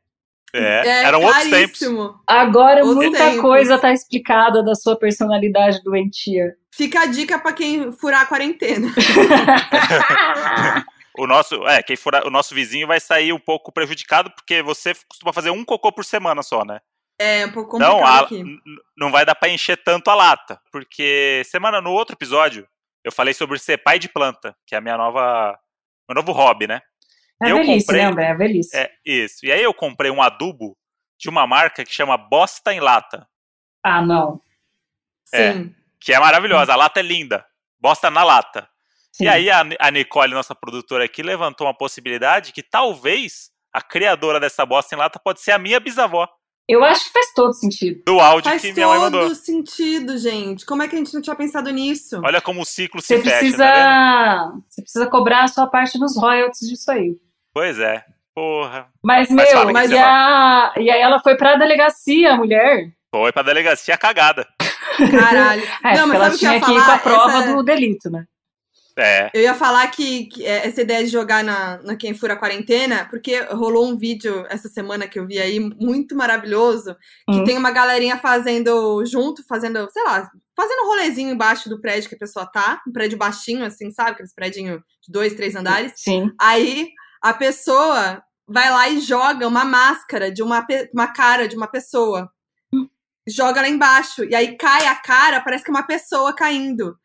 É, 0.55 0.87
é 0.87 1.03
eram 1.03 1.21
outros 1.21 1.49
tempos. 1.49 1.81
Agora 2.25 2.83
outros 2.83 2.95
muita 2.95 3.25
tempos. 3.25 3.41
coisa 3.41 3.77
tá 3.77 3.91
explicada 3.91 4.63
da 4.63 4.73
sua 4.75 4.95
personalidade 4.95 5.83
doentia. 5.83 6.55
Fica 6.71 7.01
a 7.01 7.05
dica 7.05 7.39
para 7.39 7.53
quem 7.53 7.91
furar 7.91 8.21
a 8.21 8.25
quarentena. 8.25 8.87
o 11.17 11.27
nosso, 11.27 11.67
é, 11.67 11.83
quem 11.83 11.95
furar, 11.95 12.25
o 12.25 12.29
nosso 12.29 12.55
vizinho 12.55 12.87
vai 12.87 12.99
sair 12.99 13.33
um 13.33 13.39
pouco 13.39 13.71
prejudicado 13.71 14.31
porque 14.31 14.61
você 14.61 14.93
costuma 15.07 15.33
fazer 15.33 15.49
um 15.49 15.63
cocô 15.63 15.91
por 15.91 16.05
semana 16.05 16.41
só, 16.41 16.63
né? 16.63 16.79
É, 17.17 17.45
um 17.45 17.51
pouco 17.51 17.71
complicado 17.71 17.97
não, 17.97 18.05
a, 18.05 18.19
aqui. 18.19 18.43
Não 18.97 19.11
vai 19.11 19.25
dar 19.25 19.35
para 19.35 19.49
encher 19.49 19.81
tanto 19.83 20.09
a 20.09 20.15
lata, 20.15 20.59
porque 20.71 21.41
semana 21.45 21.79
no 21.79 21.91
outro 21.91 22.15
episódio 22.15 22.67
eu 23.03 23.11
falei 23.11 23.33
sobre 23.33 23.57
ser 23.57 23.77
pai 23.77 23.99
de 23.99 24.09
planta, 24.09 24.55
que 24.65 24.75
é 24.75 24.77
a 24.77 24.81
minha 24.81 24.97
nova 24.97 25.57
meu 26.09 26.15
novo 26.15 26.31
hobby, 26.31 26.67
né? 26.67 26.81
É 27.41 27.51
a 27.51 27.55
velhice, 27.55 27.85
comprei, 27.85 28.01
né, 28.01 28.07
André? 28.07 28.23
É 28.23 28.31
a 28.31 28.33
velhice. 28.33 28.77
É, 28.77 28.91
isso. 29.05 29.45
E 29.45 29.51
aí 29.51 29.61
eu 29.61 29.73
comprei 29.73 30.09
um 30.09 30.21
adubo 30.21 30.77
de 31.17 31.29
uma 31.29 31.45
marca 31.45 31.83
que 31.83 31.93
chama 31.93 32.17
Bosta 32.17 32.73
em 32.73 32.79
Lata. 32.79 33.27
Ah, 33.83 34.01
não. 34.01 34.41
É, 35.33 35.53
Sim. 35.53 35.75
Que 35.99 36.13
é 36.13 36.19
maravilhosa. 36.19 36.73
A 36.73 36.75
lata 36.75 36.99
é 36.99 37.03
linda. 37.03 37.45
Bosta 37.79 38.09
na 38.09 38.23
lata. 38.23 38.67
Sim. 39.11 39.25
E 39.25 39.27
aí 39.27 39.49
a, 39.49 39.63
a 39.79 39.91
Nicole, 39.91 40.33
nossa 40.33 40.53
produtora 40.53 41.05
aqui, 41.05 41.21
levantou 41.21 41.67
uma 41.67 41.73
possibilidade 41.73 42.51
que 42.51 42.63
talvez 42.63 43.51
a 43.71 43.81
criadora 43.81 44.39
dessa 44.39 44.65
bosta 44.65 44.95
em 44.95 44.97
lata 44.97 45.19
pode 45.19 45.41
ser 45.41 45.51
a 45.51 45.57
minha 45.57 45.79
bisavó. 45.79 46.27
Eu 46.67 46.83
acho 46.83 47.05
que 47.05 47.11
faz 47.11 47.31
todo 47.33 47.53
sentido. 47.53 48.01
Do 48.05 48.19
áudio 48.19 48.49
faz 48.49 48.61
que 48.61 48.73
minha 48.73 48.87
mãe 48.87 48.99
mandou. 48.99 49.21
Faz 49.21 49.33
todo 49.33 49.45
sentido, 49.45 50.17
gente. 50.17 50.65
Como 50.65 50.81
é 50.81 50.87
que 50.87 50.95
a 50.95 50.97
gente 50.97 51.13
não 51.13 51.21
tinha 51.21 51.35
pensado 51.35 51.69
nisso? 51.69 52.19
Olha 52.23 52.41
como 52.41 52.61
o 52.61 52.65
ciclo 52.65 53.01
você 53.01 53.17
se 53.17 53.23
precisa, 53.23 53.57
fecha, 53.57 53.73
tá 53.73 54.53
Você 54.67 54.81
precisa 54.81 55.07
cobrar 55.07 55.43
a 55.43 55.47
sua 55.47 55.67
parte 55.67 55.99
dos 55.99 56.17
royalties 56.17 56.67
disso 56.67 56.89
aí. 56.89 57.15
Pois 57.55 57.79
é. 57.79 58.03
Porra. 58.35 58.89
Mas, 59.01 59.29
mas 59.29 59.53
meu, 59.53 59.71
mas 59.71 59.89
e, 59.89 59.97
a... 59.97 60.73
e 60.75 60.91
aí 60.91 60.99
ela 60.99 61.21
foi 61.21 61.37
pra 61.37 61.55
delegacia, 61.55 62.33
a 62.33 62.35
mulher. 62.35 62.89
Foi 63.09 63.31
pra 63.31 63.43
delegacia 63.43 63.97
cagada. 63.97 64.45
Caralho. 65.09 65.63
É, 65.81 65.95
não, 65.95 66.07
mas 66.07 66.15
ela 66.17 66.37
tinha 66.37 66.59
que, 66.59 66.65
que 66.65 66.71
ir 66.73 66.83
com 66.83 66.91
a 66.91 66.99
prova 66.99 67.39
essa... 67.39 67.53
do 67.53 67.63
delito, 67.63 68.09
né? 68.09 68.25
É. 68.97 69.29
Eu 69.33 69.41
ia 69.41 69.53
falar 69.53 69.87
que, 69.87 70.25
que, 70.25 70.45
é, 70.45 70.67
essa 70.67 70.81
ideia 70.81 71.05
de 71.05 71.09
jogar 71.09 71.45
na, 71.45 71.81
na 71.81 71.95
Quem 71.95 72.13
Fura 72.13 72.33
a 72.33 72.37
Quarentena, 72.37 73.07
porque 73.09 73.39
rolou 73.51 73.87
um 73.87 73.97
vídeo 73.97 74.45
essa 74.49 74.67
semana 74.67 75.07
que 75.07 75.17
eu 75.17 75.25
vi 75.25 75.39
aí, 75.39 75.57
muito 75.59 76.13
maravilhoso, 76.13 76.93
que 77.29 77.39
hum. 77.39 77.43
tem 77.45 77.57
uma 77.57 77.71
galerinha 77.71 78.17
fazendo 78.17 79.05
junto, 79.05 79.45
fazendo, 79.47 79.89
sei 79.91 80.03
lá, 80.03 80.29
fazendo 80.55 80.83
um 80.83 80.87
rolezinho 80.87 81.31
embaixo 81.31 81.69
do 81.69 81.79
prédio 81.79 82.09
que 82.09 82.15
a 82.15 82.19
pessoa 82.19 82.45
tá, 82.45 82.81
um 82.85 82.91
prédio 82.91 83.17
baixinho, 83.17 83.65
assim, 83.65 83.91
sabe? 83.91 84.11
Aqueles 84.11 84.33
prédios 84.33 84.65
de 84.65 85.11
dois, 85.11 85.33
três 85.33 85.55
andares. 85.55 85.93
Sim. 85.95 86.31
Aí 86.39 86.89
a 87.25 87.33
pessoa 87.33 88.21
vai 88.47 88.69
lá 88.69 88.87
e 88.87 88.99
joga 88.99 89.47
uma 89.47 89.65
máscara 89.65 90.31
de 90.31 90.43
uma, 90.43 90.63
uma 90.93 91.07
cara 91.07 91.47
de 91.47 91.55
uma 91.55 91.65
pessoa 91.65 92.29
joga 93.27 93.61
lá 93.61 93.67
embaixo. 93.67 94.23
E 94.23 94.35
aí 94.35 94.55
cai 94.55 94.85
a 94.85 94.93
cara, 94.93 95.41
parece 95.41 95.63
que 95.63 95.71
é 95.71 95.73
uma 95.73 95.87
pessoa 95.87 96.31
caindo. 96.33 96.95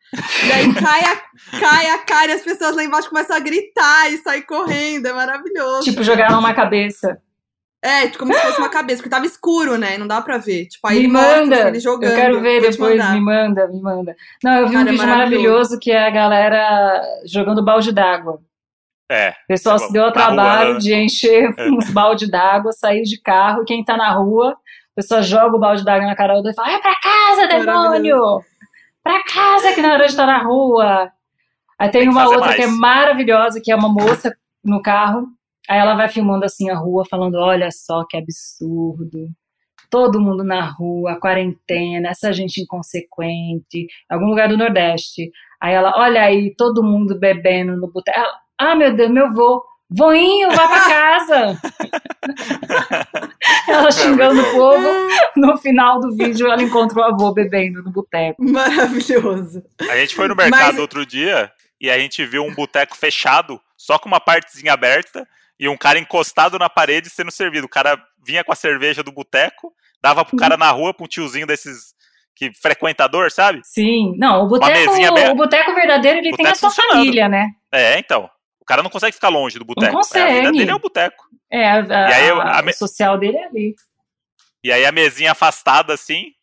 E 0.45 0.51
aí 0.51 0.71
cai 0.75 1.01
a, 1.01 1.59
cai 1.59 1.89
a 1.89 1.97
cara 1.97 2.31
e 2.31 2.35
as 2.35 2.43
pessoas 2.43 2.75
lá 2.75 2.83
embaixo 2.83 3.09
começam 3.09 3.35
a 3.35 3.39
gritar 3.39 4.11
e 4.11 4.19
sair 4.19 4.43
correndo. 4.43 5.07
É 5.07 5.13
maravilhoso. 5.13 5.85
Tipo, 5.85 6.03
jogaram 6.03 6.37
uma 6.37 6.53
cabeça. 6.53 7.19
É, 7.81 8.05
tipo, 8.05 8.19
como 8.19 8.31
se 8.31 8.39
fosse 8.41 8.59
uma 8.59 8.69
cabeça, 8.69 8.97
porque 8.97 9.09
tava 9.09 9.25
escuro, 9.25 9.75
né? 9.75 9.97
Não 9.97 10.05
dá 10.05 10.21
pra 10.21 10.37
ver. 10.37 10.67
Tipo, 10.67 10.87
aí 10.87 10.97
me 10.99 11.03
ele 11.05 11.13
manda. 11.13 11.55
Assim, 11.55 11.67
ele 11.69 11.79
jogando. 11.79 12.11
Eu 12.11 12.15
quero 12.15 12.39
ver 12.39 12.61
depois, 12.61 13.09
me 13.09 13.19
manda, 13.19 13.67
me 13.67 13.81
manda. 13.81 14.15
Não, 14.43 14.57
eu 14.57 14.67
vi 14.67 14.73
Cara, 14.75 14.85
um 14.85 14.87
é 14.87 14.91
vídeo 14.91 15.03
é 15.03 15.07
maravilhoso. 15.07 15.47
maravilhoso 15.47 15.79
que 15.79 15.89
é 15.89 16.05
a 16.05 16.11
galera 16.11 17.01
jogando 17.25 17.65
balde 17.65 17.91
d'água. 17.91 18.39
É. 19.11 19.31
O 19.31 19.47
pessoal 19.47 19.77
se 19.77 19.91
deu 19.91 20.05
ao 20.05 20.11
trabalho 20.11 20.65
rua, 20.65 20.73
né? 20.75 20.79
de 20.79 20.93
encher 20.93 21.53
é. 21.57 21.67
uns 21.69 21.89
balde 21.89 22.29
d'água, 22.29 22.71
sair 22.71 23.01
de 23.03 23.19
carro, 23.21 23.65
quem 23.65 23.83
tá 23.83 23.97
na 23.97 24.11
rua 24.13 24.57
a 24.91 24.95
pessoa 24.95 25.21
joga 25.21 25.55
o 25.55 25.59
balde 25.59 25.85
d'água 25.85 26.05
na 26.05 26.15
cara 26.15 26.41
e 26.45 26.53
fala: 26.53 26.73
É 26.73 26.79
pra 26.79 26.95
casa, 26.99 27.47
demônio! 27.47 28.41
Pra 29.01 29.23
casa 29.23 29.73
que 29.73 29.81
na 29.81 29.93
hora 29.93 30.05
de 30.05 30.11
estar 30.11 30.27
na 30.27 30.43
rua. 30.43 31.11
Aí 31.79 31.89
tem, 31.89 32.01
tem 32.01 32.09
uma 32.09 32.25
outra 32.25 32.41
mais. 32.41 32.55
que 32.55 32.61
é 32.61 32.67
maravilhosa, 32.67 33.61
que 33.63 33.71
é 33.71 33.75
uma 33.75 33.89
moça 33.89 34.35
no 34.63 34.81
carro. 34.81 35.27
Aí 35.67 35.79
ela 35.79 35.95
vai 35.95 36.09
filmando 36.09 36.43
assim 36.43 36.69
a 36.69 36.75
rua, 36.75 37.05
falando: 37.05 37.35
Olha 37.35 37.71
só 37.71 38.05
que 38.05 38.17
absurdo. 38.17 39.29
Todo 39.89 40.21
mundo 40.21 40.43
na 40.43 40.61
rua, 40.61 41.19
quarentena, 41.19 42.09
essa 42.09 42.31
gente 42.31 42.61
inconsequente, 42.61 43.87
algum 44.09 44.27
lugar 44.27 44.49
do 44.49 44.57
Nordeste. 44.57 45.31
Aí 45.59 45.73
ela, 45.73 45.93
olha 45.97 46.21
aí, 46.21 46.53
todo 46.55 46.83
mundo 46.83 47.17
bebendo 47.17 47.75
no 47.77 47.91
boteco. 47.91 48.19
Ah, 48.61 48.75
meu 48.75 48.95
Deus, 48.95 49.09
meu 49.09 49.33
vô. 49.33 49.63
Voinho, 49.89 50.51
vá 50.51 50.67
pra 50.67 50.81
casa! 50.87 51.61
ela 53.67 53.87
é 53.87 53.91
xingando 53.91 54.39
é 54.39 54.43
o 54.43 54.51
povo. 54.53 54.87
No 55.35 55.57
final 55.57 55.99
do 55.99 56.15
vídeo, 56.15 56.45
ela 56.45 56.61
encontrou 56.61 57.03
o 57.03 57.07
avô 57.07 57.33
bebendo 57.33 57.81
no 57.81 57.91
boteco. 57.91 58.41
Maravilhoso. 58.41 59.63
A 59.89 59.97
gente 59.97 60.15
foi 60.15 60.27
no 60.27 60.35
mercado 60.35 60.73
Mas... 60.73 60.79
outro 60.79 61.05
dia 61.05 61.51
e 61.79 61.89
a 61.89 61.97
gente 61.97 62.23
viu 62.23 62.43
um 62.43 62.53
boteco 62.53 62.95
fechado, 62.95 63.59
só 63.75 63.97
com 63.97 64.07
uma 64.07 64.19
partezinha 64.19 64.73
aberta, 64.73 65.27
e 65.59 65.67
um 65.67 65.75
cara 65.75 65.97
encostado 65.97 66.59
na 66.59 66.69
parede 66.69 67.09
sendo 67.09 67.31
servido. 67.31 67.65
O 67.65 67.69
cara 67.69 67.99
vinha 68.23 68.43
com 68.43 68.51
a 68.51 68.55
cerveja 68.55 69.01
do 69.01 69.11
boteco, 69.11 69.73
dava 69.99 70.23
pro 70.23 70.37
cara 70.37 70.55
na 70.55 70.69
rua, 70.69 70.93
pro 70.93 71.07
tiozinho 71.07 71.47
desses 71.47 71.95
que 72.35 72.53
frequentador, 72.53 73.31
sabe? 73.31 73.61
Sim. 73.63 74.13
Não, 74.17 74.43
o 74.43 74.47
boteco, 74.47 74.93
o 75.31 75.35
boteco 75.35 75.73
verdadeiro, 75.73 76.19
ele 76.19 76.31
boteco 76.31 76.43
tem 76.43 76.51
a 76.51 76.55
sua 76.55 76.71
família, 76.71 77.27
né? 77.27 77.47
É, 77.71 77.97
então. 77.97 78.29
O 78.61 78.65
cara 78.65 78.83
não 78.83 78.89
consegue 78.89 79.15
ficar 79.15 79.29
longe 79.29 79.57
do 79.57 79.65
boteco. 79.65 79.91
Não 79.91 80.01
consegue. 80.01 80.31
É, 80.31 80.39
a 80.39 80.41
vida 80.41 80.51
dele 80.51 80.71
é 80.71 80.75
o 80.75 80.79
boteco. 80.79 81.25
É, 81.49 81.69
a, 81.69 81.79
a, 81.79 82.07
aí, 82.07 82.29
a, 82.29 82.59
a 82.59 82.61
me... 82.61 82.73
social 82.73 83.17
dele 83.17 83.37
é 83.37 83.45
ali. 83.45 83.75
E 84.63 84.71
aí 84.71 84.85
a 84.85 84.91
mesinha 84.91 85.31
afastada, 85.31 85.93
assim, 85.93 86.33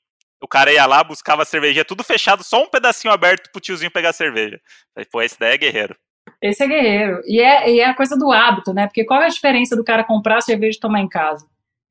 o 0.43 0.49
cara 0.49 0.73
ia 0.73 0.85
lá, 0.85 1.03
buscava 1.05 1.43
a 1.43 1.47
cerveja, 1.47 1.85
tudo 1.85 2.03
fechado, 2.03 2.43
só 2.43 2.63
um 2.63 2.69
pedacinho 2.69 3.15
aberto 3.15 3.51
pro 3.51 3.61
tiozinho 3.61 3.91
pegar 3.91 4.11
a 4.11 4.13
cerveja. 4.13 4.61
Aí, 4.97 5.05
pô, 5.05 5.23
esse 5.23 5.39
daí 5.39 5.55
é 5.55 5.59
guerreiro. 5.59 5.97
Esse 6.43 6.65
é 6.65 6.67
guerreiro. 6.67 7.23
E 7.25 7.41
é, 7.41 7.71
e 7.71 7.81
é 7.81 7.87
a 7.87 7.95
coisa 7.95 8.17
do 8.17 8.31
hábito, 8.31 8.75
né? 8.75 8.87
Porque 8.87 9.05
qual 9.05 9.23
é 9.23 9.27
a 9.27 9.31
diferença 9.31 9.77
do 9.77 9.85
cara 9.85 10.05
comprar 10.05 10.41
cerveja 10.41 10.77
e 10.77 10.81
tomar 10.81 11.01
em 11.01 11.09
casa? 11.09 11.47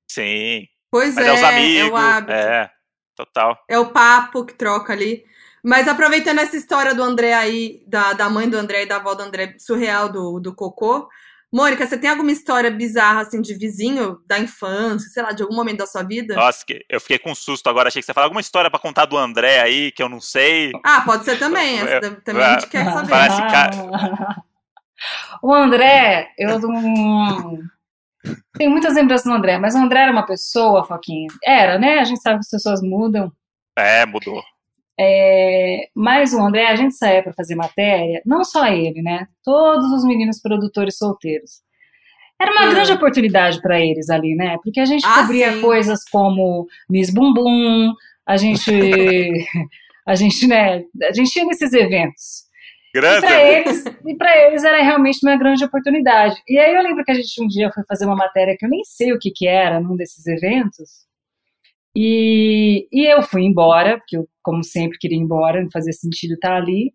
Sim. 0.09 0.67
Pois 0.91 1.15
Mas 1.15 1.25
é, 1.25 1.29
é 1.29 1.33
os 1.33 1.43
amigos, 1.43 1.89
é 1.89 1.91
o 1.91 1.95
hábito. 1.95 2.31
É, 2.31 2.71
total. 3.15 3.57
É 3.69 3.79
o 3.79 3.91
papo 3.91 4.45
que 4.45 4.53
troca 4.53 4.93
ali. 4.93 5.25
Mas 5.67 5.85
aproveitando 5.85 6.39
essa 6.39 6.55
história 6.55 6.95
do 6.95 7.03
André 7.03 7.33
aí, 7.33 7.83
da, 7.85 8.13
da 8.13 8.29
mãe 8.29 8.49
do 8.49 8.57
André 8.57 8.83
e 8.83 8.85
da 8.85 8.95
avó 8.95 9.13
do 9.13 9.21
André, 9.21 9.55
surreal 9.59 10.07
do, 10.09 10.39
do 10.39 10.55
Cocô, 10.55 11.09
Mônica, 11.53 11.85
você 11.85 11.97
tem 11.97 12.09
alguma 12.09 12.31
história 12.31 12.71
bizarra, 12.71 13.21
assim, 13.21 13.41
de 13.41 13.53
vizinho 13.53 14.17
da 14.25 14.39
infância, 14.39 15.09
sei 15.09 15.23
lá, 15.23 15.33
de 15.33 15.43
algum 15.43 15.55
momento 15.55 15.79
da 15.79 15.85
sua 15.85 16.03
vida? 16.03 16.35
Nossa, 16.35 16.63
eu 16.89 17.01
fiquei 17.01 17.19
com 17.19 17.35
susto 17.35 17.69
agora. 17.69 17.89
Achei 17.89 18.01
que 18.01 18.05
você 18.05 18.11
ia 18.11 18.13
falar 18.13 18.27
alguma 18.27 18.39
história 18.39 18.71
para 18.71 18.79
contar 18.79 19.05
do 19.05 19.17
André 19.17 19.59
aí, 19.59 19.91
que 19.91 20.01
eu 20.01 20.07
não 20.07 20.21
sei. 20.21 20.71
Ah, 20.85 21.01
pode 21.01 21.25
ser 21.25 21.37
também. 21.37 21.79
Essa 21.83 22.05
eu, 22.05 22.21
também 22.21 22.43
eu, 22.43 22.47
a 22.47 22.53
gente 22.53 22.67
quer 22.67 22.85
saber. 22.85 23.09
Parece, 23.09 23.41
cara... 23.41 23.71
O 25.43 25.53
André, 25.53 26.33
eu 26.39 26.57
não. 26.59 27.59
Tenho 28.57 28.71
muitas 28.71 28.95
lembranças 28.95 29.25
do 29.25 29.31
André, 29.31 29.59
mas 29.59 29.75
o 29.75 29.77
André 29.77 30.01
era 30.01 30.11
uma 30.11 30.25
pessoa, 30.25 30.85
Foquinha. 30.85 31.27
Era, 31.43 31.77
né? 31.77 31.99
A 31.99 32.03
gente 32.03 32.19
sabe 32.19 32.37
que 32.37 32.45
as 32.45 32.49
pessoas 32.49 32.81
mudam. 32.81 33.31
É, 33.77 34.07
mudou. 34.07 34.41
É, 34.99 35.89
mas 35.95 36.33
o 36.33 36.39
André, 36.39 36.65
a 36.67 36.75
gente 36.75 36.95
saía 36.95 37.21
para 37.21 37.33
fazer 37.33 37.55
matéria, 37.55 38.21
não 38.25 38.43
só 38.43 38.65
ele, 38.67 39.01
né? 39.01 39.27
Todos 39.43 39.91
os 39.91 40.03
meninos 40.03 40.41
produtores 40.41 40.97
solteiros. 40.97 41.61
Era 42.39 42.51
uma 42.51 42.67
grande 42.67 42.91
oportunidade 42.91 43.61
para 43.61 43.79
eles 43.79 44.09
ali, 44.09 44.35
né? 44.35 44.57
Porque 44.63 44.79
a 44.79 44.85
gente 44.85 45.05
ah, 45.05 45.21
cobria 45.21 45.53
sim. 45.53 45.61
coisas 45.61 45.99
como 46.09 46.67
Miss 46.89 47.11
Bumbum, 47.11 47.93
a 48.25 48.37
gente, 48.37 48.71
a 50.05 50.15
gente, 50.15 50.47
né? 50.47 50.83
A 51.03 51.13
gente 51.13 51.35
ia 51.35 51.45
nesses 51.45 51.73
eventos. 51.73 52.47
Grande. 52.93 53.17
E 53.17 53.21
para 53.21 53.43
eles, 53.43 53.83
e 54.05 54.15
para 54.15 54.37
eles 54.47 54.63
era 54.63 54.81
realmente 54.81 55.19
uma 55.23 55.35
grande 55.35 55.63
oportunidade. 55.63 56.35
E 56.47 56.57
aí 56.57 56.73
eu 56.73 56.81
lembro 56.81 57.03
que 57.03 57.11
a 57.11 57.15
gente 57.15 57.43
um 57.43 57.47
dia 57.47 57.71
foi 57.71 57.83
fazer 57.83 58.05
uma 58.05 58.15
matéria 58.15 58.55
que 58.57 58.65
eu 58.65 58.69
nem 58.69 58.83
sei 58.83 59.13
o 59.13 59.19
que 59.19 59.31
que 59.31 59.47
era 59.47 59.79
num 59.79 59.95
desses 59.95 60.25
eventos. 60.25 61.06
E, 61.99 62.87
e 62.91 63.11
eu 63.11 63.23
fui 63.23 63.41
embora, 63.41 63.97
porque 63.97 64.15
eu, 64.15 64.29
como 64.43 64.63
sempre, 64.63 64.99
queria 64.99 65.17
ir 65.17 65.21
embora, 65.21 65.63
não 65.63 65.71
fazia 65.71 65.91
sentido 65.91 66.35
estar 66.35 66.55
ali. 66.55 66.93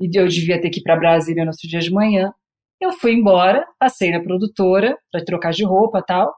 E 0.00 0.10
eu 0.12 0.26
devia 0.26 0.60
ter 0.60 0.70
que 0.70 0.80
ir 0.80 0.82
para 0.82 0.96
Brasília 0.96 1.44
no 1.44 1.52
outro 1.52 1.68
dia 1.68 1.78
de 1.78 1.92
manhã. 1.92 2.34
Eu 2.80 2.90
fui 2.90 3.12
embora, 3.12 3.64
passei 3.78 4.10
na 4.10 4.20
produtora 4.20 4.98
para 5.12 5.24
trocar 5.24 5.52
de 5.52 5.62
roupa 5.62 6.02
tal, 6.02 6.34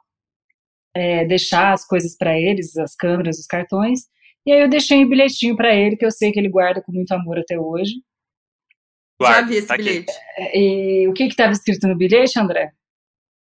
é, 0.95 1.25
deixar 1.25 1.73
as 1.73 1.87
coisas 1.87 2.15
para 2.15 2.39
eles, 2.39 2.77
as 2.77 2.95
câmeras, 2.95 3.39
os 3.39 3.47
cartões. 3.47 4.01
E 4.45 4.53
aí 4.53 4.61
eu 4.61 4.69
deixei 4.69 5.03
um 5.03 5.09
bilhetinho 5.09 5.57
para 5.57 5.75
ele, 5.75 5.97
que 5.97 6.05
eu 6.05 6.11
sei 6.11 6.33
que 6.33 6.39
ele 6.39 6.51
guarda 6.51 6.83
com 6.83 6.93
muito 6.93 7.13
amor 7.13 7.39
até 7.39 7.59
hoje. 7.59 7.95
Guarda, 9.19 9.41
Já 9.41 9.47
vi 9.47 9.57
esse 9.57 9.67
tá 9.69 9.77
bilhete. 9.79 10.13
E 10.53 11.09
o 11.09 11.15
que 11.15 11.25
estava 11.25 11.53
escrito 11.53 11.89
no 11.89 11.97
bilhete, 11.97 12.39
André? 12.39 12.73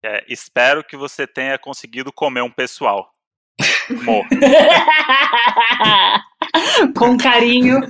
É, 0.06 0.24
espero 0.28 0.84
que 0.84 0.96
você 0.96 1.26
tenha 1.26 1.58
conseguido 1.58 2.14
comer 2.14 2.42
um 2.42 2.52
pessoal. 2.52 3.13
com 6.98 7.18
carinho. 7.18 7.82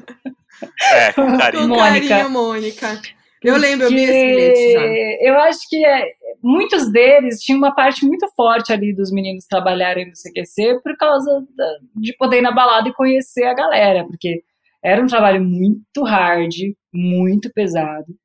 É, 0.91 1.13
com 1.13 1.37
carinho. 1.37 1.69
Com 1.69 1.75
Mônica. 1.75 2.07
carinho, 2.07 2.29
Mônica. 2.29 3.01
Eu 3.43 3.57
lembro, 3.57 3.87
eu 3.87 3.89
vi 3.89 4.03
esse 4.03 4.11
bilhete 4.11 4.73
já. 4.73 4.85
Eu 5.27 5.39
acho 5.41 5.67
que 5.69 5.85
é, 5.85 6.13
muitos 6.41 6.89
deles 6.91 7.41
tinham 7.41 7.57
uma 7.57 7.75
parte 7.75 8.05
muito 8.05 8.25
forte 8.35 8.71
ali 8.71 8.95
dos 8.95 9.11
meninos 9.11 9.45
trabalharem 9.45 10.07
no 10.07 10.13
CQC 10.13 10.79
por 10.81 10.95
causa 10.97 11.45
da, 11.55 11.77
de 11.95 12.15
poder 12.15 12.37
ir 12.37 12.41
na 12.41 12.51
balada 12.51 12.87
e 12.87 12.93
conhecer 12.93 13.43
a 13.43 13.53
galera, 13.53 14.05
porque 14.05 14.43
era 14.81 15.01
um 15.01 15.07
trabalho 15.07 15.43
muito 15.43 16.03
hard, 16.03 16.53
muito 16.93 17.51
pesado 17.53 18.15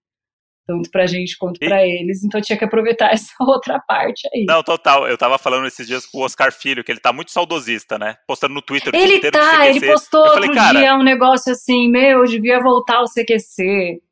tanto 0.68 0.90
pra 0.90 1.06
gente 1.06 1.38
quanto 1.38 1.58
para 1.58 1.82
eles, 1.82 2.22
então 2.22 2.42
tinha 2.42 2.58
que 2.58 2.64
aproveitar 2.64 3.08
essa 3.10 3.32
outra 3.40 3.80
parte 3.80 4.28
aí. 4.34 4.44
Não, 4.46 4.62
total. 4.62 5.08
Eu 5.08 5.16
tava 5.16 5.38
falando 5.38 5.66
esses 5.66 5.86
dias 5.86 6.04
com 6.04 6.18
o 6.18 6.24
Oscar 6.24 6.52
Filho, 6.52 6.84
que 6.84 6.92
ele 6.92 7.00
tá 7.00 7.10
muito 7.10 7.30
saudosista, 7.30 7.98
né? 7.98 8.16
Postando 8.26 8.52
no 8.52 8.60
Twitter. 8.60 8.94
Ele 8.94 9.18
tá, 9.30 9.66
ele 9.66 9.80
postou 9.80 10.26
eu 10.26 10.32
outro 10.32 10.54
falei, 10.54 10.82
dia 10.82 10.94
um 10.94 11.02
negócio 11.02 11.50
assim, 11.50 11.88
meu, 11.88 12.20
eu 12.20 12.24
devia 12.26 12.60
voltar 12.60 12.96
ao 12.96 13.06
CQC. 13.06 14.02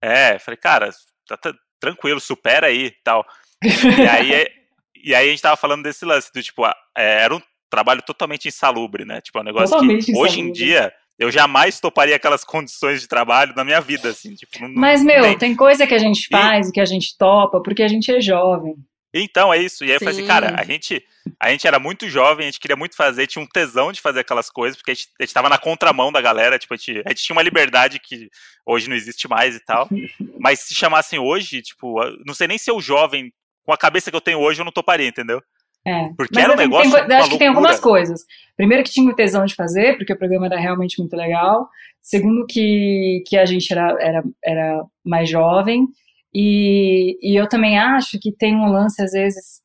É, 0.00 0.38
falei, 0.38 0.56
cara, 0.56 0.90
tá, 1.26 1.52
tranquilo, 1.80 2.20
supera 2.20 2.68
aí 2.68 2.92
tal. 3.02 3.26
e 3.64 4.08
aí, 4.08 4.46
e 5.02 5.14
aí 5.16 5.26
a 5.26 5.30
gente 5.30 5.42
tava 5.42 5.56
falando 5.56 5.82
desse 5.82 6.04
lance, 6.04 6.32
do 6.32 6.40
tipo, 6.40 6.64
é, 6.64 6.72
era 6.96 7.34
um 7.34 7.42
trabalho 7.68 8.02
totalmente 8.02 8.46
insalubre, 8.46 9.04
né? 9.04 9.20
Tipo, 9.20 9.38
é 9.38 9.40
um 9.40 9.44
negócio 9.44 9.70
totalmente 9.70 10.06
que 10.06 10.16
hoje 10.16 10.40
em 10.40 10.52
dia 10.52 10.94
eu 11.18 11.30
jamais 11.30 11.80
toparia 11.80 12.14
aquelas 12.14 12.44
condições 12.44 13.00
de 13.00 13.08
trabalho 13.08 13.52
na 13.56 13.64
minha 13.64 13.80
vida, 13.80 14.10
assim. 14.10 14.34
Tipo, 14.34 14.60
não, 14.60 14.74
Mas, 14.74 15.02
meu, 15.02 15.22
tem... 15.22 15.38
tem 15.38 15.56
coisa 15.56 15.86
que 15.86 15.94
a 15.94 15.98
gente 15.98 16.28
faz 16.28 16.68
e 16.68 16.72
que 16.72 16.80
a 16.80 16.84
gente 16.84 17.16
topa 17.18 17.60
porque 17.60 17.82
a 17.82 17.88
gente 17.88 18.10
é 18.12 18.20
jovem. 18.20 18.76
Então, 19.12 19.52
é 19.52 19.58
isso. 19.58 19.84
E 19.84 19.90
aí 19.90 19.90
Sim. 19.90 19.94
eu 19.94 19.98
falei 20.00 20.14
assim, 20.14 20.26
cara, 20.26 20.60
a 20.60 20.64
gente, 20.64 21.02
a 21.40 21.50
gente 21.50 21.66
era 21.66 21.78
muito 21.78 22.08
jovem, 22.08 22.46
a 22.46 22.50
gente 22.50 22.60
queria 22.60 22.76
muito 22.76 22.94
fazer, 22.94 23.26
tinha 23.26 23.42
um 23.42 23.48
tesão 23.48 23.90
de 23.90 24.00
fazer 24.00 24.20
aquelas 24.20 24.50
coisas, 24.50 24.76
porque 24.76 24.92
a 24.92 24.94
gente, 24.94 25.08
a 25.18 25.22
gente 25.24 25.34
tava 25.34 25.48
na 25.48 25.58
contramão 25.58 26.12
da 26.12 26.20
galera, 26.20 26.58
tipo, 26.58 26.74
a 26.74 26.76
gente, 26.76 27.02
a 27.04 27.08
gente 27.08 27.24
tinha 27.24 27.34
uma 27.34 27.42
liberdade 27.42 27.98
que 27.98 28.28
hoje 28.66 28.88
não 28.88 28.94
existe 28.94 29.26
mais 29.26 29.56
e 29.56 29.60
tal. 29.60 29.88
Mas 30.38 30.60
se 30.60 30.74
chamassem 30.74 31.18
hoje, 31.18 31.62
tipo, 31.62 31.96
não 32.24 32.34
sei 32.34 32.46
nem 32.46 32.58
se 32.58 32.70
eu 32.70 32.80
jovem, 32.80 33.32
com 33.64 33.72
a 33.72 33.78
cabeça 33.78 34.10
que 34.10 34.16
eu 34.16 34.20
tenho 34.20 34.38
hoje, 34.38 34.60
eu 34.60 34.64
não 34.64 34.72
toparia, 34.72 35.08
entendeu? 35.08 35.42
É. 35.88 36.10
Porque 36.16 36.34
Mas 36.34 36.44
era 36.44 36.52
um 36.52 36.56
negócio. 36.56 37.06
Tem, 37.06 37.16
acho 37.16 37.30
que 37.30 37.38
tem 37.38 37.48
algumas 37.48 37.80
coisas. 37.80 38.24
Primeiro, 38.56 38.84
que 38.84 38.90
tinha 38.90 39.10
o 39.10 39.14
tesão 39.14 39.44
de 39.46 39.54
fazer, 39.54 39.96
porque 39.96 40.12
o 40.12 40.18
programa 40.18 40.46
era 40.46 40.58
realmente 40.58 40.98
muito 40.98 41.16
legal. 41.16 41.68
Segundo, 42.02 42.46
que, 42.46 43.22
que 43.26 43.36
a 43.36 43.46
gente 43.46 43.72
era, 43.72 43.96
era, 44.00 44.22
era 44.44 44.84
mais 45.04 45.30
jovem. 45.30 45.86
E, 46.34 47.16
e 47.22 47.36
eu 47.36 47.48
também 47.48 47.78
acho 47.78 48.18
que 48.20 48.30
tem 48.32 48.54
um 48.54 48.70
lance, 48.70 49.02
às 49.02 49.12
vezes, 49.12 49.62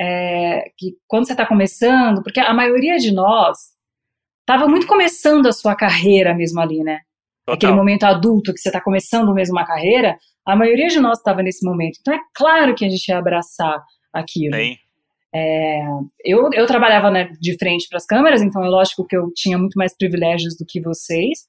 é, 0.00 0.70
que 0.76 0.92
quando 1.06 1.26
você 1.26 1.32
está 1.32 1.44
começando, 1.44 2.22
porque 2.22 2.40
a 2.40 2.54
maioria 2.54 2.96
de 2.96 3.12
nós 3.12 3.58
estava 4.40 4.66
muito 4.66 4.86
começando 4.86 5.46
a 5.46 5.52
sua 5.52 5.74
carreira 5.74 6.34
mesmo 6.34 6.60
ali, 6.60 6.82
né? 6.82 7.00
Total. 7.44 7.54
Aquele 7.56 7.72
momento 7.72 8.04
adulto 8.04 8.54
que 8.54 8.60
você 8.60 8.70
está 8.70 8.80
começando 8.80 9.34
mesmo 9.34 9.54
uma 9.54 9.66
carreira, 9.66 10.16
a 10.46 10.56
maioria 10.56 10.88
de 10.88 10.98
nós 10.98 11.18
estava 11.18 11.42
nesse 11.42 11.64
momento. 11.64 11.98
Então 12.00 12.14
é 12.14 12.20
claro 12.34 12.74
que 12.74 12.84
a 12.84 12.88
gente 12.88 13.06
ia 13.08 13.18
abraçar 13.18 13.82
aquilo. 14.12 14.52
Bem. 14.52 14.78
É, 15.34 15.82
eu, 16.24 16.48
eu 16.52 16.66
trabalhava 16.66 17.10
né, 17.10 17.30
de 17.40 17.56
frente 17.58 17.86
para 17.88 17.98
as 17.98 18.06
câmeras, 18.06 18.42
então 18.42 18.64
é 18.64 18.68
lógico 18.68 19.06
que 19.06 19.16
eu 19.16 19.30
tinha 19.34 19.58
muito 19.58 19.74
mais 19.74 19.96
privilégios 19.96 20.56
do 20.56 20.64
que 20.66 20.80
vocês, 20.80 21.46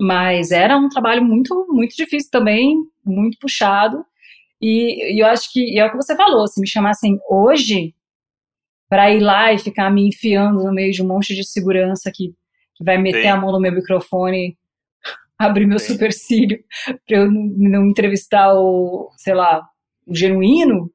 mas 0.00 0.50
era 0.50 0.76
um 0.76 0.88
trabalho 0.88 1.24
muito, 1.24 1.66
muito 1.68 1.94
difícil 1.94 2.30
também, 2.30 2.76
muito 3.04 3.38
puxado. 3.38 4.04
E, 4.60 5.14
e 5.14 5.20
eu 5.22 5.26
acho 5.26 5.52
que 5.52 5.60
e 5.60 5.78
é 5.78 5.86
o 5.86 5.90
que 5.90 5.96
você 5.96 6.16
falou, 6.16 6.46
se 6.46 6.60
me 6.60 6.68
chamassem 6.68 7.18
hoje 7.28 7.94
para 8.88 9.10
ir 9.10 9.20
lá 9.20 9.52
e 9.52 9.58
ficar 9.58 9.90
me 9.90 10.06
enfiando 10.06 10.62
no 10.62 10.72
meio 10.72 10.92
de 10.92 11.02
um 11.02 11.06
monte 11.06 11.34
de 11.34 11.44
segurança 11.44 12.10
que, 12.14 12.34
que 12.74 12.84
vai 12.84 12.98
meter 12.98 13.22
Sim. 13.22 13.28
a 13.28 13.36
mão 13.36 13.50
no 13.50 13.60
meu 13.60 13.72
microfone, 13.72 14.56
abrir 15.38 15.66
meu 15.66 15.78
Sim. 15.78 15.94
supercílio 15.94 16.62
para 17.06 17.16
eu 17.16 17.30
não, 17.30 17.42
não 17.56 17.86
entrevistar 17.86 18.52
o, 18.54 19.10
sei 19.16 19.34
lá, 19.34 19.66
o 20.06 20.14
genuíno, 20.14 20.90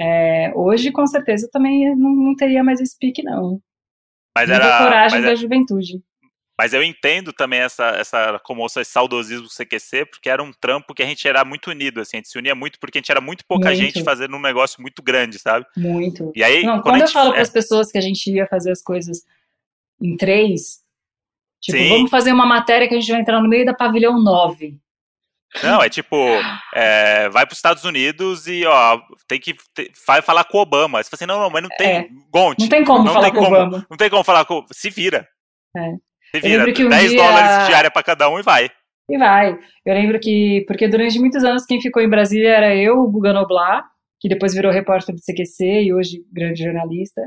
é, 0.00 0.52
hoje, 0.54 0.92
com 0.92 1.06
certeza, 1.06 1.48
também 1.50 1.94
não, 1.96 2.14
não, 2.14 2.36
teria 2.36 2.62
mais 2.62 2.80
esse 2.80 2.96
pique, 2.98 3.22
não. 3.22 3.60
Mas 4.36 4.50
era 4.50 4.78
coragem 4.78 5.18
mas 5.18 5.26
da 5.26 5.32
é, 5.32 5.36
juventude. 5.36 6.02
Mas 6.58 6.72
eu 6.72 6.82
entendo 6.82 7.32
também 7.32 7.60
essa, 7.60 7.88
essa 7.90 8.40
como 8.42 8.64
esse 8.64 8.84
saudosismo 8.84 9.44
do 9.46 9.50
CQC, 9.50 10.06
porque 10.06 10.28
era 10.28 10.42
um 10.42 10.52
trampo 10.52 10.94
que 10.94 11.02
a 11.02 11.06
gente 11.06 11.26
era 11.28 11.44
muito 11.44 11.70
unido, 11.70 12.00
assim, 12.00 12.16
a 12.16 12.18
gente 12.18 12.30
se 12.30 12.38
unia 12.38 12.54
muito 12.54 12.78
porque 12.80 12.98
a 12.98 13.00
gente 13.00 13.10
era 13.10 13.20
muito 13.20 13.44
pouca 13.46 13.68
muito. 13.68 13.78
gente 13.78 14.02
fazendo 14.02 14.36
um 14.36 14.40
negócio 14.40 14.80
muito 14.80 15.02
grande, 15.02 15.38
sabe? 15.38 15.66
Muito. 15.76 16.32
E 16.34 16.42
aí, 16.42 16.62
não, 16.62 16.80
quando, 16.80 16.82
quando 16.82 16.98
gente, 17.00 17.08
eu 17.08 17.12
falo 17.12 17.30
é... 17.30 17.32
para 17.34 17.42
as 17.42 17.50
pessoas 17.50 17.90
que 17.90 17.98
a 17.98 18.00
gente 18.00 18.30
ia 18.30 18.46
fazer 18.46 18.70
as 18.70 18.82
coisas 18.82 19.22
em 20.00 20.16
três, 20.16 20.80
tipo, 21.60 21.76
Sim. 21.76 21.88
vamos 21.88 22.10
fazer 22.10 22.32
uma 22.32 22.46
matéria 22.46 22.88
que 22.88 22.94
a 22.94 23.00
gente 23.00 23.10
vai 23.10 23.20
entrar 23.20 23.40
no 23.40 23.48
meio 23.48 23.66
da 23.66 23.74
pavilhão 23.74 24.22
9. 24.22 24.78
Não, 25.62 25.82
é 25.82 25.88
tipo, 25.88 26.16
é, 26.74 27.28
vai 27.28 27.46
para 27.46 27.52
os 27.52 27.58
Estados 27.58 27.84
Unidos 27.84 28.46
e, 28.46 28.64
ó, 28.66 29.00
tem 29.26 29.40
que 29.40 29.54
vai 30.06 30.22
falar 30.22 30.44
com 30.44 30.58
o 30.58 30.60
Obama. 30.60 31.02
Você 31.02 31.10
fala 31.10 31.16
assim, 31.18 31.26
não, 31.26 31.40
não, 31.40 31.50
mas 31.50 31.62
não 31.62 31.70
tem 31.76 31.88
é, 31.88 32.08
Gonte. 32.30 32.60
Não 32.60 32.68
tem 32.68 32.84
como 32.84 33.04
não 33.04 33.12
falar 33.12 33.30
tem 33.30 33.34
com 33.34 33.40
o 33.40 33.46
Obama. 33.46 33.86
Não 33.90 33.96
tem 33.96 34.10
como 34.10 34.24
falar 34.24 34.44
com 34.44 34.64
Se 34.72 34.90
vira. 34.90 35.26
É. 35.76 35.92
Se 36.34 36.40
vira. 36.40 36.62
Um 36.62 36.88
10 36.88 37.10
dia... 37.10 37.22
dólares 37.22 37.66
diária 37.66 37.90
para 37.90 38.02
cada 38.02 38.28
um 38.28 38.38
e 38.38 38.42
vai. 38.42 38.70
E 39.08 39.18
vai. 39.18 39.58
Eu 39.84 39.94
lembro 39.94 40.18
que, 40.18 40.64
porque 40.66 40.88
durante 40.88 41.18
muitos 41.18 41.44
anos 41.44 41.64
quem 41.64 41.80
ficou 41.80 42.02
em 42.02 42.10
Brasília 42.10 42.50
era 42.50 42.74
eu, 42.74 42.98
o 42.98 43.10
Guga 43.10 43.32
Noblar, 43.32 43.84
que 44.20 44.28
depois 44.28 44.52
virou 44.52 44.72
repórter 44.72 45.14
do 45.14 45.20
CQC 45.20 45.84
e 45.84 45.94
hoje 45.94 46.24
grande 46.32 46.62
jornalista. 46.62 47.22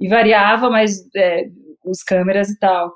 E 0.00 0.08
variava, 0.08 0.68
mas 0.68 0.96
é, 1.14 1.44
os 1.84 2.02
câmeras 2.02 2.50
e 2.50 2.58
tal. 2.58 2.92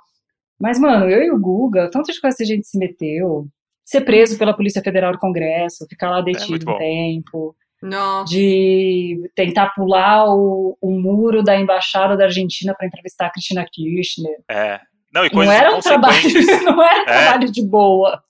Mas, 0.60 0.78
mano, 0.80 1.08
eu 1.08 1.22
e 1.22 1.30
o 1.30 1.38
Guga, 1.38 1.90
tantas 1.90 2.18
coisas 2.18 2.36
que 2.36 2.42
a 2.42 2.46
gente 2.46 2.66
se 2.66 2.78
meteu, 2.78 3.46
ser 3.86 4.00
preso 4.00 4.36
pela 4.36 4.54
Polícia 4.54 4.82
Federal 4.82 5.12
do 5.12 5.18
Congresso, 5.18 5.86
ficar 5.88 6.10
lá 6.10 6.18
é 6.18 6.24
detido 6.24 6.68
é 6.68 6.74
um 6.74 6.78
tempo. 6.78 7.56
Nossa. 7.80 8.34
De 8.34 9.30
tentar 9.34 9.68
pular 9.74 10.26
o, 10.26 10.76
o 10.80 10.90
muro 10.90 11.42
da 11.42 11.56
embaixada 11.56 12.16
da 12.16 12.24
Argentina 12.24 12.74
para 12.76 12.86
entrevistar 12.86 13.26
a 13.26 13.30
Cristina 13.30 13.64
Kirchner. 13.70 14.38
É. 14.50 14.80
Não, 15.14 15.24
e 15.24 15.30
coisas 15.30 15.54
não 15.54 15.60
era 15.60 15.76
um 15.76 15.80
trabalho, 15.80 16.18
não 16.64 16.82
era 16.82 16.98
um 16.98 17.02
é. 17.02 17.04
trabalho 17.04 17.52
de 17.52 17.62
boa. 17.62 18.20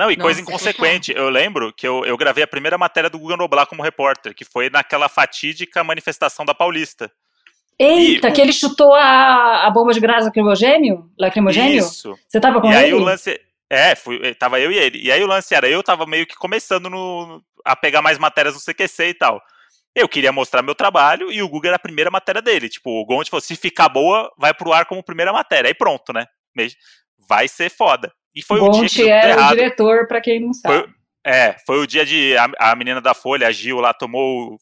Não, 0.00 0.10
e 0.10 0.16
Nossa, 0.16 0.22
coisa 0.22 0.40
inconsequente. 0.40 1.12
Eu 1.14 1.30
lembro 1.30 1.72
que 1.72 1.86
eu, 1.86 2.04
eu 2.04 2.16
gravei 2.16 2.42
a 2.42 2.48
primeira 2.48 2.76
matéria 2.76 3.08
do 3.08 3.18
Google 3.18 3.36
Noblar 3.36 3.66
como 3.66 3.82
repórter, 3.82 4.34
que 4.34 4.44
foi 4.44 4.68
naquela 4.68 5.08
fatídica 5.08 5.84
manifestação 5.84 6.44
da 6.44 6.52
Paulista. 6.52 7.12
Eita, 7.78 8.28
e, 8.28 8.32
que 8.32 8.40
ele 8.40 8.52
chutou 8.52 8.92
a, 8.92 9.66
a 9.66 9.70
bomba 9.70 9.92
de 9.92 10.00
gás 10.00 10.24
lacrimogênio? 10.24 11.10
Lacrimogênio? 11.18 11.78
Isso. 11.78 12.14
Você 12.28 12.40
tava 12.40 12.60
com 12.60 12.66
e 12.68 12.70
ele? 12.70 12.80
E 12.80 12.84
aí 12.86 12.94
o 12.94 12.98
lance... 12.98 13.40
É, 13.74 13.94
fui, 13.96 14.20
eh, 14.22 14.34
tava 14.34 14.60
eu 14.60 14.70
e 14.70 14.78
ele. 14.78 15.00
E 15.02 15.10
aí 15.10 15.22
o 15.22 15.26
lance 15.26 15.54
era, 15.54 15.68
eu 15.68 15.82
tava 15.82 16.06
meio 16.06 16.26
que 16.26 16.36
começando 16.36 16.88
no, 16.88 17.42
a 17.64 17.74
pegar 17.74 18.00
mais 18.00 18.18
matérias 18.18 18.54
no 18.54 18.60
CQC 18.60 19.08
e 19.08 19.14
tal. 19.14 19.42
Eu 19.94 20.08
queria 20.08 20.32
mostrar 20.32 20.62
meu 20.62 20.74
trabalho 20.74 21.30
e 21.30 21.42
o 21.42 21.48
Google 21.48 21.68
era 21.68 21.76
a 21.76 21.80
primeira 21.80 22.10
matéria 22.10 22.40
dele. 22.40 22.68
Tipo, 22.68 22.90
o 22.90 23.04
Gonte 23.04 23.30
falou, 23.30 23.40
se 23.40 23.56
ficar 23.56 23.88
boa, 23.88 24.32
vai 24.38 24.54
pro 24.54 24.72
ar 24.72 24.86
como 24.86 25.02
primeira 25.02 25.32
matéria. 25.32 25.68
Aí 25.68 25.74
pronto, 25.74 26.12
né? 26.12 26.26
Vai 27.28 27.48
ser 27.48 27.70
foda. 27.70 28.12
E 28.34 28.42
foi 28.42 28.60
o, 28.60 28.70
dia 28.70 28.88
que 28.88 29.10
é 29.10 29.30
errado. 29.30 29.52
o 29.52 29.56
diretor, 29.56 30.06
para 30.06 30.20
quem 30.20 30.40
não 30.40 30.52
sabe. 30.52 30.74
Foi, 30.74 30.94
é, 31.24 31.56
foi 31.66 31.78
o 31.78 31.86
dia 31.86 32.04
de 32.04 32.36
a, 32.36 32.70
a, 32.70 32.76
menina 32.76 33.00
da 33.00 33.14
Folha, 33.14 33.46
a 33.46 33.52
Gil, 33.52 33.80
lá 33.80 33.92
tomou 33.94 34.58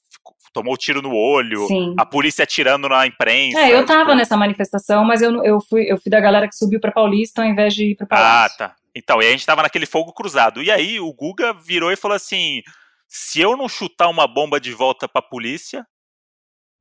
tomou 0.52 0.76
tiro 0.76 1.00
no 1.00 1.14
olho, 1.14 1.66
Sim. 1.66 1.94
a 1.96 2.04
polícia 2.04 2.42
atirando 2.42 2.86
na 2.86 3.06
imprensa. 3.06 3.58
É, 3.58 3.72
eu 3.72 3.86
tava 3.86 4.02
tipo... 4.02 4.14
nessa 4.14 4.36
manifestação, 4.36 5.02
mas 5.02 5.22
eu, 5.22 5.42
eu, 5.42 5.58
fui, 5.62 5.90
eu 5.90 5.98
fui 5.98 6.10
da 6.10 6.20
galera 6.20 6.46
que 6.46 6.54
subiu 6.54 6.78
pra 6.78 6.92
Paulista 6.92 7.40
ao 7.42 7.48
invés 7.48 7.74
de 7.74 7.92
ir 7.92 7.94
pro 7.96 8.06
Palácio. 8.06 8.54
Ah, 8.54 8.68
tá. 8.68 8.76
Então, 8.94 9.22
e 9.22 9.26
a 9.26 9.30
gente 9.30 9.46
tava 9.46 9.62
naquele 9.62 9.86
fogo 9.86 10.12
cruzado. 10.12 10.62
E 10.62 10.70
aí 10.70 11.00
o 11.00 11.12
Guga 11.12 11.52
virou 11.52 11.90
e 11.90 11.96
falou 11.96 12.14
assim: 12.14 12.62
se 13.08 13.40
eu 13.40 13.56
não 13.56 13.68
chutar 13.68 14.08
uma 14.08 14.26
bomba 14.26 14.60
de 14.60 14.72
volta 14.72 15.08
pra 15.08 15.22
polícia, 15.22 15.86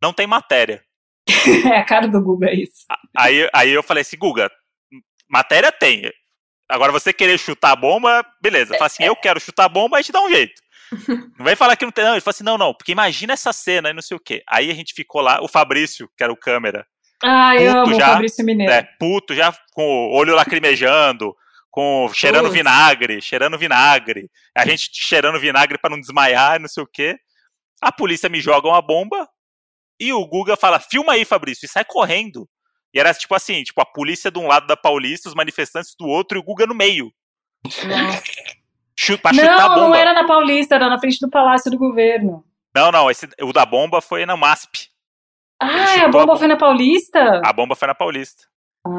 não 0.01 0.14
tem 0.14 0.28
matéria. 0.28 0.84
é 1.72 1.78
a 1.78 1.86
cara 1.86 2.07
do 2.07 2.22
Guga 2.22 2.53
isso. 2.53 2.86
Aí, 3.16 3.49
aí 3.53 3.70
eu 3.70 3.84
falei 3.84 4.01
assim, 4.01 4.18
Guga, 4.18 4.49
matéria 5.30 5.72
tem. 5.72 6.12
Agora 6.70 6.91
você 6.91 7.12
querer 7.12 7.38
chutar 7.38 7.72
a 7.72 7.76
bomba, 7.76 8.26
beleza. 8.41 8.74
Fala 8.76 8.86
assim, 8.86 9.03
eu 9.03 9.16
quero 9.16 9.39
chutar 9.39 9.66
a 9.66 9.70
bomba, 9.70 9.97
a 9.97 10.01
gente 10.01 10.14
dá 10.14 10.22
um 10.22 10.30
jeito. 10.30 10.62
Não 11.38 11.45
vai 11.45 11.55
falar 11.55 11.76
que 11.78 11.86
não 11.86 11.91
tem, 11.91 12.03
não. 12.03 12.12
Ele 12.12 12.22
falou 12.22 12.32
assim, 12.32 12.43
não, 12.43 12.57
não, 12.57 12.73
porque 12.73 12.91
imagina 12.91 13.31
essa 13.31 13.53
cena 13.53 13.90
e 13.90 13.94
não 13.94 14.02
sei 14.02 14.18
o 14.18 14.19
quê. 14.19 14.44
Aí 14.45 14.69
a 14.69 14.73
gente 14.73 14.94
ficou 14.94 15.22
lá, 15.22 15.41
o 15.41 15.48
Fabrício, 15.48 16.10
que 16.18 16.23
era 16.23 16.34
o 16.34 16.38
câmera. 16.38 16.86
Ah, 17.23 17.56
eu 17.56 17.72
amo 17.72 17.98
já, 17.98 18.10
o 18.10 18.11
Fabrício 18.14 18.44
Mineiro. 18.44 18.73
É, 18.73 18.84
puto, 18.99 19.34
já 19.34 19.53
com 19.72 19.84
o 19.84 20.14
olho 20.14 20.36
lacrimejando, 20.36 21.34
com 21.72 22.10
cheirando 22.14 22.52
vinagre, 22.52 23.22
cheirando 23.22 23.57
vinagre. 23.57 24.30
A 24.56 24.65
gente 24.65 24.89
cheirando 24.93 25.39
vinagre 25.39 25.77
para 25.77 25.89
não 25.89 25.99
desmaiar, 25.99 26.60
não 26.60 26.68
sei 26.68 26.84
o 26.84 26.88
quê. 26.88 27.18
A 27.81 27.91
polícia 27.91 28.30
me 28.30 28.41
joga 28.41 28.68
uma 28.68 28.81
bomba 28.81 29.27
e 29.99 30.11
o 30.14 30.26
Guga 30.27 30.57
fala: 30.57 30.80
"Filma 30.80 31.14
aí, 31.14 31.26
Fabrício", 31.26 31.65
e 31.65 31.69
sai 31.69 31.85
correndo. 31.85 32.48
E 32.93 32.99
era 32.99 33.14
tipo 33.14 33.34
assim, 33.34 33.64
tipo 33.64 33.81
a 33.81 33.85
polícia 33.85 34.30
de 34.30 34.38
um 34.38 34.48
lado 34.48 34.68
da 34.68 34.76
Paulista, 34.76 35.30
os 35.30 35.35
manifestantes 35.35 35.95
do 35.98 36.06
outro 36.06 36.38
e 36.38 36.41
o 36.41 36.43
Guga 36.43 36.68
no 36.68 36.76
meio. 36.76 37.11
Chuta, 38.95 39.31
não, 39.31 39.39
chutar 39.39 39.65
a 39.65 39.69
bomba. 39.69 39.81
não 39.81 39.95
era 39.95 40.14
na 40.14 40.27
Paulista, 40.27 40.76
era 40.76 40.89
na 40.89 40.99
frente 40.99 41.19
do 41.19 41.30
Palácio 41.30 41.72
do 41.72 41.77
Governo. 41.77 42.43
Não, 42.76 42.91
não, 42.91 43.10
esse, 43.10 43.27
o 43.41 43.52
da 43.52 43.65
bomba 43.65 44.02
foi 44.02 44.26
na 44.26 44.38
MASP. 44.38 44.89
Ah, 45.60 46.06
a 46.06 46.07
bomba 46.10 46.34
a... 46.34 46.38
foi 46.38 46.48
na 46.48 46.57
Paulista? 46.57 47.41
A 47.43 47.53
bomba 47.53 47.76
foi 47.76 47.88
na 47.88 47.95
Paulista. 47.95 48.43
Ah, 48.85 48.89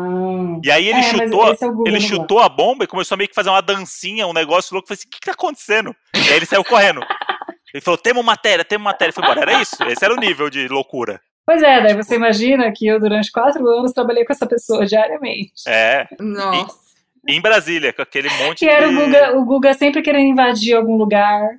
e 0.64 0.70
aí 0.70 0.88
ele 0.88 1.00
é, 1.00 1.02
chutou, 1.02 1.52
é 1.52 1.56
ele 1.86 2.00
chutou 2.00 2.38
a 2.40 2.48
bomba 2.48 2.84
e 2.84 2.86
começou 2.86 3.14
a 3.14 3.18
meio 3.18 3.28
que 3.28 3.34
fazer 3.34 3.50
uma 3.50 3.62
dancinha, 3.62 4.26
um 4.26 4.32
negócio 4.32 4.74
louco. 4.74 4.86
Eu 4.86 4.88
falei 4.88 4.98
assim, 5.00 5.08
o 5.08 5.10
que, 5.10 5.20
que 5.20 5.26
tá 5.26 5.32
acontecendo? 5.32 5.94
E 6.14 6.30
aí 6.30 6.36
ele 6.36 6.46
saiu 6.46 6.64
correndo. 6.64 7.00
Ele 7.72 7.80
falou, 7.80 7.98
temos 7.98 8.24
matéria, 8.24 8.64
temos 8.64 8.84
matéria. 8.84 9.10
E 9.10 9.14
foi 9.14 9.24
embora. 9.24 9.40
Era 9.40 9.62
isso. 9.62 9.76
Esse 9.84 10.04
era 10.04 10.14
o 10.14 10.20
nível 10.20 10.50
de 10.50 10.68
loucura. 10.68 11.20
Pois 11.44 11.62
é, 11.62 11.80
daí 11.80 11.94
você 11.94 12.14
imagina 12.14 12.70
que 12.72 12.86
eu 12.86 13.00
durante 13.00 13.32
quatro 13.32 13.66
anos 13.66 13.92
trabalhei 13.92 14.24
com 14.24 14.32
essa 14.32 14.46
pessoa 14.46 14.86
diariamente. 14.86 15.52
É. 15.66 16.06
Nossa. 16.20 16.78
em 17.26 17.40
Brasília, 17.40 17.92
com 17.92 18.02
aquele 18.02 18.28
monte 18.44 18.64
e 18.64 18.68
era 18.68 18.88
de... 18.88 18.94
o 18.94 19.04
Guga, 19.04 19.36
o 19.38 19.44
Guga 19.44 19.74
sempre 19.74 20.02
querendo 20.02 20.28
invadir 20.28 20.74
algum 20.74 20.96
lugar. 20.96 21.58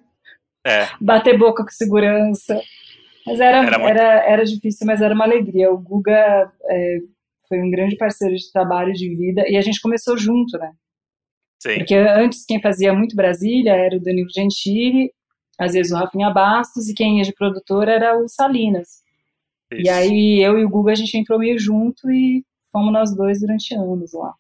É. 0.66 0.88
Bater 1.02 1.38
boca 1.38 1.64
com 1.64 1.72
segurança. 1.72 2.62
Mas 3.26 3.40
era, 3.40 3.58
era, 3.66 3.80
muito... 3.80 3.92
era, 3.92 4.24
era 4.26 4.46
difícil, 4.46 4.86
mas 4.88 5.02
era 5.02 5.14
uma 5.14 5.26
alegria. 5.26 5.72
O 5.72 5.78
Guga 5.78 6.52
é, 6.70 6.98
foi 7.54 7.62
um 7.62 7.70
grande 7.70 7.96
parceiro 7.96 8.36
de 8.36 8.52
trabalho, 8.52 8.92
de 8.94 9.16
vida, 9.16 9.44
e 9.48 9.56
a 9.56 9.62
gente 9.62 9.80
começou 9.80 10.18
junto, 10.18 10.58
né? 10.58 10.72
Sim. 11.62 11.78
Porque 11.78 11.94
antes 11.94 12.46
quem 12.46 12.60
fazia 12.60 12.92
muito 12.94 13.16
Brasília 13.16 13.74
era 13.76 13.96
o 13.96 14.02
Danilo 14.02 14.28
Gentili, 14.34 15.14
às 15.60 15.74
vezes 15.74 15.92
o 15.92 15.96
Rafinha 15.96 16.32
Bastos, 16.32 16.90
e 16.90 16.96
quem 16.96 17.20
ia 17.20 17.24
de 17.24 17.32
produtor 17.34 17.88
era 17.88 18.18
o 18.18 18.28
Salinas. 18.28 19.04
Isso. 19.72 19.84
E 19.84 19.90
aí 19.90 20.42
eu 20.44 20.58
e 20.58 20.66
o 20.66 20.70
Guga 20.70 20.92
a 20.92 20.96
gente 20.96 21.16
entrou 21.16 21.38
meio 21.40 21.60
junto 21.60 22.10
e 22.12 22.44
fomos 22.72 22.92
nós 22.92 23.16
dois 23.16 23.40
durante 23.40 23.74
anos 23.76 24.14
lá. 24.14 24.34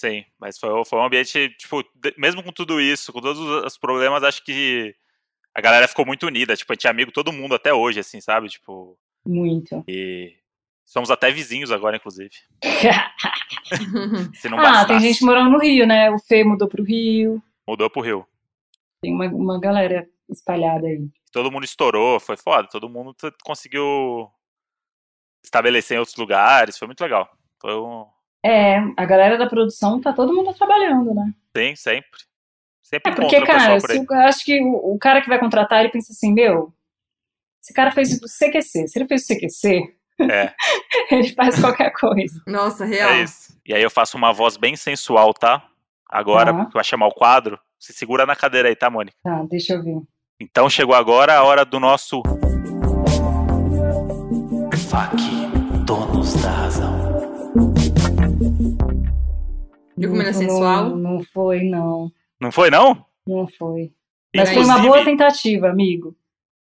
Sim, 0.00 0.24
mas 0.38 0.58
foi, 0.58 0.70
foi 0.84 0.98
um 0.98 1.04
ambiente, 1.04 1.48
tipo, 1.58 1.82
mesmo 2.16 2.42
com 2.42 2.52
tudo 2.52 2.80
isso, 2.80 3.12
com 3.12 3.20
todos 3.20 3.38
os- 3.40 3.64
os 3.66 3.78
problemas, 3.78 4.22
acho 4.22 4.42
que 4.44 4.94
a 5.54 5.60
galera 5.60 5.86
ficou 5.88 6.06
muito 6.06 6.26
unida. 6.26 6.56
Tipo, 6.56 6.72
a 6.72 6.74
gente 6.74 6.86
é 6.86 6.90
amigo 6.90 7.12
todo 7.12 7.32
mundo 7.32 7.54
até 7.54 7.74
hoje, 7.74 8.00
assim, 8.00 8.20
sabe? 8.20 8.48
Tipo, 8.48 8.96
Muito. 9.26 9.84
e 9.88 10.34
somos 10.88 11.10
até 11.10 11.30
vizinhos 11.30 11.70
agora, 11.70 11.96
inclusive. 11.96 12.30
Se 14.34 14.48
não 14.48 14.58
ah, 14.58 14.62
bastasse. 14.62 14.88
tem 14.88 15.00
gente 15.00 15.24
morando 15.24 15.50
no 15.50 15.58
Rio, 15.58 15.86
né? 15.86 16.10
O 16.10 16.18
Fê 16.18 16.42
mudou 16.42 16.66
pro 16.66 16.82
Rio. 16.82 17.42
Mudou 17.66 17.90
pro 17.90 18.00
Rio. 18.00 18.26
Tem 19.02 19.12
uma, 19.12 19.26
uma 19.26 19.60
galera 19.60 20.08
espalhada 20.28 20.86
aí. 20.86 21.06
Todo 21.30 21.52
mundo 21.52 21.64
estourou, 21.64 22.18
foi 22.18 22.36
foda. 22.36 22.66
Todo 22.68 22.88
mundo 22.88 23.14
conseguiu 23.44 24.30
estabelecer 25.44 25.96
em 25.96 26.00
outros 26.00 26.16
lugares, 26.16 26.78
foi 26.78 26.88
muito 26.88 27.00
legal. 27.02 27.30
Foi 27.60 27.74
um. 27.74 28.06
É, 28.42 28.78
a 28.96 29.04
galera 29.04 29.36
da 29.36 29.46
produção 29.46 30.00
tá 30.00 30.12
todo 30.12 30.34
mundo 30.34 30.54
trabalhando, 30.54 31.14
né? 31.14 31.34
Sim, 31.54 31.76
sempre. 31.76 32.20
Sempre 32.82 33.12
É 33.12 33.14
porque, 33.14 33.44
cara, 33.44 33.78
por 33.78 33.90
eu 33.90 34.20
acho 34.20 34.42
que 34.44 34.62
o, 34.62 34.94
o 34.94 34.98
cara 34.98 35.20
que 35.20 35.28
vai 35.28 35.38
contratar, 35.38 35.80
ele 35.80 35.90
pensa 35.90 36.12
assim, 36.12 36.32
meu, 36.32 36.72
esse 37.62 37.74
cara 37.74 37.90
fez 37.90 38.14
o 38.22 38.26
CQC. 38.26 38.88
Se 38.88 38.98
ele 38.98 39.06
fez 39.06 39.24
o 39.24 39.26
CQC, 39.26 39.97
É, 40.20 40.52
ele 41.10 41.28
faz 41.32 41.60
qualquer 41.60 41.90
coisa. 41.92 42.42
Nossa, 42.46 42.84
real. 42.84 43.10
é 43.10 43.22
isso. 43.22 43.56
E 43.66 43.72
aí 43.74 43.82
eu 43.82 43.90
faço 43.90 44.16
uma 44.16 44.32
voz 44.32 44.56
bem 44.56 44.74
sensual, 44.76 45.32
tá? 45.34 45.62
Agora, 46.08 46.52
Tá. 46.52 46.66
que 46.66 46.72
vai 46.74 46.84
chamar 46.84 47.06
o 47.06 47.14
quadro. 47.14 47.58
Se 47.78 47.92
segura 47.92 48.24
na 48.26 48.34
cadeira 48.34 48.68
aí, 48.68 48.74
tá, 48.74 48.88
Mônica? 48.90 49.16
Tá, 49.22 49.44
deixa 49.48 49.74
eu 49.74 49.82
ver. 49.82 49.96
Então 50.40 50.68
chegou 50.70 50.94
agora 50.94 51.34
a 51.36 51.42
hora 51.44 51.64
do 51.64 51.78
nosso. 51.78 52.22
FAQ, 54.88 55.16
donos 55.84 56.34
da 56.42 56.50
razão. 56.50 57.08
Viu 59.96 60.10
como 60.10 60.22
ele 60.22 60.28
é 60.30 60.32
Não- 60.32 60.38
sensual? 60.38 60.84
Não, 60.90 60.96
não 60.96 61.22
foi, 61.24 61.62
não. 61.62 62.10
Não 62.40 62.52
foi, 62.52 62.70
não? 62.70 63.04
Não 63.26 63.46
foi. 63.46 63.92
Mas 64.34 64.48
foi 64.50 64.58
uma 64.62 64.78
Inclusive- 64.78 64.88
boa 64.88 65.04
tentativa, 65.04 65.68
amigo. 65.68 66.16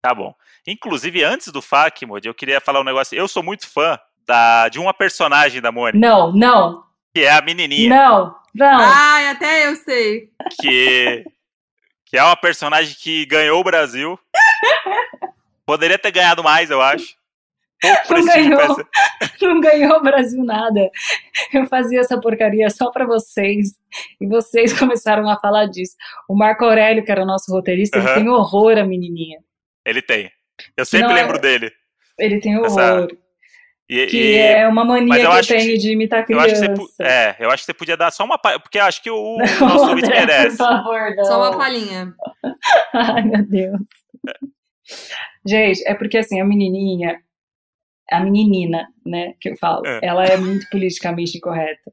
Tá 0.04 0.12
bom. 0.14 0.34
Inclusive, 0.66 1.24
antes 1.24 1.50
do 1.50 1.62
FAQ, 1.62 2.04
Mod, 2.04 2.28
eu 2.28 2.34
queria 2.34 2.60
falar 2.60 2.78
um 2.82 2.84
negócio. 2.84 3.16
Eu 3.16 3.26
sou 3.26 3.42
muito 3.42 3.66
fã 3.66 3.98
da, 4.26 4.68
de 4.68 4.78
uma 4.78 4.92
personagem 4.92 5.62
da 5.62 5.72
Mônica, 5.72 5.96
Não, 5.98 6.30
não, 6.30 6.84
que 7.14 7.22
é 7.22 7.30
a 7.30 7.40
menininha. 7.40 7.88
não, 7.88 8.36
não. 8.54 8.80
Ai, 8.82 9.28
até 9.28 9.66
eu 9.66 9.76
sei. 9.76 10.28
que, 10.60 11.24
que 12.04 12.18
é 12.18 12.22
uma 12.22 12.36
personagem 12.36 12.94
que 13.00 13.24
ganhou 13.24 13.58
o 13.58 13.64
Brasil. 13.64 14.20
Poderia 15.64 15.98
ter 15.98 16.10
ganhado 16.10 16.44
mais, 16.44 16.70
eu 16.70 16.82
acho. 16.82 17.16
Não 18.10 18.26
ganhou. 18.26 18.76
Não 19.40 19.60
ganhou 19.60 19.96
o 19.96 20.02
Brasil 20.02 20.44
nada. 20.44 20.90
Eu 21.50 21.64
fazia 21.66 22.00
essa 22.00 22.20
porcaria 22.20 22.68
só 22.68 22.90
pra 22.90 23.06
vocês. 23.06 23.70
E 24.20 24.26
vocês 24.26 24.72
começaram 24.78 25.26
a 25.30 25.40
falar 25.40 25.64
disso. 25.64 25.94
O 26.28 26.36
Marco 26.36 26.62
Aurélio, 26.66 27.02
que 27.02 27.10
era 27.10 27.22
o 27.22 27.26
nosso 27.26 27.50
roteirista, 27.50 27.96
ele 27.96 28.06
Aham. 28.06 28.14
tem 28.16 28.28
horror 28.28 28.76
à 28.76 28.84
menininha. 28.84 29.38
Ele 29.84 30.00
tem. 30.02 30.30
Eu 30.76 30.84
sempre 30.84 31.08
Não, 31.08 31.14
lembro 31.14 31.36
é- 31.36 31.40
dele. 31.40 31.72
Ele 32.18 32.40
tem 32.40 32.56
horror. 32.56 32.66
Essa- 32.66 33.08
E, 33.86 34.06
Que 34.06 34.16
e- 34.16 34.36
é 34.38 34.66
uma 34.66 34.82
mania 34.82 35.08
mas 35.08 35.18
que 35.20 35.26
eu 35.26 35.30
eu 35.30 35.36
acho 35.36 35.48
que- 35.48 35.54
tenho 35.58 35.78
de 35.78 35.92
imitar 35.92 36.20
eu 36.20 36.24
criança. 36.26 36.46
acho 36.46 36.60
que 36.72 36.80
você, 36.80 37.02
é, 37.02 37.36
eu 37.38 37.50
acho 37.50 37.62
que 37.62 37.66
você 37.66 37.74
podia 37.74 37.96
dar 37.98 38.10
só 38.10 38.24
uma. 38.24 38.38
pa- 38.38 38.58
Porque 38.58 38.78
eu 38.78 38.84
acho 38.84 39.02
que 39.02 39.10
o, 39.10 39.36
o 39.36 39.38
Não, 39.38 39.68
nosso 39.68 39.88
ouvinte 39.90 40.06
André, 40.06 40.20
merece. 40.26 40.56
Por 40.56 40.66
favor, 40.66 41.14
não. 41.16 41.24
Só 41.26 41.36
uma 41.38 41.58
palhinha. 41.58 42.14
Ai, 42.94 43.22
meu 43.24 43.44
Deus. 43.46 43.78
Gente, 45.46 45.86
é 45.86 45.94
porque 45.94 46.16
assim, 46.18 46.40
a 46.40 46.44
menininha, 46.44 47.20
a 48.10 48.20
meninina, 48.20 48.88
né, 49.04 49.34
que 49.40 49.50
eu 49.50 49.56
falo, 49.58 49.86
É. 49.86 50.00
ela 50.02 50.24
é 50.24 50.36
muito 50.36 50.68
politicamente 50.70 51.36
incorreta. 51.36 51.92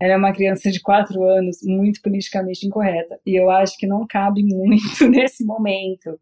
Ela 0.00 0.12
é 0.14 0.16
uma 0.16 0.32
criança 0.32 0.70
de 0.70 0.80
quatro 0.80 1.22
anos 1.24 1.58
muito 1.64 2.00
politicamente 2.02 2.66
incorreta. 2.66 3.18
E 3.26 3.34
eu 3.38 3.50
acho 3.50 3.76
que 3.76 3.86
não 3.86 4.06
cabe 4.06 4.42
muito 4.44 4.82
nesse 5.08 5.44
momento. 5.44 6.20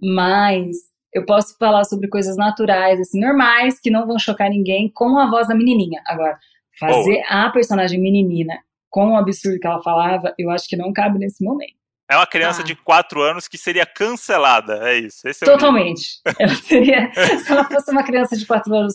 Mas 0.00 0.76
eu 1.12 1.24
posso 1.24 1.56
falar 1.58 1.84
sobre 1.84 2.08
coisas 2.08 2.36
naturais, 2.36 3.00
assim, 3.00 3.20
normais, 3.20 3.80
que 3.80 3.90
não 3.90 4.06
vão 4.06 4.18
chocar 4.18 4.50
ninguém, 4.50 4.90
com 4.94 5.18
a 5.18 5.28
voz 5.30 5.48
da 5.48 5.54
menininha. 5.54 6.02
Agora, 6.06 6.38
fazer 6.78 7.22
a 7.28 7.48
personagem 7.50 8.00
menina 8.00 8.58
com 8.90 9.12
o 9.12 9.16
absurdo 9.16 9.58
que 9.58 9.66
ela 9.66 9.82
falava, 9.82 10.34
eu 10.38 10.50
acho 10.50 10.68
que 10.68 10.76
não 10.76 10.92
cabe 10.92 11.18
nesse 11.18 11.42
momento. 11.44 11.74
É 12.08 12.14
uma 12.16 12.26
criança 12.26 12.60
Ah. 12.62 12.64
de 12.64 12.76
4 12.76 13.20
anos 13.20 13.48
que 13.48 13.58
seria 13.58 13.84
cancelada. 13.84 14.88
É 14.88 14.96
isso. 14.96 15.26
É. 15.26 15.32
Totalmente. 15.44 16.20
Ela 16.38 16.54
seria, 16.54 17.10
se 17.44 17.50
ela 17.50 17.64
fosse 17.64 17.90
uma 17.90 18.04
criança 18.04 18.36
de 18.36 18.46
4 18.46 18.72
anos 18.74 18.94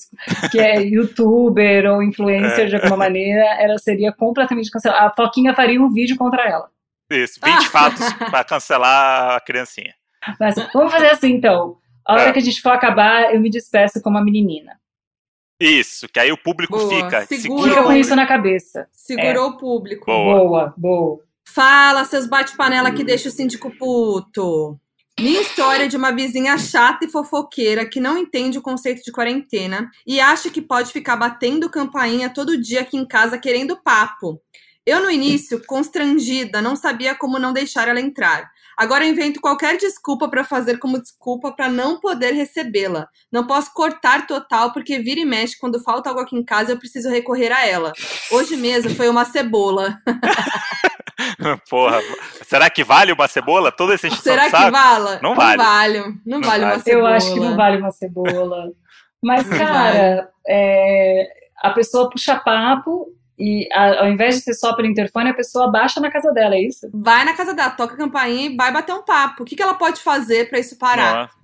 que 0.49 0.57
é 0.59 0.81
youtuber 0.81 1.91
ou 1.91 2.01
influencer 2.01 2.61
É. 2.61 2.65
de 2.67 2.75
alguma 2.77 2.95
maneira, 2.95 3.43
ela 3.61 3.77
seria 3.79 4.13
completamente 4.13 4.71
cancelada. 4.71 5.07
A 5.07 5.13
Foquinha 5.13 5.53
faria 5.53 5.81
um 5.81 5.91
vídeo 5.91 6.15
contra 6.15 6.47
ela. 6.47 6.69
Isso. 7.11 7.37
20 7.43 7.67
fatos 7.67 8.13
pra 8.29 8.45
cancelar 8.45 9.35
a 9.35 9.41
criancinha. 9.41 9.93
Mas 10.39 10.55
vamos 10.73 10.91
fazer 10.91 11.09
assim 11.09 11.33
então. 11.33 11.77
A 12.05 12.13
hora 12.13 12.29
É. 12.29 12.33
que 12.33 12.39
a 12.39 12.41
gente 12.41 12.61
for 12.61 12.71
acabar, 12.71 13.33
eu 13.33 13.39
me 13.39 13.49
despeço 13.49 14.01
como 14.01 14.17
a 14.17 14.23
menininha. 14.23 14.79
Isso. 15.59 16.07
Que 16.09 16.19
aí 16.19 16.31
o 16.31 16.37
público 16.37 16.77
Boa. 16.77 16.89
fica. 16.89 17.25
Segura 17.27 17.69
Fica 17.69 17.83
com 17.83 17.93
isso 17.93 18.15
na 18.15 18.25
cabeça. 18.25 18.87
Segurou 18.91 19.49
o 19.49 19.57
público. 19.57 20.05
Boa. 20.05 20.39
Boa, 20.39 20.73
boa. 20.75 21.23
Fala, 21.47 22.03
seus 22.05 22.25
bate-panela 22.25 22.91
que 22.91 23.03
deixa 23.03 23.29
o 23.29 23.31
síndico 23.31 23.69
puto. 23.77 24.79
Minha 25.19 25.41
história 25.41 25.83
é 25.83 25.87
de 25.87 25.97
uma 25.97 26.11
vizinha 26.11 26.57
chata 26.57 27.05
e 27.05 27.09
fofoqueira 27.09 27.85
que 27.85 27.99
não 27.99 28.17
entende 28.17 28.57
o 28.57 28.61
conceito 28.61 29.03
de 29.03 29.11
quarentena 29.11 29.91
e 30.07 30.19
acha 30.19 30.49
que 30.49 30.61
pode 30.61 30.91
ficar 30.91 31.15
batendo 31.15 31.69
campainha 31.69 32.29
todo 32.29 32.59
dia 32.59 32.81
aqui 32.81 32.97
em 32.97 33.05
casa 33.05 33.37
querendo 33.37 33.77
papo. 33.83 34.41
Eu, 34.83 34.99
no 35.01 35.11
início, 35.11 35.63
constrangida, 35.67 36.59
não 36.61 36.75
sabia 36.75 37.13
como 37.13 37.37
não 37.37 37.53
deixar 37.53 37.87
ela 37.87 37.99
entrar. 37.99 38.49
Agora 38.77 39.05
eu 39.05 39.09
invento 39.09 39.41
qualquer 39.41 39.77
desculpa 39.77 40.29
para 40.29 40.43
fazer 40.43 40.77
como 40.79 41.01
desculpa 41.01 41.51
para 41.51 41.69
não 41.69 41.99
poder 41.99 42.31
recebê-la. 42.33 43.07
Não 43.31 43.45
posso 43.45 43.73
cortar 43.73 44.25
total 44.27 44.71
porque 44.71 44.99
vira 44.99 45.19
e 45.19 45.25
mexe 45.25 45.57
quando 45.59 45.81
falta 45.83 46.09
algo 46.09 46.21
aqui 46.21 46.35
em 46.35 46.43
casa 46.43 46.71
eu 46.71 46.77
preciso 46.79 47.09
recorrer 47.09 47.51
a 47.51 47.65
ela. 47.65 47.91
Hoje 48.31 48.55
mesmo 48.57 48.89
foi 48.95 49.09
uma 49.09 49.25
cebola. 49.25 49.97
Porra. 51.69 51.99
Será 52.43 52.69
que 52.69 52.83
vale 52.83 53.11
uma 53.11 53.27
cebola? 53.27 53.71
Toda 53.71 53.93
essa 53.93 54.07
encheção 54.07 54.23
Será 54.23 54.45
de 54.45 54.51
que 54.51 54.71
vale? 54.71 55.19
Não 55.21 55.35
vale. 55.35 55.57
Não 55.57 55.65
vale, 55.65 55.99
não 55.99 56.15
Não 56.25 56.41
vale 56.41 56.63
uma 56.63 56.69
vale. 56.71 56.83
cebola. 56.83 57.09
Eu 57.09 57.15
acho 57.15 57.33
que 57.33 57.39
não 57.39 57.55
vale 57.55 57.77
uma 57.77 57.91
cebola. 57.91 58.71
Mas, 59.23 59.47
cara, 59.47 60.29
é, 60.47 61.27
a 61.61 61.69
pessoa 61.71 62.09
puxa 62.09 62.35
papo 62.39 63.07
e 63.41 63.67
a- 63.73 64.01
ao 64.01 64.07
invés 64.09 64.35
de 64.35 64.41
ser 64.41 64.53
só 64.53 64.75
pelo 64.75 64.87
interfone, 64.87 65.29
a 65.29 65.33
pessoa 65.33 65.71
baixa 65.71 65.99
na 65.99 66.11
casa 66.11 66.31
dela, 66.31 66.55
é 66.55 66.61
isso? 66.61 66.89
Vai 66.93 67.25
na 67.25 67.33
casa 67.33 67.53
dela, 67.53 67.71
toca 67.71 67.95
a 67.95 67.97
campainha 67.97 68.49
e 68.51 68.55
vai 68.55 68.71
bater 68.71 68.93
um 68.93 69.03
papo. 69.03 69.43
O 69.43 69.45
que, 69.45 69.55
que 69.55 69.63
ela 69.63 69.73
pode 69.73 69.99
fazer 70.01 70.49
pra 70.49 70.59
isso 70.59 70.77
parar? 70.77 71.25
É? 71.25 71.41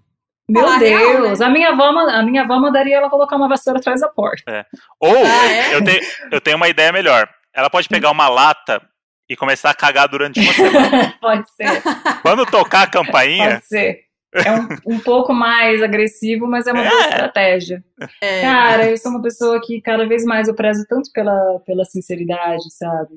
Meu 0.49 0.63
Falar 0.63 0.79
Deus, 0.79 1.01
real, 1.01 1.37
né? 1.37 1.45
a, 1.45 1.49
minha 1.49 1.69
avó, 1.71 1.83
a 1.83 2.23
minha 2.23 2.41
avó 2.43 2.57
mandaria 2.59 2.95
ela 2.95 3.09
colocar 3.09 3.35
uma 3.35 3.49
vassoura 3.49 3.79
atrás 3.79 3.99
da 3.99 4.07
porta. 4.07 4.65
Ou 4.99 5.13
Ah, 5.13 5.51
é? 5.51 5.75
eu, 5.75 5.83
tenho, 5.83 5.99
eu 6.31 6.39
tenho 6.39 6.55
uma 6.55 6.69
ideia 6.69 6.91
melhor. 6.93 7.27
Ela 7.53 7.69
pode 7.69 7.89
pegar 7.89 8.11
uma 8.11 8.29
lata 8.29 8.81
e 9.29 9.35
começar 9.35 9.71
a 9.71 9.73
cagar 9.73 10.07
durante 10.07 10.39
uma 10.39 10.53
semana. 10.53 11.13
Pode 11.19 11.49
ser, 11.53 11.81
Quando 12.21 12.45
tocar 12.45 12.83
a 12.83 12.87
campainha, 12.89 13.55
pode 13.55 13.65
ser. 13.65 14.06
É 14.45 14.51
um, 14.91 14.95
um 14.95 14.99
pouco 14.99 15.33
mais 15.33 15.81
agressivo, 15.81 16.47
mas 16.47 16.67
é 16.67 16.71
uma 16.73 16.83
boa 16.83 17.03
É. 17.03 17.09
estratégia. 17.09 17.83
É. 18.21 18.41
Cara, 18.41 18.89
eu 18.89 18.97
sou 18.97 19.11
uma 19.11 19.21
pessoa 19.21 19.61
que 19.61 19.81
cada 19.81 20.07
vez 20.07 20.23
mais 20.25 20.47
eu 20.47 20.55
prezo 20.55 20.85
tanto 20.87 21.11
pela, 21.13 21.59
pela 21.65 21.83
sinceridade, 21.85 22.63
sabe? 22.73 23.15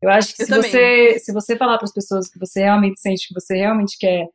Eu 0.00 0.10
acho 0.10 0.34
que 0.34 0.42
Eu 0.42 0.46
se 0.46 0.50
também. 0.52 0.70
você, 0.70 1.18
se 1.18 1.32
você 1.32 1.56
falar 1.56 1.76
para 1.78 1.84
as 1.84 1.92
pessoas 1.92 2.28
que 2.28 2.38
você 2.38 2.60
realmente 2.60 3.00
sente, 3.00 3.28
que 3.28 3.34
você 3.34 3.56
realmente 3.56 3.96
quer, 3.98 4.26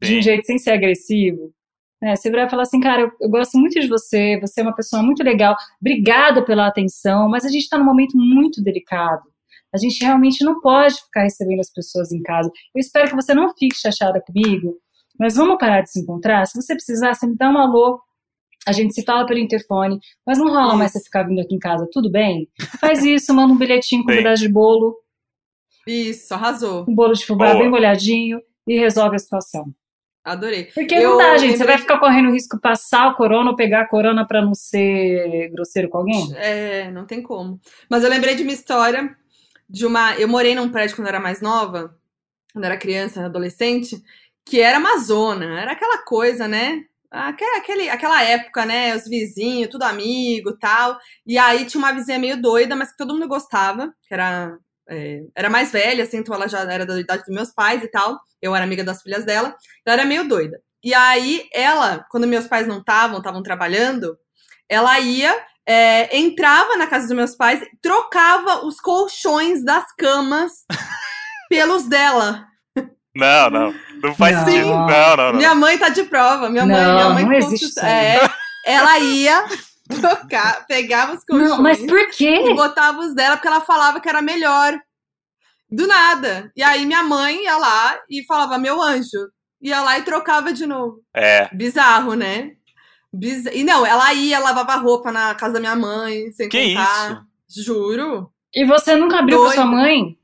de 0.00 0.06
Sim. 0.08 0.18
um 0.18 0.22
jeito 0.22 0.46
sem 0.46 0.58
ser 0.58 0.70
agressivo, 0.70 1.52
né? 2.00 2.14
Você 2.14 2.30
vai 2.30 2.48
falar 2.48 2.62
assim, 2.62 2.78
cara, 2.80 3.02
eu, 3.02 3.10
eu 3.20 3.28
gosto 3.28 3.58
muito 3.58 3.80
de 3.80 3.88
você, 3.88 4.38
você 4.40 4.60
é 4.60 4.62
uma 4.62 4.74
pessoa 4.74 5.02
muito 5.02 5.22
legal, 5.24 5.56
obrigada 5.80 6.44
pela 6.44 6.68
atenção, 6.68 7.28
mas 7.28 7.44
a 7.44 7.48
gente 7.48 7.62
está 7.62 7.76
num 7.76 7.84
momento 7.84 8.16
muito 8.16 8.62
delicado. 8.62 9.22
A 9.74 9.76
gente 9.76 10.02
realmente 10.02 10.42
não 10.44 10.60
pode 10.60 10.94
ficar 10.94 11.24
recebendo 11.24 11.60
as 11.60 11.70
pessoas 11.70 12.10
em 12.12 12.22
casa. 12.22 12.48
Eu 12.74 12.80
espero 12.80 13.08
que 13.10 13.14
você 13.16 13.34
não 13.34 13.52
fique 13.54 13.76
chateada 13.76 14.18
comigo, 14.20 14.76
mas 15.18 15.34
vamos 15.36 15.58
parar 15.58 15.82
de 15.82 15.90
se 15.90 16.00
encontrar? 16.00 16.46
Se 16.46 16.60
você 16.60 16.74
precisar, 16.74 17.14
você 17.14 17.26
me 17.26 17.36
dá 17.36 17.48
um 17.50 17.58
alô, 17.58 18.00
a 18.66 18.72
gente 18.72 18.92
se 18.94 19.02
fala 19.04 19.26
pelo 19.26 19.38
interfone, 19.38 19.98
mas 20.26 20.38
não 20.38 20.48
rola 20.48 20.76
mais 20.76 20.92
você 20.92 21.00
ficar 21.00 21.22
vindo 21.24 21.40
aqui 21.40 21.54
em 21.54 21.58
casa, 21.58 21.88
tudo 21.92 22.10
bem? 22.10 22.48
Faz 22.80 23.04
isso, 23.04 23.32
manda 23.34 23.52
um 23.52 23.56
bilhetinho 23.58 24.04
com 24.04 24.12
um 24.12 24.16
pedaço 24.16 24.42
de 24.42 24.48
bolo, 24.48 24.96
Isso, 25.86 26.34
arrasou. 26.34 26.84
um 26.88 26.94
bolo 26.94 27.14
de 27.14 27.24
fubá 27.24 27.46
Boa. 27.52 27.58
bem 27.60 27.70
molhadinho 27.70 28.40
e 28.66 28.78
resolve 28.78 29.16
a 29.16 29.18
situação. 29.18 29.72
Adorei. 30.24 30.64
Porque 30.74 30.94
Eu 30.94 31.10
não 31.12 31.16
dá, 31.18 31.38
gente. 31.38 31.52
Você 31.52 31.58
lembrei- 31.58 31.68
vai 31.68 31.78
ficar 31.78 31.98
correndo 31.98 32.28
o 32.28 32.32
risco 32.32 32.56
de 32.56 32.60
passar 32.60 33.08
o 33.12 33.14
corona 33.14 33.48
ou 33.50 33.56
pegar 33.56 33.82
a 33.82 33.88
corona 33.88 34.26
pra 34.26 34.42
não 34.44 34.52
ser 34.54 35.48
grosseiro 35.52 35.88
com 35.88 35.98
alguém? 35.98 36.30
É, 36.36 36.90
não 36.90 37.06
tem 37.06 37.22
como. 37.22 37.58
Mas 37.88 38.04
eu 38.04 38.10
lembrei 38.10 38.34
de 38.34 38.42
uma 38.42 38.52
história 38.52 39.16
de 39.70 39.86
uma. 39.86 40.14
Eu 40.16 40.28
morei 40.28 40.54
num 40.54 40.68
prédio 40.68 40.96
quando 40.96 41.06
eu 41.06 41.14
era 41.14 41.20
mais 41.20 41.40
nova. 41.40 41.96
quando 42.52 42.64
era 42.64 42.76
criança, 42.76 43.24
adolescente, 43.24 44.02
que 44.48 44.60
era 44.60 44.78
uma 44.78 44.98
zona, 44.98 45.60
era 45.60 45.72
aquela 45.72 45.98
coisa, 45.98 46.48
né? 46.48 46.82
Aquele, 47.10 47.88
aquela 47.90 48.22
época, 48.22 48.64
né? 48.64 48.94
Os 48.96 49.04
vizinhos, 49.04 49.70
tudo 49.70 49.82
amigo 49.82 50.56
tal. 50.58 50.98
E 51.26 51.38
aí 51.38 51.66
tinha 51.66 51.78
uma 51.78 51.92
vizinha 51.92 52.18
meio 52.18 52.40
doida, 52.40 52.74
mas 52.74 52.90
que 52.90 52.96
todo 52.96 53.12
mundo 53.14 53.28
gostava, 53.28 53.92
que 54.06 54.14
era, 54.14 54.56
é, 54.88 55.22
era 55.34 55.50
mais 55.50 55.70
velha, 55.70 56.04
assim, 56.04 56.18
então 56.18 56.34
ela 56.34 56.48
já 56.48 56.60
era 56.60 56.86
da 56.86 56.98
idade 56.98 57.24
dos 57.24 57.34
meus 57.34 57.52
pais 57.52 57.82
e 57.82 57.88
tal. 57.88 58.18
Eu 58.40 58.54
era 58.54 58.64
amiga 58.64 58.82
das 58.82 59.02
filhas 59.02 59.24
dela. 59.24 59.54
Ela 59.86 59.96
era 59.96 60.04
meio 60.04 60.26
doida. 60.26 60.60
E 60.82 60.94
aí 60.94 61.46
ela, 61.52 62.06
quando 62.10 62.26
meus 62.26 62.46
pais 62.46 62.66
não 62.66 62.78
estavam, 62.78 63.18
estavam 63.18 63.42
trabalhando, 63.42 64.16
ela 64.68 64.98
ia, 64.98 65.34
é, 65.66 66.16
entrava 66.16 66.76
na 66.76 66.86
casa 66.86 67.06
dos 67.06 67.16
meus 67.16 67.34
pais, 67.34 67.60
trocava 67.82 68.64
os 68.64 68.80
colchões 68.80 69.64
das 69.64 69.84
camas 69.96 70.52
pelos 71.50 71.84
dela. 71.84 72.46
Não, 73.18 73.50
não. 73.50 73.74
Não 74.02 74.14
faz 74.14 74.36
Não. 74.36 74.44
sentido. 74.44 74.68
Não, 74.68 74.86
não, 74.86 75.16
não. 75.16 75.32
Minha 75.34 75.54
mãe 75.54 75.76
tá 75.76 75.88
de 75.88 76.04
prova. 76.04 76.48
Minha 76.48 76.64
mãe, 76.64 76.76
Não, 76.76 76.94
minha 76.94 77.08
mãe 77.10 77.24
não 77.24 77.32
existe 77.34 77.64
isso 77.66 77.80
é, 77.80 78.20
ela 78.64 78.98
ia 79.00 79.44
trocar, 80.00 80.66
pegava 80.66 81.14
os 81.14 81.24
colchões 81.24 81.50
Não, 81.50 81.62
mas 81.62 81.78
por 81.84 81.98
e 81.98 82.06
quê? 82.10 82.54
botava 82.54 83.00
os 83.00 83.14
dela 83.14 83.36
porque 83.36 83.48
ela 83.48 83.60
falava 83.60 84.00
que 84.00 84.08
era 84.08 84.22
melhor. 84.22 84.78
Do 85.70 85.86
nada. 85.86 86.50
E 86.56 86.62
aí 86.62 86.86
minha 86.86 87.02
mãe 87.02 87.42
ia 87.44 87.56
lá 87.56 87.98
e 88.08 88.24
falava, 88.24 88.56
meu 88.58 88.80
anjo. 88.80 89.28
Ia 89.60 89.82
lá 89.82 89.98
e 89.98 90.02
trocava 90.02 90.52
de 90.52 90.64
novo. 90.66 91.02
É. 91.12 91.52
Bizarro, 91.52 92.14
né? 92.14 92.52
Biz... 93.12 93.46
E 93.46 93.64
não, 93.64 93.84
ela 93.84 94.14
ia, 94.14 94.38
lavava 94.38 94.76
roupa 94.76 95.10
na 95.10 95.34
casa 95.34 95.54
da 95.54 95.60
minha 95.60 95.74
mãe, 95.74 96.30
sem 96.32 96.48
Que 96.48 96.74
contar. 96.74 97.24
Juro. 97.48 98.30
E 98.54 98.64
você 98.64 98.94
nunca 98.94 99.18
abriu 99.18 99.38
pra 99.38 99.46
Doido. 99.48 99.56
sua 99.56 99.66
mãe? 99.66 100.16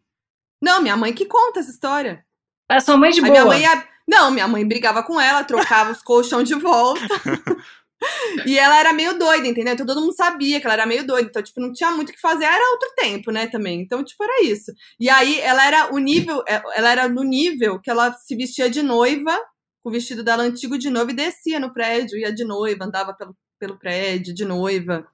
Não, 0.62 0.80
minha 0.80 0.96
mãe 0.96 1.12
que 1.12 1.26
conta 1.26 1.60
essa 1.60 1.70
história. 1.70 2.23
A 2.68 2.80
sua 2.80 2.96
mãe 2.96 3.10
de 3.10 3.20
boa. 3.20 3.30
minha 3.30 3.44
mãe 3.44 3.60
ia... 3.62 3.84
Não, 4.06 4.30
minha 4.30 4.46
mãe 4.46 4.66
brigava 4.66 5.02
com 5.02 5.20
ela, 5.20 5.44
trocava 5.44 5.90
os 5.90 6.02
colchão 6.02 6.42
de 6.42 6.54
volta. 6.54 7.00
e 8.46 8.58
ela 8.58 8.78
era 8.78 8.92
meio 8.92 9.18
doida, 9.18 9.46
entendeu? 9.46 9.72
Então 9.72 9.86
todo 9.86 10.00
mundo 10.00 10.14
sabia 10.14 10.60
que 10.60 10.66
ela 10.66 10.74
era 10.74 10.86
meio 10.86 11.06
doida. 11.06 11.28
Então, 11.28 11.42
tipo, 11.42 11.60
não 11.60 11.72
tinha 11.72 11.90
muito 11.90 12.10
o 12.10 12.12
que 12.12 12.20
fazer. 12.20 12.44
Era 12.44 12.72
outro 12.72 12.92
tempo, 12.96 13.30
né, 13.30 13.46
também. 13.46 13.80
Então, 13.80 14.04
tipo, 14.04 14.22
era 14.22 14.44
isso. 14.44 14.72
E 15.00 15.08
aí 15.08 15.40
ela 15.40 15.66
era 15.66 15.94
o 15.94 15.98
nível, 15.98 16.42
é, 16.46 16.62
ela 16.74 16.90
era 16.90 17.08
no 17.08 17.22
nível 17.22 17.80
que 17.80 17.90
ela 17.90 18.12
se 18.12 18.36
vestia 18.36 18.68
de 18.68 18.82
noiva, 18.82 19.36
com 19.82 19.88
o 19.88 19.92
vestido 19.92 20.22
dela 20.22 20.42
antigo 20.42 20.78
de 20.78 20.90
noiva, 20.90 21.10
e 21.10 21.14
descia 21.14 21.58
no 21.58 21.72
prédio, 21.72 22.18
ia 22.18 22.32
de 22.32 22.44
noiva, 22.44 22.84
andava 22.84 23.14
pelo, 23.14 23.34
pelo 23.58 23.78
prédio 23.78 24.34
de 24.34 24.44
noiva. 24.44 25.06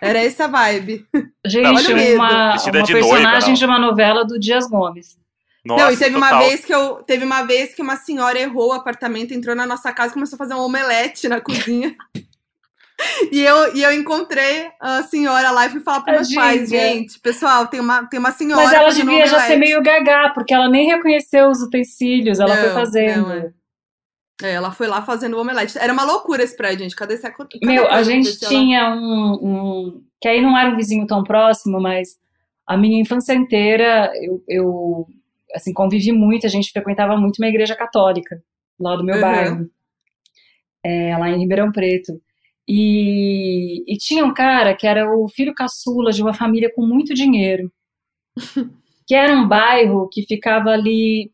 Era 0.00 0.18
essa 0.20 0.46
vibe. 0.46 1.06
Gente, 1.44 2.14
uma, 2.14 2.52
Vestida 2.52 2.78
uma 2.78 2.86
de 2.86 2.92
noiva, 2.92 3.08
personagem 3.08 3.48
não. 3.48 3.54
de 3.54 3.64
uma 3.64 3.78
novela 3.78 4.24
do 4.24 4.38
Dias 4.38 4.68
Gomes. 4.68 5.18
Nossa, 5.66 5.84
não, 5.84 5.92
e 5.92 5.96
teve 5.96 6.16
uma 6.16 6.38
vez 6.38 6.64
que 6.64 6.74
eu. 6.74 7.02
Teve 7.02 7.24
uma 7.24 7.42
vez 7.42 7.74
que 7.74 7.82
uma 7.82 7.96
senhora 7.96 8.38
errou 8.38 8.68
o 8.68 8.72
apartamento, 8.72 9.34
entrou 9.34 9.54
na 9.56 9.66
nossa 9.66 9.92
casa 9.92 10.10
e 10.10 10.14
começou 10.14 10.36
a 10.36 10.38
fazer 10.38 10.54
um 10.54 10.60
omelete 10.60 11.28
na 11.28 11.40
cozinha. 11.40 11.94
E 13.30 13.42
eu, 13.44 13.76
e 13.76 13.82
eu 13.82 13.92
encontrei 13.92 14.70
a 14.80 15.02
senhora 15.02 15.50
lá 15.50 15.66
e 15.66 15.68
fui 15.68 15.80
falar 15.80 16.00
para 16.00 16.14
meus 16.14 16.34
pais, 16.34 16.70
gente, 16.70 17.20
pessoal, 17.20 17.66
tem 17.66 17.78
uma, 17.78 18.06
tem 18.08 18.18
uma 18.18 18.32
senhora. 18.32 18.64
Mas 18.64 18.72
ela 18.72 18.88
devia 18.88 19.26
já 19.26 19.34
omelete. 19.36 19.46
ser 19.52 19.56
meio 19.58 19.82
gagá, 19.82 20.30
porque 20.30 20.54
ela 20.54 20.66
nem 20.66 20.86
reconheceu 20.86 21.48
os 21.50 21.60
utensílios, 21.60 22.40
ela 22.40 22.56
foi 22.56 22.68
Não, 22.68 22.74
fazendo. 22.74 23.28
não, 23.28 23.32
é. 23.34 23.50
É, 24.42 24.52
ela 24.52 24.70
foi 24.70 24.86
lá 24.86 25.02
fazendo 25.02 25.34
o 25.36 25.40
omelete. 25.42 25.76
Era 25.78 25.92
uma 25.92 26.04
loucura 26.04 26.42
esse 26.42 26.56
prédio, 26.56 26.84
gente. 26.84 26.96
Cadê 26.96 27.14
essa 27.14 27.30
cada 27.30 27.48
Meu, 27.62 27.86
a 27.90 28.02
gente 28.02 28.24
desse 28.30 28.44
ela- 28.46 28.54
tinha 28.54 28.90
um, 28.94 29.32
um- 29.42 30.02
Que 30.20 30.28
aí 30.28 30.40
não 30.40 30.56
era 30.56 30.70
um 30.70 30.76
vizinho 30.76 31.06
tão 31.06 31.22
próximo, 31.22 31.78
mas 31.78 32.16
a 32.66 32.78
minha 32.78 32.98
infância 33.00 33.34
inteira 33.34 34.10
eu, 34.22 34.42
eu 34.48 35.06
assim, 35.56 35.72
convivi 35.72 36.12
muito, 36.12 36.46
a 36.46 36.50
gente 36.50 36.70
frequentava 36.70 37.16
muito 37.16 37.38
uma 37.38 37.48
igreja 37.48 37.74
católica 37.74 38.40
lá 38.78 38.94
do 38.96 39.04
meu 39.04 39.16
Uhum. 39.16 39.20
bairro, 39.20 39.70
é, 40.84 41.16
lá 41.16 41.30
em 41.30 41.38
Ribeirão 41.40 41.72
Preto. 41.72 42.12
E, 42.68 43.84
e 43.92 43.96
tinha 43.96 44.24
um 44.24 44.34
cara 44.34 44.74
que 44.74 44.86
era 44.86 45.08
o 45.16 45.28
filho 45.28 45.54
caçula 45.54 46.10
de 46.12 46.22
uma 46.22 46.34
família 46.34 46.72
com 46.74 46.84
muito 46.86 47.14
dinheiro, 47.14 47.72
que 49.06 49.14
era 49.14 49.32
um 49.34 49.46
bairro 49.46 50.08
que 50.08 50.22
ficava 50.26 50.70
ali. 50.70 51.30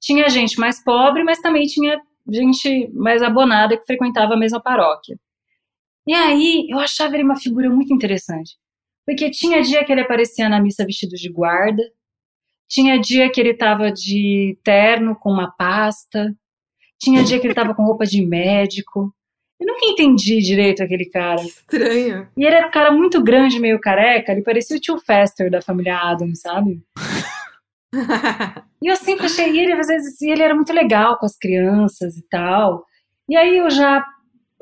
Tinha 0.00 0.28
gente 0.30 0.58
mais 0.58 0.82
pobre, 0.82 1.22
mas 1.22 1.40
também 1.40 1.66
tinha 1.66 2.00
gente 2.30 2.90
mais 2.94 3.22
abonada 3.22 3.76
que 3.76 3.84
frequentava 3.84 4.34
a 4.34 4.38
mesma 4.38 4.60
paróquia. 4.60 5.18
E 6.06 6.14
aí 6.14 6.66
eu 6.70 6.78
achava 6.78 7.14
ele 7.14 7.24
uma 7.24 7.36
figura 7.38 7.68
muito 7.68 7.92
interessante. 7.92 8.56
Porque 9.06 9.30
tinha 9.30 9.60
dia 9.62 9.84
que 9.84 9.92
ele 9.92 10.00
aparecia 10.02 10.48
na 10.48 10.60
missa 10.60 10.84
vestido 10.86 11.14
de 11.16 11.30
guarda, 11.30 11.82
tinha 12.70 13.00
dia 13.00 13.30
que 13.30 13.40
ele 13.40 13.50
estava 13.50 13.90
de 13.90 14.56
terno 14.62 15.16
com 15.16 15.32
uma 15.32 15.50
pasta, 15.50 16.32
tinha 17.00 17.24
dia 17.24 17.40
que 17.40 17.46
ele 17.46 17.52
estava 17.52 17.74
com 17.74 17.82
roupa 17.82 18.06
de 18.06 18.24
médico. 18.24 19.12
Eu 19.60 19.66
nunca 19.66 19.86
entendi 19.86 20.38
direito 20.38 20.82
aquele 20.82 21.06
cara. 21.06 21.42
Estranho. 21.42 22.28
E 22.36 22.46
ele 22.46 22.54
era 22.54 22.68
um 22.68 22.70
cara 22.70 22.92
muito 22.92 23.22
grande, 23.22 23.58
meio 23.58 23.80
careca, 23.80 24.32
ele 24.32 24.42
parecia 24.42 24.76
o 24.76 24.80
tio 24.80 24.98
Fester 24.98 25.50
da 25.50 25.60
família 25.60 25.98
Adams, 25.98 26.40
sabe? 26.40 26.80
E 28.82 28.86
eu 28.86 28.96
sempre 28.96 29.26
achei 29.26 29.58
ele, 29.58 29.74
às 29.74 29.88
vezes, 29.88 30.18
e 30.22 30.30
ele 30.30 30.42
era 30.42 30.54
muito 30.54 30.72
legal 30.72 31.18
com 31.18 31.26
as 31.26 31.36
crianças 31.36 32.16
e 32.16 32.22
tal. 32.30 32.86
E 33.28 33.36
aí 33.36 33.58
eu 33.58 33.68
já. 33.68 34.02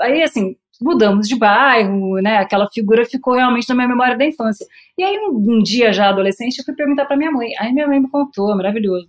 Aí, 0.01 0.23
assim, 0.25 0.57
mudamos 0.81 1.29
de 1.29 1.37
bairro, 1.37 2.21
né? 2.21 2.39
Aquela 2.39 2.69
figura 2.73 3.05
ficou 3.05 3.35
realmente 3.35 3.69
na 3.69 3.75
minha 3.75 3.89
memória 3.89 4.17
da 4.17 4.25
infância. 4.25 4.67
E 4.97 5.03
aí, 5.03 5.17
um, 5.19 5.59
um 5.59 5.63
dia 5.63 5.93
já 5.93 6.09
adolescente, 6.09 6.59
eu 6.59 6.65
fui 6.65 6.75
perguntar 6.75 7.07
pra 7.07 7.17
minha 7.17 7.31
mãe. 7.31 7.51
Aí 7.59 7.73
minha 7.73 7.87
mãe 7.87 8.01
me 8.01 8.11
contou, 8.11 8.57
maravilhoso. 8.57 9.09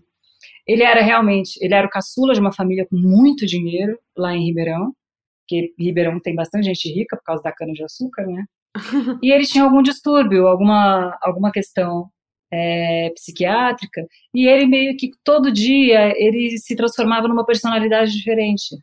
Ele 0.67 0.83
era 0.83 1.01
realmente, 1.01 1.57
ele 1.63 1.73
era 1.73 1.87
o 1.87 1.89
caçula 1.89 2.33
de 2.33 2.39
uma 2.39 2.51
família 2.51 2.85
com 2.87 2.95
muito 2.95 3.45
dinheiro 3.45 3.97
lá 4.15 4.35
em 4.35 4.45
Ribeirão, 4.45 4.93
porque 5.41 5.73
Ribeirão 5.79 6.19
tem 6.19 6.35
bastante 6.35 6.65
gente 6.65 6.93
rica 6.93 7.17
por 7.17 7.23
causa 7.23 7.41
da 7.41 7.51
cana-de-açúcar, 7.51 8.27
né? 8.27 8.45
E 9.23 9.31
ele 9.31 9.45
tinha 9.45 9.63
algum 9.63 9.81
distúrbio, 9.81 10.47
alguma, 10.47 11.17
alguma 11.23 11.51
questão 11.51 12.07
é, 12.51 13.09
psiquiátrica, 13.15 14.05
e 14.33 14.47
ele 14.47 14.67
meio 14.67 14.95
que 14.95 15.09
todo 15.23 15.51
dia 15.51 16.13
ele 16.15 16.57
se 16.59 16.75
transformava 16.75 17.27
numa 17.27 17.45
personalidade 17.45 18.11
diferente. 18.11 18.75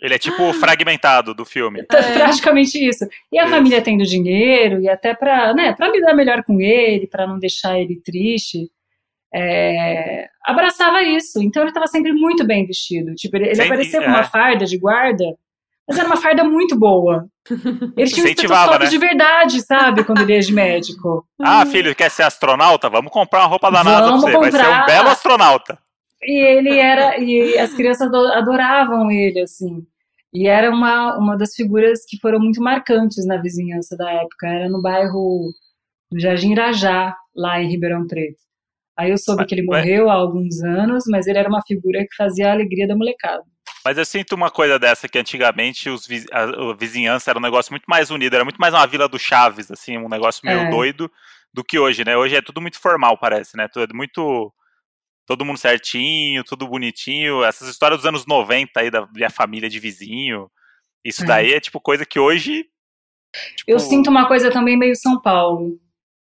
Ele 0.00 0.14
é 0.14 0.18
tipo 0.18 0.42
o 0.44 0.52
fragmentado 0.52 1.34
do 1.34 1.44
filme. 1.44 1.80
Então, 1.80 1.98
É. 1.98 2.18
Praticamente 2.20 2.78
isso. 2.78 3.04
E 3.32 3.38
a 3.38 3.44
Isso. 3.44 3.52
família 3.52 3.82
tendo 3.82 4.04
dinheiro, 4.04 4.80
e 4.80 4.88
até 4.88 5.14
pra, 5.14 5.52
né, 5.52 5.72
pra 5.72 5.88
lidar 5.90 6.14
melhor 6.14 6.42
com 6.44 6.60
ele, 6.60 7.06
pra 7.08 7.26
não 7.26 7.38
deixar 7.38 7.78
ele 7.78 8.00
triste, 8.04 8.70
é, 9.34 10.28
abraçava 10.44 11.02
isso. 11.02 11.42
Então 11.42 11.62
ele 11.62 11.70
estava 11.70 11.86
sempre 11.86 12.12
muito 12.12 12.46
bem 12.46 12.64
vestido. 12.66 13.14
Tipo, 13.14 13.36
ele, 13.36 13.48
ele 13.50 13.62
aparecia 13.62 14.00
com 14.00 14.06
é. 14.06 14.08
uma 14.08 14.24
farda 14.24 14.64
de 14.64 14.78
guarda, 14.78 15.24
mas 15.86 15.98
era 15.98 16.06
uma 16.06 16.16
farda 16.16 16.44
muito 16.44 16.78
boa. 16.78 17.26
Ele 17.96 18.10
tinha 18.10 18.24
um 18.24 18.28
estetoscópio 18.28 18.80
né? 18.84 18.86
de 18.90 18.98
verdade, 18.98 19.62
sabe? 19.62 20.04
Quando 20.04 20.20
ele 20.20 20.34
ia 20.34 20.40
de 20.40 20.52
médico. 20.52 21.26
Ah, 21.40 21.64
filho, 21.66 21.94
quer 21.94 22.10
ser 22.10 22.22
astronauta? 22.22 22.88
Vamos 22.88 23.10
comprar 23.10 23.40
uma 23.40 23.46
roupa 23.48 23.70
da 23.70 23.82
NASA 23.82 23.96
pra 23.96 24.06
Vamos 24.06 24.20
você. 24.20 24.32
Vai 24.36 24.50
ser 24.50 24.58
um 24.58 24.64
comprar. 24.64 24.86
belo 24.86 25.08
astronauta. 25.08 25.78
E 26.22 26.32
ele 26.38 26.78
era, 26.78 27.18
e 27.18 27.56
as 27.58 27.72
crianças 27.74 28.08
ado- 28.08 28.32
adoravam 28.32 29.10
ele, 29.10 29.40
assim. 29.40 29.86
E 30.32 30.46
era 30.48 30.70
uma, 30.70 31.16
uma 31.18 31.36
das 31.36 31.54
figuras 31.54 32.04
que 32.06 32.18
foram 32.20 32.38
muito 32.40 32.60
marcantes 32.62 33.24
na 33.26 33.36
vizinhança 33.36 33.96
da 33.96 34.10
época. 34.10 34.46
Era 34.46 34.68
no 34.68 34.82
bairro 34.82 35.48
do 36.10 36.18
Jardim 36.20 36.52
Irajá, 36.52 37.16
lá 37.34 37.60
em 37.62 37.68
Ribeirão 37.70 38.06
Preto. 38.06 38.38
Aí 38.96 39.10
eu 39.10 39.18
soube 39.18 39.46
que 39.46 39.54
ele 39.54 39.62
Mas- 39.64 39.78
morreu 39.84 40.10
há 40.10 40.14
alguns 40.14 40.60
anos, 40.62 41.04
mas 41.08 41.26
ele 41.28 41.38
era 41.38 41.48
uma 41.48 41.62
figura 41.62 42.00
que 42.00 42.16
fazia 42.16 42.48
a 42.48 42.52
alegria 42.52 42.86
da 42.86 42.96
molecada. 42.96 43.42
Mas 43.84 43.96
eu 43.96 44.04
sinto 44.04 44.34
uma 44.34 44.50
coisa 44.50 44.76
dessa, 44.78 45.08
que 45.08 45.18
antigamente 45.18 45.88
os 45.88 46.06
a, 46.32 46.42
a 46.42 46.74
vizinhança 46.74 47.30
era 47.30 47.38
um 47.38 47.42
negócio 47.42 47.72
muito 47.72 47.84
mais 47.86 48.10
unido, 48.10 48.34
era 48.34 48.44
muito 48.44 48.58
mais 48.58 48.74
uma 48.74 48.86
vila 48.86 49.08
do 49.08 49.18
Chaves, 49.18 49.70
assim, 49.70 49.96
um 49.96 50.08
negócio 50.08 50.42
meio 50.44 50.58
É. 50.62 50.70
doido 50.70 51.10
do 51.54 51.62
que 51.64 51.78
hoje, 51.78 52.04
né? 52.04 52.16
Hoje 52.16 52.34
é 52.36 52.42
tudo 52.42 52.60
muito 52.60 52.78
formal, 52.80 53.16
parece, 53.16 53.56
né? 53.56 53.68
Tudo 53.72 53.94
muito. 53.94 54.52
Todo 55.28 55.44
mundo 55.44 55.58
certinho, 55.58 56.42
tudo 56.42 56.66
bonitinho. 56.66 57.44
Essas 57.44 57.68
histórias 57.68 57.98
dos 57.98 58.06
anos 58.06 58.24
90 58.26 58.80
aí 58.80 58.90
da 58.90 59.06
minha 59.14 59.28
família 59.28 59.68
de 59.68 59.78
vizinho. 59.78 60.50
Isso 61.04 61.22
É. 61.22 61.26
daí 61.26 61.52
é 61.52 61.60
tipo 61.60 61.78
coisa 61.78 62.06
que 62.06 62.18
hoje. 62.18 62.64
tipo, 63.56 63.70
Eu 63.70 63.78
sinto 63.78 64.08
uma 64.08 64.26
coisa 64.26 64.50
também 64.50 64.74
meio 64.74 64.96
São 64.96 65.20
Paulo. 65.20 65.78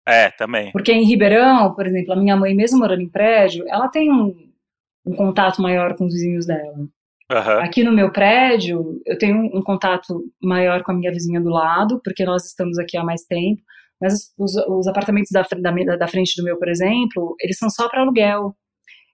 É, 0.07 0.29
também. 0.29 0.71
Porque 0.71 0.91
em 0.91 1.03
Ribeirão, 1.03 1.73
por 1.73 1.87
exemplo, 1.87 2.13
a 2.13 2.15
minha 2.15 2.37
mãe, 2.37 2.53
mesmo 2.53 2.77
morando 2.77 3.01
em 3.01 3.09
prédio, 3.09 3.65
ela 3.67 3.87
tem 3.87 4.11
um, 4.11 4.35
um 5.03 5.15
contato 5.15 5.63
maior 5.63 5.95
com 5.95 6.05
os 6.05 6.13
vizinhos 6.13 6.45
dela. 6.45 6.87
Aham. 7.31 7.59
Aqui 7.59 7.83
no 7.83 7.91
meu 7.91 8.11
prédio, 8.11 9.01
eu 9.03 9.17
tenho 9.17 9.37
um, 9.37 9.63
contato 9.63 10.23
maior 10.39 10.83
com 10.83 10.91
a 10.91 10.95
minha 10.95 11.11
vizinha 11.11 11.41
do 11.41 11.49
lado, 11.49 11.99
porque 12.03 12.23
nós 12.23 12.45
estamos 12.45 12.77
aqui 12.77 12.97
há 12.97 13.03
mais 13.03 13.23
tempo. 13.23 13.63
Mas 13.99 14.31
os, 14.37 14.55
os 14.55 14.87
apartamentos 14.87 15.31
da, 15.31 15.41
da, 15.41 15.95
da 15.95 16.07
frente 16.07 16.35
do 16.35 16.43
meu, 16.43 16.57
por 16.59 16.67
exemplo, 16.67 17.35
eles 17.39 17.57
são 17.57 17.69
só 17.69 17.89
para 17.89 18.01
aluguel. 18.01 18.55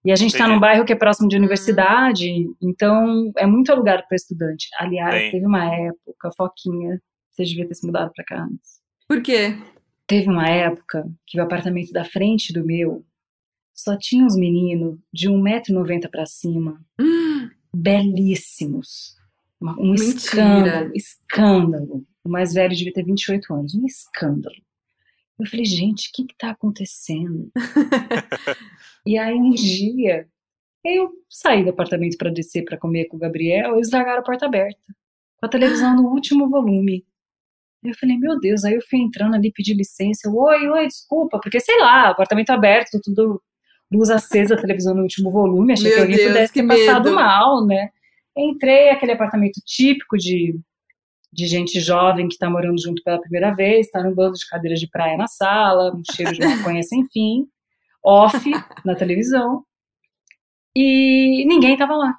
E 0.07 0.11
a 0.11 0.15
gente 0.15 0.31
está 0.31 0.47
num 0.47 0.57
bairro 0.59 0.85
que 0.85 0.93
é 0.93 0.95
próximo 0.95 1.27
de 1.27 1.35
universidade, 1.35 2.25
então 2.61 3.29
é 3.37 3.45
muito 3.45 3.69
alugado 3.73 4.03
para 4.07 4.15
estudante. 4.15 4.69
Aliás, 4.79 5.25
Sim. 5.25 5.31
teve 5.31 5.45
uma 5.45 5.65
época, 5.65 6.29
Foquinha, 6.37 7.01
você 7.29 7.43
devia 7.43 7.67
ter 7.67 7.75
se 7.75 7.85
mudado 7.85 8.09
para 8.15 8.23
cá 8.23 8.43
antes. 8.45 8.79
Por 9.05 9.21
quê? 9.21 9.57
Teve 10.07 10.29
uma 10.29 10.47
época 10.47 11.05
que 11.25 11.37
o 11.37 11.43
apartamento 11.43 11.91
da 11.91 12.05
frente 12.05 12.53
do 12.53 12.65
meu 12.65 13.05
só 13.73 13.97
tinha 13.97 14.23
uns 14.25 14.37
meninos 14.37 14.97
de 15.11 15.29
1,90m 15.29 16.09
pra 16.09 16.25
cima, 16.25 16.79
belíssimos. 17.75 19.15
Uma- 19.59 19.73
Um 19.79 19.89
Mentira. 19.91 20.05
escândalo, 20.15 20.91
escândalo. 20.95 22.05
O 22.23 22.29
mais 22.29 22.53
velho 22.53 22.75
devia 22.75 22.93
ter 22.93 23.03
28 23.03 23.53
anos, 23.53 23.75
um 23.75 23.85
escândalo. 23.85 24.55
Eu 25.39 25.45
falei, 25.45 25.65
gente, 25.65 26.09
o 26.09 26.11
que 26.13 26.25
que 26.25 26.37
tá 26.37 26.49
acontecendo? 26.51 27.51
e 29.05 29.17
aí 29.17 29.35
um 29.35 29.51
dia, 29.51 30.27
eu 30.83 31.11
saí 31.29 31.63
do 31.63 31.69
apartamento 31.69 32.17
para 32.17 32.31
descer 32.31 32.63
para 32.65 32.77
comer 32.77 33.05
com 33.05 33.17
o 33.17 33.19
Gabriel, 33.19 33.75
eles 33.75 33.91
largaram 33.91 34.19
a 34.19 34.23
porta 34.25 34.47
aberta, 34.47 34.81
com 35.37 35.45
a 35.45 35.49
televisão 35.49 35.95
no 35.95 36.09
último 36.09 36.49
volume. 36.49 37.05
Eu 37.83 37.93
falei, 37.95 38.17
meu 38.17 38.39
Deus, 38.39 38.63
aí 38.63 38.73
eu 38.73 38.81
fui 38.89 38.99
entrando 38.99 39.35
ali, 39.35 39.51
pedi 39.51 39.73
licença, 39.73 40.27
eu, 40.27 40.35
oi, 40.35 40.67
oi, 40.67 40.87
desculpa, 40.87 41.39
porque 41.39 41.59
sei 41.59 41.79
lá, 41.79 42.09
apartamento 42.09 42.49
aberto, 42.49 42.99
tudo 43.03 43.41
luz 43.91 44.09
acesa, 44.09 44.57
televisão 44.57 44.95
no 44.95 45.03
último 45.03 45.31
volume, 45.31 45.73
achei 45.73 45.89
Meu 45.89 45.95
que 45.95 46.01
alguém 46.01 46.17
Deus, 46.17 46.29
pudesse 46.29 46.53
ter 46.53 46.67
passado 46.67 47.05
medo. 47.05 47.15
mal, 47.15 47.65
né? 47.65 47.89
Entrei, 48.35 48.89
aquele 48.89 49.13
apartamento 49.13 49.61
típico 49.65 50.17
de, 50.17 50.59
de 51.37 51.45
gente 51.45 51.79
jovem 51.79 52.27
que 52.27 52.33
está 52.33 52.49
morando 52.49 52.81
junto 52.81 53.03
pela 53.03 53.21
primeira 53.21 53.53
vez, 53.53 53.85
está 53.85 54.01
num 54.01 54.15
bando 54.15 54.33
de 54.33 54.47
cadeiras 54.47 54.79
de 54.79 54.89
praia 54.89 55.15
na 55.15 55.27
sala, 55.27 55.93
um 55.93 56.01
cheiro 56.11 56.33
de 56.33 56.39
maconha 56.43 56.81
sem 56.81 57.07
fim, 57.09 57.45
off 58.03 58.49
na 58.83 58.95
televisão, 58.95 59.63
e 60.75 61.45
ninguém 61.47 61.73
estava 61.73 61.95
lá. 61.95 62.17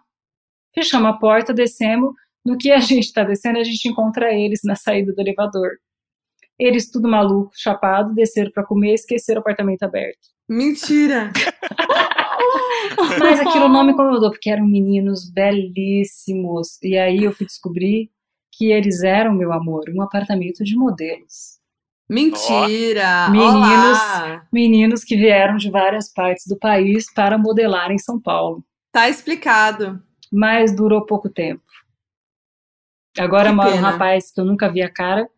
Fechamos 0.73 1.11
a 1.11 1.15
porta, 1.15 1.53
descemos, 1.53 2.13
no 2.47 2.57
que 2.57 2.71
a 2.71 2.79
gente 2.79 3.07
está 3.07 3.25
descendo, 3.25 3.59
a 3.59 3.65
gente 3.65 3.89
encontra 3.89 4.33
eles 4.33 4.61
na 4.63 4.77
saída 4.77 5.13
do 5.13 5.21
elevador. 5.21 5.71
Eles 6.57 6.89
tudo 6.89 7.09
maluco, 7.09 7.51
chapado, 7.57 8.15
desceram 8.15 8.53
para 8.53 8.67
comer, 8.67 8.95
esqueceram 8.95 9.41
o 9.41 9.43
apartamento 9.43 9.83
aberto. 9.83 10.29
Mentira! 10.49 11.33
Mas 13.19 13.41
aquilo 13.41 13.69
não 13.69 13.85
me 13.85 13.93
incomodou, 13.93 14.31
porque 14.31 14.51
eram 14.51 14.67
meninos 14.67 15.29
belíssimos. 15.31 16.81
E 16.83 16.97
aí 16.97 17.25
eu 17.25 17.33
fui 17.33 17.47
descobrir 17.47 18.11
que 18.59 18.73
eles 18.73 19.05
eram, 19.05 19.33
meu 19.35 19.53
amor, 19.53 19.85
um 19.95 20.03
apartamento 20.03 20.65
de 20.65 20.75
modelos. 20.77 21.59
Mentira! 22.11 23.29
Meninos. 23.31 23.55
Olá! 23.55 24.47
Meninos 24.53 25.05
que 25.05 25.17
vieram 25.17 25.57
de 25.57 25.71
várias 25.71 26.13
partes 26.13 26.45
do 26.49 26.59
país 26.59 27.07
para 27.15 27.39
modelar 27.39 27.93
em 27.93 27.99
São 27.99 28.21
Paulo. 28.21 28.65
Tá 28.91 29.09
explicado. 29.09 30.03
Mas 30.33 30.75
durou 30.75 31.07
pouco 31.07 31.29
tempo. 31.29 31.63
Agora 33.17 33.51
Que 33.51 33.55
mora 33.55 33.69
um 33.71 33.73
pena. 33.75 33.91
rapaz 33.91 34.33
que 34.33 34.41
eu 34.41 34.45
nunca 34.45 34.69
vi 34.71 34.83
a 34.83 34.93
cara, 34.93 35.29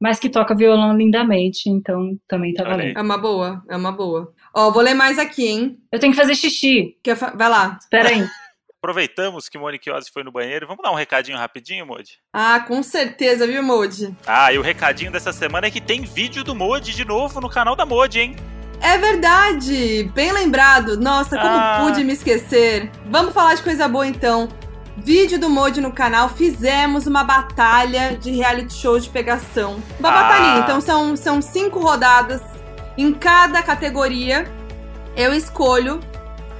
mas 0.00 0.18
que 0.18 0.28
toca 0.30 0.54
violão 0.54 0.96
lindamente, 0.96 1.68
então 1.68 2.18
também 2.26 2.54
tá 2.54 2.64
valendo. 2.64 2.96
É 2.98 3.02
uma 3.02 3.18
boa, 3.18 3.62
é 3.68 3.76
uma 3.76 3.92
boa. 3.92 4.32
Ó, 4.54 4.70
vou 4.70 4.82
ler 4.82 4.94
mais 4.94 5.18
aqui, 5.18 5.46
hein? 5.46 5.78
Eu 5.92 5.98
tenho 5.98 6.12
que 6.12 6.18
fazer 6.18 6.34
xixi. 6.34 6.96
Quer 7.02 7.16
fa- 7.16 7.34
Vai 7.36 7.48
lá. 7.48 7.76
Espera 7.80 8.08
aí. 8.08 8.24
Aproveitamos 8.82 9.48
que 9.48 9.56
Monique 9.56 9.88
Ozzy 9.92 10.10
foi 10.12 10.24
no 10.24 10.32
banheiro. 10.32 10.66
Vamos 10.66 10.82
dar 10.82 10.90
um 10.90 10.96
recadinho 10.96 11.38
rapidinho, 11.38 11.86
Modi? 11.86 12.18
Ah, 12.32 12.58
com 12.66 12.82
certeza, 12.82 13.46
viu, 13.46 13.62
Modi? 13.62 14.12
Ah, 14.26 14.52
e 14.52 14.58
o 14.58 14.62
recadinho 14.62 15.12
dessa 15.12 15.32
semana 15.32 15.68
é 15.68 15.70
que 15.70 15.80
tem 15.80 16.02
vídeo 16.02 16.42
do 16.42 16.52
Modi 16.52 16.92
de 16.92 17.04
novo 17.04 17.40
no 17.40 17.48
canal 17.48 17.76
da 17.76 17.86
Modi, 17.86 18.18
hein? 18.18 18.36
É 18.80 18.98
verdade! 18.98 20.10
Bem 20.12 20.32
lembrado. 20.32 20.96
Nossa, 21.00 21.38
como 21.38 21.48
Ah. 21.56 21.78
pude 21.84 22.02
me 22.02 22.12
esquecer. 22.14 22.90
Vamos 23.08 23.32
falar 23.32 23.54
de 23.54 23.62
coisa 23.62 23.86
boa 23.86 24.04
então. 24.04 24.48
Vídeo 24.96 25.38
do 25.38 25.48
Modi 25.48 25.80
no 25.80 25.92
canal, 25.92 26.28
fizemos 26.30 27.06
uma 27.06 27.22
batalha 27.22 28.16
de 28.16 28.32
reality 28.32 28.74
show 28.74 28.98
de 28.98 29.08
pegação. 29.08 29.80
Uma 30.00 30.08
Ah. 30.08 30.22
batalhinha, 30.24 30.58
então 30.64 30.80
são, 30.80 31.14
são 31.16 31.40
cinco 31.40 31.78
rodadas 31.78 32.42
em 32.98 33.12
cada 33.14 33.62
categoria. 33.62 34.44
Eu 35.16 35.32
escolho 35.32 36.00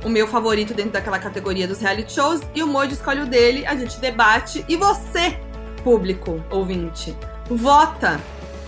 o 0.05 0.09
meu 0.09 0.27
favorito 0.27 0.74
dentro 0.74 0.93
daquela 0.93 1.19
categoria 1.19 1.66
dos 1.66 1.81
reality 1.81 2.12
shows 2.12 2.41
e 2.55 2.62
o 2.62 2.66
Modi 2.66 2.95
escolhe 2.95 3.20
o 3.20 3.27
dele, 3.27 3.66
a 3.66 3.77
gente 3.77 3.99
debate 3.99 4.65
e 4.69 4.77
você, 4.77 5.39
público 5.83 6.45
ouvinte, 6.51 7.16
vota 7.49 8.20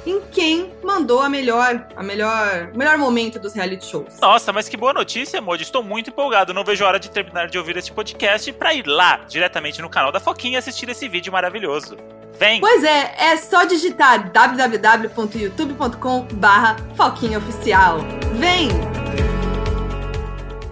em 0.06 0.20
quem 0.30 0.72
mandou 0.82 1.20
a 1.20 1.28
melhor, 1.28 1.86
a 1.96 2.02
melhor, 2.02 2.70
o 2.74 2.78
melhor 2.78 2.98
momento 2.98 3.38
dos 3.38 3.54
reality 3.54 3.86
shows. 3.86 4.20
Nossa, 4.20 4.52
mas 4.52 4.68
que 4.68 4.76
boa 4.76 4.92
notícia, 4.92 5.40
Modi. 5.40 5.62
Estou 5.62 5.82
muito 5.82 6.10
empolgado. 6.10 6.52
Não 6.52 6.62
vejo 6.62 6.84
a 6.84 6.88
hora 6.88 7.00
de 7.00 7.10
terminar 7.10 7.48
de 7.48 7.56
ouvir 7.56 7.76
este 7.76 7.90
podcast 7.92 8.52
pra 8.52 8.74
ir 8.74 8.86
lá, 8.86 9.20
diretamente 9.28 9.80
no 9.80 9.88
canal 9.88 10.12
da 10.12 10.20
Foquinha, 10.20 10.58
assistir 10.58 10.88
esse 10.90 11.08
vídeo 11.08 11.32
maravilhoso. 11.32 11.96
Vem! 12.38 12.60
Pois 12.60 12.84
é, 12.84 13.14
é 13.16 13.36
só 13.36 13.64
digitar 13.64 14.30
www.youtube.com 14.30 16.26
barra 16.34 16.76
Foquinha 16.96 17.38
Oficial. 17.38 17.98
Vem! 18.34 18.68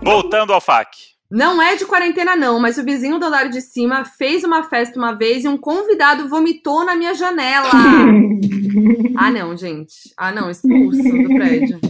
Voltando 0.02 0.52
ao 0.52 0.60
FAQ. 0.60 1.12
Não 1.30 1.62
é 1.62 1.76
de 1.76 1.86
quarentena 1.86 2.36
não, 2.36 2.60
mas 2.60 2.76
o 2.76 2.84
vizinho 2.84 3.18
do 3.18 3.28
lado 3.28 3.48
de 3.48 3.62
cima 3.62 4.04
fez 4.04 4.44
uma 4.44 4.64
festa 4.64 4.98
uma 4.98 5.12
vez 5.12 5.44
e 5.44 5.48
um 5.48 5.56
convidado 5.56 6.28
vomitou 6.28 6.84
na 6.84 6.94
minha 6.94 7.14
janela. 7.14 7.70
ah 9.16 9.30
não, 9.30 9.56
gente. 9.56 9.94
Ah 10.16 10.30
não, 10.30 10.50
expulso 10.50 11.02
do 11.02 11.28
prédio. 11.34 11.80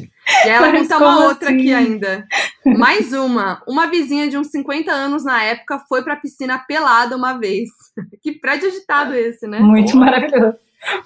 E 0.45 0.49
ela 0.49 0.71
conta 0.71 0.99
uma 0.99 1.25
outra 1.25 1.49
assim? 1.49 1.59
aqui 1.59 1.75
ainda. 1.75 2.25
Mais 2.65 3.13
uma. 3.13 3.61
Uma 3.67 3.89
vizinha 3.89 4.29
de 4.29 4.39
uns 4.39 4.49
50 4.49 4.93
anos 4.93 5.25
na 5.25 5.43
época 5.43 5.83
foi 5.89 6.05
pra 6.05 6.17
piscina 6.17 6.59
pelada 6.59 7.17
uma 7.17 7.39
vez. 7.39 7.69
Que 8.23 8.33
prédio 8.39 8.69
agitado 8.69 9.15
esse, 9.15 9.47
né? 9.47 9.59
Muito 9.59 9.97
maravilhoso. 9.97 10.57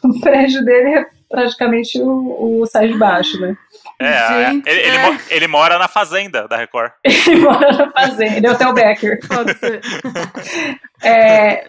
O 0.04 0.20
prédio 0.20 0.64
dele 0.64 0.98
é 0.98 1.06
praticamente 1.28 2.00
o, 2.00 2.60
o 2.60 2.66
sai 2.66 2.88
de 2.88 2.98
baixo, 2.98 3.40
né? 3.40 3.56
É, 3.98 4.18
a- 4.18 4.50
Gente, 4.50 4.68
ele, 4.68 4.80
ele 4.80 4.96
é. 4.96 5.10
mo- 5.10 5.20
ele 5.30 5.46
mora 5.48 5.78
na 5.78 5.88
fazenda 5.88 6.46
da 6.46 6.56
Record. 6.56 6.92
Ele 7.04 7.36
mora 7.40 7.72
na 7.72 7.90
fazenda, 7.90 8.36
ele 8.36 8.46
é 8.46 8.50
o 8.50 8.54
Theo 8.58 8.72
Becker. 8.74 9.18
Pode 9.26 9.54
ser. 9.58 9.80
É, 11.02 11.68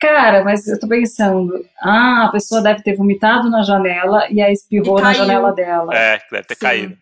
cara, 0.00 0.44
mas 0.44 0.66
eu 0.68 0.78
tô 0.78 0.86
pensando, 0.88 1.64
ah, 1.80 2.26
a 2.26 2.32
pessoa 2.32 2.62
deve 2.62 2.82
ter 2.82 2.94
vomitado 2.96 3.50
na 3.50 3.62
janela 3.62 4.26
e 4.30 4.40
aí 4.42 4.52
espirrou 4.52 4.98
E 4.98 5.02
na 5.02 5.12
janela 5.12 5.52
dela. 5.52 5.94
É, 5.94 6.18
que 6.18 6.30
deve 6.30 6.44
ter 6.46 6.54
Sim. 6.54 6.60
caído. 6.60 6.98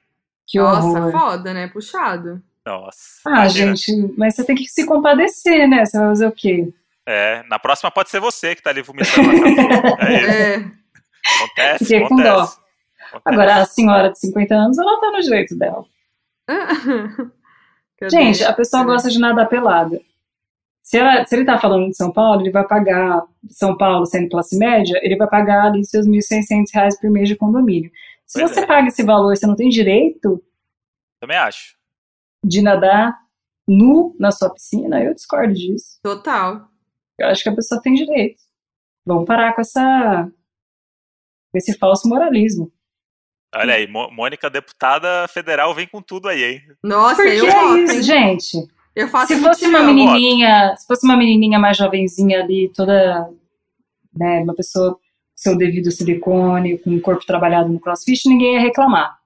Que 0.47 0.59
Nossa, 0.59 0.87
horror. 0.87 1.13
foda, 1.13 1.53
né? 1.55 1.69
Puxado. 1.69 2.41
Nossa. 2.67 2.99
Ah, 3.27 3.31
imagina. 3.43 3.77
gente, 3.77 4.15
mas 4.19 4.35
você 4.35 4.45
tem 4.45 4.55
que 4.57 4.65
se 4.67 4.85
compadecer, 4.87 5.69
né? 5.69 5.85
Você 5.85 5.99
vai 5.99 6.09
fazer 6.09 6.27
o 6.27 6.33
quê? 6.33 6.69
É, 7.07 7.43
na 7.49 7.59
próxima 7.59 7.91
pode 7.91 8.11
ser 8.11 8.21
você 8.21 8.55
que 8.55 8.63
tá 8.63 8.71
ali 8.71 8.83
vomitando 8.83 9.33
na 9.33 9.39
sua 9.39 9.99
É 10.09 10.17
isso. 10.21 10.31
É. 10.31 10.65
Acontece, 11.37 11.85
Fiquei 11.85 12.01
com 12.01 12.07
acontece. 12.21 12.29
dó. 12.57 12.61
Agora, 13.25 13.57
a 13.57 13.65
senhora 13.65 14.11
de 14.11 14.19
50 14.19 14.55
anos, 14.55 14.79
ela 14.79 15.01
tá 15.01 15.11
no 15.11 15.21
direito 15.21 15.57
dela. 15.57 15.85
Cadê? 17.99 18.11
Gente, 18.11 18.45
a 18.45 18.53
pessoa 18.53 18.85
gosta 18.85 19.11
de 19.11 19.19
nadar 19.19 19.49
pelada. 19.49 20.01
Se, 20.83 20.97
ela- 20.99 21.25
se 21.27 21.37
ele 21.37 21.45
tá 21.45 21.59
falando 21.59 21.89
de 21.91 21.97
São 21.97 22.11
Paulo, 22.13 22.41
ele 22.41 22.51
vai 22.51 22.67
pagar, 22.67 23.23
São 23.51 23.77
Paulo 23.77 24.07
sendo 24.07 24.29
classe 24.31 24.57
média, 24.59 24.99
ele 25.03 25.17
vai 25.17 25.29
pagar 25.29 25.67
ali 25.67 25.85
seus 25.85 26.07
1.600 26.07 26.65
reais 26.75 26.99
por 26.99 27.11
mês 27.11 27.29
de 27.29 27.37
condomínio. 27.37 27.91
Se 28.27 28.41
Pois 28.41 28.53
você 28.53 28.61
é. 28.61 28.67
paga 28.67 28.89
esse 28.89 29.03
valor, 29.03 29.37
você 29.37 29.47
não 29.47 29.55
tem 29.57 29.69
direito 29.69 30.43
Também 31.21 31.37
acho. 31.37 31.77
de 32.45 32.63
nadar 32.63 33.19
nu 33.69 34.17
na 34.19 34.31
sua 34.33 34.51
piscina, 34.51 35.03
eu 35.03 35.15
discordo 35.15 35.53
disso. 35.55 35.99
Total. 36.03 36.69
Eu 37.19 37.29
acho 37.29 37.43
que 37.43 37.49
a 37.51 37.55
pessoa 37.55 37.81
tem 37.83 37.95
direito. 37.95 38.41
Vamos 39.05 39.27
parar 39.27 39.55
com 39.55 39.61
essa 39.61 40.29
com 41.53 41.59
esse 41.59 41.77
falso 41.77 42.09
moralismo. 42.09 42.73
Olha 43.55 43.75
aí, 43.75 43.87
Mônica, 43.89 44.49
deputada 44.49 45.27
federal, 45.29 45.75
vem 45.75 45.87
com 45.87 46.01
tudo 46.01 46.29
aí, 46.29 46.43
hein? 46.45 46.63
Nossa, 46.83 47.17
Por 47.17 47.25
que 47.27 47.37
eu 47.37 47.47
é 47.47 47.51
voto, 47.51 47.77
isso, 47.79 48.03
gente? 48.03 48.57
Eu 48.95 49.09
faço 49.09 49.35
Se 49.35 49.41
fosse 49.41 49.67
uma 49.67 49.83
menininha, 49.83 50.75
se 50.77 50.87
fosse 50.87 51.05
uma 51.05 51.17
menininha 51.17 51.59
mais 51.59 51.77
jovenzinha 51.77 52.41
ali, 52.43 52.71
toda, 52.75 53.29
né, 54.15 54.41
uma 54.43 54.55
pessoa 54.55 54.95
com 54.95 55.01
seu 55.35 55.57
devido 55.57 55.91
silicone, 55.91 56.79
com 56.79 56.91
o 56.95 57.01
corpo 57.01 57.25
trabalhado 57.27 57.69
no 57.69 57.81
crossfit, 57.81 58.29
ninguém 58.29 58.55
ia 58.55 58.61
reclamar. 58.61 59.19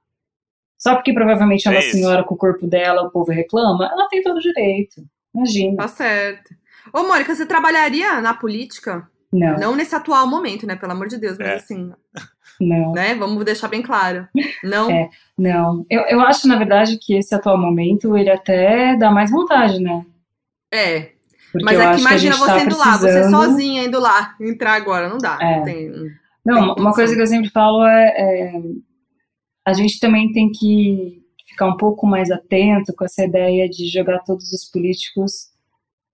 Só 0.78 0.94
porque 0.94 1.12
provavelmente 1.12 1.66
é 1.66 1.70
uma 1.70 1.78
É 1.78 1.80
isso. 1.80 1.92
senhora 1.92 2.24
com 2.24 2.34
o 2.34 2.38
corpo 2.38 2.66
dela, 2.66 3.02
o 3.02 3.10
povo 3.10 3.30
reclama, 3.32 3.86
ela 3.92 4.09
tem 4.09 4.22
todo 4.22 4.36
o 4.36 4.40
direito. 4.40 5.02
Imagina. 5.34 5.76
Tá 5.78 5.88
certo. 5.88 6.55
Ô, 6.92 7.02
Mônica, 7.02 7.34
você 7.34 7.44
trabalharia 7.46 8.20
na 8.20 8.34
política? 8.34 9.09
Não, 9.32 9.56
Não 9.59 9.74
nesse 9.76 9.94
atual 9.94 10.26
momento, 10.28 10.66
né? 10.66 10.76
Pelo 10.76 10.92
amor 10.92 11.09
de 11.09 11.18
Deus, 11.18 11.36
mas 11.38 11.48
É. 11.48 11.55
assim, 11.56 11.92
não, 12.60 12.93
né? 12.93 13.14
Vamos 13.14 13.44
deixar 13.44 13.68
bem 13.68 13.82
claro. 13.82 14.28
Não? 14.62 14.90
É. 14.90 15.10
não. 15.36 15.85
Eu, 15.90 16.02
eu 16.02 16.20
acho, 16.20 16.47
na 16.48 16.56
verdade, 16.56 16.98
que 16.98 17.14
esse 17.14 17.35
atual 17.35 17.59
momento, 17.59 18.16
ele 18.16 18.31
até 18.31 18.97
dá 18.97 19.10
mais 19.10 19.31
vontade, 19.31 19.81
né? 19.81 20.05
É. 20.72 21.12
Porque 21.52 21.64
Mas 21.64 21.78
é 21.78 21.82
que 21.82 21.86
acho 21.86 21.94
que 21.97 22.01
imagina 22.09 22.32
gente 22.35 22.40
você 22.40 22.52
tá 22.52 22.64
indo 22.64 22.76
lá, 22.76 22.97
você 22.97 23.06
precisando- 23.12 23.31
sozinha 23.44 23.85
indo 23.85 24.01
lá, 24.01 24.35
entrar 24.40 24.74
agora, 24.74 25.09
não 25.09 25.18
dá. 25.18 25.39
É. 25.40 25.56
Não 25.56 25.64
tem. 25.64 25.90
Não, 26.44 26.74
Tem 26.74 26.85
uma 26.85 26.93
coisa 26.93 27.14
que 27.14 27.22
eu 27.22 27.26
sempre 27.26 27.48
falo 27.51 27.86
é, 27.86 28.09
é, 28.18 28.52
a 29.66 29.72
gente 29.72 29.98
também 29.98 30.31
tem 30.32 30.51
que 30.51 31.22
ficar 31.48 31.66
um 31.66 31.76
pouco 31.76 32.06
mais 32.06 32.31
atento 32.31 32.93
com 32.94 33.05
essa 33.05 33.24
ideia 33.24 33.68
de 33.68 33.86
jogar 33.86 34.18
todos 34.20 34.52
os 34.52 34.64
políticos 34.70 35.48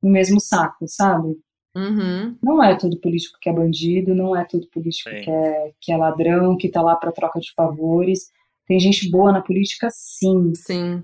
no 0.03 0.11
mesmo 0.11 0.39
saco, 0.39 0.87
sabe? 0.87 1.37
Uhum. 1.75 2.37
Não 2.43 2.63
é 2.63 2.77
todo 2.77 2.99
político 2.99 3.39
que 3.41 3.49
é 3.49 3.53
bandido, 3.53 4.15
não 4.15 4.37
é 4.37 4.45
todo 4.45 4.67
político 4.69 5.11
Sim. 5.11 5.21
que 5.21 5.31
é, 5.31 5.73
que 5.81 5.93
é 5.93 5.97
ladrão, 5.97 6.57
que 6.57 6.69
tá 6.69 6.83
lá 6.83 6.97
para 6.97 7.13
troca 7.13 7.39
de 7.39 7.53
favores. 7.55 8.31
Tem 8.67 8.79
gente 8.79 9.11
boa 9.11 9.33
na 9.33 9.41
política, 9.41 9.89
sim. 9.91 10.53
Sim. 10.55 11.03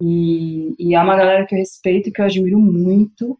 E, 0.00 0.74
e 0.78 0.94
é 0.94 1.00
uma 1.00 1.16
galera 1.16 1.46
que 1.46 1.54
eu 1.54 1.58
respeito 1.58 2.08
e 2.08 2.12
que 2.12 2.20
eu 2.20 2.26
admiro 2.26 2.58
muito, 2.58 3.36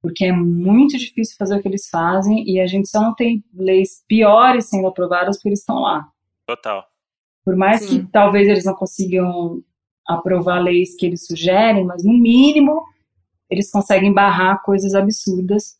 porque 0.00 0.24
é 0.24 0.32
muito 0.32 0.96
difícil 0.96 1.36
fazer 1.36 1.56
o 1.56 1.62
que 1.62 1.68
eles 1.68 1.88
fazem 1.88 2.44
e 2.48 2.60
a 2.60 2.66
gente 2.66 2.88
só 2.88 3.00
não 3.00 3.14
tem 3.14 3.44
leis 3.52 4.04
piores 4.06 4.68
sendo 4.68 4.86
aprovadas 4.86 5.36
porque 5.36 5.48
eles 5.48 5.60
estão 5.60 5.80
lá. 5.80 6.08
Total. 6.46 6.84
Por 7.44 7.56
mais 7.56 7.82
Sim. 7.82 8.04
que 8.04 8.12
talvez 8.12 8.48
eles 8.48 8.64
não 8.64 8.74
consigam 8.74 9.62
aprovar 10.06 10.60
leis 10.60 10.96
que 10.96 11.06
eles 11.06 11.26
sugerem, 11.26 11.84
mas 11.84 12.04
no 12.04 12.12
mínimo 12.12 12.82
eles 13.50 13.70
conseguem 13.70 14.12
barrar 14.12 14.62
coisas 14.62 14.94
absurdas. 14.94 15.78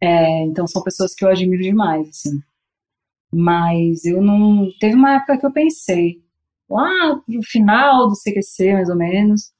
É, 0.00 0.42
então 0.44 0.66
são 0.66 0.82
pessoas 0.82 1.14
que 1.14 1.24
eu 1.24 1.28
admiro 1.28 1.62
demais, 1.62 2.08
assim. 2.08 2.40
Mas 3.32 4.04
eu 4.04 4.22
não. 4.22 4.70
Teve 4.78 4.94
uma 4.94 5.16
época 5.16 5.38
que 5.38 5.46
eu 5.46 5.52
pensei, 5.52 6.22
lá 6.68 7.20
no 7.26 7.42
final 7.42 8.08
do 8.08 8.14
CQC, 8.14 8.74
mais 8.74 8.88
ou 8.88 8.96
menos, 8.96 9.52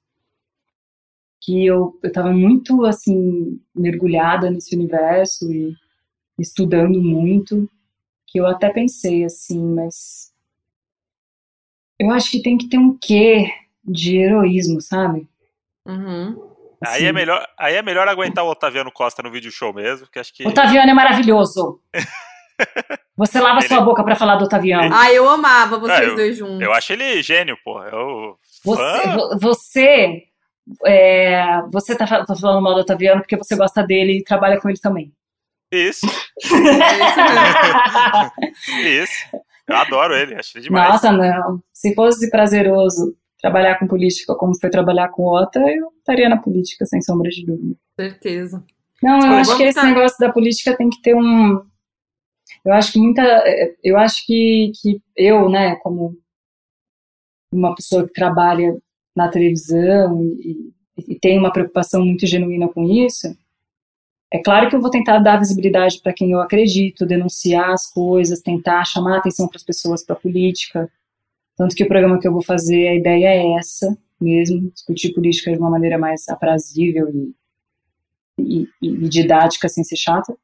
que 1.41 1.67
eu 1.67 1.99
estava 2.03 2.33
muito, 2.33 2.85
assim, 2.85 3.61
mergulhada 3.75 4.51
nesse 4.51 4.75
universo 4.75 5.51
e 5.53 5.75
estudando 6.39 7.03
muito, 7.03 7.69
que 8.27 8.39
eu 8.39 8.47
até 8.47 8.71
pensei, 8.71 9.25
assim, 9.25 9.63
mas 9.63 10.33
eu 11.99 12.11
acho 12.11 12.31
que 12.31 12.43
tem 12.43 12.59
que 12.59 12.69
ter 12.69 12.79
um 12.79 12.97
quê 12.97 13.47
de 13.85 14.17
heroísmo, 14.17 14.81
sabe? 14.81 15.29
Uhum. 15.87 16.56
Aí, 16.85 17.07
é 17.07 17.13
melhor, 17.13 17.47
aí 17.59 17.75
é 17.75 17.83
melhor 17.83 18.09
aguentar 18.09 18.45
o 18.45 18.51
Otaviano 18.51 18.93
Costa 18.93 19.23
no 19.23 19.31
vídeo 19.31 19.51
show 19.51 19.73
mesmo, 19.73 20.07
que 20.11 20.19
acho 20.19 20.33
que... 20.33 20.47
Otaviano 20.47 20.91
é 20.91 20.95
maravilhoso! 20.95 21.81
Você 23.17 23.41
lava 23.41 23.61
ele... 23.61 23.69
sua 23.69 23.81
boca 23.81 24.05
para 24.05 24.15
falar 24.15 24.37
do 24.37 24.45
Otaviano. 24.45 24.95
Ah, 24.95 25.13
eu 25.13 25.29
amava 25.29 25.79
vocês 25.79 26.09
eu, 26.09 26.17
dois 26.17 26.37
juntos. 26.37 26.61
Eu 26.61 26.73
acho 26.73 26.93
ele 26.93 27.23
gênio, 27.23 27.57
pô. 27.65 27.83
Eu... 27.83 28.39
Você, 28.65 29.03
você, 29.41 30.23
é, 30.85 31.63
você 31.71 31.97
tá, 31.97 32.07
tá 32.25 32.35
falando 32.35 32.63
mal 32.63 32.75
do 32.75 32.81
Otaviano 32.81 33.21
porque 33.21 33.37
você 33.37 33.57
gosta 33.57 33.83
dele 33.83 34.19
e 34.19 34.25
trabalha 34.25 34.61
com 34.61 34.69
ele 34.69 34.79
também. 34.79 35.13
Isso. 35.71 36.07
Isso. 38.85 39.27
Eu 39.67 39.77
adoro 39.77 40.15
ele, 40.15 40.35
acho 40.35 40.57
ele 40.57 40.65
demais. 40.65 40.91
Nossa, 40.91 41.13
não. 41.13 41.63
Se 41.73 41.95
fosse 41.95 42.31
prazeroso 42.31 43.17
trabalhar 43.41 43.79
com 43.79 43.87
política 43.87 44.35
como 44.35 44.59
foi 44.59 44.71
trabalhar 44.71 45.09
com 45.09 45.23
o 45.23 45.35
Ota, 45.35 45.61
eu 45.61 45.93
estaria 45.99 46.29
na 46.29 46.37
política, 46.37 46.87
sem 46.87 47.01
sombra 47.03 47.31
de 47.31 47.45
dúvida. 47.45 47.77
Certeza. 47.99 48.65
Não, 49.03 49.19
eu 49.19 49.33
acho 49.35 49.57
que 49.57 49.63
esse 49.65 49.81
tá... 49.81 49.85
negócio 49.85 50.19
da 50.19 50.33
política 50.33 50.77
tem 50.77 50.89
que 50.89 51.03
ter 51.03 51.15
um, 51.15 51.61
eu 52.65 52.73
acho 52.73 52.93
que 52.93 52.99
muita, 52.99 53.23
eu 53.83 53.97
acho 53.97 54.27
que, 54.27 54.73
que 54.81 55.01
eu, 55.17 55.49
né, 55.49 55.77
como 55.77 56.17
uma 57.53 57.75
pessoa 57.75 58.07
que 58.07 58.13
trabalha 58.13 58.77
na 59.15 59.29
televisão 59.29 60.21
e, 60.41 60.73
e 61.09 61.19
tem 61.19 61.39
uma 61.39 61.53
preocupação 61.53 62.05
muito 62.05 62.27
genuína 62.27 62.69
com 62.69 62.83
isso, 62.85 63.29
é 64.33 64.43
claro 64.43 64.69
que 64.69 64.75
eu 64.75 64.81
vou 64.81 64.91
tentar 64.91 65.21
dar 65.21 65.39
visibilidade 65.39 66.01
para 66.03 66.13
quem 66.13 66.33
eu 66.33 66.41
acredito, 66.41 67.07
denunciar 67.07 67.71
as 67.71 67.87
coisas, 67.87 68.41
tentar 68.41 68.85
chamar 68.85 69.19
atenção 69.19 69.47
para 69.47 69.57
as 69.57 69.63
pessoas 69.63 70.05
para 70.05 70.17
a 70.17 70.19
política. 70.19 70.91
Tanto 71.57 71.75
que 71.75 71.85
o 71.85 71.89
programa 71.89 72.19
que 72.19 72.29
eu 72.29 72.33
vou 72.33 72.43
fazer, 72.43 72.89
a 72.89 72.95
ideia 72.95 73.29
é 73.29 73.59
essa 73.59 73.97
mesmo, 74.21 74.71
discutir 74.71 75.13
política 75.13 75.53
de 75.53 75.59
uma 75.59 75.71
maneira 75.71 75.99
mais 75.99 76.27
aprazível 76.29 77.09
e, 78.39 78.63
e, 78.63 78.69
e 78.83 79.09
didática, 79.09 79.69
sem 79.69 79.85
ser 79.85 79.97
chata 79.97 80.37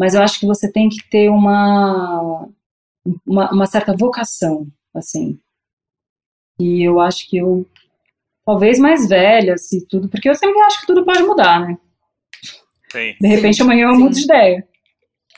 mas 0.00 0.14
eu 0.14 0.22
acho 0.22 0.40
que 0.40 0.46
você 0.46 0.72
tem 0.72 0.88
que 0.88 1.06
ter 1.10 1.28
uma, 1.28 2.48
uma, 3.26 3.52
uma 3.52 3.66
certa 3.66 3.94
vocação, 3.94 4.66
assim. 4.94 5.38
E 6.58 6.82
eu 6.82 6.98
acho 6.98 7.28
que 7.28 7.36
eu, 7.36 7.66
talvez 8.46 8.78
mais 8.78 9.06
velha, 9.06 9.52
assim, 9.52 9.84
tudo, 9.86 10.08
porque 10.08 10.30
eu 10.30 10.34
sempre 10.34 10.58
acho 10.62 10.80
que 10.80 10.86
tudo 10.86 11.04
pode 11.04 11.22
mudar, 11.22 11.60
né? 11.60 11.76
Sim. 12.90 13.14
De 13.20 13.28
repente 13.28 13.58
sim, 13.58 13.62
amanhã 13.62 13.88
eu 13.88 13.98
mudo 13.98 14.14
de 14.14 14.24
ideia. 14.24 14.66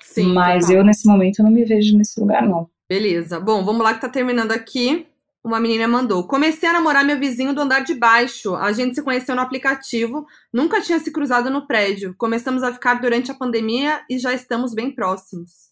Sim, 0.01 0.33
mas 0.33 0.71
eu, 0.71 0.85
nesse 0.85 1.09
momento, 1.09 1.43
não 1.43 1.51
me 1.51 1.65
vejo 1.65 1.99
nesse 1.99 2.21
lugar, 2.21 2.47
não. 2.47 2.71
Beleza. 2.93 3.41
Bom, 3.41 3.65
vamos 3.65 3.83
lá 3.83 3.95
que 3.95 4.03
tá 4.03 4.09
terminando 4.11 4.53
aqui. 4.53 5.07
Uma 5.43 5.59
menina 5.59 5.89
mandou: 5.89 6.27
Comecei 6.27 6.69
a 6.69 6.75
namorar 6.75 7.03
meu 7.03 7.19
vizinho 7.19 7.55
do 7.55 7.63
andar 7.63 7.81
de 7.81 7.95
baixo. 7.95 8.55
A 8.55 8.71
gente 8.71 8.95
se 8.95 9.03
conheceu 9.03 9.35
no 9.35 9.41
aplicativo, 9.41 10.27
nunca 10.53 10.79
tinha 10.83 10.99
se 10.99 11.11
cruzado 11.11 11.49
no 11.49 11.67
prédio. 11.67 12.15
Começamos 12.19 12.63
a 12.63 12.71
ficar 12.71 13.01
durante 13.01 13.31
a 13.31 13.35
pandemia 13.35 14.03
e 14.11 14.19
já 14.19 14.35
estamos 14.35 14.75
bem 14.75 14.95
próximos. 14.95 15.71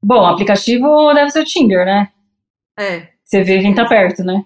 Bom, 0.00 0.20
o 0.20 0.26
aplicativo 0.26 1.12
deve 1.12 1.32
ser 1.32 1.40
o 1.40 1.44
Tinder, 1.44 1.84
né? 1.84 2.12
É. 2.78 3.08
Você 3.24 3.42
vê 3.42 3.60
quem 3.60 3.74
tá 3.74 3.84
perto, 3.84 4.22
né? 4.22 4.44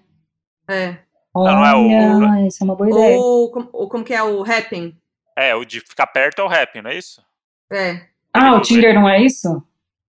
É. 0.67 0.97
Olha, 1.35 1.57
não, 1.57 1.67
é 1.67 1.77
o... 1.77 2.47
isso 2.47 2.63
é 2.63 2.65
uma 2.65 2.75
boa 2.75 2.89
ideia. 2.89 3.19
Ou, 3.19 3.69
ou 3.71 3.87
como 3.87 4.03
que 4.03 4.15
é 4.15 4.23
o 4.23 4.43
Happn? 4.43 4.97
É, 5.37 5.55
o 5.55 5.63
de 5.63 5.81
ficar 5.81 6.07
perto 6.07 6.41
é 6.41 6.45
o 6.45 6.49
Happn, 6.49 6.81
não 6.81 6.91
é 6.91 6.97
isso? 6.97 7.23
É. 7.71 8.01
Ah, 8.33 8.55
o 8.55 8.63
Tinder 8.63 8.95
não 8.95 9.07
é 9.07 9.21
isso? 9.23 9.63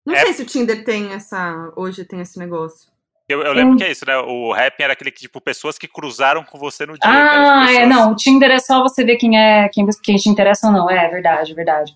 Não 0.05 0.15
é. 0.15 0.21
sei 0.21 0.33
se 0.33 0.43
o 0.43 0.47
Tinder 0.47 0.85
tem 0.85 1.13
essa. 1.13 1.73
Hoje 1.77 2.05
tem 2.05 2.21
esse 2.21 2.39
negócio. 2.39 2.91
Eu, 3.29 3.41
eu 3.43 3.53
lembro 3.53 3.77
que 3.77 3.85
é 3.85 3.91
isso, 3.91 4.05
né? 4.05 4.17
O 4.19 4.53
rap 4.53 4.79
era 4.81 4.93
aquele 4.93 5.11
que, 5.11 5.21
tipo, 5.21 5.41
pessoas 5.41 5.79
que 5.79 5.89
cruzaram 5.89 6.45
com 6.45 6.59
você 6.59 6.85
no 6.85 6.95
dia. 6.95 7.01
Ah, 7.05 7.61
pessoas... 7.67 7.83
é, 7.83 7.87
não. 7.87 8.13
O 8.13 8.17
Tinder 8.17 8.51
é 8.51 8.59
só 8.59 8.83
você 8.83 9.05
ver 9.05 9.17
quem 9.17 9.39
é, 9.39 9.69
quem, 9.69 9.87
quem 10.03 10.17
te 10.17 10.29
interessa 10.29 10.67
ou 10.67 10.73
não. 10.73 10.91
É, 10.91 11.09
verdade, 11.09 11.55
verdade. 11.55 11.93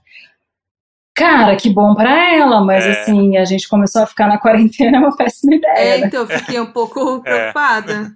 Cara, 1.14 1.56
que 1.56 1.70
bom 1.70 1.94
pra 1.94 2.34
ela, 2.34 2.62
mas 2.62 2.84
é. 2.84 2.90
assim, 2.90 3.36
a 3.38 3.44
gente 3.44 3.68
começou 3.68 4.02
a 4.02 4.06
ficar 4.06 4.28
na 4.28 4.38
quarentena, 4.38 4.98
é 4.98 5.00
uma 5.00 5.16
péssima 5.16 5.54
ideia. 5.54 5.78
É, 5.78 5.98
né? 5.98 6.06
então, 6.06 6.22
eu 6.22 6.38
fiquei 6.38 6.60
um 6.60 6.72
pouco 6.72 7.22
é. 7.26 7.50
preocupada. 7.50 8.12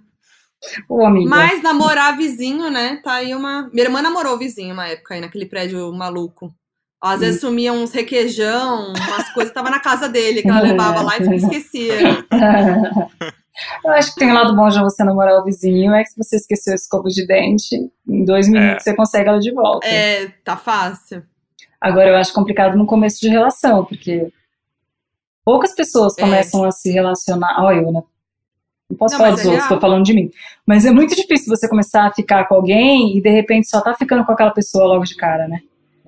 Ô, 0.88 1.06
amiga. 1.06 1.28
Mas 1.28 1.62
namorar 1.62 2.16
vizinho, 2.16 2.70
né? 2.70 3.00
Tá 3.02 3.14
aí 3.14 3.34
uma. 3.34 3.68
Minha 3.72 3.86
irmã 3.86 4.02
namorou 4.02 4.38
vizinho 4.38 4.74
uma 4.74 4.86
época 4.86 5.14
aí, 5.14 5.20
naquele 5.20 5.46
prédio 5.46 5.90
maluco. 5.92 6.54
Às 7.02 7.20
vezes 7.20 7.40
sumia 7.40 7.72
uns 7.72 7.92
requeijão, 7.92 8.92
umas 8.92 9.32
coisas, 9.32 9.54
tava 9.54 9.70
na 9.70 9.80
casa 9.80 10.08
dele, 10.08 10.42
que 10.42 10.48
ela 10.48 10.60
levava 10.60 11.00
lá 11.00 11.18
e 11.18 11.22
esquecia. 11.36 11.94
Eu 13.84 13.90
acho 13.92 14.14
que 14.14 14.20
tem 14.20 14.30
um 14.30 14.34
lado 14.34 14.54
bom 14.54 14.68
de 14.68 14.80
você 14.80 15.04
namorar 15.04 15.40
o 15.40 15.44
vizinho, 15.44 15.94
é 15.94 16.02
que 16.02 16.10
se 16.10 16.16
você 16.16 16.36
esqueceu 16.36 16.74
esse 16.74 16.84
escova 16.84 17.08
de 17.08 17.26
dente, 17.26 17.76
em 18.08 18.24
dois 18.24 18.48
é. 18.48 18.50
minutos 18.50 18.86
é. 18.86 18.90
você 18.90 18.96
consegue 18.96 19.28
ela 19.28 19.38
de 19.38 19.52
volta. 19.52 19.86
É, 19.86 20.28
tá 20.44 20.56
fácil. 20.56 21.22
Agora 21.80 22.10
eu 22.10 22.16
acho 22.16 22.32
complicado 22.32 22.76
no 22.76 22.86
começo 22.86 23.20
de 23.20 23.28
relação, 23.28 23.84
porque 23.84 24.30
poucas 25.44 25.74
pessoas 25.74 26.16
é. 26.18 26.22
começam 26.22 26.64
a 26.64 26.70
se 26.70 26.90
relacionar. 26.90 27.62
Olha, 27.62 27.80
eu, 27.80 27.92
né? 27.92 28.02
Não 28.90 28.96
posso 28.96 29.14
não, 29.14 29.20
falar 29.20 29.36
dos 29.36 29.44
é 29.44 29.48
outros, 29.48 29.68
tô 29.68 29.80
falando 29.80 30.04
de 30.04 30.12
mim. 30.12 30.30
Mas 30.66 30.84
é 30.84 30.90
muito 30.90 31.14
difícil 31.14 31.54
você 31.54 31.68
começar 31.68 32.06
a 32.06 32.12
ficar 32.12 32.46
com 32.46 32.54
alguém 32.54 33.16
e 33.16 33.20
de 33.20 33.30
repente 33.30 33.68
só 33.68 33.80
tá 33.80 33.94
ficando 33.94 34.24
com 34.24 34.32
aquela 34.32 34.50
pessoa 34.50 34.86
logo 34.86 35.04
de 35.04 35.16
cara, 35.16 35.46
né? 35.46 35.60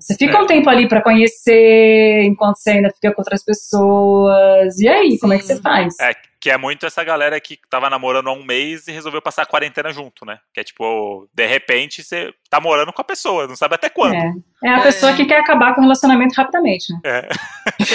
Você 0.02 0.16
fica 0.16 0.36
é. 0.36 0.40
um 0.40 0.46
tempo 0.46 0.68
ali 0.68 0.88
para 0.88 1.00
conhecer, 1.00 2.22
enquanto 2.24 2.56
você 2.56 2.70
ainda 2.70 2.90
fica 2.90 3.12
com 3.14 3.20
outras 3.20 3.44
pessoas. 3.44 4.78
E 4.80 4.88
aí, 4.88 5.12
Sim. 5.12 5.18
como 5.18 5.32
é 5.32 5.38
que 5.38 5.44
você 5.44 5.60
faz? 5.60 5.94
É, 6.00 6.12
que 6.42 6.50
é 6.50 6.58
muito 6.58 6.84
essa 6.84 7.04
galera 7.04 7.40
que 7.40 7.56
tava 7.70 7.88
namorando 7.88 8.26
há 8.26 8.32
um 8.32 8.44
mês 8.44 8.88
e 8.88 8.92
resolveu 8.92 9.22
passar 9.22 9.42
a 9.42 9.46
quarentena 9.46 9.92
junto, 9.92 10.26
né? 10.26 10.38
Que 10.52 10.58
é 10.58 10.64
tipo, 10.64 11.28
de 11.32 11.46
repente 11.46 12.02
você 12.02 12.34
tá 12.50 12.60
morando 12.60 12.92
com 12.92 13.00
a 13.00 13.04
pessoa, 13.04 13.46
não 13.46 13.54
sabe 13.54 13.76
até 13.76 13.88
quando. 13.88 14.16
É, 14.16 14.32
é 14.64 14.68
a 14.70 14.78
é. 14.78 14.82
pessoa 14.82 15.12
que 15.12 15.24
quer 15.24 15.38
acabar 15.38 15.72
com 15.72 15.80
o 15.80 15.84
relacionamento 15.84 16.34
rapidamente, 16.34 16.92
né? 16.92 17.00
É. 17.04 17.28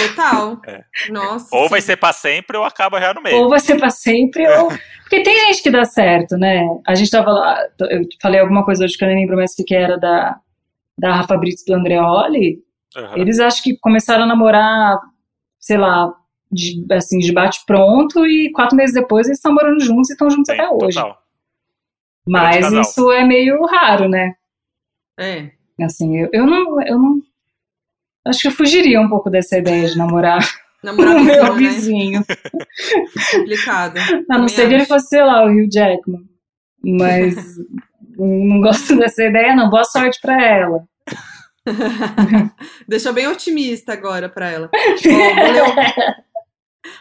Total. 0.08 0.62
É. 0.66 0.82
Nossa. 1.10 1.54
Ou 1.54 1.64
sim. 1.64 1.68
vai 1.68 1.80
ser 1.82 1.96
pra 1.98 2.10
sempre 2.14 2.56
ou 2.56 2.64
acaba 2.64 2.98
já 2.98 3.12
no 3.12 3.20
meio. 3.20 3.36
Ou 3.36 3.50
vai 3.50 3.60
ser 3.60 3.76
pra 3.76 3.90
sempre 3.90 4.48
ou. 4.48 4.68
Porque 5.04 5.22
tem 5.22 5.38
gente 5.46 5.62
que 5.62 5.70
dá 5.70 5.84
certo, 5.84 6.38
né? 6.38 6.62
A 6.86 6.94
gente 6.94 7.10
tava 7.10 7.30
lá, 7.30 7.58
eu 7.90 8.00
falei 8.20 8.40
alguma 8.40 8.64
coisa 8.64 8.82
hoje 8.82 8.96
que 8.96 9.04
eu 9.04 9.08
nem 9.08 9.18
lembro 9.18 9.36
mais 9.36 9.52
o 9.58 9.64
que 9.64 9.74
era 9.74 9.98
da 9.98 10.38
da 10.98 11.14
Rafa 11.14 11.36
Brits 11.36 11.64
do 11.64 11.74
Andreoli, 11.74 12.62
uhum. 12.96 13.16
eles 13.16 13.38
acho 13.38 13.62
que 13.62 13.78
começaram 13.78 14.24
a 14.24 14.26
namorar, 14.26 14.98
sei 15.58 15.78
lá, 15.78 16.12
de, 16.50 16.84
assim, 16.90 17.18
de 17.18 17.32
bate 17.32 17.60
pronto 17.66 18.26
e 18.26 18.50
quatro 18.52 18.76
meses 18.76 18.94
depois 18.94 19.26
eles 19.26 19.38
estão 19.38 19.54
morando 19.54 19.80
juntos 19.80 20.10
e 20.10 20.12
estão 20.12 20.30
juntos 20.30 20.52
Sim, 20.52 20.60
até 20.60 20.70
hoje. 20.70 20.96
Total. 20.96 21.18
Mas 22.26 22.72
isso 22.72 23.10
é 23.12 23.24
meio 23.24 23.64
raro, 23.66 24.08
né? 24.08 24.34
É. 25.18 25.50
Assim, 25.82 26.18
eu, 26.18 26.28
eu 26.32 26.46
não, 26.46 26.82
eu 26.82 26.98
não, 26.98 27.22
acho 28.26 28.40
que 28.40 28.48
eu 28.48 28.52
fugiria 28.52 29.00
um 29.00 29.08
pouco 29.08 29.30
dessa 29.30 29.56
ideia 29.58 29.86
de 29.86 29.96
namorar 29.96 30.40
Namorar 30.82 31.16
o 31.16 31.24
meu 31.24 31.54
vizinho. 31.54 32.20
Né? 32.20 32.36
Complicado. 33.32 33.98
A 34.30 34.38
não 34.38 34.48
ser 34.48 34.68
que 34.68 34.74
ele 34.74 34.86
fosse, 34.86 35.08
sei 35.08 35.24
lá, 35.24 35.44
o 35.44 35.48
Hugh 35.48 35.68
Jackman. 35.70 36.22
Mas 36.82 37.34
não 38.26 38.60
gosto 38.60 38.96
dessa 38.98 39.22
ideia, 39.24 39.54
não. 39.54 39.70
Boa 39.70 39.84
sorte 39.84 40.18
para 40.20 40.42
ela. 40.42 40.84
Deixa 42.88 43.12
bem 43.12 43.28
otimista 43.28 43.92
agora 43.92 44.28
para 44.28 44.50
ela. 44.50 44.70
vou, 45.04 45.52
ler 45.52 45.62
o... 45.62 45.74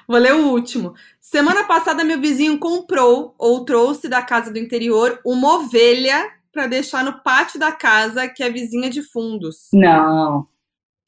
vou 0.07 0.17
ler 0.17 0.33
o 0.35 0.49
último. 0.49 0.93
Semana 1.19 1.63
passada, 1.63 2.03
meu 2.03 2.19
vizinho 2.19 2.59
comprou 2.59 3.35
ou 3.37 3.65
trouxe 3.65 4.07
da 4.07 4.21
casa 4.21 4.51
do 4.51 4.59
interior 4.59 5.19
uma 5.25 5.55
ovelha 5.55 6.31
para 6.51 6.67
deixar 6.67 7.03
no 7.03 7.21
pátio 7.21 7.59
da 7.59 7.71
casa 7.71 8.27
que 8.27 8.43
é 8.43 8.49
vizinha 8.49 8.89
de 8.89 9.01
fundos. 9.01 9.67
Não. 9.73 10.47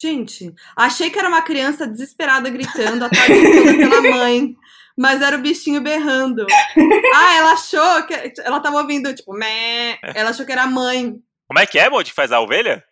Gente, 0.01 0.53
achei 0.77 1.09
que 1.09 1.19
era 1.19 1.27
uma 1.27 1.41
criança 1.41 1.85
desesperada 1.85 2.49
gritando, 2.49 3.03
atrás 3.03 3.27
pela 3.27 4.01
mãe. 4.01 4.55
Mas 4.99 5.21
era 5.21 5.37
o 5.37 5.41
bichinho 5.41 5.79
berrando. 5.79 6.45
ah, 7.15 7.35
ela 7.37 7.53
achou 7.53 8.03
que. 8.03 8.33
Ela 8.43 8.59
tava 8.59 8.81
ouvindo, 8.81 9.15
tipo, 9.15 9.31
meh. 9.31 9.97
Ela 10.13 10.31
achou 10.31 10.45
que 10.45 10.51
era 10.51 10.63
a 10.63 10.67
mãe. 10.67 11.15
Como 11.47 11.57
é 11.57 11.65
que 11.65 11.79
é, 11.79 11.89
Moody, 11.89 12.09
que 12.09 12.15
faz 12.15 12.33
a 12.33 12.41
ovelha? 12.41 12.83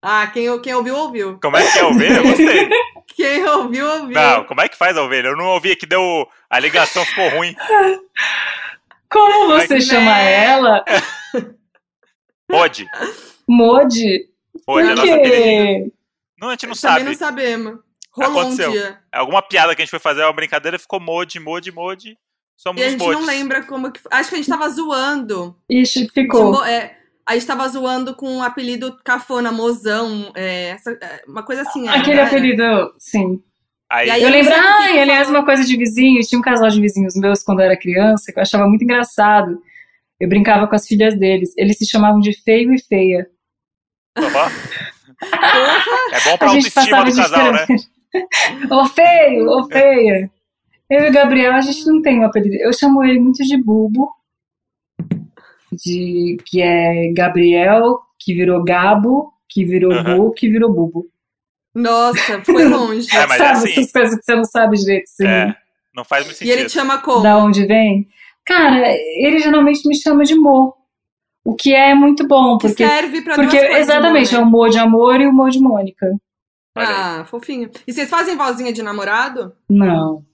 Ah, 0.00 0.28
quem, 0.28 0.60
quem 0.60 0.74
ouviu, 0.74 0.96
ouviu. 0.96 1.40
Como 1.40 1.56
é 1.56 1.68
que 1.68 1.76
é 1.76 1.80
a 1.80 1.88
ovelha? 1.88 2.16
Eu 2.18 2.22
gostei. 2.22 2.70
quem 3.16 3.44
ouviu, 3.44 3.84
ouviu. 3.84 4.14
Não, 4.14 4.44
como 4.44 4.60
é 4.60 4.68
que 4.68 4.76
faz 4.76 4.96
a 4.96 5.02
ovelha? 5.02 5.26
Eu 5.26 5.36
não 5.36 5.46
ouvi, 5.46 5.74
que 5.74 5.86
deu. 5.86 6.28
A 6.48 6.60
ligação 6.60 7.04
ficou 7.04 7.28
ruim. 7.30 7.56
Como 9.10 9.48
você 9.48 9.74
é 9.74 9.78
que... 9.78 9.82
chama 9.82 10.16
ela? 10.20 10.84
Modi. 12.48 12.86
Modi? 13.48 14.28
Modi, 14.68 14.88
a 14.88 14.94
nossa 14.94 15.18
queridinha. 15.18 15.90
Não, 16.40 16.48
a 16.48 16.50
gente 16.52 16.66
não 16.66 16.72
Eu 16.72 16.76
sabe. 16.76 16.98
Também 16.98 17.12
não 17.12 17.18
sabemos. 17.18 17.85
Rolou 18.16 18.40
Aconteceu. 18.40 18.68
um 18.70 18.72
dia. 18.72 18.98
Alguma 19.12 19.42
piada 19.42 19.74
que 19.74 19.82
a 19.82 19.84
gente 19.84 19.90
foi 19.90 19.98
fazer, 20.00 20.22
uma 20.22 20.32
brincadeira, 20.32 20.78
ficou 20.78 20.98
Modi, 21.00 21.38
Modi, 21.38 21.70
Modi. 21.70 22.16
Somos 22.56 22.80
E 22.80 22.84
a 22.84 22.88
gente 22.90 22.98
Modis. 23.00 23.20
não 23.20 23.26
lembra 23.26 23.62
como 23.62 23.92
que. 23.92 24.00
Acho 24.10 24.30
que 24.30 24.34
a 24.36 24.38
gente 24.38 24.48
tava 24.48 24.68
zoando. 24.70 25.54
Ixi, 25.70 26.08
ficou. 26.08 26.52
mo- 26.52 26.64
é, 26.64 26.96
a 27.28 27.34
gente 27.34 27.46
tava 27.46 27.68
zoando 27.68 28.14
com 28.14 28.28
um 28.38 28.42
apelido 28.42 28.96
cafona, 29.04 29.52
mozão, 29.52 30.32
é, 30.34 30.70
essa- 30.70 30.92
é, 30.92 31.22
uma 31.28 31.42
coisa 31.42 31.62
assim. 31.62 31.86
Aquele 31.88 32.18
era? 32.18 32.26
apelido, 32.26 32.94
sim. 32.98 33.42
Aí, 33.90 34.08
E 34.08 34.10
aí- 34.10 34.22
Eu 34.22 34.30
lembro, 34.30 34.50
que 34.52 34.58
ai, 34.58 34.92
que 34.94 34.98
aliás, 34.98 35.28
uma 35.28 35.44
coisa 35.44 35.64
de 35.64 35.76
vizinhos. 35.76 36.26
Tinha 36.26 36.38
um 36.38 36.42
casal 36.42 36.70
de 36.70 36.80
vizinhos 36.80 37.14
meus 37.14 37.42
quando 37.42 37.60
eu 37.60 37.66
era 37.66 37.78
criança 37.78 38.32
que 38.32 38.38
eu 38.38 38.42
achava 38.42 38.66
muito 38.66 38.82
engraçado. 38.82 39.60
Eu 40.18 40.28
brincava 40.28 40.66
com 40.66 40.74
as 40.74 40.88
filhas 40.88 41.14
deles. 41.18 41.52
Eles 41.58 41.76
se 41.76 41.86
chamavam 41.86 42.20
de 42.20 42.32
feio 42.32 42.72
e 42.74 42.80
feia. 42.82 43.28
É 46.12 46.20
bom 46.24 46.36
pra 46.36 46.48
A 46.48 46.50
autoestima 46.50 47.04
do 47.04 47.16
casal, 47.16 47.52
né? 47.52 47.66
Ô 48.70 48.86
feio, 48.86 49.46
ô 49.48 49.64
feia. 49.66 50.30
Eu 50.88 51.06
e 51.06 51.08
o 51.10 51.12
Gabriel, 51.12 51.52
a 51.52 51.60
gente 51.60 51.84
não 51.86 52.00
tem 52.00 52.20
um 52.20 52.24
apelido. 52.24 52.54
Eu 52.56 52.72
chamo 52.72 53.02
ele 53.04 53.18
muito 53.18 53.42
de 53.44 53.56
Bubo, 53.60 54.08
de, 55.72 56.36
que 56.46 56.62
é 56.62 57.12
Gabriel, 57.12 57.98
que 58.18 58.34
virou 58.34 58.62
Gabo, 58.64 59.32
que 59.48 59.64
virou 59.64 59.92
Aham. 59.92 60.16
Bu, 60.16 60.32
que 60.32 60.48
virou 60.48 60.72
Bubo. 60.72 61.06
Nossa, 61.74 62.40
foi 62.44 62.64
longe. 62.64 63.06
É, 63.14 63.26
mas 63.26 63.32
é 63.40 63.44
sabe 63.44 63.58
assim. 63.58 63.70
essas 63.80 63.92
coisas 63.92 64.14
que 64.18 64.24
você 64.24 64.36
não 64.36 64.44
sabe 64.44 64.76
direito, 64.76 65.04
assim, 65.04 65.26
É, 65.26 65.56
não 65.94 66.04
faz 66.04 66.24
muito 66.24 66.36
e 66.36 66.38
sentido. 66.38 66.54
ele 66.58 66.66
te 66.66 66.72
chama 66.72 66.98
como? 66.98 67.22
da 67.22 67.36
onde 67.38 67.66
vem. 67.66 68.08
Cara, 68.46 68.88
ele 69.18 69.40
geralmente 69.40 69.86
me 69.88 69.96
chama 69.96 70.22
de 70.24 70.36
Mo, 70.36 70.72
o 71.44 71.54
que 71.54 71.74
é 71.74 71.94
muito 71.94 72.26
bom, 72.28 72.56
Que 72.58 72.68
porque, 72.68 72.86
serve 72.86 73.22
pra 73.22 73.34
porque 73.34 73.56
exatamente, 73.56 74.34
é 74.34 74.38
né? 74.38 74.44
o 74.44 74.46
Mo 74.46 74.68
de 74.68 74.78
amor 74.78 75.20
e 75.20 75.26
o 75.26 75.32
Mo 75.32 75.50
de 75.50 75.58
Mônica. 75.58 76.06
Olha 76.76 76.88
aí. 76.88 76.94
Ah, 76.94 77.24
fofinho. 77.24 77.70
E 77.86 77.92
vocês 77.92 78.08
fazem 78.08 78.36
vozinha 78.36 78.72
de 78.72 78.82
namorado? 78.82 79.54
Não. 79.68 80.24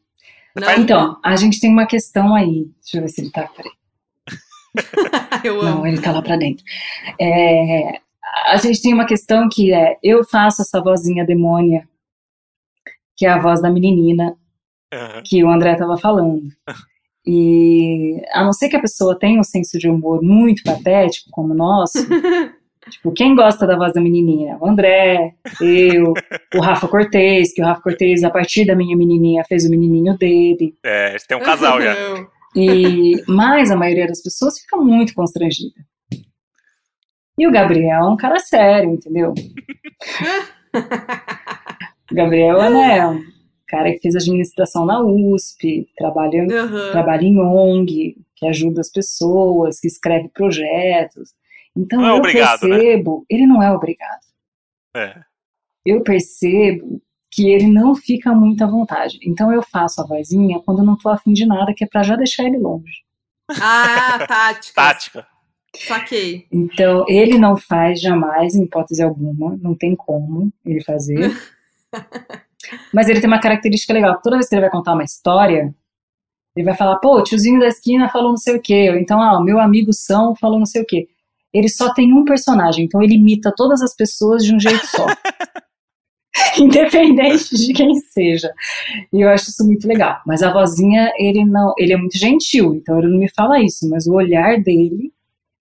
Não? 0.55 0.70
Então, 0.77 1.19
a 1.24 1.36
gente 1.36 1.60
tem 1.60 1.70
uma 1.70 1.86
questão 1.86 2.35
aí. 2.35 2.70
Deixa 2.81 2.98
eu 2.98 3.01
ver 3.02 3.09
se 3.09 3.20
ele 3.23 3.31
tá. 3.31 3.48
Peraí. 3.48 3.73
Eu 5.44 5.60
amo. 5.60 5.70
Não, 5.78 5.86
ele 5.86 6.01
tá 6.01 6.12
lá 6.12 6.23
pra 6.23 6.36
dentro. 6.36 6.64
É, 7.20 8.01
a 8.47 8.56
gente 8.56 8.81
tem 8.82 8.93
uma 8.93 9.06
questão 9.06 9.48
que 9.51 9.73
é: 9.73 9.98
eu 10.02 10.24
faço 10.24 10.62
essa 10.62 10.81
vozinha 10.81 11.24
demônia, 11.24 11.89
que 13.16 13.27
é 13.27 13.31
a 13.31 13.39
voz 13.39 13.60
da 13.60 13.70
menininha 13.70 14.35
Aham. 14.93 15.23
que 15.24 15.43
o 15.44 15.51
André 15.51 15.74
tava 15.77 15.97
falando. 15.98 16.48
E 17.27 18.20
a 18.32 18.43
não 18.44 18.52
ser 18.52 18.69
que 18.69 18.77
a 18.77 18.81
pessoa 18.81 19.19
tenha 19.19 19.39
um 19.39 19.44
senso 19.44 19.78
de 19.78 19.89
humor 19.89 20.23
muito 20.23 20.62
patético, 20.64 21.31
como 21.31 21.52
o 21.52 21.56
nosso, 21.56 21.98
tipo, 22.90 23.12
quem 23.12 23.34
gosta 23.34 23.66
da 23.66 23.76
voz 23.76 23.92
da 23.92 24.00
menininha? 24.00 24.56
O 24.60 24.66
André, 24.66 25.34
eu, 25.60 26.14
o 26.54 26.60
Rafa 26.60 26.88
Cortez, 26.88 27.52
que 27.52 27.62
o 27.62 27.64
Rafa 27.64 27.82
Cortez, 27.82 28.24
a 28.24 28.30
partir 28.30 28.66
da 28.66 28.76
minha 28.76 28.96
menininha, 28.96 29.44
fez 29.44 29.64
o 29.64 29.70
menininho 29.70 30.16
dele. 30.16 30.74
É, 30.84 31.16
tem 31.28 31.36
um 31.36 31.42
casal 31.42 31.80
já. 31.80 31.94
E, 32.54 33.22
mas 33.26 33.70
a 33.70 33.76
maioria 33.76 34.06
das 34.06 34.22
pessoas 34.22 34.59
fica 34.59 34.76
muito 34.76 35.14
constrangida. 35.14 35.80
E 37.38 37.46
o 37.46 37.52
Gabriel 37.52 38.04
é 38.04 38.09
um 38.09 38.16
cara 38.16 38.38
sério, 38.38 38.90
entendeu? 38.90 39.32
O 42.10 42.14
Gabriel 42.14 42.59
né, 42.70 42.98
é 42.98 43.06
um 43.06 43.22
cara 43.66 43.90
que 43.90 44.00
fez 44.00 44.14
administração 44.14 44.84
na 44.84 45.02
USP, 45.02 45.88
trabalha, 45.96 46.44
Aham. 46.44 46.90
trabalha 46.92 47.24
em 47.24 47.40
ONG, 47.40 48.16
que 48.36 48.46
ajuda 48.46 48.82
as 48.82 48.90
pessoas, 48.92 49.80
que 49.80 49.86
escreve 49.86 50.28
projetos. 50.28 51.30
Então 51.77 52.01
Não 52.01 52.09
é 52.09 52.12
eu 52.12 52.16
obrigado, 52.16 52.69
né? 52.69 52.78
percebo, 52.78 53.24
ele 53.28 53.47
não 53.47 53.62
é 53.62 53.73
obrigado. 53.73 54.20
É. 54.94 55.20
Eu 55.85 56.03
percebo 56.03 57.01
que 57.31 57.49
ele 57.51 57.66
não 57.66 57.94
fica 57.94 58.35
muito 58.35 58.62
à 58.62 58.66
vontade. 58.66 59.19
Então 59.23 59.53
eu 59.53 59.62
faço 59.62 60.01
a 60.01 60.07
vozinha 60.07 60.61
quando 60.61 60.81
eu 60.81 60.85
não 60.85 60.97
tô 60.97 61.09
afim 61.09 61.32
de 61.32 61.47
nada, 61.47 61.73
que 61.74 61.82
é 61.82 61.86
pra 61.86 62.03
já 62.03 62.15
deixar 62.15 62.44
ele 62.44 62.59
longe. 62.59 63.05
Ah, 63.61 64.19
tática. 64.28 64.74
Tática. 64.74 65.27
Saquei. 65.74 66.47
Então, 66.53 67.05
ele 67.09 67.39
não 67.39 67.57
faz 67.57 68.01
jamais, 68.01 68.55
em 68.55 68.65
hipótese 68.65 69.03
alguma, 69.03 69.57
não 69.57 69.74
tem 69.74 69.97
como 69.97 70.53
ele 70.66 70.82
fazer. 70.85 71.35
Mas 72.93 73.09
ele 73.09 73.20
tem 73.20 73.28
uma 73.28 73.40
característica 73.40 73.93
legal. 73.93 74.20
Toda 74.23 74.36
vez 74.36 74.49
que 74.49 74.55
ele 74.55 74.61
vai 74.61 74.70
contar 74.70 74.93
uma 74.93 75.03
história, 75.03 75.74
ele 76.55 76.66
vai 76.66 76.77
falar, 76.77 76.97
pô, 76.99 77.19
o 77.19 77.23
tiozinho 77.23 77.59
da 77.59 77.69
esquina 77.69 78.09
falou 78.09 78.31
não 78.31 78.36
sei 78.36 78.57
o 78.57 78.61
quê. 78.61 78.90
Ou 78.90 78.97
então, 78.97 79.20
ah, 79.20 79.39
o 79.39 79.43
meu 79.43 79.59
amigo 79.59 79.93
São 79.93 80.35
falou 80.36 80.59
não 80.59 80.66
sei 80.66 80.82
o 80.82 80.86
quê. 80.86 81.09
Ele 81.53 81.69
só 81.69 81.93
tem 81.93 82.12
um 82.12 82.24
personagem, 82.24 82.85
então 82.85 83.03
ele 83.03 83.15
imita 83.15 83.53
todas 83.55 83.83
as 83.83 83.95
pessoas 83.95 84.45
de 84.45 84.55
um 84.55 84.61
jeito 84.61 84.87
só. 84.87 85.07
Independente 86.59 87.55
de 87.55 87.73
quem 87.74 87.95
seja. 87.95 88.51
E 89.12 89.20
eu 89.20 89.29
acho 89.29 89.51
isso 89.51 89.65
muito 89.66 89.87
legal. 89.87 90.20
Mas 90.27 90.43
a 90.43 90.51
vozinha, 90.53 91.12
ele 91.19 91.45
não, 91.45 91.74
ele 91.79 91.93
é 91.93 91.97
muito 91.97 92.16
gentil, 92.16 92.74
então 92.74 92.99
ele 92.99 93.09
não 93.09 93.19
me 93.19 93.31
fala 93.31 93.61
isso, 93.62 93.89
mas 93.91 94.07
o 94.07 94.15
olhar 94.15 94.59
dele 94.62 95.12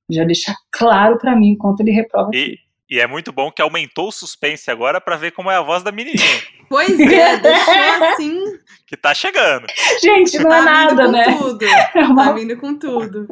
já 0.10 0.24
deixa 0.24 0.56
claro 0.72 1.18
pra 1.18 1.36
mim 1.36 1.54
o 1.54 1.58
quanto 1.58 1.82
ele 1.82 1.92
reprova. 1.92 2.32
E, 2.34 2.58
e 2.90 3.00
é 3.00 3.08
muito 3.08 3.32
bom 3.34 3.52
que 3.52 3.62
aumentou 3.62 4.08
o 4.08 4.12
suspense 4.14 4.72
agora 4.72 5.00
pra 5.02 5.18
ver 5.18 5.32
como 5.32 5.52
é 5.52 5.56
a 5.58 5.62
voz 5.62 5.84
da 5.84 5.92
menininha. 5.92 6.24
Pois 6.72 6.98
é, 6.98 7.36
deixou 7.38 7.74
assim. 8.14 8.40
que 8.88 8.96
tá 8.96 9.14
chegando. 9.14 9.68
Gente, 10.02 10.40
não 10.40 10.50
tá 10.50 10.58
é 10.58 10.62
nada, 10.62 11.04
vindo 11.04 11.06
com 11.06 11.12
né? 11.12 11.38
tudo. 11.38 11.66
É 11.96 12.00
uma- 12.06 12.24
Tá 12.28 12.32
vindo 12.32 12.58
com 12.58 12.80
tudo. 12.80 13.28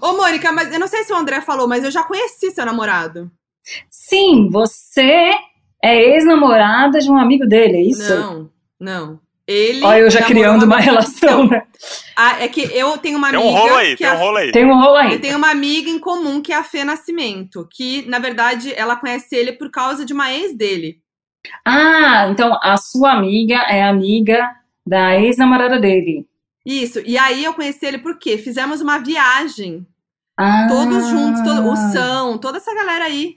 Ô, 0.00 0.12
Mônica, 0.16 0.50
mas 0.52 0.72
eu 0.72 0.78
não 0.80 0.86
sei 0.88 1.04
se 1.04 1.12
o 1.12 1.16
André 1.16 1.40
falou, 1.40 1.66
mas 1.68 1.84
eu 1.84 1.90
já 1.90 2.02
conheci 2.02 2.50
seu 2.50 2.64
namorado. 2.66 3.30
Sim, 3.90 4.48
você 4.50 5.30
é 5.82 5.96
ex-namorada 6.14 6.98
de 6.98 7.10
um 7.10 7.16
amigo 7.18 7.46
dele, 7.46 7.76
é 7.76 7.82
isso? 7.82 8.14
Não, 8.14 8.50
não. 8.78 9.20
Ele. 9.46 9.84
Olha, 9.84 9.98
eu 10.00 10.10
já 10.10 10.22
criando 10.24 10.64
uma 10.64 10.76
pessoa- 10.76 10.92
relação, 10.94 11.48
né? 11.48 11.62
Ah, 12.16 12.42
é 12.42 12.48
que 12.48 12.60
eu 12.72 12.96
tenho 12.98 13.18
uma 13.18 13.30
Tem 13.30 13.40
amiga. 13.40 13.52
um 13.52 13.58
rolo 13.60 13.76
aí, 13.76 13.90
que 13.96 13.96
tem 13.98 14.06
a- 14.06 14.14
um 14.14 14.18
rolo 14.18 14.36
aí. 14.36 14.52
Tem 14.52 14.64
um 14.64 14.74
rolo 14.74 14.96
Eu 14.96 14.96
aí. 14.96 15.18
tenho 15.18 15.36
uma 15.36 15.50
amiga 15.50 15.90
em 15.90 15.98
comum 15.98 16.40
que 16.40 16.52
é 16.52 16.56
a 16.56 16.62
Fê 16.62 16.84
Nascimento, 16.84 17.66
que 17.70 18.08
na 18.08 18.20
verdade 18.20 18.72
ela 18.76 18.94
conhece 18.96 19.34
ele 19.34 19.52
por 19.52 19.68
causa 19.70 20.04
de 20.04 20.12
uma 20.12 20.32
ex 20.32 20.56
dele. 20.56 20.98
Ah, 21.66 22.28
então 22.30 22.56
a 22.62 22.76
sua 22.76 23.12
amiga 23.14 23.56
é 23.68 23.82
amiga 23.82 24.48
da 24.86 25.18
ex-namorada 25.20 25.78
dele. 25.80 26.24
Isso. 26.64 27.00
E 27.04 27.18
aí 27.18 27.44
eu 27.44 27.54
conheci 27.54 27.84
ele 27.84 27.98
porque 27.98 28.38
fizemos 28.38 28.80
uma 28.80 28.98
viagem, 28.98 29.86
Ah, 30.38 30.66
todos 30.68 31.08
juntos, 31.08 31.42
todo, 31.42 31.68
o 31.70 31.76
São, 31.92 32.38
toda 32.38 32.58
essa 32.58 32.74
galera 32.74 33.04
aí. 33.04 33.36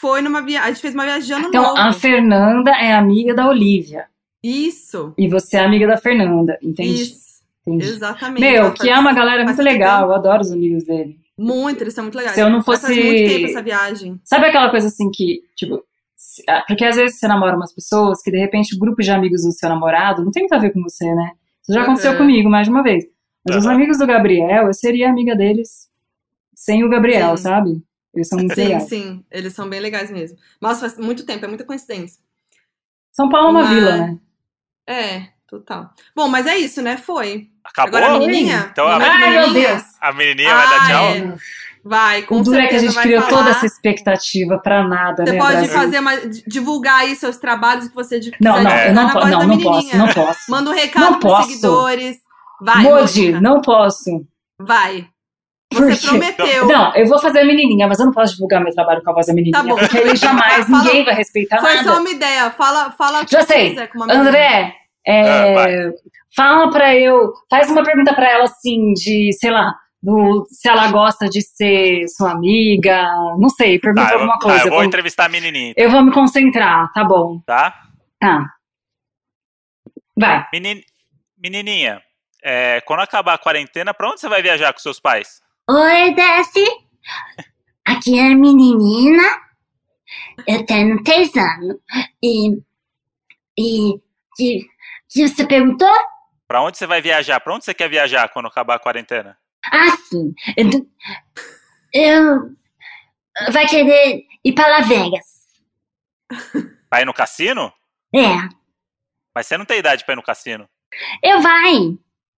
Foi 0.00 0.20
numa 0.20 0.42
viagem. 0.42 0.68
A 0.68 0.72
gente 0.72 0.80
fez 0.82 0.94
uma 0.94 1.04
viagem 1.04 1.26
de 1.26 1.32
ano 1.32 1.48
Então 1.48 1.62
novo. 1.62 1.78
a 1.78 1.92
Fernanda 1.92 2.70
é 2.72 2.92
amiga 2.92 3.34
da 3.34 3.46
Olivia. 3.48 4.06
Isso. 4.42 5.14
E 5.16 5.28
você 5.28 5.56
é 5.56 5.64
amiga 5.64 5.86
da 5.86 5.96
Fernanda, 5.96 6.58
entende? 6.62 7.02
Isso. 7.02 7.24
Entendi. 7.66 7.86
Exatamente. 7.86 8.40
Meu, 8.40 8.72
que 8.74 8.90
é 8.90 8.98
uma 8.98 9.14
galera 9.14 9.42
muito 9.44 9.62
legal, 9.62 10.08
eu 10.08 10.14
adoro 10.14 10.42
os 10.42 10.52
amigos 10.52 10.84
dele. 10.84 11.16
Muito, 11.38 11.82
eles 11.82 11.94
são 11.94 12.04
muito 12.04 12.16
legais. 12.16 12.34
Se 12.34 12.40
eu 12.40 12.50
não 12.50 12.58
Já 12.58 12.64
faz 12.64 12.80
fosse- 12.82 13.02
muito 13.02 13.28
tempo 13.32 13.46
essa 13.46 13.62
viagem. 13.62 14.20
Sabe 14.22 14.46
aquela 14.46 14.70
coisa 14.70 14.88
assim 14.88 15.10
que, 15.10 15.40
tipo, 15.56 15.82
ah, 16.48 16.62
porque 16.68 16.84
às 16.84 16.96
vezes 16.96 17.18
você 17.18 17.26
namora 17.26 17.56
umas 17.56 17.74
pessoas 17.74 18.20
que 18.22 18.30
de 18.30 18.38
repente 18.38 18.76
o 18.76 18.78
grupo 18.78 19.00
de 19.02 19.10
amigos 19.10 19.42
do 19.42 19.52
seu 19.52 19.68
namorado 19.68 20.22
não 20.22 20.30
tem 20.30 20.42
muito 20.42 20.52
a 20.54 20.58
ver 20.58 20.72
com 20.72 20.82
você, 20.82 21.06
né? 21.14 21.32
Isso 21.64 21.72
já 21.72 21.82
aconteceu 21.82 22.12
Uhum. 22.12 22.18
comigo 22.18 22.48
mais 22.50 22.66
de 22.66 22.70
uma 22.72 22.82
vez. 22.82 23.04
Mas 23.46 23.56
os 23.56 23.66
Aham. 23.66 23.74
amigos 23.74 23.98
do 23.98 24.06
Gabriel, 24.06 24.66
eu 24.66 24.72
seria 24.72 25.08
amiga 25.10 25.34
deles 25.34 25.88
sem 26.54 26.84
o 26.84 26.88
Gabriel, 26.88 27.36
Sim. 27.36 27.42
sabe? 27.42 27.82
Eles 28.14 28.28
são 28.28 28.38
muito 28.38 28.54
Sim, 28.54 28.62
legais. 28.64 28.82
sim. 28.84 29.24
Eles 29.30 29.52
são 29.54 29.68
bem 29.68 29.80
legais 29.80 30.10
mesmo. 30.10 30.38
Nossa, 30.60 30.80
faz 30.80 30.98
muito 30.98 31.26
tempo, 31.26 31.44
é 31.44 31.48
muita 31.48 31.64
coincidência. 31.64 32.22
São 33.12 33.28
Paulo 33.28 33.48
é 33.48 33.50
uma 33.50 33.62
Mas- 33.64 33.74
vila, 33.74 33.96
né? 33.96 34.18
É, 34.86 35.28
total. 35.46 35.92
Bom, 36.14 36.28
mas 36.28 36.46
é 36.46 36.56
isso, 36.58 36.82
né? 36.82 36.96
Foi. 36.96 37.48
Acabou? 37.64 37.98
Agora 37.98 38.14
a 38.16 38.18
menininha? 38.18 38.68
Então 38.70 38.86
a, 38.86 38.92
Momento 38.94 39.10
Ai, 39.10 39.30
meu 39.30 39.40
menininha? 39.40 39.68
Deus. 39.74 39.82
a 40.00 40.12
menininha 40.12 40.54
vai 40.54 40.66
dar 40.68 40.82
Ah, 40.82 40.86
tchau? 40.86 41.04
é. 41.06 41.36
Vai, 41.84 42.22
com 42.22 42.36
O 42.36 42.42
duro 42.42 42.56
é 42.58 42.66
que 42.66 42.76
a 42.76 42.78
gente 42.78 42.98
criou 42.98 43.20
falar. 43.22 43.36
toda 43.36 43.50
essa 43.50 43.66
expectativa 43.66 44.58
pra 44.58 44.88
nada, 44.88 45.24
Você 45.26 45.32
né, 45.32 45.38
pode 45.38 45.52
Brasil? 45.56 45.74
fazer 45.74 45.98
uma, 46.00 46.16
divulgar 46.46 47.00
aí 47.00 47.14
seus 47.14 47.36
trabalhos 47.36 47.88
que 47.88 47.94
você 47.94 48.18
Não, 48.40 48.62
não, 48.62 48.70
eu 48.70 48.94
não, 48.94 49.06
na 49.06 49.12
po- 49.12 49.20
voz 49.20 49.30
não, 49.30 49.38
da 49.40 49.46
não 49.46 49.60
posso, 49.60 49.96
não 49.98 50.08
posso. 50.08 50.50
Manda 50.50 50.70
um 50.70 50.74
recado 50.74 51.10
Não 51.10 51.18
pros 51.18 51.44
seguidores. 51.46 52.16
Vai, 52.62 52.82
Mônica, 52.84 53.40
não 53.40 53.60
posso. 53.60 54.24
vai. 54.58 55.06
Você 55.72 56.06
prometeu. 56.06 56.66
Não, 56.68 56.94
eu 56.94 57.06
vou 57.06 57.18
fazer 57.18 57.40
a 57.40 57.44
menininha, 57.44 57.86
mas 57.88 57.98
eu 57.98 58.06
não 58.06 58.12
posso 58.12 58.34
divulgar 58.34 58.62
meu 58.62 58.72
trabalho 58.72 59.02
com 59.02 59.10
a 59.10 59.14
voz 59.14 59.26
da 59.26 59.34
menininha, 59.34 59.60
Tá 59.60 59.68
bom. 59.68 59.76
porque 59.76 59.98
aí 59.98 60.16
jamais 60.16 60.64
Fala- 60.68 60.84
ninguém 60.84 61.04
vai 61.04 61.14
respeitar 61.14 61.60
Foi 61.60 61.74
nada. 61.74 61.92
só 61.92 62.00
uma 62.00 62.10
ideia. 62.10 62.50
Fala, 62.52 62.92
fala 62.92 63.26
Já 63.28 63.40
você 63.42 63.46
sei. 63.52 63.76
André, 64.08 64.72
É, 65.06 65.58
ah, 65.58 65.90
fala 66.34 66.70
pra 66.70 66.96
eu, 66.96 67.32
faz 67.50 67.68
uma 67.70 67.82
pergunta 67.82 68.14
pra 68.14 68.30
ela 68.30 68.44
assim, 68.44 68.92
de, 68.94 69.30
sei 69.38 69.50
lá, 69.50 69.74
do, 70.04 70.46
se 70.50 70.68
ela 70.68 70.90
gosta 70.90 71.30
de 71.30 71.40
ser 71.40 72.06
sua 72.08 72.32
amiga, 72.32 73.02
não 73.38 73.48
sei, 73.48 73.78
pergunta 73.78 74.06
tá, 74.06 74.14
alguma 74.14 74.38
coisa. 74.38 74.58
Tá, 74.58 74.66
eu 74.66 74.70
vou 74.70 74.84
entrevistar 74.84 75.24
a 75.24 75.28
menininha. 75.30 75.70
Então. 75.70 75.82
Eu 75.82 75.90
vou 75.90 76.04
me 76.04 76.12
concentrar, 76.12 76.92
tá 76.92 77.02
bom. 77.02 77.40
Tá? 77.46 77.74
Tá. 78.20 78.50
Vai. 80.14 80.46
Menin, 80.52 80.82
menininha, 81.38 82.02
é, 82.42 82.82
quando 82.82 83.00
acabar 83.00 83.34
a 83.34 83.38
quarentena, 83.38 83.94
pra 83.94 84.10
onde 84.10 84.20
você 84.20 84.28
vai 84.28 84.42
viajar 84.42 84.74
com 84.74 84.78
seus 84.78 85.00
pais? 85.00 85.40
Oi, 85.70 86.14
Desce. 86.14 86.64
Aqui 87.86 88.18
é 88.18 88.26
a 88.26 88.36
menininha. 88.36 89.22
Eu 90.46 90.66
tenho 90.66 91.02
três 91.02 91.34
anos. 91.34 91.78
E. 92.22 92.58
E. 93.58 94.00
Que, 94.36 94.66
que 95.08 95.28
você 95.28 95.46
perguntou? 95.46 95.92
Pra 96.46 96.60
onde 96.60 96.76
você 96.76 96.86
vai 96.86 97.00
viajar? 97.00 97.40
Pra 97.40 97.54
onde 97.54 97.64
você 97.64 97.72
quer 97.72 97.88
viajar 97.88 98.28
quando 98.28 98.48
acabar 98.48 98.74
a 98.74 98.78
quarentena? 98.78 99.38
Ah, 99.72 99.96
sim. 100.08 100.34
Eu. 101.92 102.50
vai 103.52 103.66
querer 103.66 104.24
ir 104.44 104.52
para 104.52 104.78
Las 104.78 104.88
Vegas. 104.88 105.34
Vai 106.90 107.02
ir 107.02 107.06
no 107.06 107.12
cassino? 107.14 107.72
É. 108.14 108.48
Mas 109.34 109.46
você 109.48 109.58
não 109.58 109.64
tem 109.64 109.78
idade 109.80 110.04
pra 110.04 110.12
ir 110.12 110.16
no 110.16 110.22
cassino. 110.22 110.68
Eu 111.20 111.40
vai. 111.40 111.98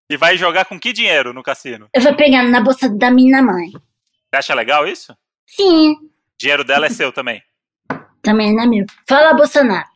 E 0.09 0.15
vai 0.15 0.37
jogar 0.37 0.63
com 0.63 0.79
que 0.79 0.93
dinheiro 0.93 1.33
no 1.33 1.43
cassino? 1.43 1.89
Eu 1.93 2.01
vou 2.01 2.15
pegar 2.15 2.41
na 2.43 2.61
bolsa 2.61 2.87
da 2.87 3.11
minha 3.11 3.41
mãe. 3.41 3.71
Você 3.71 4.35
acha 4.37 4.53
legal 4.53 4.87
isso? 4.87 5.13
Sim. 5.45 5.95
Dinheiro 6.39 6.63
dela 6.63 6.85
é 6.85 6.89
seu 6.89 7.11
também. 7.11 7.43
Também 8.21 8.55
não 8.55 8.63
é 8.63 8.67
meu. 8.67 8.85
Fala, 9.07 9.33
Bolsonaro. 9.33 9.87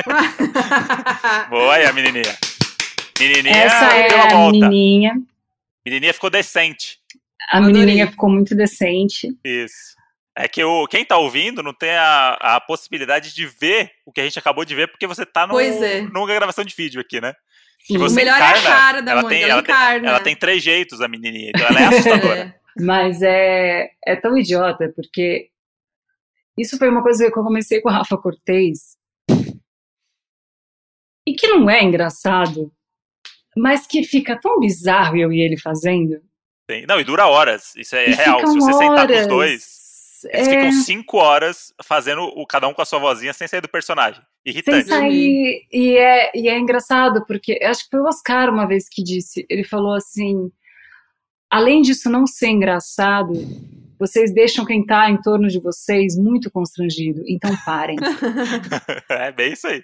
Boa 1.50 1.74
aí, 1.74 1.84
a 1.84 1.92
menininha. 1.92 2.34
Menininha 3.20 3.54
Essa 3.54 3.84
é 3.94 4.08
deu 4.08 4.18
a 4.18 4.24
a 4.24 4.28
volta. 4.30 4.50
menininha. 4.52 5.14
Menininha 5.86 6.12
ficou 6.12 6.28
decente. 6.28 6.98
A 7.52 7.58
Adorei. 7.58 7.74
menininha 7.74 8.10
ficou 8.10 8.28
muito 8.28 8.56
decente. 8.56 9.28
Isso. 9.44 9.94
É 10.36 10.48
que 10.48 10.62
o, 10.64 10.86
quem 10.88 11.04
tá 11.04 11.16
ouvindo 11.16 11.62
não 11.62 11.72
tem 11.72 11.92
a, 11.92 12.34
a 12.40 12.60
possibilidade 12.60 13.32
de 13.32 13.46
ver 13.46 13.92
o 14.04 14.12
que 14.12 14.20
a 14.20 14.24
gente 14.24 14.38
acabou 14.38 14.64
de 14.64 14.74
ver, 14.74 14.88
porque 14.88 15.06
você 15.06 15.24
tá 15.24 15.46
no, 15.46 15.54
Pois 15.54 15.80
é. 15.80 16.00
numa 16.02 16.26
gravação 16.26 16.64
de 16.64 16.74
vídeo 16.74 17.00
aqui, 17.00 17.20
né? 17.20 17.32
Sim. 17.86 17.96
O 17.96 18.00
você 18.00 18.16
melhor 18.16 18.38
é 18.38 18.42
a 18.42 18.50
encarna, 18.50 18.68
cara 18.68 19.00
da 19.00 19.12
ela 19.12 19.22
mãe, 19.22 19.30
tem, 19.30 19.42
ela 19.44 19.52
ela, 19.52 19.62
tem, 19.62 19.74
encarna. 19.74 20.08
ela 20.08 20.20
tem 20.20 20.36
três 20.36 20.60
jeitos, 20.60 21.00
a 21.00 21.06
menininha. 21.06 21.52
Então 21.54 21.66
ela 21.68 21.80
é 21.80 21.84
assustadora. 21.86 22.56
É. 22.78 22.84
Mas 22.84 23.22
é, 23.22 23.88
é 24.06 24.16
tão 24.16 24.36
idiota, 24.36 24.92
porque 24.94 25.48
isso 26.58 26.76
foi 26.76 26.90
uma 26.90 27.02
coisa 27.02 27.24
que 27.32 27.38
eu 27.38 27.42
comecei 27.42 27.80
com 27.80 27.88
o 27.88 27.92
Rafa 27.92 28.18
Cortez. 28.18 28.98
E 31.26 31.32
que 31.32 31.46
não 31.48 31.70
é 31.70 31.82
engraçado, 31.82 32.70
mas 33.56 33.86
que 33.86 34.02
fica 34.04 34.38
tão 34.40 34.58
bizarro 34.60 35.16
eu 35.16 35.32
e 35.32 35.40
ele 35.40 35.56
fazendo. 35.56 36.20
Tem- 36.68 36.84
Não, 36.86 37.00
e 37.00 37.04
dura 37.04 37.26
horas. 37.26 37.74
Isso 37.76 37.94
é 37.96 38.10
E 38.10 38.14
real. 38.14 38.40
Se 38.46 38.58
você 38.58 38.72
sentar 38.72 39.06
com 39.06 39.12
os 39.12 39.18
horas. 39.18 39.26
dois, 39.28 40.24
eles 40.32 40.48
É, 40.48 40.50
ficam 40.50 40.72
cinco 40.72 41.16
horas 41.18 41.72
fazendo 41.84 42.22
o 42.22 42.46
cada 42.46 42.66
um 42.68 42.74
com 42.74 42.82
a 42.82 42.84
sua 42.84 42.98
vozinha 42.98 43.32
sem 43.32 43.46
sair 43.46 43.60
do 43.60 43.68
personagem. 43.68 44.20
sem 44.44 44.52
Irritante. 44.52 44.88
sair. 44.88 45.66
E 45.72 45.96
é, 45.96 46.30
e 46.34 46.48
é 46.48 46.58
engraçado, 46.58 47.24
porque 47.26 47.58
acho 47.62 47.84
que 47.84 47.90
foi 47.90 48.00
o 48.00 48.06
Oscar 48.08 48.50
uma 48.52 48.66
vez 48.66 48.88
que 48.88 49.02
disse. 49.02 49.46
Ele 49.48 49.62
falou 49.64 49.94
assim: 49.94 50.50
além 51.50 51.82
disso 51.82 52.10
não 52.10 52.26
ser 52.26 52.48
engraçado, 52.48 53.32
vocês 53.98 54.34
deixam 54.34 54.64
quem 54.64 54.84
tá 54.84 55.08
em 55.08 55.20
torno 55.22 55.46
de 55.48 55.60
vocês 55.60 56.16
muito 56.18 56.50
constrangido. 56.50 57.22
Então 57.28 57.56
parem. 57.64 57.96
é 59.10 59.30
bem 59.32 59.52
isso 59.52 59.66
aí. 59.68 59.82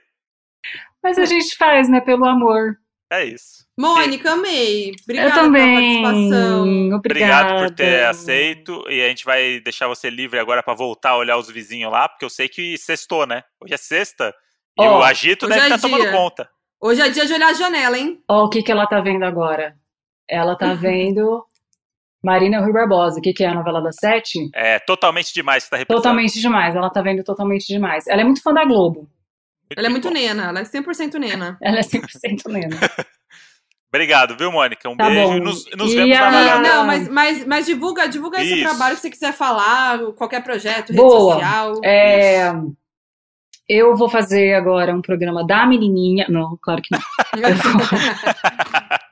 Mas 1.03 1.19
a 1.19 1.24
gente 1.24 1.57
faz, 1.57 1.89
né, 1.89 2.01
pelo 2.01 2.24
amor. 2.24 2.77
É 3.12 3.24
isso. 3.24 3.62
Mônica, 3.78 4.32
amei. 4.32 4.93
Obrigada 5.03 5.31
eu 5.31 5.35
também. 5.35 5.74
pela 5.74 6.12
participação. 6.12 6.62
Obrigada. 6.62 6.97
Obrigado 6.97 7.59
por 7.59 7.74
ter 7.74 8.05
aceito. 8.05 8.85
E 8.89 9.03
a 9.03 9.09
gente 9.09 9.24
vai 9.24 9.61
deixar 9.61 9.89
você 9.89 10.11
livre 10.11 10.39
agora 10.39 10.62
pra 10.62 10.74
voltar 10.74 11.11
a 11.11 11.16
olhar 11.16 11.39
os 11.39 11.51
vizinhos 11.51 11.90
lá, 11.90 12.09
porque 12.09 12.24
eu 12.24 12.31
sei 12.31 12.49
que 12.49 12.77
sextou, 12.77 13.27
né? 13.27 13.43
Hoje 13.61 13.74
é 13.74 13.78
sexta. 13.78 14.35
E 14.78 14.82
Ó, 14.82 15.01
o 15.01 15.03
agito 15.03 15.47
deve 15.47 15.61
é 15.61 15.65
estar 15.65 15.81
tomando 15.81 16.03
dia. 16.03 16.12
conta. 16.12 16.49
Hoje 16.81 17.01
é 17.01 17.09
dia 17.09 17.24
de 17.24 17.32
olhar 17.32 17.49
a 17.49 17.55
janela, 17.55 17.97
hein? 17.97 18.23
Ó, 18.28 18.44
o 18.44 18.51
que, 18.51 18.62
que 18.62 18.73
ela 18.73 18.86
tá 18.86 19.01
vendo 19.01 19.24
agora? 19.24 19.74
Ela 20.28 20.57
tá 20.57 20.74
vendo 20.74 21.44
Marina 22.23 22.61
Rui 22.61 22.73
Barbosa. 22.73 23.19
O 23.20 23.23
que, 23.23 23.32
que 23.32 23.43
é 23.44 23.49
a 23.49 23.55
novela 23.55 23.81
das 23.81 23.97
sete? 23.99 24.51
É 24.55 24.78
totalmente 24.81 25.32
demais 25.32 25.65
que 25.65 25.70
tá 25.70 25.77
reprisando. 25.77 26.03
Totalmente 26.03 26.40
demais. 26.40 26.74
Ela 26.74 26.90
tá 26.90 27.01
vendo 27.01 27.24
totalmente 27.24 27.66
demais. 27.66 28.07
Ela 28.07 28.20
é 28.20 28.24
muito 28.24 28.43
fã 28.43 28.53
da 28.53 28.65
Globo. 28.65 29.09
Ela 29.74 29.86
é 29.86 29.90
muito 29.90 30.11
nena, 30.11 30.49
ela 30.49 30.61
é 30.61 30.65
100% 30.65 31.15
nena. 31.15 31.57
Ela 31.62 31.78
é 31.78 31.82
100% 31.82 32.49
nena. 32.49 32.77
Obrigado, 33.94 34.36
viu, 34.39 34.51
Mônica? 34.51 34.89
Um 34.89 34.97
Tá 34.97 35.10
beijo 35.10 35.28
bom. 35.28 35.36
e 35.36 35.40
nos, 35.40 35.66
nos 35.77 35.93
E 35.93 35.97
vemos 35.97 36.19
na 36.19 36.27
a- 36.27 36.31
varanda. 36.31 36.69
não, 36.69 36.86
mas, 36.86 37.09
mas, 37.09 37.47
mas 37.47 37.66
divulga, 37.66 38.09
divulga 38.09 38.43
esse 38.43 38.62
trabalho 38.62 38.94
que 38.97 39.02
você 39.02 39.10
quiser 39.10 39.35
falar, 39.35 39.98
qualquer 40.16 40.43
projeto, 40.43 40.89
rede 40.89 40.97
Boa. 40.97 41.35
social. 41.35 41.74
É, 41.85 42.52
eu 43.69 43.94
vou 43.94 44.09
fazer 44.09 44.55
agora 44.55 44.94
um 44.94 45.02
programa 45.02 45.47
da 45.47 45.66
menininha. 45.66 46.24
Não, 46.31 46.59
claro 46.62 46.81
que 46.82 46.89
não. 46.90 47.01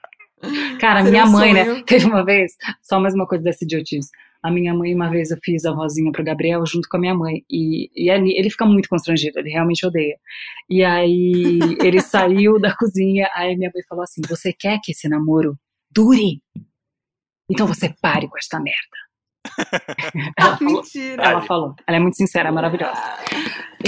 Cara, 0.80 1.02
Seria 1.04 1.10
minha 1.10 1.24
um 1.26 1.30
mãe, 1.30 1.52
né? 1.52 1.82
Teve 1.86 2.06
uma 2.06 2.24
vez, 2.24 2.52
só 2.82 2.98
mais 2.98 3.14
uma 3.14 3.26
coisa 3.26 3.44
dessa 3.44 3.64
idiotice. 3.64 4.08
A 4.42 4.50
minha 4.50 4.72
mãe, 4.74 4.94
uma 4.94 5.10
vez 5.10 5.30
eu 5.30 5.38
fiz 5.42 5.64
a 5.64 5.72
vozinha 5.72 6.10
pro 6.12 6.24
Gabriel 6.24 6.64
junto 6.66 6.88
com 6.88 6.96
a 6.96 7.00
minha 7.00 7.14
mãe. 7.14 7.44
E, 7.50 7.90
e 7.94 8.10
ele, 8.10 8.32
ele 8.38 8.48
fica 8.48 8.64
muito 8.64 8.88
constrangido, 8.88 9.38
ele 9.38 9.50
realmente 9.50 9.86
odeia. 9.86 10.16
E 10.68 10.82
aí 10.82 11.58
ele 11.82 12.00
saiu 12.00 12.58
da 12.58 12.74
cozinha, 12.74 13.28
aí 13.34 13.56
minha 13.56 13.70
mãe 13.74 13.82
falou 13.88 14.02
assim: 14.02 14.22
Você 14.28 14.52
quer 14.52 14.78
que 14.82 14.92
esse 14.92 15.08
namoro 15.08 15.56
dure? 15.90 16.40
Então 17.50 17.66
você 17.66 17.92
pare 18.00 18.28
com 18.28 18.38
esta 18.38 18.60
merda. 18.60 19.00
Ela 20.38 20.56
falou. 20.56 20.74
Mentira. 20.74 21.22
Ela 21.22 21.42
falou. 21.42 21.74
Ela 21.86 21.96
é 21.96 22.00
muito 22.00 22.16
sincera, 22.16 22.48
é 22.48 22.52
maravilhosa. 22.52 23.00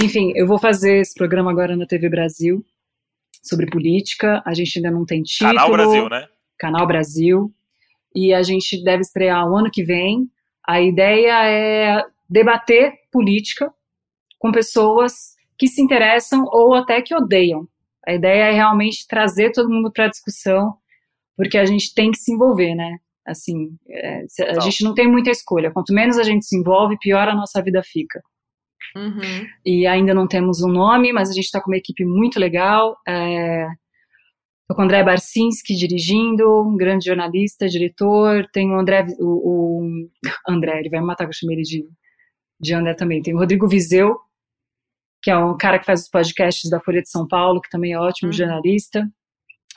Enfim, 0.01 0.33
eu 0.35 0.47
vou 0.47 0.59
fazer 0.59 0.99
esse 0.99 1.13
programa 1.13 1.51
agora 1.51 1.75
na 1.75 1.85
TV 1.85 2.09
Brasil 2.09 2.63
sobre 3.41 3.67
política. 3.67 4.41
A 4.45 4.53
gente 4.53 4.77
ainda 4.77 4.91
não 4.91 5.05
tem 5.05 5.21
título. 5.21 5.53
Canal 5.53 5.71
Brasil, 5.71 6.09
né? 6.09 6.27
Canal 6.57 6.87
Brasil. 6.87 7.53
E 8.15 8.33
a 8.33 8.43
gente 8.43 8.83
deve 8.83 9.01
estrear 9.01 9.47
o 9.49 9.55
ano 9.55 9.71
que 9.71 9.83
vem. 9.83 10.29
A 10.67 10.81
ideia 10.81 11.47
é 11.47 12.03
debater 12.29 12.93
política 13.11 13.71
com 14.39 14.51
pessoas 14.51 15.35
que 15.57 15.67
se 15.67 15.81
interessam 15.81 16.43
ou 16.51 16.73
até 16.73 17.01
que 17.01 17.15
odeiam. 17.15 17.67
A 18.05 18.13
ideia 18.13 18.45
é 18.45 18.51
realmente 18.51 19.07
trazer 19.07 19.51
todo 19.51 19.69
mundo 19.69 19.91
para 19.91 20.05
a 20.05 20.09
discussão, 20.09 20.73
porque 21.37 21.57
a 21.57 21.65
gente 21.65 21.93
tem 21.93 22.11
que 22.11 22.17
se 22.17 22.33
envolver, 22.33 22.75
né? 22.75 22.97
Assim, 23.25 23.77
é, 23.89 24.25
a 24.49 24.59
gente 24.59 24.83
não 24.83 24.93
tem 24.93 25.07
muita 25.07 25.31
escolha. 25.31 25.71
Quanto 25.71 25.93
menos 25.93 26.17
a 26.17 26.23
gente 26.23 26.45
se 26.45 26.57
envolve, 26.57 26.97
pior 26.99 27.29
a 27.29 27.35
nossa 27.35 27.61
vida 27.61 27.81
fica. 27.81 28.21
Uhum. 28.95 29.47
E 29.65 29.87
ainda 29.87 30.13
não 30.13 30.27
temos 30.27 30.61
um 30.61 30.67
nome, 30.67 31.13
mas 31.13 31.29
a 31.29 31.33
gente 31.33 31.45
está 31.45 31.61
com 31.61 31.71
uma 31.71 31.77
equipe 31.77 32.03
muito 32.03 32.39
legal. 32.39 32.97
É... 33.07 33.67
Tô 34.67 34.75
com 34.75 34.81
o 34.81 34.85
André 34.85 35.03
Barcinski 35.03 35.75
dirigindo, 35.75 36.43
um 36.63 36.77
grande 36.77 37.05
jornalista, 37.05 37.67
diretor. 37.67 38.47
Tem 38.53 38.69
o 38.71 38.79
André, 38.79 39.05
o, 39.19 39.81
o 39.81 40.09
André, 40.47 40.79
ele 40.79 40.89
vai 40.89 40.99
me 41.01 41.05
matar 41.05 41.25
que 41.25 41.29
eu 41.31 41.33
chamei 41.37 41.57
ele 41.57 41.63
de, 41.63 41.85
de 42.59 42.73
André 42.73 42.93
também. 42.93 43.21
Tem 43.21 43.33
o 43.33 43.37
Rodrigo 43.39 43.67
Vizeu, 43.67 44.17
que 45.21 45.29
é 45.29 45.37
um 45.37 45.57
cara 45.57 45.79
que 45.79 45.85
faz 45.85 46.01
os 46.03 46.09
podcasts 46.09 46.69
da 46.69 46.79
Folha 46.79 47.01
de 47.01 47.09
São 47.09 47.27
Paulo, 47.27 47.59
que 47.61 47.69
também 47.69 47.93
é 47.93 47.99
ótimo 47.99 48.29
Uhum. 48.29 48.33
jornalista. 48.33 49.05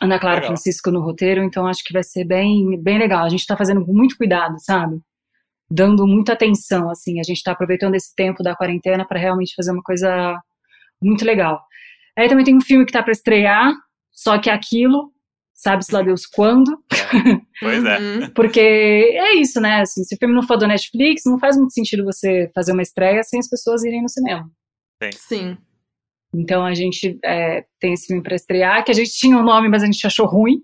Ana 0.00 0.18
Clara 0.18 0.36
Legal. 0.36 0.48
Francisco 0.50 0.90
no 0.90 1.00
roteiro, 1.00 1.42
então 1.42 1.66
acho 1.66 1.82
que 1.82 1.92
vai 1.92 2.02
ser 2.02 2.24
bem, 2.24 2.80
bem 2.82 2.98
legal. 2.98 3.24
A 3.24 3.28
gente 3.28 3.40
está 3.40 3.56
fazendo 3.56 3.84
com 3.84 3.92
muito 3.94 4.16
cuidado, 4.16 4.54
sabe? 4.60 5.00
Dando 5.70 6.06
muita 6.06 6.34
atenção, 6.34 6.90
assim. 6.90 7.18
A 7.18 7.22
gente 7.22 7.38
está 7.38 7.52
aproveitando 7.52 7.94
esse 7.94 8.14
tempo 8.14 8.42
da 8.42 8.54
quarentena 8.54 9.06
para 9.06 9.18
realmente 9.18 9.54
fazer 9.56 9.72
uma 9.72 9.82
coisa 9.82 10.38
muito 11.02 11.24
legal. 11.24 11.60
Aí 12.16 12.28
também 12.28 12.44
tem 12.44 12.56
um 12.56 12.60
filme 12.60 12.84
que 12.84 12.92
tá 12.92 13.02
para 13.02 13.12
estrear, 13.12 13.72
só 14.16 14.38
que 14.38 14.48
é 14.48 14.52
aquilo, 14.54 15.12
sabe-se 15.54 15.92
lá 15.92 16.00
Deus 16.02 16.26
quando, 16.26 16.82
Pois 17.60 17.84
é. 17.84 17.98
Uhum. 17.98 18.30
porque 18.34 18.60
é 18.60 19.34
isso, 19.34 19.60
né? 19.60 19.80
Assim, 19.80 20.02
se 20.04 20.14
o 20.14 20.18
filme 20.18 20.34
não 20.34 20.42
for 20.42 20.56
do 20.56 20.66
Netflix, 20.66 21.22
não 21.26 21.38
faz 21.38 21.56
muito 21.56 21.72
sentido 21.72 22.04
você 22.04 22.50
fazer 22.54 22.72
uma 22.72 22.82
estreia 22.82 23.22
sem 23.22 23.38
as 23.38 23.48
pessoas 23.48 23.84
irem 23.84 24.02
no 24.02 24.08
cinema. 24.08 24.48
Sim. 25.14 25.56
Então 26.34 26.64
a 26.64 26.74
gente 26.74 27.18
é, 27.24 27.64
tem 27.78 27.92
esse 27.92 28.06
filme 28.06 28.22
para 28.22 28.34
estrear, 28.34 28.84
que 28.84 28.90
a 28.90 28.94
gente 28.94 29.12
tinha 29.12 29.36
um 29.36 29.42
nome, 29.42 29.68
mas 29.68 29.82
a 29.82 29.86
gente 29.86 30.06
achou 30.06 30.26
ruim. 30.26 30.56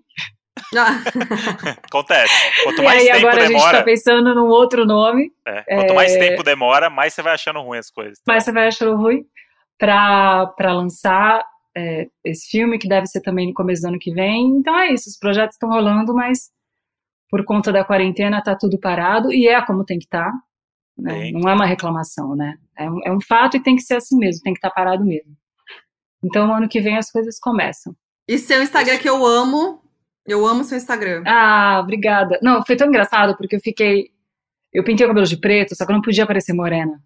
Ah, 0.75 1.01
Acontece. 1.87 2.33
Quanto 2.63 2.81
e 2.81 2.85
mais 2.85 3.01
aí 3.01 3.07
tempo 3.07 3.17
agora 3.17 3.37
a 3.37 3.45
gente 3.45 3.55
demora, 3.57 3.77
tá 3.77 3.83
pensando 3.83 4.35
num 4.35 4.47
outro 4.47 4.85
nome, 4.85 5.31
é, 5.47 5.63
quanto 5.75 5.95
mais 5.95 6.15
tempo 6.15 6.43
demora, 6.43 6.89
mais 6.89 7.13
você 7.13 7.21
vai 7.21 7.33
achando 7.33 7.61
ruim 7.61 7.79
as 7.79 7.89
coisas. 7.89 8.19
mas 8.27 8.43
você 8.43 8.51
vai 8.51 8.67
achando 8.67 8.95
ruim, 8.95 9.23
para 9.79 10.53
lançar 10.73 11.43
é, 11.75 12.07
esse 12.23 12.49
filme, 12.49 12.77
que 12.79 12.87
deve 12.87 13.07
ser 13.07 13.21
também 13.21 13.47
no 13.47 13.53
começo 13.53 13.81
do 13.81 13.87
ano 13.89 13.99
que 13.99 14.13
vem. 14.13 14.47
Então 14.57 14.77
é 14.77 14.91
isso, 14.93 15.09
os 15.09 15.17
projetos 15.17 15.55
estão 15.55 15.69
rolando, 15.69 16.13
mas 16.13 16.51
por 17.29 17.43
conta 17.45 17.71
da 17.71 17.83
quarentena 17.83 18.41
tá 18.43 18.55
tudo 18.55 18.79
parado, 18.79 19.31
e 19.33 19.47
é 19.47 19.59
como 19.65 19.83
tem 19.85 19.97
que 19.97 20.05
estar. 20.05 20.31
né? 20.97 21.23
Sim. 21.27 21.31
Não 21.33 21.49
é 21.49 21.53
uma 21.55 21.65
reclamação, 21.65 22.35
né? 22.35 22.57
É 22.77 22.89
um, 22.89 22.99
é 23.05 23.11
um 23.11 23.19
fato 23.21 23.57
e 23.57 23.63
tem 23.63 23.75
que 23.75 23.81
ser 23.81 23.95
assim 23.95 24.17
mesmo, 24.17 24.43
tem 24.43 24.53
que 24.53 24.59
estar 24.59 24.69
parado 24.71 25.03
mesmo. 25.03 25.35
Então, 26.23 26.53
ano 26.53 26.69
que 26.69 26.79
vem 26.79 26.95
as 26.97 27.11
coisas 27.11 27.39
começam. 27.39 27.95
E 28.27 28.37
seu 28.37 28.61
Instagram 28.63 28.97
que 28.97 29.09
eu 29.09 29.25
amo. 29.25 29.81
Eu 30.25 30.45
amo 30.47 30.63
seu 30.63 30.77
Instagram. 30.77 31.23
Ah, 31.27 31.79
obrigada. 31.83 32.39
Não, 32.41 32.65
foi 32.65 32.77
tão 32.77 32.87
engraçado 32.87 33.35
porque 33.35 33.55
eu 33.57 33.59
fiquei. 33.59 34.11
Eu 34.71 34.83
pintei 34.83 35.05
o 35.05 35.09
cabelo 35.09 35.25
de 35.25 35.35
preto, 35.37 35.75
só 35.75 35.85
que 35.85 35.91
eu 35.91 35.95
não 35.95 36.01
podia 36.01 36.25
parecer 36.25 36.53
morena. 36.53 37.01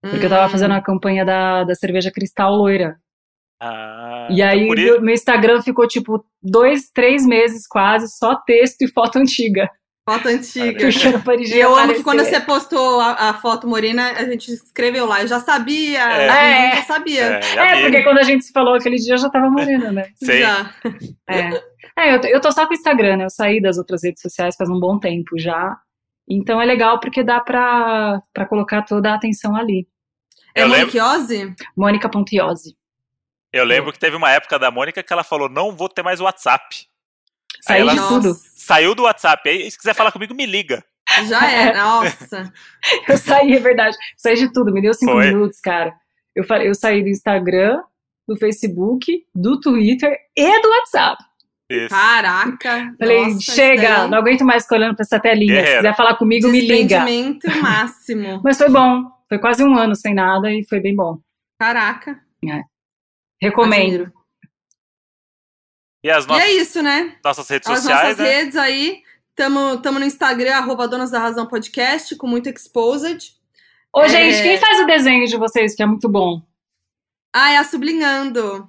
Porque 0.00 0.26
eu 0.26 0.30
tava 0.30 0.46
Hum. 0.46 0.50
fazendo 0.50 0.74
a 0.74 0.80
campanha 0.82 1.24
da, 1.24 1.64
da 1.64 1.74
cerveja 1.74 2.12
cristal 2.12 2.54
loira. 2.54 3.00
Ah, 3.64 4.26
E 4.30 4.42
aí 4.42 4.66
então 4.68 5.00
meu, 5.00 5.14
Instagram 5.14 5.62
ficou 5.62 5.86
tipo 5.86 6.24
dois, 6.42 6.90
três 6.92 7.24
meses 7.24 7.66
quase, 7.66 8.08
só 8.08 8.34
texto 8.34 8.82
e 8.82 8.88
foto 8.88 9.16
antiga. 9.20 9.70
Foto 10.04 10.26
antiga. 10.26 10.82
Eu 10.82 10.90
E 10.90 11.60
eu 11.60 11.68
amo 11.68 11.76
aparecer. 11.78 11.94
que 11.98 12.02
quando 12.02 12.24
você 12.24 12.40
postou 12.40 13.00
a, 13.00 13.12
a 13.30 13.34
foto 13.34 13.68
morena, 13.68 14.10
a 14.16 14.24
gente 14.24 14.50
escreveu 14.52 15.06
lá. 15.06 15.22
Eu 15.22 15.28
já 15.28 15.38
sabia. 15.38 16.00
É. 16.00 16.26
É. 16.26 16.66
É. 16.72 16.76
já 16.76 16.82
sabia. 16.82 17.22
É, 17.22 17.42
já 17.42 17.66
É, 17.66 17.82
porque 17.82 18.02
quando 18.02 18.18
a 18.18 18.22
gente 18.24 18.44
se 18.44 18.52
falou 18.52 18.74
aquele 18.74 18.96
dia 18.96 19.14
eu 19.14 19.18
já 19.18 19.30
tava 19.30 19.48
morena, 19.48 19.92
né? 19.92 20.08
Sei. 20.20 20.40
Já. 20.40 20.74
É. 21.28 21.50
É, 21.96 22.14
eu, 22.16 22.20
tô- 22.20 22.26
eu 22.26 22.40
tô 22.40 22.50
só 22.50 22.66
com 22.66 22.72
o 22.72 22.76
Instagram, 22.76 23.18
né? 23.18 23.24
Eu 23.26 23.30
saí 23.30 23.60
das 23.62 23.78
outras 23.78 24.02
redes 24.02 24.20
sociais 24.22 24.56
faz 24.56 24.68
um 24.68 24.80
bom 24.80 24.98
tempo 24.98 25.38
já. 25.38 25.76
Então 26.28 26.60
é 26.60 26.64
legal 26.64 26.98
porque 26.98 27.22
dá 27.22 27.38
pra, 27.38 28.20
pra 28.32 28.46
colocar 28.46 28.82
toda 28.82 29.12
a 29.12 29.14
atenção 29.14 29.54
ali. 29.54 29.86
É 30.54 30.62
Eu 30.64 30.68
Moniquiose? 30.68 31.54
Mônica 31.76 32.08
Pontiose. 32.08 32.74
Eu 33.52 33.64
lembro 33.64 33.92
que 33.92 33.98
teve 33.98 34.16
uma 34.16 34.30
época 34.30 34.58
da 34.58 34.70
Mônica 34.70 35.02
que 35.02 35.12
ela 35.12 35.22
falou: 35.24 35.48
não 35.48 35.76
vou 35.76 35.88
ter 35.88 36.02
mais 36.02 36.20
WhatsApp. 36.20 36.86
Saí 37.60 37.80
ela- 37.80 37.92
de 37.94 38.00
tudo. 38.08 38.34
Saiu 38.56 38.94
do 38.94 39.02
WhatsApp. 39.02 39.48
Aí, 39.48 39.70
se 39.70 39.76
quiser 39.76 39.94
falar 39.94 40.10
comigo, 40.12 40.34
me 40.34 40.46
liga. 40.46 40.82
Já 41.28 41.50
é. 41.50 41.72
Nossa. 41.76 42.52
Eu 43.08 43.18
saí, 43.18 43.52
é 43.54 43.58
verdade. 43.60 43.96
Saí 44.16 44.36
de 44.36 44.52
tudo, 44.52 44.72
me 44.72 44.80
deu 44.80 44.94
cinco 44.94 45.12
Foi. 45.12 45.26
minutos, 45.26 45.60
cara. 45.60 45.92
Eu, 46.34 46.44
falei, 46.44 46.68
eu 46.68 46.74
saí 46.74 47.02
do 47.02 47.08
Instagram, 47.08 47.82
do 48.26 48.36
Facebook, 48.36 49.24
do 49.34 49.60
Twitter 49.60 50.16
e 50.36 50.62
do 50.62 50.68
WhatsApp. 50.70 51.22
Isso. 51.70 51.88
Caraca. 51.88 52.92
Falei, 52.98 53.26
Nossa, 53.26 53.52
chega, 53.52 54.06
não 54.08 54.18
aguento 54.18 54.44
mais 54.44 54.62
ficar 54.62 54.76
olhando 54.76 54.94
pra 54.94 55.02
essa 55.02 55.20
telinha. 55.20 55.64
Se 55.66 55.76
quiser 55.76 55.96
falar 55.96 56.16
comigo, 56.16 56.48
me 56.48 56.60
liga. 56.60 57.04
Máximo. 57.62 58.40
Mas 58.44 58.58
foi 58.58 58.68
bom. 58.68 59.04
Foi 59.28 59.38
quase 59.38 59.64
um 59.64 59.76
ano 59.76 59.94
sem 59.94 60.14
nada 60.14 60.50
e 60.52 60.64
foi 60.68 60.80
bem 60.80 60.94
bom. 60.94 61.18
Caraca. 61.58 62.18
Recomendo. 63.42 63.94
admiro. 64.02 64.12
E 66.04 66.10
as 66.10 66.24
E 66.24 66.28
nossas, 66.28 66.44
é 66.44 66.50
isso, 66.52 66.82
né? 66.82 67.16
nossas 67.24 67.48
redes 67.48 67.68
As 67.68 67.78
sociais, 67.80 68.02
nossas 68.02 68.18
né? 68.18 68.24
redes 68.40 68.56
aí. 68.56 69.02
Tamo, 69.34 69.78
tamo 69.80 69.98
no 69.98 70.04
Instagram, 70.04 70.54
arroba 70.56 70.86
Donas 70.88 71.10
da 71.10 71.18
Razão 71.18 71.46
Podcast, 71.46 72.14
com 72.16 72.26
muito 72.26 72.48
exposed. 72.48 73.32
Ô, 73.94 74.02
É. 74.02 74.08
gente, 74.08 74.42
quem 74.42 74.58
faz 74.58 74.80
o 74.80 74.86
desenho 74.86 75.26
de 75.26 75.36
vocês, 75.36 75.74
que 75.74 75.82
é 75.82 75.86
muito 75.86 76.08
bom? 76.08 76.42
Ah, 77.34 77.52
é 77.52 77.56
a 77.58 77.64
Sublinhando. 77.64 78.68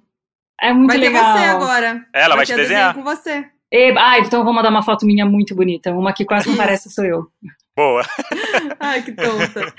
É 0.62 0.72
muito 0.72 0.90
vai 0.92 0.98
legal. 0.98 1.34
ter 1.34 1.40
você 1.40 1.46
agora. 1.46 2.08
Ela 2.14 2.36
vai 2.36 2.46
te 2.46 2.54
ter 2.54 2.62
desenhar. 2.62 2.94
com 2.94 3.04
você. 3.04 3.50
E, 3.72 3.94
ah, 3.98 4.20
então 4.20 4.40
eu 4.40 4.46
vou 4.46 4.54
mandar 4.54 4.70
uma 4.70 4.84
foto 4.84 5.06
minha 5.06 5.26
muito 5.26 5.54
bonita. 5.56 5.92
Uma 5.92 6.14
que 6.14 6.24
quase 6.24 6.48
não 6.50 6.56
parece 6.58 6.90
sou 6.92 7.04
eu. 7.04 7.28
Boa. 7.76 8.04
Ai, 8.80 9.02
que 9.02 9.12
tonta. 9.14 9.74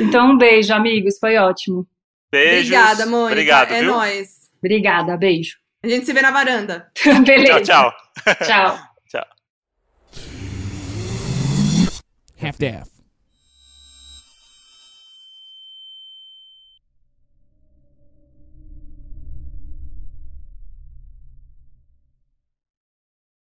Então, 0.00 0.32
um 0.32 0.38
beijo, 0.38 0.72
amigos. 0.74 1.18
Foi 1.18 1.36
ótimo. 1.38 1.86
Beijos. 2.30 2.66
Obrigada, 2.66 3.06
Mônica. 3.06 3.32
Obrigado, 3.32 3.72
é 3.72 3.80
viu? 3.80 3.92
nóis. 3.92 4.28
Obrigada, 4.58 5.16
beijo. 5.16 5.56
A 5.82 5.88
gente 5.88 6.06
se 6.06 6.12
vê 6.12 6.20
na 6.20 6.30
varanda. 6.30 6.90
Beleza. 7.24 7.60
Tchau, 7.62 7.92
tchau. 8.22 8.34
Tchau. 8.46 8.78
Tchau. 9.08 9.26
half-daff. 12.40 12.97